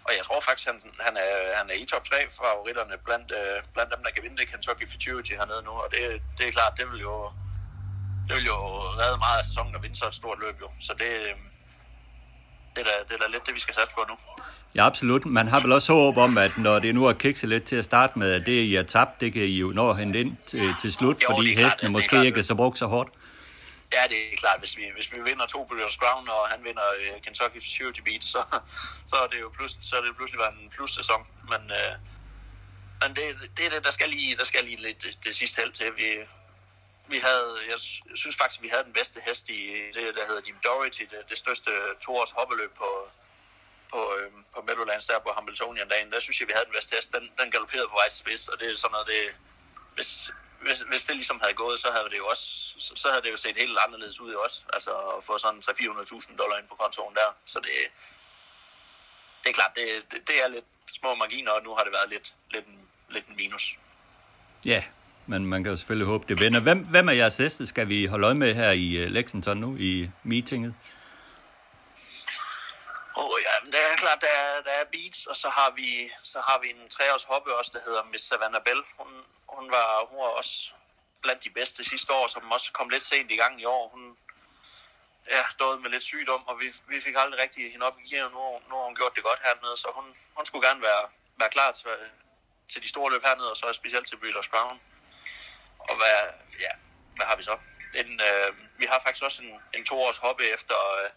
og 0.04 0.10
jeg 0.16 0.24
tror 0.24 0.40
faktisk, 0.40 0.68
han, 0.68 0.80
han, 1.00 1.16
er, 1.16 1.56
han 1.56 1.70
er 1.70 1.74
i 1.74 1.86
top 1.86 2.04
3 2.04 2.16
favoritterne 2.40 2.94
blandt, 3.04 3.32
øh, 3.32 3.62
blandt 3.74 3.90
dem, 3.94 4.02
der 4.04 4.10
kan 4.10 4.22
vinde 4.22 4.36
det 4.36 4.48
Kentucky 4.48 4.88
Futurity 4.90 5.32
hernede 5.32 5.62
nu, 5.62 5.70
og 5.70 5.88
det, 5.90 6.22
det 6.38 6.48
er 6.48 6.52
klart, 6.52 6.72
det 6.78 6.86
vil 6.92 7.00
jo 7.00 7.30
det 8.28 8.36
vil 8.36 8.44
jo 8.44 8.58
redde 9.00 9.18
meget 9.18 9.38
af 9.38 9.44
sæsonen 9.44 9.74
at 9.74 9.82
vinde 9.82 9.96
så 9.96 10.06
et 10.08 10.14
stort 10.14 10.38
løb 10.40 10.60
jo. 10.60 10.68
Så 10.80 10.92
det, 11.02 11.12
øh, 11.28 11.34
det, 12.76 12.80
er 12.80 12.84
da, 12.84 13.04
det 13.08 13.14
er 13.14 13.24
da 13.24 13.32
lidt 13.32 13.46
det, 13.46 13.54
vi 13.54 13.60
skal 13.60 13.74
satse 13.74 13.94
på 13.94 14.04
nu. 14.08 14.16
Ja, 14.74 14.86
absolut. 14.86 15.26
Man 15.26 15.48
har 15.48 15.60
vel 15.60 15.72
også 15.72 15.92
håb 15.92 16.16
om, 16.16 16.38
at 16.38 16.58
når 16.58 16.78
det 16.78 16.94
nu 16.94 17.04
er 17.04 17.12
kikset 17.12 17.48
lidt 17.48 17.64
til 17.64 17.76
at 17.76 17.84
starte 17.84 18.18
med, 18.18 18.32
at 18.32 18.46
det, 18.46 18.62
I 18.62 18.74
har 18.74 18.82
tabt, 18.82 19.20
det 19.20 19.32
kan 19.32 19.42
I 19.42 19.58
jo 19.58 19.68
nå 19.68 19.90
at 19.90 19.96
hente 19.96 20.20
ind 20.20 20.36
til, 20.46 20.74
til 20.80 20.92
slut, 20.92 21.22
Jo, 21.22 21.28
fordi 21.30 21.54
klart, 21.54 21.64
hestene 21.64 21.90
måske 21.90 22.08
klart. 22.08 22.26
ikke 22.26 22.38
er 22.38 22.44
så 22.44 22.54
brugt 22.54 22.78
så 22.78 22.86
hårdt. 22.86 23.10
Ja, 23.92 24.02
det 24.10 24.18
er 24.32 24.36
klart. 24.36 24.58
Hvis 24.58 24.76
vi, 24.76 24.84
hvis 24.94 25.12
vi 25.12 25.18
vinder 25.28 25.46
to 25.46 25.64
British 25.64 25.98
Crown, 25.98 26.28
og 26.28 26.42
han 26.52 26.64
vinder 26.64 26.86
uh, 27.02 27.22
Kentucky 27.24 27.60
Futurity 27.66 28.00
Beat, 28.00 28.24
så, 28.24 28.40
så, 29.10 29.16
er 29.16 29.26
det 29.32 29.40
jo 29.40 29.48
plus, 29.56 29.78
så 29.82 29.96
er 29.96 30.02
det 30.02 30.16
pludselig 30.16 30.38
været 30.38 30.54
en 30.62 30.70
plus-sæson. 30.76 31.20
Men, 31.50 31.62
uh, 31.80 31.94
men 33.02 33.10
det, 33.16 33.24
det 33.56 33.66
er 33.66 33.70
det, 33.70 33.84
der 33.84 33.90
skal 33.90 34.08
lige, 34.08 34.36
der 34.36 34.44
skal 34.44 34.64
lige 34.64 34.82
lidt 34.82 35.02
det, 35.02 35.18
det 35.24 35.36
sidste 35.36 35.60
held 35.60 35.72
til. 35.72 35.86
Vi, 35.96 36.08
vi 37.08 37.18
havde, 37.18 37.58
jeg 37.68 37.80
synes 38.14 38.36
faktisk, 38.36 38.62
vi 38.62 38.68
havde 38.68 38.84
den 38.84 38.92
bedste 38.92 39.20
hest 39.20 39.48
i 39.48 39.90
det, 39.94 40.14
der 40.14 40.26
hedder 40.26 40.42
Jim 40.46 40.58
Doherty, 40.64 41.02
det, 41.02 41.20
det 41.28 41.38
største 41.38 41.70
toårs 42.00 42.30
hoppeløb 42.30 42.74
på, 42.74 43.08
på, 43.92 44.14
øh, 44.16 44.32
på 44.54 44.62
Meadowlands 44.62 45.06
der 45.06 45.18
på 45.18 45.30
Hamiltonian-dagen. 45.32 46.12
Der 46.12 46.20
synes 46.20 46.40
jeg, 46.40 46.48
vi 46.48 46.52
havde 46.52 46.64
den 46.64 46.72
bedste 46.72 46.96
hest. 46.96 47.12
Den, 47.12 47.32
den 47.38 47.50
galopperede 47.50 47.88
på 47.88 47.94
vej 47.94 48.08
til 48.08 48.18
spids, 48.18 48.48
og 48.48 48.60
det 48.60 48.72
er 48.72 48.76
sådan 48.76 48.92
noget, 48.92 49.06
det, 49.06 49.22
hvis, 49.94 50.30
hvis, 50.60 50.80
hvis 50.80 51.04
det 51.04 51.16
ligesom 51.16 51.40
havde 51.40 51.54
gået, 51.54 51.80
så 51.80 51.90
havde 51.90 52.10
det 52.10 52.18
jo 52.18 52.26
også, 52.26 52.46
så, 52.78 52.92
så 52.96 53.08
havde 53.08 53.22
det 53.22 53.30
jo 53.30 53.36
set 53.36 53.56
helt 53.56 53.78
anderledes 53.86 54.20
ud 54.20 54.34
også. 54.34 54.62
Altså 54.72 54.90
at 54.90 55.24
få 55.24 55.38
sådan 55.38 55.62
300-400.000 55.70 56.36
dollar 56.36 56.58
ind 56.58 56.68
på 56.68 56.74
kontoen 56.74 57.14
der. 57.14 57.36
Så 57.44 57.58
det, 57.60 57.76
det 59.42 59.48
er 59.50 59.54
klart, 59.54 59.76
det, 59.76 59.86
det, 60.10 60.28
det 60.28 60.42
er 60.42 60.48
lidt 60.48 60.64
små 60.92 61.14
marginer, 61.14 61.50
og 61.50 61.62
nu 61.62 61.74
har 61.74 61.84
det 61.84 61.92
været 61.92 62.08
lidt, 62.08 62.34
lidt, 62.50 62.66
en, 62.66 62.88
lidt 63.08 63.26
en 63.26 63.36
minus. 63.36 63.78
Ja, 64.64 64.84
men 65.26 65.46
man 65.46 65.62
kan 65.62 65.70
jo 65.72 65.76
selvfølgelig 65.76 66.06
håbe, 66.06 66.24
det 66.28 66.40
vender. 66.40 66.60
Hvem, 66.60 66.78
hvem 66.78 67.08
af 67.08 67.16
jeres 67.16 67.36
heste 67.36 67.66
skal 67.66 67.88
vi 67.88 68.06
holde 68.06 68.26
øje 68.26 68.34
med 68.34 68.54
her 68.54 68.70
i 68.70 68.96
øh, 68.96 69.10
Lexington 69.10 69.56
nu, 69.56 69.76
i 69.76 70.10
meetinget? 70.22 70.74
Oh, 73.16 73.36
ja, 73.46 73.54
men 73.62 73.72
det 73.72 73.80
er 73.80 73.96
klart, 73.96 74.20
der 74.20 74.32
er, 74.42 74.62
der 74.62 74.70
er 74.70 74.84
Beats, 74.92 75.26
og 75.26 75.36
så 75.36 75.48
har 75.48 75.70
vi, 75.76 75.88
så 76.24 76.38
har 76.48 76.58
vi 76.62 76.68
en 76.70 76.88
treårs 76.88 77.24
hoppe 77.24 77.54
også, 77.58 77.70
der 77.74 77.80
hedder 77.86 78.02
Miss 78.12 78.24
Savannah 78.28 78.62
Bell. 78.66 78.82
Hun, 78.98 79.10
hun, 79.48 79.70
var, 79.70 80.06
hun 80.10 80.18
var 80.18 80.32
også 80.40 80.54
blandt 81.22 81.44
de 81.44 81.50
bedste 81.50 81.84
sidste 81.84 82.12
år, 82.12 82.26
som 82.28 82.52
også 82.56 82.72
kom 82.72 82.88
lidt 82.88 83.02
sent 83.02 83.30
i 83.30 83.36
gang 83.36 83.60
i 83.60 83.64
år. 83.64 83.84
Hun 83.94 84.02
ja, 85.30 85.42
stået 85.50 85.82
med 85.82 85.90
lidt 85.90 86.02
sygdom, 86.02 86.42
og 86.48 86.54
vi, 86.60 86.66
vi 86.88 87.00
fik 87.00 87.16
aldrig 87.18 87.42
rigtig 87.42 87.72
hende 87.72 87.86
op 87.86 87.96
i 88.00 88.08
gear. 88.10 88.28
Nu, 88.36 88.40
nu 88.68 88.74
har 88.78 88.84
hun 88.88 88.96
gjort 89.00 89.14
det 89.16 89.24
godt 89.24 89.40
hernede, 89.46 89.76
så 89.76 89.88
hun, 89.96 90.06
hun 90.36 90.44
skulle 90.46 90.68
gerne 90.68 90.82
være, 90.82 91.04
være 91.40 91.50
klar 91.56 91.70
til, 91.72 91.84
til 92.68 92.82
de 92.82 92.88
store 92.88 93.12
løb 93.12 93.22
hernede, 93.22 93.50
og 93.50 93.56
så 93.56 93.72
specielt 93.72 94.06
til 94.08 94.16
Bøllers 94.16 94.50
Crown. 94.52 94.80
Og 95.90 95.94
hvad, 96.00 96.16
ja, 96.64 96.72
hvad 97.16 97.26
har 97.26 97.36
vi 97.36 97.42
så? 97.42 97.56
En, 98.00 98.20
øh, 98.28 98.48
vi 98.80 98.86
har 98.90 98.98
faktisk 99.04 99.24
også 99.24 99.42
en, 99.42 99.52
en 99.76 99.84
toårs 99.84 100.16
hoppe 100.16 100.42
efter, 100.56 100.78
øh, 100.96 101.10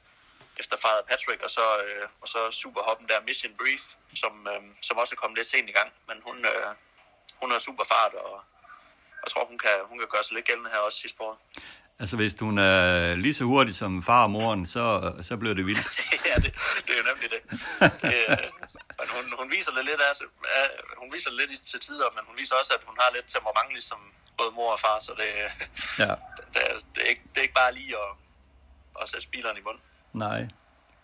efter 0.61 0.75
Father 0.83 1.03
Patrick, 1.09 1.41
og 1.43 1.49
så, 1.49 1.65
øh, 1.85 2.07
og 2.21 2.27
så 2.27 2.39
superhoppen 2.51 3.07
der, 3.09 3.25
Mission 3.27 3.53
Brief, 3.59 3.83
som, 4.21 4.33
øh, 4.51 4.61
som 4.81 4.97
også 4.97 5.13
er 5.15 5.21
kommet 5.21 5.37
lidt 5.37 5.47
sent 5.47 5.69
i 5.69 5.77
gang. 5.79 5.89
Men 6.07 6.17
hun, 6.27 6.37
øh, 6.51 6.69
hun 7.41 7.51
har 7.51 7.59
super 7.59 7.85
fart, 7.93 8.13
og 8.13 8.33
jeg 9.23 9.29
tror, 9.31 9.45
hun 9.45 9.57
kan, 9.57 9.75
hun 9.89 9.99
kan 9.99 10.07
gøre 10.13 10.23
sig 10.23 10.35
lidt 10.35 10.45
gældende 10.45 10.69
her 10.69 10.77
også 10.77 10.99
sidste 10.99 11.21
år. 11.21 11.35
Altså, 12.01 12.15
hvis 12.15 12.33
hun 12.39 12.57
er 12.57 13.15
lige 13.15 13.33
så 13.33 13.43
hurtig 13.43 13.75
som 13.75 14.03
far 14.03 14.23
og 14.23 14.31
moren, 14.31 14.65
så, 14.75 15.13
så 15.21 15.37
bliver 15.37 15.55
det 15.55 15.65
vildt. 15.65 15.87
ja, 16.29 16.35
det, 16.43 16.51
det 16.85 16.91
er 16.93 16.99
jo 17.01 17.05
nemlig 17.11 17.29
det. 17.35 17.41
det 18.01 18.25
øh, 18.29 18.47
men 18.99 19.07
hun, 19.15 19.23
hun 19.39 19.47
viser 19.55 19.71
det 19.77 19.85
lidt, 19.85 20.01
altså, 20.09 20.23
ja, 20.55 20.63
hun 21.01 21.13
viser 21.13 21.29
det 21.29 21.37
lidt 21.39 21.51
til 21.71 21.79
tider, 21.79 22.09
men 22.15 22.23
hun 22.27 22.35
viser 22.41 22.55
også, 22.61 22.73
at 22.77 22.83
hun 22.89 22.95
har 23.01 23.09
lidt 23.15 23.27
temperament, 23.35 23.69
ligesom 23.77 23.99
både 24.39 24.51
mor 24.55 24.71
og 24.71 24.79
far, 24.79 24.97
så 25.01 25.11
det, 25.21 25.27
Ja, 25.99 26.13
det, 26.53 26.61
er- 26.69 26.79
det, 26.95 27.01
er, 27.05 27.09
ikke, 27.13 27.21
det 27.31 27.37
er 27.37 27.41
ikke 27.41 27.53
bare 27.63 27.73
lige 27.73 27.93
at, 28.05 28.11
at 29.01 29.09
sætte 29.09 29.23
spilerne 29.29 29.59
i 29.59 29.61
bund. 29.61 29.77
nej. 30.13 30.47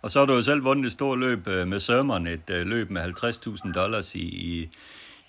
Og 0.01 0.11
så 0.11 0.19
har 0.19 0.25
du 0.25 0.33
jo 0.33 0.43
selv 0.43 0.63
vundet 0.63 0.85
et 0.85 0.91
stort 0.91 1.19
løb 1.19 1.47
øh, 1.47 1.67
med 1.67 1.79
Sermon, 1.79 2.27
et 2.27 2.49
øh, 2.49 2.65
løb 2.65 2.89
med 2.89 3.01
50.000 3.65 3.73
dollars 3.73 4.15
i, 4.15 4.19
i, 4.19 4.69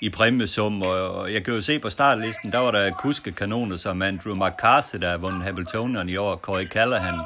i 0.00 0.10
præmiesum, 0.10 0.82
og 0.82 1.32
jeg 1.32 1.44
kan 1.44 1.54
jo 1.54 1.60
se 1.60 1.78
på 1.78 1.90
startlisten, 1.90 2.52
der 2.52 2.58
var 2.58 2.70
der 2.70 2.92
kuskenkanoner 2.92 3.76
som 3.76 4.02
Andrew 4.02 4.34
McCarthy, 4.34 4.96
der 5.00 5.10
har 5.10 5.16
vundet 5.16 5.42
Hamiltonian 5.42 6.08
i 6.08 6.16
år, 6.16 6.36
Corey 6.36 6.66
Callahan 6.68 7.20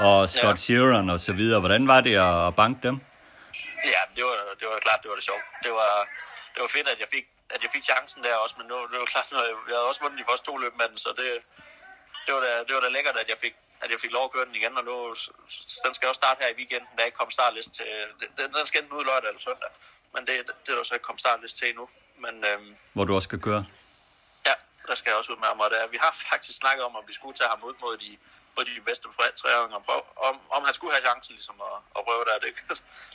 og 0.00 0.28
Scott 0.28 0.58
Sheeran 0.58 1.10
og 1.10 1.20
så 1.20 1.32
videre. 1.32 1.60
Hvordan 1.60 1.88
var 1.88 2.00
det 2.00 2.14
at 2.16 2.56
banke 2.56 2.88
dem? 2.88 3.00
Ja, 3.84 4.00
det 4.16 4.24
var, 4.24 4.36
det 4.60 4.66
var 4.72 4.78
klart, 4.82 5.00
det 5.02 5.08
var 5.08 5.14
det 5.16 5.24
sjovt. 5.24 5.44
Det 5.64 5.70
var, 5.70 5.90
det 6.54 6.60
var 6.60 6.68
fedt, 6.76 6.88
at 6.88 6.98
jeg 7.00 7.08
fik, 7.14 7.24
at 7.54 7.62
jeg 7.62 7.70
fik 7.70 7.84
chancen 7.84 8.24
der 8.24 8.34
også, 8.34 8.54
men 8.58 8.66
nu, 8.66 8.74
det 8.90 8.98
var 8.98 9.04
klart, 9.04 9.32
når 9.32 9.42
jeg, 9.48 9.54
jeg 9.68 9.76
havde 9.76 9.88
også 9.90 10.00
vundet 10.00 10.18
de 10.18 10.24
første 10.30 10.46
to 10.46 10.56
løb 10.56 10.74
med 10.76 10.88
den, 10.88 10.98
så 10.98 11.08
det, 11.20 11.42
det, 12.26 12.34
var 12.34 12.40
da, 12.40 12.50
det 12.66 12.74
var 12.74 12.80
da 12.80 12.88
lækkert, 12.88 13.16
at 13.16 13.28
jeg 13.28 13.38
fik, 13.38 13.54
at 13.80 13.90
jeg 13.90 14.00
fik 14.00 14.12
lov 14.12 14.24
at 14.24 14.32
køre 14.32 14.44
den 14.44 14.54
igen, 14.54 14.78
og 14.78 14.84
nu, 14.84 15.14
den 15.84 15.94
skal 15.94 16.08
også 16.08 16.20
starte 16.22 16.42
her 16.42 16.50
i 16.50 16.56
weekenden, 16.60 16.88
der 16.96 17.04
ikke 17.04 17.18
kom 17.18 17.30
startlist 17.30 17.72
til, 17.72 17.86
den, 18.36 18.52
den 18.54 18.66
skal 18.66 18.82
enten 18.82 18.98
ud 18.98 19.04
lørdag 19.04 19.28
eller 19.28 19.40
søndag, 19.40 19.70
men 20.14 20.26
det, 20.26 20.34
det, 20.46 20.54
det 20.66 20.72
er 20.72 20.76
der 20.76 20.82
så 20.82 20.94
ikke 20.94 21.04
kommet 21.04 21.20
startlist 21.20 21.56
til 21.56 21.68
endnu, 21.68 21.88
men 22.24 22.44
øhm, 22.44 22.76
Hvor 22.92 23.04
du 23.04 23.14
også 23.14 23.26
skal 23.30 23.40
køre? 23.40 23.66
ja, 24.46 24.54
der 24.88 24.94
skal 24.94 25.10
jeg 25.10 25.16
også 25.18 25.32
ud 25.32 25.36
med 25.42 25.48
ham, 25.48 25.60
og 25.60 25.70
der, 25.70 25.86
vi 25.86 25.98
har 26.04 26.12
faktisk 26.30 26.58
snakket 26.58 26.84
om, 26.84 26.96
at 26.96 27.04
vi 27.06 27.12
skulle 27.12 27.36
tage 27.36 27.50
ham 27.54 27.62
ud 27.62 27.74
mod 27.80 27.96
de, 28.04 28.18
mod 28.56 28.64
de 28.64 28.80
bedste 28.80 29.08
træåringer, 29.40 29.76
og 29.76 29.84
prøve, 29.84 30.02
om, 30.28 30.40
om 30.50 30.64
han 30.64 30.74
skulle 30.74 30.92
have 30.92 31.06
chancen 31.08 31.34
ligesom 31.34 31.56
at, 31.68 31.76
at 31.96 32.04
prøve 32.04 32.24
der, 32.24 32.38
det, 32.44 32.50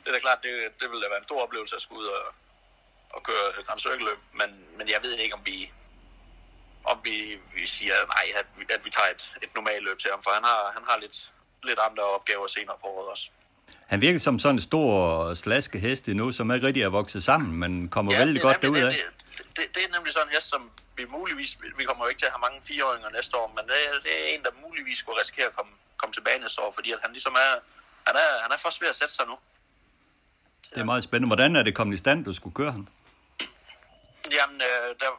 det 0.02 0.08
er 0.08 0.12
da 0.12 0.20
klart, 0.20 0.44
det, 0.44 0.54
det 0.80 0.90
ville 0.90 1.04
da 1.04 1.10
være 1.10 1.22
en 1.24 1.30
stor 1.30 1.42
oplevelse 1.46 1.76
at 1.76 1.82
skulle 1.82 2.02
ud 2.02 2.08
og, 2.08 2.24
og 3.16 3.24
køre 3.24 3.46
Grand 3.68 3.80
Circle-løb, 3.80 4.20
men, 4.40 4.50
men 4.78 4.86
jeg 4.94 5.00
ved 5.04 5.14
ikke, 5.24 5.36
om 5.36 5.42
vi, 5.46 5.72
om 6.92 6.98
vi, 7.04 7.16
vi 7.56 7.68
siger 7.68 7.94
nej, 8.16 8.26
at 8.40 8.46
vi, 8.58 8.64
at 8.76 8.82
vi 8.86 8.90
tager 8.90 9.10
et, 9.16 9.24
et 9.44 9.56
normalt 9.56 9.84
løb 9.84 9.98
til 10.00 10.10
ham, 10.14 10.22
for 10.24 10.32
han 10.38 10.44
har, 10.44 10.72
han 10.74 10.84
har 10.90 10.98
lidt, 11.04 11.18
lidt 11.64 11.80
andre 11.90 12.04
opgaver 12.04 12.48
senere 12.48 12.76
på 12.84 12.88
året 12.88 13.08
også. 13.10 13.26
Han 13.88 14.02
virker 14.02 14.20
som 14.20 14.40
sådan 14.40 14.56
en 14.56 14.62
stor 14.62 15.34
slaske 15.34 15.80
hest 15.80 16.08
endnu, 16.08 16.32
som 16.32 16.52
ikke 16.52 16.68
rigtig 16.68 16.84
er 16.84 16.90
vokset 16.90 17.24
sammen, 17.24 17.60
men 17.60 17.90
kommer 17.90 18.12
ja, 18.14 18.18
vældig 18.20 18.42
godt 18.42 18.62
derud 18.62 18.78
af. 18.78 18.92
Det, 18.94 19.04
det, 19.58 19.76
det, 19.76 19.84
er 19.88 19.92
nemlig 19.98 20.14
sådan 20.14 20.28
en 20.28 20.34
hest, 20.36 20.50
som 20.50 20.72
vi 20.98 21.06
muligvis, 21.06 21.58
vi 21.78 21.84
kommer 21.84 22.06
jo 22.06 22.10
ikke 22.10 22.20
til 22.20 22.26
at 22.26 22.32
have 22.32 22.42
mange 22.48 22.60
fireåringer 22.68 23.10
næste 23.10 23.38
år, 23.38 23.48
men 23.56 23.64
det, 23.70 23.76
er- 23.88 24.02
det 24.04 24.12
er 24.22 24.36
en, 24.38 24.44
der 24.44 24.50
muligvis 24.68 24.98
skulle 24.98 25.20
risikere 25.22 25.46
at 25.46 25.56
komme, 25.56 25.72
komme 25.98 26.14
tilbage 26.14 26.40
næste 26.40 26.62
år, 26.62 26.72
fordi 26.76 26.92
at 26.92 27.00
han 27.04 27.12
ligesom 27.12 27.34
er, 27.34 27.52
han 28.08 28.16
er, 28.16 28.30
han 28.42 28.52
er 28.52 28.58
først 28.58 28.82
ved 28.82 28.88
at 28.90 28.96
sætte 28.96 29.14
sig 29.16 29.26
nu. 29.28 29.36
Det 30.70 30.78
er 30.82 30.84
meget 30.84 31.04
spændende. 31.04 31.28
Hvordan 31.30 31.56
er 31.56 31.64
det 31.64 31.76
kommet 31.76 31.96
i 31.96 31.98
stand, 31.98 32.26
du 32.26 32.34
skulle 32.34 32.54
køre 32.56 32.72
ham? 32.72 32.88
Jamen, 34.32 34.62
øh, 34.62 34.90
der, 35.00 35.10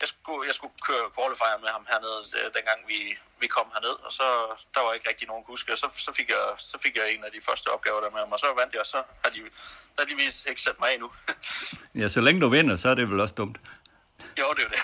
jeg, 0.00 0.08
skulle, 0.08 0.46
jeg 0.48 0.54
skulle 0.54 0.74
køre 0.88 1.04
qualifier 1.18 1.58
med 1.64 1.68
ham 1.76 1.86
hernede, 1.92 2.20
øh, 2.38 2.46
dengang 2.56 2.78
vi, 2.88 2.98
vi 3.40 3.46
kom 3.46 3.66
herned, 3.74 3.96
og 4.06 4.12
så 4.12 4.26
der 4.74 4.80
var 4.86 4.92
ikke 4.92 5.08
rigtig 5.08 5.26
nogen 5.28 5.44
kuske, 5.44 5.72
og 5.72 5.78
så, 5.78 5.88
så, 6.06 6.10
fik 6.18 6.28
jeg, 6.28 6.44
så 6.58 6.76
fik 6.84 6.94
jeg 6.96 7.06
en 7.14 7.24
af 7.24 7.32
de 7.36 7.40
første 7.48 7.66
opgaver 7.74 8.00
der 8.00 8.10
med 8.10 8.20
ham, 8.20 8.32
og 8.32 8.40
så 8.40 8.46
vandt 8.60 8.72
jeg, 8.72 8.80
og 8.80 8.86
så 8.86 9.00
har 9.24 9.30
de, 9.30 9.40
der 9.94 10.00
har 10.02 10.04
de 10.04 10.16
vist 10.16 10.46
ikke 10.50 10.62
sat 10.62 10.80
mig 10.80 10.88
af 10.90 10.94
endnu. 10.94 11.10
Ja, 12.00 12.08
så 12.08 12.20
længe 12.20 12.40
du 12.40 12.48
vinder, 12.48 12.76
så 12.76 12.88
er 12.88 12.94
det 12.94 13.10
vel 13.10 13.20
også 13.20 13.34
dumt. 13.34 13.56
jo, 14.40 14.46
det 14.56 14.64
er 14.64 14.68
det. 14.68 14.82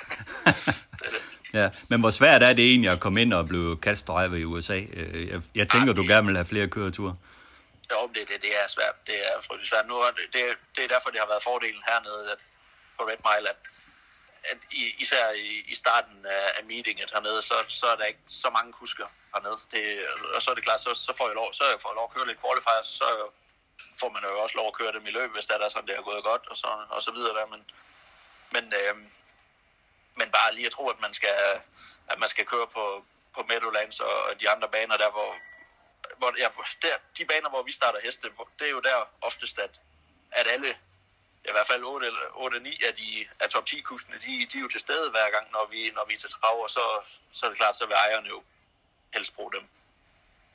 det, 1.01 1.07
er 1.09 1.11
det. 1.11 1.23
Ja, 1.55 1.71
men 1.91 2.01
hvor 2.01 2.11
svært 2.11 2.43
er 2.43 2.53
det 2.53 2.65
egentlig 2.71 2.91
at 2.91 3.01
komme 3.01 3.23
ind 3.23 3.33
og 3.33 3.49
blive 3.49 3.77
catch-driver 3.85 4.37
i 4.37 4.45
USA? 4.45 4.79
Øh, 4.93 5.29
Jeg, 5.29 5.41
jeg 5.55 5.69
tænker, 5.69 5.93
du 5.93 6.03
gerne 6.03 6.27
vil 6.27 6.37
have 6.37 6.47
flere 6.47 6.69
køreture. 6.69 7.17
Jo, 7.93 8.01
det, 8.15 8.29
det, 8.29 8.43
det 8.43 8.53
er 8.63 8.67
svært. 8.69 8.97
Det 9.07 9.17
er 9.29 9.41
frygtelig 9.47 9.69
svært. 9.69 9.87
Nu 9.89 9.97
er 10.07 10.11
det, 10.11 10.25
det, 10.33 10.43
det 10.77 10.85
er 10.85 10.89
derfor, 10.89 11.11
det 11.11 11.21
har 11.21 11.27
været 11.27 11.43
fordelen 11.43 11.83
hernede 11.91 12.33
at, 12.33 12.39
på 13.01 13.09
Red 13.11 13.23
Mile, 13.29 13.49
at, 13.53 13.61
at 14.51 14.61
i, 14.71 14.83
især 15.05 15.31
i, 15.31 15.49
i 15.73 15.75
starten 15.75 16.27
af, 16.27 16.45
af 16.59 16.65
meetinget 16.65 17.11
hernede, 17.15 17.43
så, 17.43 17.57
så 17.69 17.87
er 17.87 17.97
der 17.97 18.05
ikke 18.05 18.27
så 18.27 18.51
mange 18.51 18.73
kusker 18.73 19.09
hernede. 19.35 19.59
Det, 19.73 19.85
og 20.35 20.43
så 20.43 20.51
er 20.51 20.55
det 20.55 20.65
klart, 20.65 20.81
så, 20.81 20.95
så 20.95 21.13
får 21.19 21.27
jeg 21.29 21.35
lov, 21.35 21.53
så 21.53 21.65
får 21.83 21.91
jeg 21.91 21.99
lov 22.01 22.09
at 22.09 22.15
køre 22.15 22.27
lidt 22.27 22.43
qualifiers, 22.45 22.87
så 23.01 23.09
får 24.01 24.11
man 24.15 24.23
jo 24.23 24.43
også 24.43 24.57
lov 24.57 24.67
at 24.69 24.79
køre 24.81 24.93
dem 24.93 25.07
i 25.07 25.11
løb, 25.11 25.31
hvis 25.33 25.47
der 25.47 25.59
er 25.59 25.69
sådan, 25.69 25.89
det 25.89 25.97
er 25.97 26.03
gået 26.11 26.25
godt, 26.25 26.45
og 26.51 26.57
så, 26.57 26.69
og 26.91 27.03
så 27.03 27.11
videre 27.13 27.35
der. 27.39 27.47
Men, 27.47 27.63
men, 28.55 28.65
øh, 28.81 28.95
men 30.19 30.29
bare 30.31 30.55
lige 30.55 30.67
at 30.67 30.73
tro, 30.73 30.89
at 30.89 31.01
man 31.01 31.15
skal, 31.15 31.37
at 32.13 32.19
man 32.19 32.29
skal 32.29 32.47
køre 32.47 32.67
på, 32.67 33.05
på 33.35 33.43
Meadowlands 33.49 34.01
og 34.01 34.41
de 34.41 34.51
andre 34.51 34.69
baner 34.69 34.97
der, 34.97 35.11
hvor, 35.11 35.35
hvor 36.19 36.35
ja, 36.39 36.49
der, 36.83 36.97
de 37.19 37.25
baner, 37.25 37.49
hvor 37.49 37.63
vi 37.63 37.73
starter 37.73 38.01
heste, 38.01 38.31
det 38.59 38.67
er 38.67 38.71
jo 38.71 38.81
der 38.81 39.09
oftest, 39.21 39.59
at, 39.59 39.81
at 40.33 40.47
alle, 40.47 40.77
i 41.51 41.57
hvert 41.57 41.67
fald 41.67 41.83
8 41.85 42.07
eller 42.07 42.21
8-9 42.21 42.89
af, 42.89 42.95
de, 42.95 43.09
af 43.41 43.49
top 43.49 43.67
10 43.67 43.81
kuskene, 43.81 44.17
de, 44.25 44.47
de 44.51 44.59
er 44.59 44.63
jo 44.63 44.69
til 44.69 44.81
stede 44.81 45.11
hver 45.11 45.29
gang, 45.35 45.47
når 45.53 45.69
vi, 45.71 45.91
når 45.97 46.05
vi 46.09 46.15
er 46.15 46.19
til 46.19 46.31
trav, 46.31 46.57
og 46.63 46.71
så, 46.71 46.85
så 47.33 47.47
er 47.47 47.51
det 47.51 47.59
klart, 47.59 47.77
så 47.77 47.87
vil 47.87 47.95
ejerne 47.95 48.29
jo 48.29 48.43
helst 49.15 49.35
bruge 49.35 49.53
dem. 49.53 49.63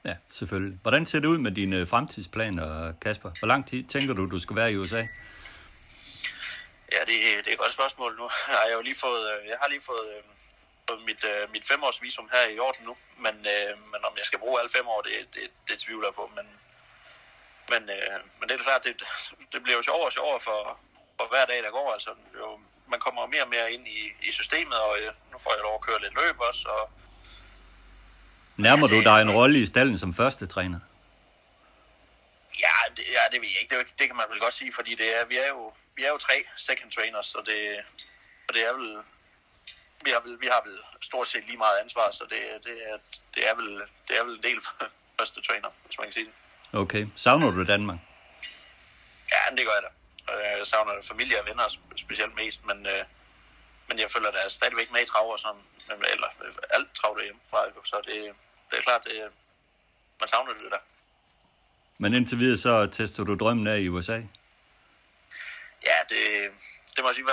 Ja, 0.05 0.15
selvfølgelig. 0.29 0.79
Hvordan 0.81 1.05
ser 1.05 1.19
det 1.19 1.27
ud 1.27 1.37
med 1.37 1.51
dine 1.51 1.87
fremtidsplaner, 1.87 2.93
Kasper? 3.01 3.31
Hvor 3.39 3.47
lang 3.47 3.67
tid 3.67 3.83
tænker 3.83 4.13
du, 4.13 4.29
du 4.29 4.39
skal 4.39 4.55
være 4.55 4.71
i 4.71 4.77
USA? 4.77 5.01
Ja, 6.91 6.99
det, 6.99 7.17
det 7.43 7.47
er 7.47 7.51
et 7.51 7.57
godt 7.57 7.73
spørgsmål. 7.73 8.15
Nu 8.17 8.27
har 8.59 8.65
jeg 8.69 8.75
jo 8.77 8.81
lige 8.81 8.95
fået, 8.95 9.23
øh, 9.33 9.47
jeg 9.49 9.57
har 9.61 9.67
lige 9.69 9.81
fået, 9.81 10.07
øh, 10.17 10.23
mit, 11.05 11.23
øh, 11.23 11.51
mit 11.51 11.65
femårsvisum 11.65 12.29
her 12.33 12.45
i 12.55 12.59
orden 12.59 12.85
nu, 12.85 12.95
men, 13.17 13.35
men 13.91 14.01
om 14.07 14.13
jeg 14.17 14.25
skal 14.25 14.39
bruge 14.39 14.59
alle 14.59 14.71
fem 14.77 14.87
år, 14.87 15.01
det, 15.01 15.13
det, 15.33 15.45
det 15.67 15.79
tvivler 15.79 16.07
jeg 16.07 16.15
på. 16.15 16.31
Men, 16.35 16.45
men, 17.69 17.81
men 18.39 18.49
det 18.49 18.51
er 18.51 18.63
klart, 18.63 18.83
det, 18.83 19.03
det 19.51 19.63
bliver 19.63 19.77
jo 19.77 19.83
sjovere 19.83 20.05
og 20.05 20.11
sjovere 20.11 20.39
for, 20.39 20.79
for 21.17 21.27
hver 21.31 21.45
dag, 21.45 21.63
der 21.63 21.71
går. 21.71 21.93
Altså, 21.93 22.11
jo, 22.39 22.59
man 22.87 22.99
kommer 22.99 23.27
mere 23.27 23.43
og 23.43 23.49
mere 23.49 23.73
ind 23.73 23.87
i, 23.87 23.99
i 24.27 24.31
systemet, 24.31 24.79
og 24.79 24.97
nu 25.31 25.37
får 25.37 25.51
jeg 25.53 25.61
lov 25.61 25.75
at 25.75 25.81
køre 25.81 26.01
lidt 26.01 26.15
løb 26.21 26.39
også, 26.39 26.67
og 26.69 26.89
Nærmer 28.57 28.87
du 28.87 29.03
dig 29.03 29.21
en 29.21 29.31
rolle 29.31 29.59
i 29.59 29.65
stallen 29.65 29.97
som 29.97 30.13
første 30.13 30.47
træner? 30.47 30.79
Ja, 32.59 32.77
det, 32.97 33.03
ja, 33.17 33.23
det 33.31 33.41
ved 33.41 33.49
jeg 33.53 33.61
ikke. 33.61 33.77
Det, 33.77 33.99
det 33.99 34.07
kan 34.07 34.15
man 34.15 34.25
vel 34.29 34.39
godt 34.39 34.53
sige, 34.53 34.73
fordi 34.73 34.95
det 34.95 35.19
er, 35.19 35.25
vi, 35.25 35.37
er 35.37 35.47
jo, 35.47 35.73
vi 35.95 36.03
er 36.03 36.09
jo 36.09 36.17
tre 36.17 36.43
second 36.55 36.91
trainers, 36.91 37.25
så 37.25 37.39
det, 37.45 37.59
og 38.47 38.53
det 38.55 38.61
er 38.67 38.73
vel, 38.73 38.97
vi 40.03 40.09
har 40.11 40.19
vel, 40.19 40.41
vi 40.41 40.47
har 40.47 40.61
vel 40.65 40.77
stort 41.01 41.27
set 41.27 41.45
lige 41.45 41.57
meget 41.57 41.77
ansvar, 41.83 42.11
så 42.11 42.23
det, 42.23 42.39
det, 42.63 42.75
er, 42.89 42.97
det, 43.35 43.49
er, 43.49 43.55
vel, 43.55 43.81
det 44.07 44.17
er 44.19 44.23
vel 44.23 44.35
en 44.35 44.43
del 44.43 44.59
første 45.19 45.41
træner, 45.41 45.69
hvis 45.85 45.97
man 45.97 46.07
kan 46.07 46.13
sige 46.13 46.25
det. 46.25 46.33
Okay. 46.75 47.07
Savner 47.15 47.51
du 47.51 47.63
Danmark? 47.63 47.99
Ja, 49.31 49.55
det 49.55 49.65
gør 49.65 49.73
jeg 49.73 49.83
da. 49.83 49.89
Jeg 50.57 50.67
savner 50.67 50.93
familie 51.01 51.39
og 51.41 51.47
venner 51.47 51.77
specielt 51.95 52.35
mest, 52.35 52.65
men, 52.65 52.85
øh, 52.85 53.03
men 53.87 53.99
jeg 53.99 54.11
føler, 54.11 54.31
der 54.31 54.39
er 54.39 54.49
stadigvæk 54.49 54.91
med 54.91 55.01
i 55.01 55.05
trav 55.05 55.31
og 55.31 55.39
sådan, 55.39 55.61
eller 56.13 56.27
alt 56.69 56.89
trav 56.93 57.15
derhjemmefra, 57.17 57.59
så 57.83 57.95
det, 58.05 58.33
det 58.69 58.77
er 58.77 58.81
klart, 58.81 59.03
det, 59.03 59.31
man 60.19 60.29
savner 60.29 60.53
det 60.53 60.71
der. 60.71 60.83
Men 61.97 62.13
indtil 62.13 62.39
videre 62.39 62.57
så 62.57 62.87
tester 62.91 63.23
du 63.23 63.35
drømmen 63.35 63.67
af 63.67 63.79
i 63.79 63.89
USA? 63.89 64.21
Ja, 65.89 65.97
det, 66.09 66.51
det 66.95 67.01
må 67.03 67.07
jeg 67.09 67.15
sige. 67.15 67.25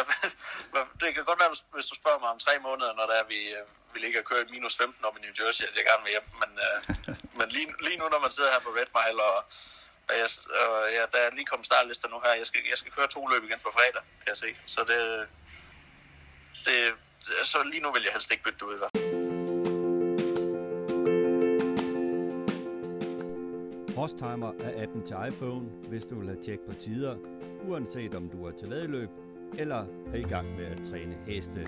Det 1.01 1.09
kan 1.15 1.25
godt 1.31 1.41
være, 1.43 1.55
hvis 1.77 1.87
du 1.91 1.95
spørger 2.01 2.21
mig 2.23 2.31
om 2.35 2.39
tre 2.47 2.55
måneder, 2.67 2.93
når 2.99 3.07
der 3.11 3.17
er, 3.21 3.27
vi, 3.33 3.41
vi 3.93 3.99
ligger 4.05 4.19
og 4.21 4.27
kører 4.31 4.45
minus 4.51 4.77
15 4.77 5.05
op 5.05 5.17
i 5.19 5.21
New 5.25 5.35
Jersey, 5.39 5.65
at 5.71 5.77
jeg 5.77 5.85
gerne 5.91 6.05
vil 6.05 6.15
hjem. 6.17 6.29
Men, 6.43 6.51
øh, 6.67 6.79
men 7.39 7.47
lige, 7.57 7.69
lige 7.87 7.99
nu, 8.01 8.05
når 8.09 8.21
man 8.25 8.33
sidder 8.37 8.51
her 8.55 8.61
på 8.67 8.71
Red 8.79 8.91
Mile, 8.99 9.21
og, 9.31 9.39
og, 10.09 10.15
jeg, 10.21 10.29
og 10.63 10.75
ja, 10.97 11.03
der 11.13 11.21
er 11.25 11.31
lige 11.39 11.51
kommet 11.51 11.67
startlister 11.71 12.09
nu 12.09 12.19
her, 12.25 12.33
jeg 12.43 12.47
skal, 12.51 12.61
jeg 12.73 12.79
skal 12.79 12.93
køre 12.93 13.09
to 13.17 13.23
løb 13.27 13.43
igen 13.45 13.61
på 13.67 13.71
fredag, 13.77 14.03
kan 14.21 14.31
jeg 14.35 14.41
se. 14.45 14.51
Så 14.75 14.81
det, 14.91 15.01
det, 16.67 16.77
så 17.53 17.59
lige 17.73 17.83
nu 17.85 17.93
vil 17.93 18.03
jeg 18.03 18.13
helst 18.13 18.31
ikke 18.33 18.45
bytte 18.45 18.59
det 18.59 18.67
ud 18.71 18.75
i 18.75 18.79
hvert 18.79 18.91
fald. 18.97 19.13
Er 24.61 24.83
appen 24.83 25.05
til 25.05 25.17
iPhone, 25.29 25.67
hvis 25.89 26.05
du 26.05 26.19
vil 26.19 26.29
have 26.29 26.43
tjek 26.43 26.61
på 26.69 26.75
tider, 26.75 27.17
uanset 27.69 28.15
om 28.15 28.29
du 28.31 28.47
er 28.47 28.53
til 28.59 28.71
vedløb 28.71 29.11
eller 29.59 29.85
er 30.13 30.17
i 30.17 30.23
gang 30.23 30.57
med 30.57 30.65
at 30.65 30.83
træne 30.91 31.15
heste. 31.27 31.67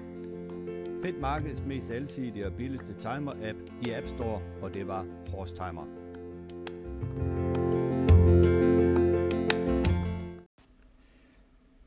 Find 1.02 1.18
markedets 1.20 1.62
mest 1.66 1.90
alsidige 1.90 2.46
og 2.46 2.52
billigste 2.52 2.94
timer-app 2.98 3.58
i 3.82 3.90
App 3.90 4.06
Store, 4.06 4.40
og 4.62 4.74
det 4.74 4.86
var 4.86 5.06
Horse 5.30 5.54
Timer. 5.54 5.86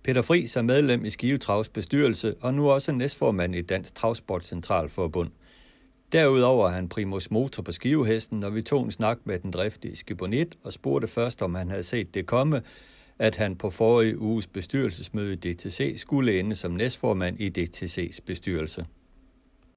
Peter 0.04 0.22
Friis 0.22 0.56
er 0.56 0.62
medlem 0.62 1.06
i 1.06 1.10
Skive 1.10 1.38
Travs 1.38 1.70
bestyrelse 1.70 2.36
og 2.42 2.54
nu 2.54 2.70
også 2.70 2.92
næstformand 2.92 3.56
i 3.56 3.62
Dansk 3.62 3.96
Travsport 3.96 4.46
Centralforbund.– 4.46 5.32
Derudover 6.12 6.68
er 6.68 6.72
han 6.72 6.90
primus 6.90 7.32
motor 7.32 7.64
på 7.64 7.72
skivehesten, 7.72 8.44
og 8.44 8.56
vi 8.56 8.62
tog 8.62 8.84
en 8.84 8.92
snak 8.92 9.18
med 9.24 9.40
den 9.40 9.52
driftige 9.52 9.96
Skibonit 9.96 10.58
og 10.64 10.74
spurgte 10.74 11.08
først, 11.08 11.42
om 11.42 11.56
han 11.56 11.70
havde 11.70 11.84
set 11.84 12.14
det 12.14 12.26
komme, 12.26 12.62
at 13.20 13.36
han 13.36 13.56
på 13.56 13.70
forrige 13.70 14.20
uges 14.20 14.48
bestyrelsesmøde 14.48 15.34
i 15.34 15.54
DTC 15.54 15.94
skulle 15.98 16.40
ende 16.40 16.56
som 16.56 16.72
næstformand 16.72 17.40
i 17.40 17.50
DTC's 17.58 18.20
bestyrelse. 18.26 18.86